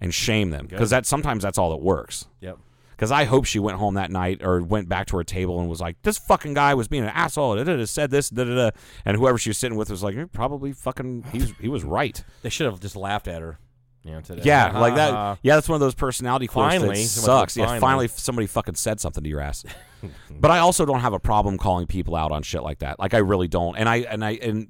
and 0.00 0.12
shame 0.14 0.50
them 0.50 0.66
because 0.66 0.90
that 0.90 1.06
sometimes 1.06 1.42
that's 1.42 1.58
all 1.58 1.70
that 1.70 1.80
works. 1.82 2.26
Yep. 2.40 2.58
Because 2.90 3.12
I 3.12 3.24
hope 3.24 3.44
she 3.44 3.60
went 3.60 3.78
home 3.78 3.94
that 3.94 4.10
night 4.10 4.42
or 4.42 4.60
went 4.60 4.88
back 4.88 5.06
to 5.08 5.16
her 5.18 5.22
table 5.24 5.60
and 5.60 5.68
was 5.68 5.80
like, 5.80 6.02
"This 6.02 6.18
fucking 6.18 6.54
guy 6.54 6.74
was 6.74 6.88
being 6.88 7.04
an 7.04 7.10
asshole." 7.10 7.54
Da, 7.54 7.62
da, 7.62 7.76
da, 7.76 7.84
said 7.84 8.10
this, 8.10 8.28
da, 8.28 8.42
da, 8.42 8.54
da. 8.54 8.70
and 9.04 9.16
whoever 9.16 9.38
she 9.38 9.50
was 9.50 9.58
sitting 9.58 9.78
with 9.78 9.88
was 9.88 10.02
like, 10.02 10.16
"You're 10.16 10.26
"Probably 10.26 10.72
fucking, 10.72 11.26
he 11.30 11.38
was, 11.38 11.52
he 11.60 11.68
was 11.68 11.84
right." 11.84 12.24
They 12.42 12.48
should 12.48 12.66
have 12.66 12.80
just 12.80 12.96
laughed 12.96 13.28
at 13.28 13.40
her. 13.40 13.58
You 14.02 14.12
know, 14.12 14.20
today. 14.20 14.42
Yeah, 14.44 14.78
like 14.78 14.92
Ha, 14.92 14.96
that. 14.96 15.10
Uh-huh. 15.12 15.36
Yeah, 15.42 15.54
that's 15.56 15.68
one 15.68 15.74
of 15.74 15.80
those 15.80 15.94
personality 15.94 16.46
quirks 16.46 16.74
Finally, 16.74 17.02
that 17.02 17.08
someone 17.08 17.40
sucks. 17.40 17.52
said 17.52 17.60
Yeah, 17.60 17.66
finally. 17.66 17.80
finally 17.80 18.08
somebody 18.08 18.46
fucking 18.46 18.74
said 18.76 19.00
something 19.00 19.22
to 19.22 19.28
your 19.28 19.40
ass. 19.40 19.64
but 20.30 20.50
I 20.50 20.58
also 20.58 20.86
don't 20.86 21.00
have 21.00 21.12
a 21.12 21.18
problem 21.20 21.58
calling 21.58 21.86
people 21.86 22.16
out 22.16 22.32
on 22.32 22.42
shit 22.42 22.62
like 22.62 22.78
that. 22.78 22.98
Like 22.98 23.12
I 23.12 23.18
really 23.18 23.48
don't. 23.48 23.76
And 23.76 23.88
I 23.88 23.96
and 23.96 24.24
I 24.24 24.30
and 24.42 24.68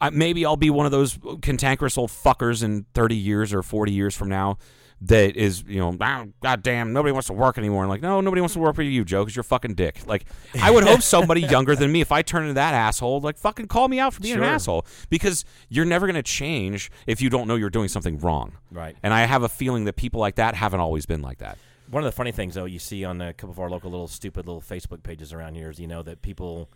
I, 0.00 0.10
maybe 0.10 0.44
I'll 0.44 0.56
be 0.56 0.70
one 0.70 0.86
of 0.86 0.92
those 0.92 1.18
cantankerous 1.42 1.96
old 1.96 2.10
fuckers 2.10 2.62
in 2.62 2.86
thirty 2.94 3.16
years 3.16 3.52
or 3.54 3.62
forty 3.62 3.92
years 3.92 4.14
from 4.14 4.28
now 4.28 4.58
that 5.02 5.36
is 5.36 5.62
you 5.68 5.78
know 5.78 5.94
ah, 6.00 6.24
god 6.42 6.62
damn 6.62 6.94
nobody 6.94 7.12
wants 7.12 7.26
to 7.26 7.34
work 7.34 7.58
anymore 7.58 7.82
and 7.82 7.90
like 7.90 8.00
no 8.00 8.22
nobody 8.22 8.40
wants 8.40 8.54
to 8.54 8.58
work 8.58 8.74
for 8.74 8.80
you 8.82 9.04
Joe 9.04 9.22
because 9.24 9.36
you're 9.36 9.42
a 9.42 9.44
fucking 9.44 9.74
dick 9.74 10.00
like 10.06 10.24
I 10.62 10.70
would 10.70 10.84
hope 10.84 11.02
somebody 11.02 11.42
younger 11.42 11.76
than 11.76 11.92
me 11.92 12.00
if 12.00 12.10
I 12.10 12.22
turn 12.22 12.44
into 12.44 12.54
that 12.54 12.72
asshole 12.72 13.20
like 13.20 13.36
fucking 13.36 13.66
call 13.68 13.88
me 13.88 13.98
out 13.98 14.14
for 14.14 14.20
being 14.22 14.36
Sure. 14.36 14.44
an 14.44 14.48
asshole 14.48 14.86
because 15.10 15.44
you're 15.68 15.84
never 15.84 16.06
gonna 16.06 16.22
change 16.22 16.90
if 17.06 17.20
you 17.20 17.28
don't 17.28 17.46
know 17.46 17.56
you're 17.56 17.68
doing 17.68 17.88
something 17.88 18.18
wrong 18.20 18.56
Right. 18.70 18.96
and 19.02 19.12
I 19.12 19.26
have 19.26 19.42
a 19.42 19.50
feeling 19.50 19.84
that 19.84 19.96
people 19.96 20.18
like 20.18 20.36
that 20.36 20.54
haven't 20.54 20.80
always 20.80 21.04
been 21.04 21.20
like 21.20 21.38
that. 21.38 21.58
One 21.90 22.02
of 22.02 22.06
the 22.06 22.16
funny 22.16 22.32
things, 22.32 22.54
though, 22.54 22.64
you 22.64 22.80
see 22.80 23.04
on 23.04 23.20
a 23.20 23.32
couple 23.32 23.52
of 23.52 23.60
our 23.60 23.70
local 23.70 23.90
little 23.92 24.08
stupid 24.08 24.44
little 24.46 24.60
Facebook 24.60 25.04
pages 25.04 25.32
around 25.32 25.54
here 25.54 25.70
is, 25.70 25.78
you 25.78 25.86
know, 25.86 26.02
that 26.02 26.20
people 26.20 26.68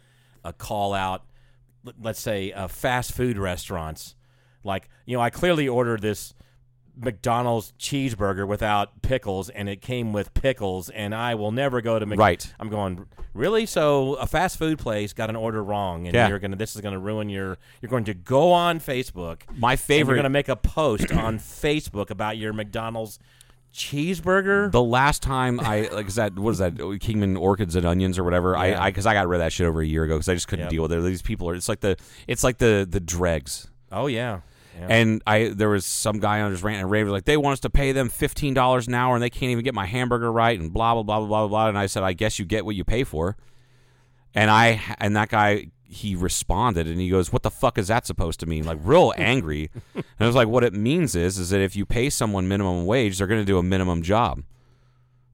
uh, 0.44 0.52
call 0.52 0.94
out, 0.94 1.24
let's 2.00 2.20
say, 2.20 2.52
uh, 2.52 2.68
fast 2.68 3.12
food 3.12 3.38
restaurants. 3.38 4.14
Like, 4.64 4.88
you 5.06 5.16
know, 5.16 5.22
I 5.22 5.30
clearly 5.30 5.68
ordered 5.68 6.02
this 6.02 6.34
McDonald's 6.96 7.72
cheeseburger 7.78 8.46
without 8.46 9.00
pickles, 9.02 9.48
and 9.48 9.68
it 9.68 9.80
came 9.80 10.12
with 10.12 10.34
pickles, 10.34 10.90
and 10.90 11.14
I 11.14 11.34
will 11.34 11.52
never 11.52 11.80
go 11.80 11.98
to 11.98 12.04
Mc- 12.04 12.18
Right. 12.18 12.52
I'm 12.60 12.68
going 12.68 13.06
really. 13.32 13.64
So 13.64 14.14
a 14.14 14.26
fast 14.26 14.58
food 14.58 14.78
place 14.78 15.12
got 15.12 15.30
an 15.30 15.36
order 15.36 15.62
wrong, 15.64 16.06
and 16.06 16.14
Yeah. 16.14 16.28
you're 16.28 16.38
gonna. 16.38 16.56
This 16.56 16.74
is 16.74 16.82
gonna 16.82 16.98
ruin 16.98 17.28
your. 17.30 17.56
You're 17.80 17.88
going 17.90 18.04
to 18.04 18.14
go 18.14 18.52
on 18.52 18.80
Facebook. 18.80 19.42
My 19.56 19.76
favorite- 19.76 20.14
You're 20.16 20.22
gonna 20.22 20.28
make 20.30 20.48
a 20.48 20.56
post 20.56 21.10
on 21.12 21.38
Facebook 21.38 22.10
about 22.10 22.36
your 22.36 22.52
McDonald's 22.52 23.18
cheeseburger. 23.74 24.70
The 24.70 24.82
last 24.82 25.22
time 25.22 25.60
I 25.60 25.88
like 25.92 26.06
is 26.08 26.16
that 26.16 26.38
what 26.38 26.50
is 26.50 26.58
that 26.58 26.76
Kingman 27.00 27.36
orchids 27.36 27.76
and 27.76 27.86
onions 27.86 28.18
or 28.18 28.24
whatever 28.24 28.56
I 28.56 28.68
Yeah. 28.68 28.82
I 28.84 28.90
because 28.90 29.06
I 29.06 29.14
got 29.14 29.28
rid 29.28 29.36
of 29.36 29.44
that 29.44 29.52
shit 29.52 29.66
over 29.66 29.80
a 29.80 29.86
year 29.86 30.04
ago 30.04 30.14
because 30.16 30.28
I 30.28 30.34
just 30.34 30.48
couldn't 30.48 30.64
Yep. 30.64 30.70
deal 30.70 30.82
with 30.82 30.92
it. 30.92 31.02
These 31.02 31.22
people 31.22 31.48
are 31.48 31.54
it's 31.54 31.68
like 31.68 31.80
the 31.80 31.96
it's 32.26 32.42
like 32.44 32.58
the 32.58 32.86
the 32.88 33.00
dregs. 33.00 33.68
oh 33.92 34.06
yeah. 34.06 34.40
yeah. 34.78 34.86
And 34.88 35.22
I 35.26 35.48
there 35.48 35.68
was 35.68 35.86
some 35.86 36.18
guy 36.20 36.40
on 36.40 36.50
his 36.50 36.62
rant 36.62 36.80
and 36.80 36.90
rave 36.90 37.08
like 37.08 37.24
they 37.24 37.36
want 37.36 37.54
us 37.54 37.60
to 37.60 37.70
pay 37.70 37.92
them 37.92 38.08
fifteen 38.08 38.54
dollars 38.54 38.88
an 38.88 38.94
hour 38.94 39.14
and 39.14 39.22
they 39.22 39.30
can't 39.30 39.50
even 39.50 39.64
get 39.64 39.74
my 39.74 39.86
hamburger 39.86 40.32
right 40.32 40.58
and 40.58 40.72
blah 40.72 40.94
blah 40.94 41.02
blah 41.02 41.18
blah 41.20 41.26
blah 41.28 41.48
blah. 41.48 41.68
And 41.68 41.78
I 41.78 41.86
said 41.86 42.02
I 42.02 42.12
guess 42.12 42.38
you 42.38 42.44
get 42.44 42.64
what 42.64 42.74
you 42.76 42.84
pay 42.84 43.04
for. 43.04 43.36
And 44.34 44.50
I 44.50 44.80
and 44.98 45.16
that 45.16 45.28
guy 45.28 45.66
he 45.90 46.14
responded 46.14 46.86
and 46.86 47.00
he 47.00 47.08
goes, 47.10 47.32
"What 47.32 47.42
the 47.42 47.50
fuck 47.50 47.76
is 47.76 47.88
that 47.88 48.06
supposed 48.06 48.40
to 48.40 48.46
mean?" 48.46 48.64
Like 48.64 48.78
real 48.82 49.12
angry. 49.18 49.70
and 49.94 50.04
I 50.20 50.26
was 50.26 50.36
like, 50.36 50.48
"What 50.48 50.64
it 50.64 50.72
means 50.72 51.14
is 51.14 51.38
is 51.38 51.50
that 51.50 51.60
if 51.60 51.74
you 51.74 51.84
pay 51.84 52.08
someone 52.10 52.48
minimum 52.48 52.86
wage, 52.86 53.18
they're 53.18 53.26
going 53.26 53.40
to 53.40 53.44
do 53.46 53.58
a 53.58 53.62
minimum 53.62 54.02
job. 54.02 54.42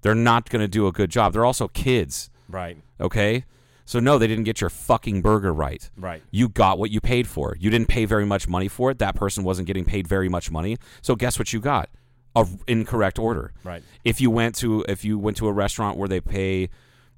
They're 0.03 0.15
not 0.15 0.49
going 0.49 0.63
to 0.63 0.69
do 0.69 0.87
a 0.87 0.93
good 0.93 1.11
job. 1.11 1.33
They're 1.33 1.45
also 1.45 1.69
kids, 1.69 2.31
right. 2.49 2.77
okay? 3.01 3.45
So 3.85 4.01
no, 4.01 4.19
they 4.19 4.27
didn't 4.27 4.45
get 4.45 4.61
your 4.61 4.71
fucking 4.71 5.23
burger 5.23 5.53
right. 5.53 5.89
Right. 5.97 6.23
You 6.31 6.49
got 6.49 6.79
what 6.79 6.91
you 6.91 7.01
paid 7.01 7.27
for. 7.29 7.57
You 7.59 7.71
didn't 7.71 7.89
pay 7.89 8.05
very 8.05 8.27
much 8.27 8.49
money 8.49 8.69
for 8.69 8.91
it. 8.91 8.99
That 8.99 9.15
person 9.15 9.45
wasn't 9.45 9.67
getting 9.67 9.85
paid 9.85 10.09
very 10.09 10.29
much 10.29 10.51
money. 10.51 10.77
So 11.03 11.15
guess 11.15 11.39
what 11.39 11.53
you 11.53 11.61
got? 11.61 11.89
A 12.35 12.47
incorrect 12.67 13.19
order. 13.19 13.53
Right. 13.63 13.83
If 14.05 14.21
you 14.21 14.31
went 14.31 14.57
to 14.57 14.85
if 14.89 15.05
you 15.05 15.19
went 15.19 15.37
to 15.39 15.47
a 15.49 15.53
restaurant 15.53 15.97
where 15.99 16.09
they 16.09 16.21
pay 16.21 16.69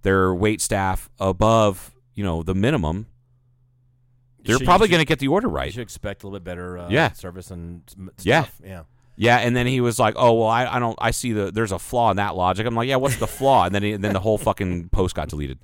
their 0.03 0.35
wait 0.35 0.61
staff 0.61 1.09
above, 1.19 1.95
you 2.15 2.23
know, 2.23 2.43
the 2.43 2.55
minimum, 2.55 3.07
they're 4.45 4.57
should- 4.59 4.65
probably 4.67 4.89
going 4.89 5.01
to 5.01 5.05
get 5.07 5.19
the 5.19 5.29
order 5.29 5.49
right. 5.49 5.67
You 5.67 5.73
should 5.73 5.83
expect 5.83 6.23
a 6.23 6.27
little 6.27 6.39
bit 6.39 6.45
better 6.45 6.79
uh, 6.79 6.89
Yeah. 6.91 7.13
service 7.13 7.51
and 7.51 7.83
s- 7.89 7.95
m- 7.99 8.11
Yeah. 8.23 8.47
Yeah. 8.65 8.83
Yeah, 9.21 9.39
and 9.39 9.57
then 9.57 9.67
he 9.67 9.81
was 9.81 9.99
like, 9.99 10.15
"Oh 10.17 10.33
well, 10.35 10.47
I, 10.47 10.65
I 10.77 10.79
don't. 10.79 10.97
I 11.01 11.11
see 11.11 11.33
the 11.33 11.51
there's 11.51 11.73
a 11.73 11.79
flaw 11.81 12.13
in 12.13 12.19
that 12.19 12.37
logic." 12.37 12.65
I'm 12.69 12.77
like, 12.77 12.87
"Yeah, 12.89 12.97
what's 12.97 13.17
the 13.17 13.27
flaw?" 13.27 13.65
And 13.65 13.75
then 13.75 13.83
he, 13.83 13.97
then 13.97 14.13
the 14.13 14.21
whole 14.21 14.39
fucking 14.39 14.91
post 14.91 15.17
got 15.17 15.29
deleted 15.29 15.59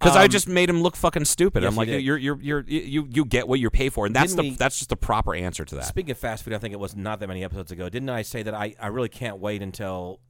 because 0.00 0.16
I 0.16 0.24
Um, 0.24 0.30
just 0.30 0.48
made 0.48 0.70
him 0.70 0.80
look 0.80 0.96
fucking 0.96 1.26
stupid. 1.26 1.62
yes, 1.64 1.68
I'm 1.68 1.74
you 1.74 1.78
like, 1.80 1.88
did. 1.88 2.02
"You're 2.02 2.16
you're 2.16 2.40
you're 2.40 2.64
you 2.66 3.06
you 3.12 3.26
get 3.26 3.46
what 3.46 3.60
you 3.60 3.68
pay 3.68 3.90
for," 3.90 4.06
and 4.06 4.16
that's 4.16 4.32
Didn't 4.32 4.36
the 4.46 4.50
we- 4.52 4.56
that's 4.56 4.78
just 4.78 4.88
the 4.88 4.96
proper 4.96 5.34
answer 5.34 5.66
to 5.66 5.74
that. 5.74 5.84
Speaking 5.84 6.12
of 6.12 6.16
fast 6.16 6.44
food, 6.44 6.54
I 6.54 6.58
think 6.58 6.72
it 6.72 6.80
was 6.80 6.96
not 6.96 7.20
that 7.20 7.26
many 7.28 7.44
episodes 7.44 7.72
ago. 7.72 7.90
Didn't 7.90 8.08
I 8.08 8.22
say 8.22 8.42
that 8.42 8.54
I, 8.54 8.74
I 8.80 8.86
really 8.86 9.10
can't 9.10 9.36
wait 9.38 9.60
until 9.60 10.20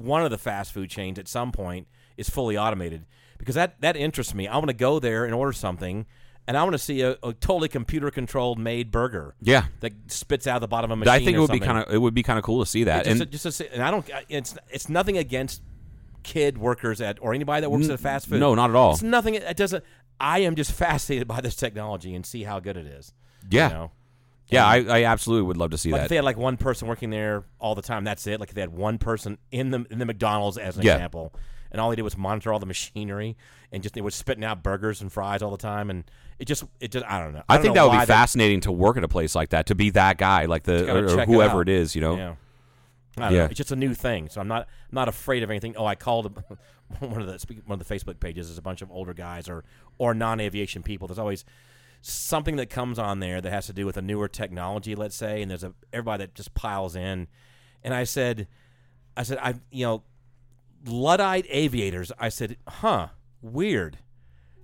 one 0.00 0.22
of 0.22 0.30
the 0.30 0.38
fast 0.38 0.72
food 0.72 0.88
chains 0.88 1.18
at 1.18 1.28
some 1.28 1.52
point 1.52 1.86
is 2.16 2.30
fully 2.30 2.56
automated? 2.56 3.04
Because 3.36 3.54
that, 3.56 3.78
that 3.82 3.94
interests 3.94 4.32
me. 4.34 4.48
I 4.48 4.56
want 4.56 4.68
to 4.68 4.72
go 4.72 4.98
there 4.98 5.26
and 5.26 5.34
order 5.34 5.52
something, 5.52 6.06
and 6.48 6.56
I 6.56 6.62
want 6.64 6.72
to 6.74 6.78
see 6.78 7.02
a, 7.02 7.12
a 7.22 7.32
totally 7.34 7.68
computer 7.68 8.10
controlled 8.10 8.58
made 8.58 8.90
burger. 8.90 9.34
Yeah. 9.40 9.66
That 9.80 9.92
spits 10.10 10.46
out 10.46 10.56
of 10.56 10.60
the 10.62 10.66
bottom 10.68 10.90
of 10.90 10.96
a 10.96 11.00
machine. 11.04 11.12
I 11.14 11.24
think 11.24 11.36
it 11.36 11.40
would 11.40 11.52
be 11.52 11.60
kind 11.60 11.78
of 11.86 11.92
it 11.94 11.98
would 11.98 12.14
be 12.14 12.22
kind 12.24 12.38
of 12.38 12.44
cool 12.44 12.64
to 12.64 12.66
see 12.68 12.84
that. 12.84 13.04
just, 13.04 13.12
and 13.12 13.22
a, 13.22 13.26
just 13.26 13.60
a, 13.60 13.72
and 13.74 13.82
I 13.82 13.90
don't. 13.92 14.08
It's 14.28 14.56
it's 14.70 14.88
nothing 14.88 15.18
against 15.18 15.62
kid 16.24 16.58
workers 16.58 17.00
at 17.00 17.18
or 17.20 17.32
anybody 17.34 17.60
that 17.60 17.70
works 17.70 17.84
N- 17.84 17.90
at 17.92 17.94
a 18.00 18.02
fast 18.02 18.26
food. 18.26 18.40
no, 18.40 18.54
not 18.54 18.70
at 18.70 18.76
all. 18.76 18.92
It's 18.94 19.02
nothing. 19.02 19.34
It 19.34 19.56
doesn't. 19.56 19.84
I 20.18 20.40
am 20.40 20.56
just 20.56 20.72
fascinated 20.84 21.28
by 21.28 21.40
this 21.42 21.54
technology 21.54 22.14
and 22.14 22.24
see 22.26 22.42
how 22.42 22.58
good 22.60 22.76
it 22.76 22.86
is. 22.86 23.12
Yeah. 23.50 23.68
You 23.68 23.74
know? 23.74 23.90
yeah, 24.48 24.66
I, 24.66 24.76
I 24.78 25.04
absolutely 25.04 25.46
would 25.46 25.58
love 25.58 25.70
to 25.72 25.78
see 25.78 25.90
that. 25.90 26.04
If 26.04 26.08
they 26.08 26.16
had 26.16 26.24
like 26.24 26.38
one 26.38 26.56
person 26.56 26.88
working 26.88 27.10
there 27.10 27.44
all 27.58 27.74
the 27.74 27.82
time, 27.82 28.04
that's 28.04 28.26
it. 28.26 28.40
Like 28.40 28.48
if 28.48 28.54
they 28.54 28.62
had 28.62 28.72
one 28.72 28.96
person 28.96 29.36
in 29.52 29.70
the 29.70 29.84
in 29.90 29.98
the 29.98 30.06
McDonald's 30.06 30.56
as 30.56 30.78
an 30.78 30.82
Yeah. 30.84 30.94
example, 30.94 31.34
and 31.70 31.80
all 31.80 31.90
they 31.90 31.96
did 31.96 32.02
was 32.02 32.16
monitor 32.16 32.50
all 32.52 32.58
the 32.58 32.64
machinery 32.66 33.36
and 33.70 33.82
just 33.82 33.94
they 33.94 34.00
were 34.00 34.10
spitting 34.10 34.44
out 34.44 34.62
burgers 34.62 35.02
and 35.02 35.12
fries 35.12 35.42
all 35.42 35.50
the 35.50 35.58
time, 35.58 35.90
and 35.90 36.04
it 36.38 36.46
just 36.46 36.64
it 36.80 36.90
just 36.92 37.04
I 37.06 37.20
don't 37.22 37.32
know. 37.32 37.42
I, 37.48 37.54
don't 37.54 37.62
think 37.62 37.74
know 37.74 37.88
that 37.88 37.94
would 37.96 38.00
be 38.00 38.06
fascinating 38.06 38.60
to 38.62 38.72
work 38.72 38.96
at 38.96 39.04
a 39.04 39.08
place 39.08 39.34
like 39.34 39.50
that, 39.50 39.66
to 39.66 39.74
be 39.74 39.90
that 39.90 40.18
guy, 40.18 40.44
like 40.46 40.62
the 40.64 40.90
or, 40.92 41.04
or 41.04 41.08
check 41.08 41.28
it 41.28 41.32
whoever 41.32 41.62
it 41.62 41.68
is, 41.68 41.94
you 41.94 42.00
know. 42.00 42.16
Yeah. 42.16 42.34
I 43.16 43.20
don't 43.22 43.32
Yeah. 43.32 43.38
know. 43.40 43.44
It's 43.46 43.56
just 43.56 43.72
a 43.72 43.76
new 43.76 43.94
thing, 43.94 44.28
so 44.28 44.40
I'm 44.40 44.48
not 44.48 44.62
I'm 44.90 44.94
not 44.94 45.08
afraid 45.08 45.42
of 45.42 45.50
anything. 45.50 45.74
Oh, 45.76 45.84
I 45.86 45.94
called 45.96 46.42
one 47.00 47.20
of 47.20 47.26
the 47.26 47.54
one 47.66 47.80
of 47.80 47.86
the 47.86 47.94
Facebook 47.94 48.20
pages 48.20 48.48
is 48.50 48.58
a 48.58 48.62
bunch 48.62 48.80
of 48.82 48.90
older 48.92 49.14
guys 49.14 49.48
or 49.48 49.64
or 49.98 50.14
non 50.14 50.38
aviation 50.40 50.82
people. 50.82 51.08
There's 51.08 51.18
always 51.18 51.44
something 52.00 52.54
that 52.56 52.70
comes 52.70 52.96
on 52.98 53.18
there 53.18 53.40
that 53.40 53.50
has 53.50 53.66
to 53.66 53.72
do 53.72 53.84
with 53.84 53.96
a 53.96 54.02
newer 54.02 54.28
technology, 54.28 54.94
let's 54.94 55.16
say, 55.16 55.42
and 55.42 55.50
there's 55.50 55.64
a 55.64 55.74
everybody 55.92 56.22
that 56.24 56.34
just 56.36 56.54
piles 56.54 56.94
in, 56.94 57.26
and 57.82 57.92
I 57.92 58.04
said, 58.04 58.46
I 59.16 59.24
said, 59.24 59.38
I 59.42 59.54
you 59.72 59.84
know, 59.84 60.02
Luddite 60.86 61.46
aviators. 61.48 62.12
I 62.20 62.28
said, 62.28 62.56
huh, 62.68 63.08
weird. 63.42 63.98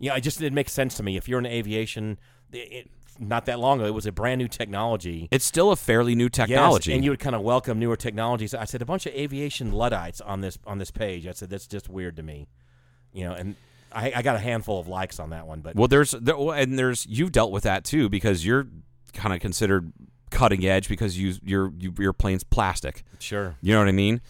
Yeah, 0.04 0.14
it 0.16 0.20
just 0.20 0.38
didn't 0.38 0.54
make 0.54 0.68
sense 0.68 0.96
to 0.98 1.02
me. 1.02 1.16
If 1.16 1.28
you're 1.28 1.38
in 1.38 1.46
aviation, 1.46 2.18
it, 2.52 2.56
it- 2.72 2.90
not 3.20 3.46
that 3.46 3.60
long 3.60 3.78
ago, 3.78 3.86
it 3.86 3.94
was 3.94 4.06
a 4.06 4.12
brand 4.12 4.40
new 4.40 4.48
technology. 4.48 5.28
It's 5.30 5.44
still 5.44 5.70
a 5.70 5.76
fairly 5.76 6.16
new 6.16 6.24
Yes, 6.24 6.32
technology. 6.32 6.92
and 6.92 7.04
you 7.04 7.10
would 7.10 7.20
kind 7.20 7.36
of 7.36 7.42
welcome 7.42 7.78
newer 7.78 7.94
technologies. 7.96 8.54
I 8.54 8.64
said 8.64 8.82
a 8.82 8.84
bunch 8.84 9.06
of 9.06 9.14
aviation 9.14 9.70
luddites 9.70 10.20
on 10.20 10.40
this 10.40 10.58
on 10.66 10.78
this 10.78 10.90
page. 10.90 11.24
I 11.28 11.30
said 11.32 11.48
that's 11.48 11.68
just 11.68 11.88
weird 11.88 12.16
to 12.16 12.24
me, 12.24 12.48
you 13.12 13.22
know. 13.24 13.32
And 13.34 13.54
I, 13.92 14.12
I 14.16 14.22
got 14.22 14.34
a 14.34 14.40
handful 14.40 14.80
of 14.80 14.88
likes 14.88 15.20
on 15.20 15.30
that 15.30 15.46
one, 15.46 15.60
but 15.60 15.76
Well, 15.76 15.86
there's 15.86 16.10
there, 16.10 16.34
and 16.54 16.76
there's 16.76 17.06
you've 17.06 17.30
dealt 17.30 17.52
with 17.52 17.62
that 17.62 17.84
too 17.84 18.08
because 18.08 18.44
you're 18.44 18.66
kind 19.12 19.32
of 19.32 19.38
considered 19.38 19.92
cutting 20.30 20.66
edge 20.66 20.88
because 20.88 21.16
you 21.16 21.34
your 21.44 21.72
you, 21.78 21.94
your 22.00 22.12
plane's 22.12 22.42
plastic. 22.42 23.04
sure, 23.20 23.54
You 23.62 23.74
know 23.74 23.78
what 23.78 23.86
I 23.88 23.92
mean? 23.92 24.20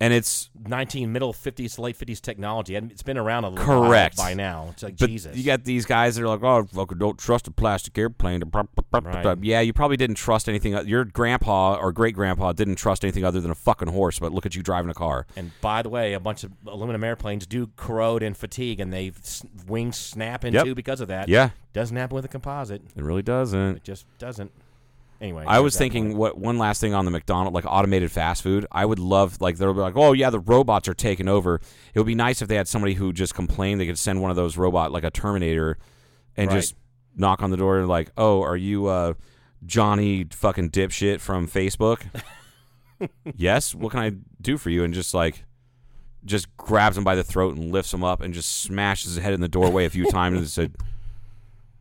And 0.00 0.12
it's 0.12 0.50
nineteen 0.66 1.12
middle 1.12 1.32
fifties 1.32 1.76
to 1.76 1.80
late 1.82 1.94
fifties 1.96 2.20
technology. 2.20 2.74
and 2.74 2.90
It's 2.90 3.02
been 3.04 3.16
around 3.16 3.44
a 3.44 3.50
little 3.50 3.64
Correct. 3.64 4.16
by 4.16 4.34
now. 4.34 4.68
It's 4.72 4.82
like 4.82 4.96
but 4.98 5.08
Jesus. 5.08 5.36
you 5.36 5.44
got 5.44 5.62
these 5.64 5.86
guys 5.86 6.16
that 6.16 6.24
are 6.24 6.28
like, 6.28 6.42
oh, 6.42 6.64
fucker, 6.64 6.98
don't 6.98 7.16
trust 7.18 7.46
a 7.46 7.52
plastic 7.52 7.96
airplane. 7.96 8.42
Right. 8.92 9.38
Yeah, 9.42 9.60
you 9.60 9.72
probably 9.72 9.96
didn't 9.96 10.16
trust 10.16 10.48
anything. 10.48 10.72
Your 10.86 11.04
grandpa 11.04 11.76
or 11.76 11.92
great 11.92 12.14
grandpa 12.16 12.52
didn't 12.52 12.74
trust 12.74 13.04
anything 13.04 13.24
other 13.24 13.40
than 13.40 13.52
a 13.52 13.54
fucking 13.54 13.88
horse. 13.88 14.18
But 14.18 14.32
look 14.32 14.44
at 14.44 14.56
you 14.56 14.62
driving 14.64 14.90
a 14.90 14.94
car. 14.94 15.26
and 15.36 15.52
by 15.60 15.80
the 15.82 15.88
way, 15.88 16.12
a 16.12 16.20
bunch 16.20 16.42
of 16.42 16.50
aluminum 16.66 17.04
airplanes 17.04 17.46
do 17.46 17.70
corrode 17.76 18.22
and 18.24 18.36
fatigue, 18.36 18.80
and 18.80 18.92
they 18.92 19.12
wings 19.68 19.96
snap 19.96 20.44
in 20.44 20.54
Yep. 20.54 20.64
two 20.64 20.74
because 20.74 21.00
of 21.00 21.08
that. 21.08 21.28
Yeah, 21.28 21.50
doesn't 21.72 21.96
happen 21.96 22.16
with 22.16 22.24
a 22.24 22.28
composite. 22.28 22.82
it 22.96 23.02
really 23.02 23.22
doesn't. 23.22 23.76
It 23.76 23.84
just 23.84 24.06
doesn't. 24.18 24.50
Anyway, 25.24 25.42
I 25.46 25.60
was 25.60 25.74
thinking 25.74 26.08
point. 26.08 26.18
what 26.18 26.38
one 26.38 26.58
last 26.58 26.82
thing 26.82 26.92
on 26.92 27.06
the 27.06 27.10
McDonald 27.10 27.54
like 27.54 27.64
automated 27.66 28.12
fast 28.12 28.42
food. 28.42 28.66
I 28.70 28.84
would 28.84 28.98
love 28.98 29.40
like 29.40 29.56
they'll 29.56 29.72
be 29.72 29.80
like, 29.80 29.96
oh 29.96 30.12
yeah, 30.12 30.28
the 30.28 30.38
robots 30.38 30.86
are 30.86 30.92
taking 30.92 31.28
over. 31.28 31.62
It 31.94 31.98
would 31.98 32.06
be 32.06 32.14
nice 32.14 32.42
if 32.42 32.48
they 32.48 32.56
had 32.56 32.68
somebody 32.68 32.92
who 32.92 33.10
just 33.10 33.34
complained. 33.34 33.80
They 33.80 33.86
could 33.86 33.98
send 33.98 34.20
one 34.20 34.30
of 34.30 34.36
those 34.36 34.58
robot 34.58 34.92
like 34.92 35.02
a 35.02 35.10
Terminator, 35.10 35.78
and 36.36 36.48
Right. 36.50 36.56
just 36.56 36.74
knock 37.16 37.42
on 37.42 37.50
the 37.50 37.56
door 37.56 37.78
and 37.78 37.88
like, 37.88 38.10
oh, 38.18 38.42
are 38.42 38.56
you 38.56 38.86
uh, 38.88 39.14
Johnny 39.64 40.26
fucking 40.30 40.68
dipshit 40.70 41.20
from 41.20 41.48
Facebook? 41.48 42.02
yes. 43.34 43.74
What 43.74 43.92
can 43.92 44.00
I 44.00 44.12
do 44.42 44.58
for 44.58 44.68
you? 44.70 44.84
And 44.84 44.92
just 44.92 45.14
like. 45.14 45.44
Just 46.26 46.54
grabs 46.56 46.96
him 46.96 47.04
by 47.04 47.14
the 47.16 47.22
throat 47.22 47.54
and 47.54 47.70
lifts 47.70 47.92
him 47.92 48.02
up 48.02 48.22
and 48.22 48.32
just 48.32 48.62
smashes 48.62 49.14
his 49.14 49.22
head 49.22 49.34
in 49.34 49.42
the 49.42 49.48
doorway 49.48 49.84
a 49.84 49.90
few 49.90 50.10
times 50.10 50.38
and 50.38 50.48
said, 50.48 50.74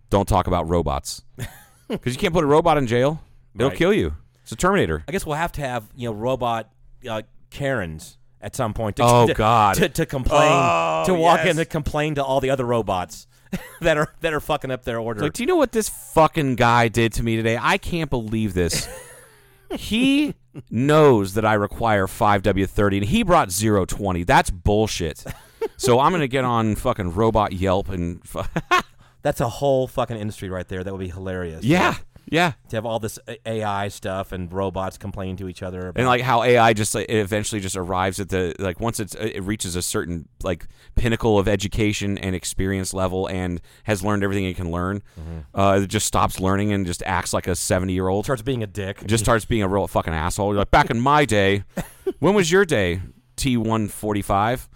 "Don't 0.09 0.27
talk 0.27 0.47
about 0.47 0.67
robots, 0.67 1.23
because 1.87 2.13
you 2.13 2.19
can't 2.19 2.33
put 2.33 2.43
a 2.43 2.47
robot 2.47 2.77
in 2.77 2.85
jail. 2.85 3.21
It'll 3.55 3.69
Right. 3.69 3.77
kill 3.77 3.93
you. 3.93 4.15
It's 4.43 4.51
a 4.51 4.55
Terminator. 4.55 5.03
I 5.07 5.11
guess 5.11 5.25
we'll 5.25 5.35
have 5.37 5.51
to 5.53 5.61
have 5.61 5.85
you 5.95 6.09
know 6.09 6.13
robot 6.13 6.69
uh, 7.09 7.21
Karens 7.49 8.17
at 8.41 8.55
some 8.55 8.73
point. 8.73 8.97
To, 8.97 9.03
Oh, 9.05 9.27
to, 9.27 9.33
God. 9.33 9.75
To, 9.75 9.89
to 9.89 10.05
complain, 10.05 10.51
Oh, 10.51 11.03
to 11.05 11.13
walk 11.13 11.39
yes. 11.43 11.51
in 11.51 11.55
to 11.57 11.65
complain 11.65 12.15
to 12.15 12.23
all 12.23 12.39
the 12.41 12.49
other 12.49 12.65
robots 12.65 13.27
that 13.81 13.97
are 13.97 14.13
that 14.21 14.33
are 14.33 14.39
fucking 14.39 14.71
up 14.71 14.83
their 14.83 14.99
order. 14.99 15.21
Like, 15.21 15.33
do 15.33 15.43
you 15.43 15.47
know 15.47 15.55
what 15.55 15.71
this 15.71 15.87
fucking 15.89 16.55
guy 16.55 16.87
did 16.87 17.13
to 17.13 17.23
me 17.23 17.35
today? 17.35 17.57
I 17.61 17.77
can't 17.77 18.09
believe 18.09 18.53
this. 18.53 18.87
he 19.77 20.35
knows 20.69 21.33
that 21.35 21.45
I 21.45 21.53
require 21.53 22.05
5W30 22.07 22.97
and 22.97 23.05
he 23.05 23.23
brought 23.23 23.49
020. 23.49 24.23
That's 24.23 24.49
bullshit. 24.51 25.23
So 25.77 25.99
I'm 25.99 26.11
going 26.11 26.21
to 26.21 26.27
get 26.27 26.43
on 26.45 26.75
fucking 26.75 27.13
robot 27.13 27.53
Yelp 27.53 27.89
and 27.89 28.23
fu- 28.27 28.43
That's 29.21 29.39
a 29.41 29.47
whole 29.49 29.87
fucking 29.87 30.17
industry 30.17 30.49
right 30.49 30.67
there. 30.67 30.83
That 30.83 30.91
would 30.93 30.99
be 30.99 31.09
hilarious. 31.09 31.63
yeah. 31.63 31.95
Yeah. 32.29 32.53
to 32.69 32.75
have 32.77 32.85
all 32.85 32.99
this 32.99 33.19
AI 33.45 33.87
stuff 33.89 34.31
and 34.31 34.51
robots 34.51 34.97
complaining 34.97 35.35
to 35.37 35.47
each 35.49 35.61
other. 35.61 35.87
About, 35.89 35.99
And 35.99 36.07
like 36.07 36.21
how 36.21 36.41
AI 36.43 36.73
just 36.73 36.95
like, 36.95 37.05
it 37.09 37.17
eventually 37.17 37.61
just 37.61 37.75
arrives 37.75 38.19
at 38.19 38.29
the 38.29 38.55
like 38.59 38.79
once 38.79 38.99
it's 38.99 39.13
it 39.15 39.41
reaches 39.41 39.75
a 39.75 39.81
certain 39.81 40.27
like 40.43 40.67
pinnacle 40.95 41.37
of 41.37 41.47
education 41.47 42.17
and 42.17 42.35
experience 42.35 42.93
level 42.93 43.27
and 43.27 43.61
has 43.83 44.03
learned 44.03 44.23
everything 44.23 44.45
it 44.45 44.55
can 44.55 44.71
learn, 44.71 45.03
uh, 45.53 45.81
it 45.83 45.87
just 45.87 46.07
stops 46.07 46.39
learning 46.39 46.71
and 46.73 46.85
just 46.85 47.03
acts 47.05 47.33
like 47.33 47.47
a 47.47 47.55
seventy 47.55 47.93
year 47.93 48.07
old. 48.07 48.25
starts 48.25 48.41
being 48.41 48.63
a 48.63 48.67
dick. 48.67 49.05
just 49.05 49.23
starts 49.23 49.45
being 49.45 49.61
a 49.63 49.67
real 49.67 49.87
fucking 49.87 50.13
asshole. 50.13 50.49
You're 50.53 50.59
like, 50.59 50.71
back 50.71 50.89
in 50.89 50.99
my 50.99 51.25
day, 51.25 51.63
when 52.19 52.33
was 52.33 52.51
your 52.51 52.65
day? 52.65 53.01
T 53.35 53.57
one 53.57 53.87
forty 53.87 54.21
five. 54.21 54.69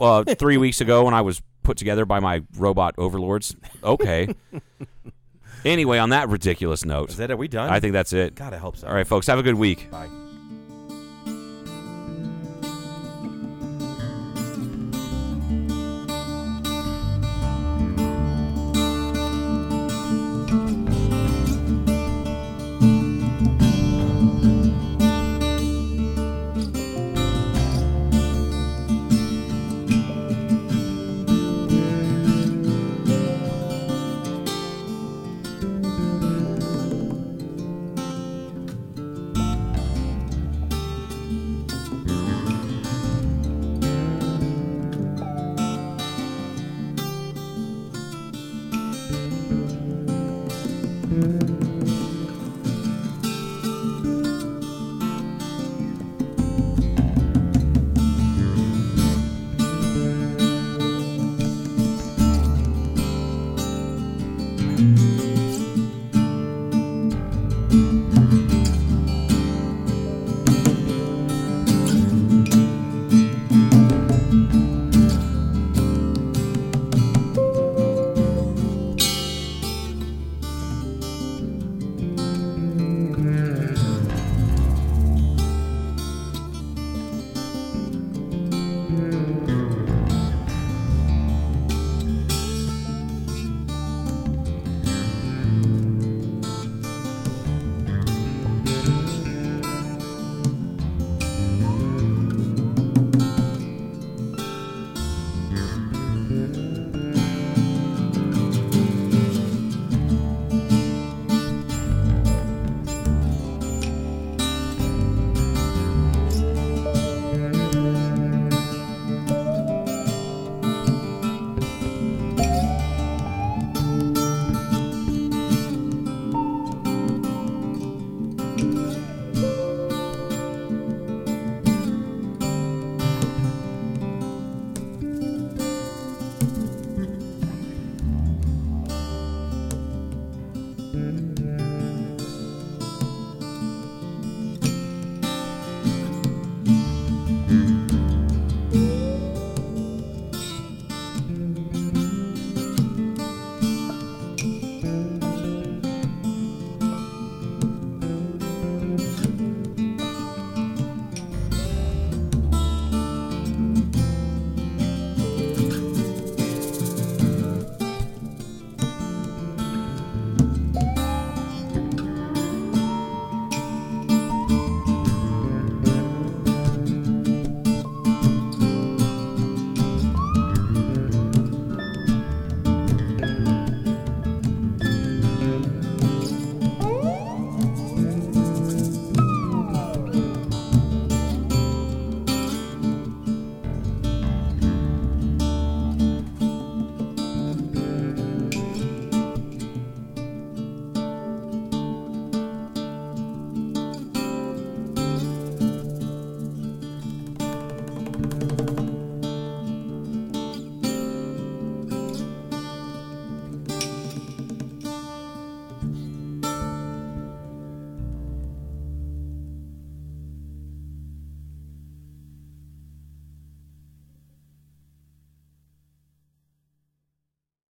Uh, 0.00 0.24
three 0.24 0.56
weeks 0.58 0.80
ago 0.80 1.04
when 1.04 1.14
I 1.14 1.20
was 1.22 1.40
put 1.62 1.76
together 1.76 2.04
by 2.04 2.20
my 2.20 2.42
robot 2.58 2.94
overlords. 2.98 3.54
Okay. 3.84 4.34
Anyway, 5.64 5.98
on 5.98 6.10
that 6.10 6.28
ridiculous 6.28 6.84
note, 6.84 7.10
Is 7.10 7.16
that 7.16 7.30
are 7.30 7.36
we 7.36 7.48
done? 7.48 7.70
I 7.70 7.80
think 7.80 7.92
that's 7.92 8.12
it. 8.12 8.34
God, 8.34 8.52
I 8.52 8.58
hope 8.58 8.76
so. 8.76 8.86
All 8.86 8.94
right, 8.94 9.06
folks, 9.06 9.26
have 9.26 9.38
a 9.38 9.42
good 9.42 9.54
week. 9.54 9.90
Bye. 9.90 10.08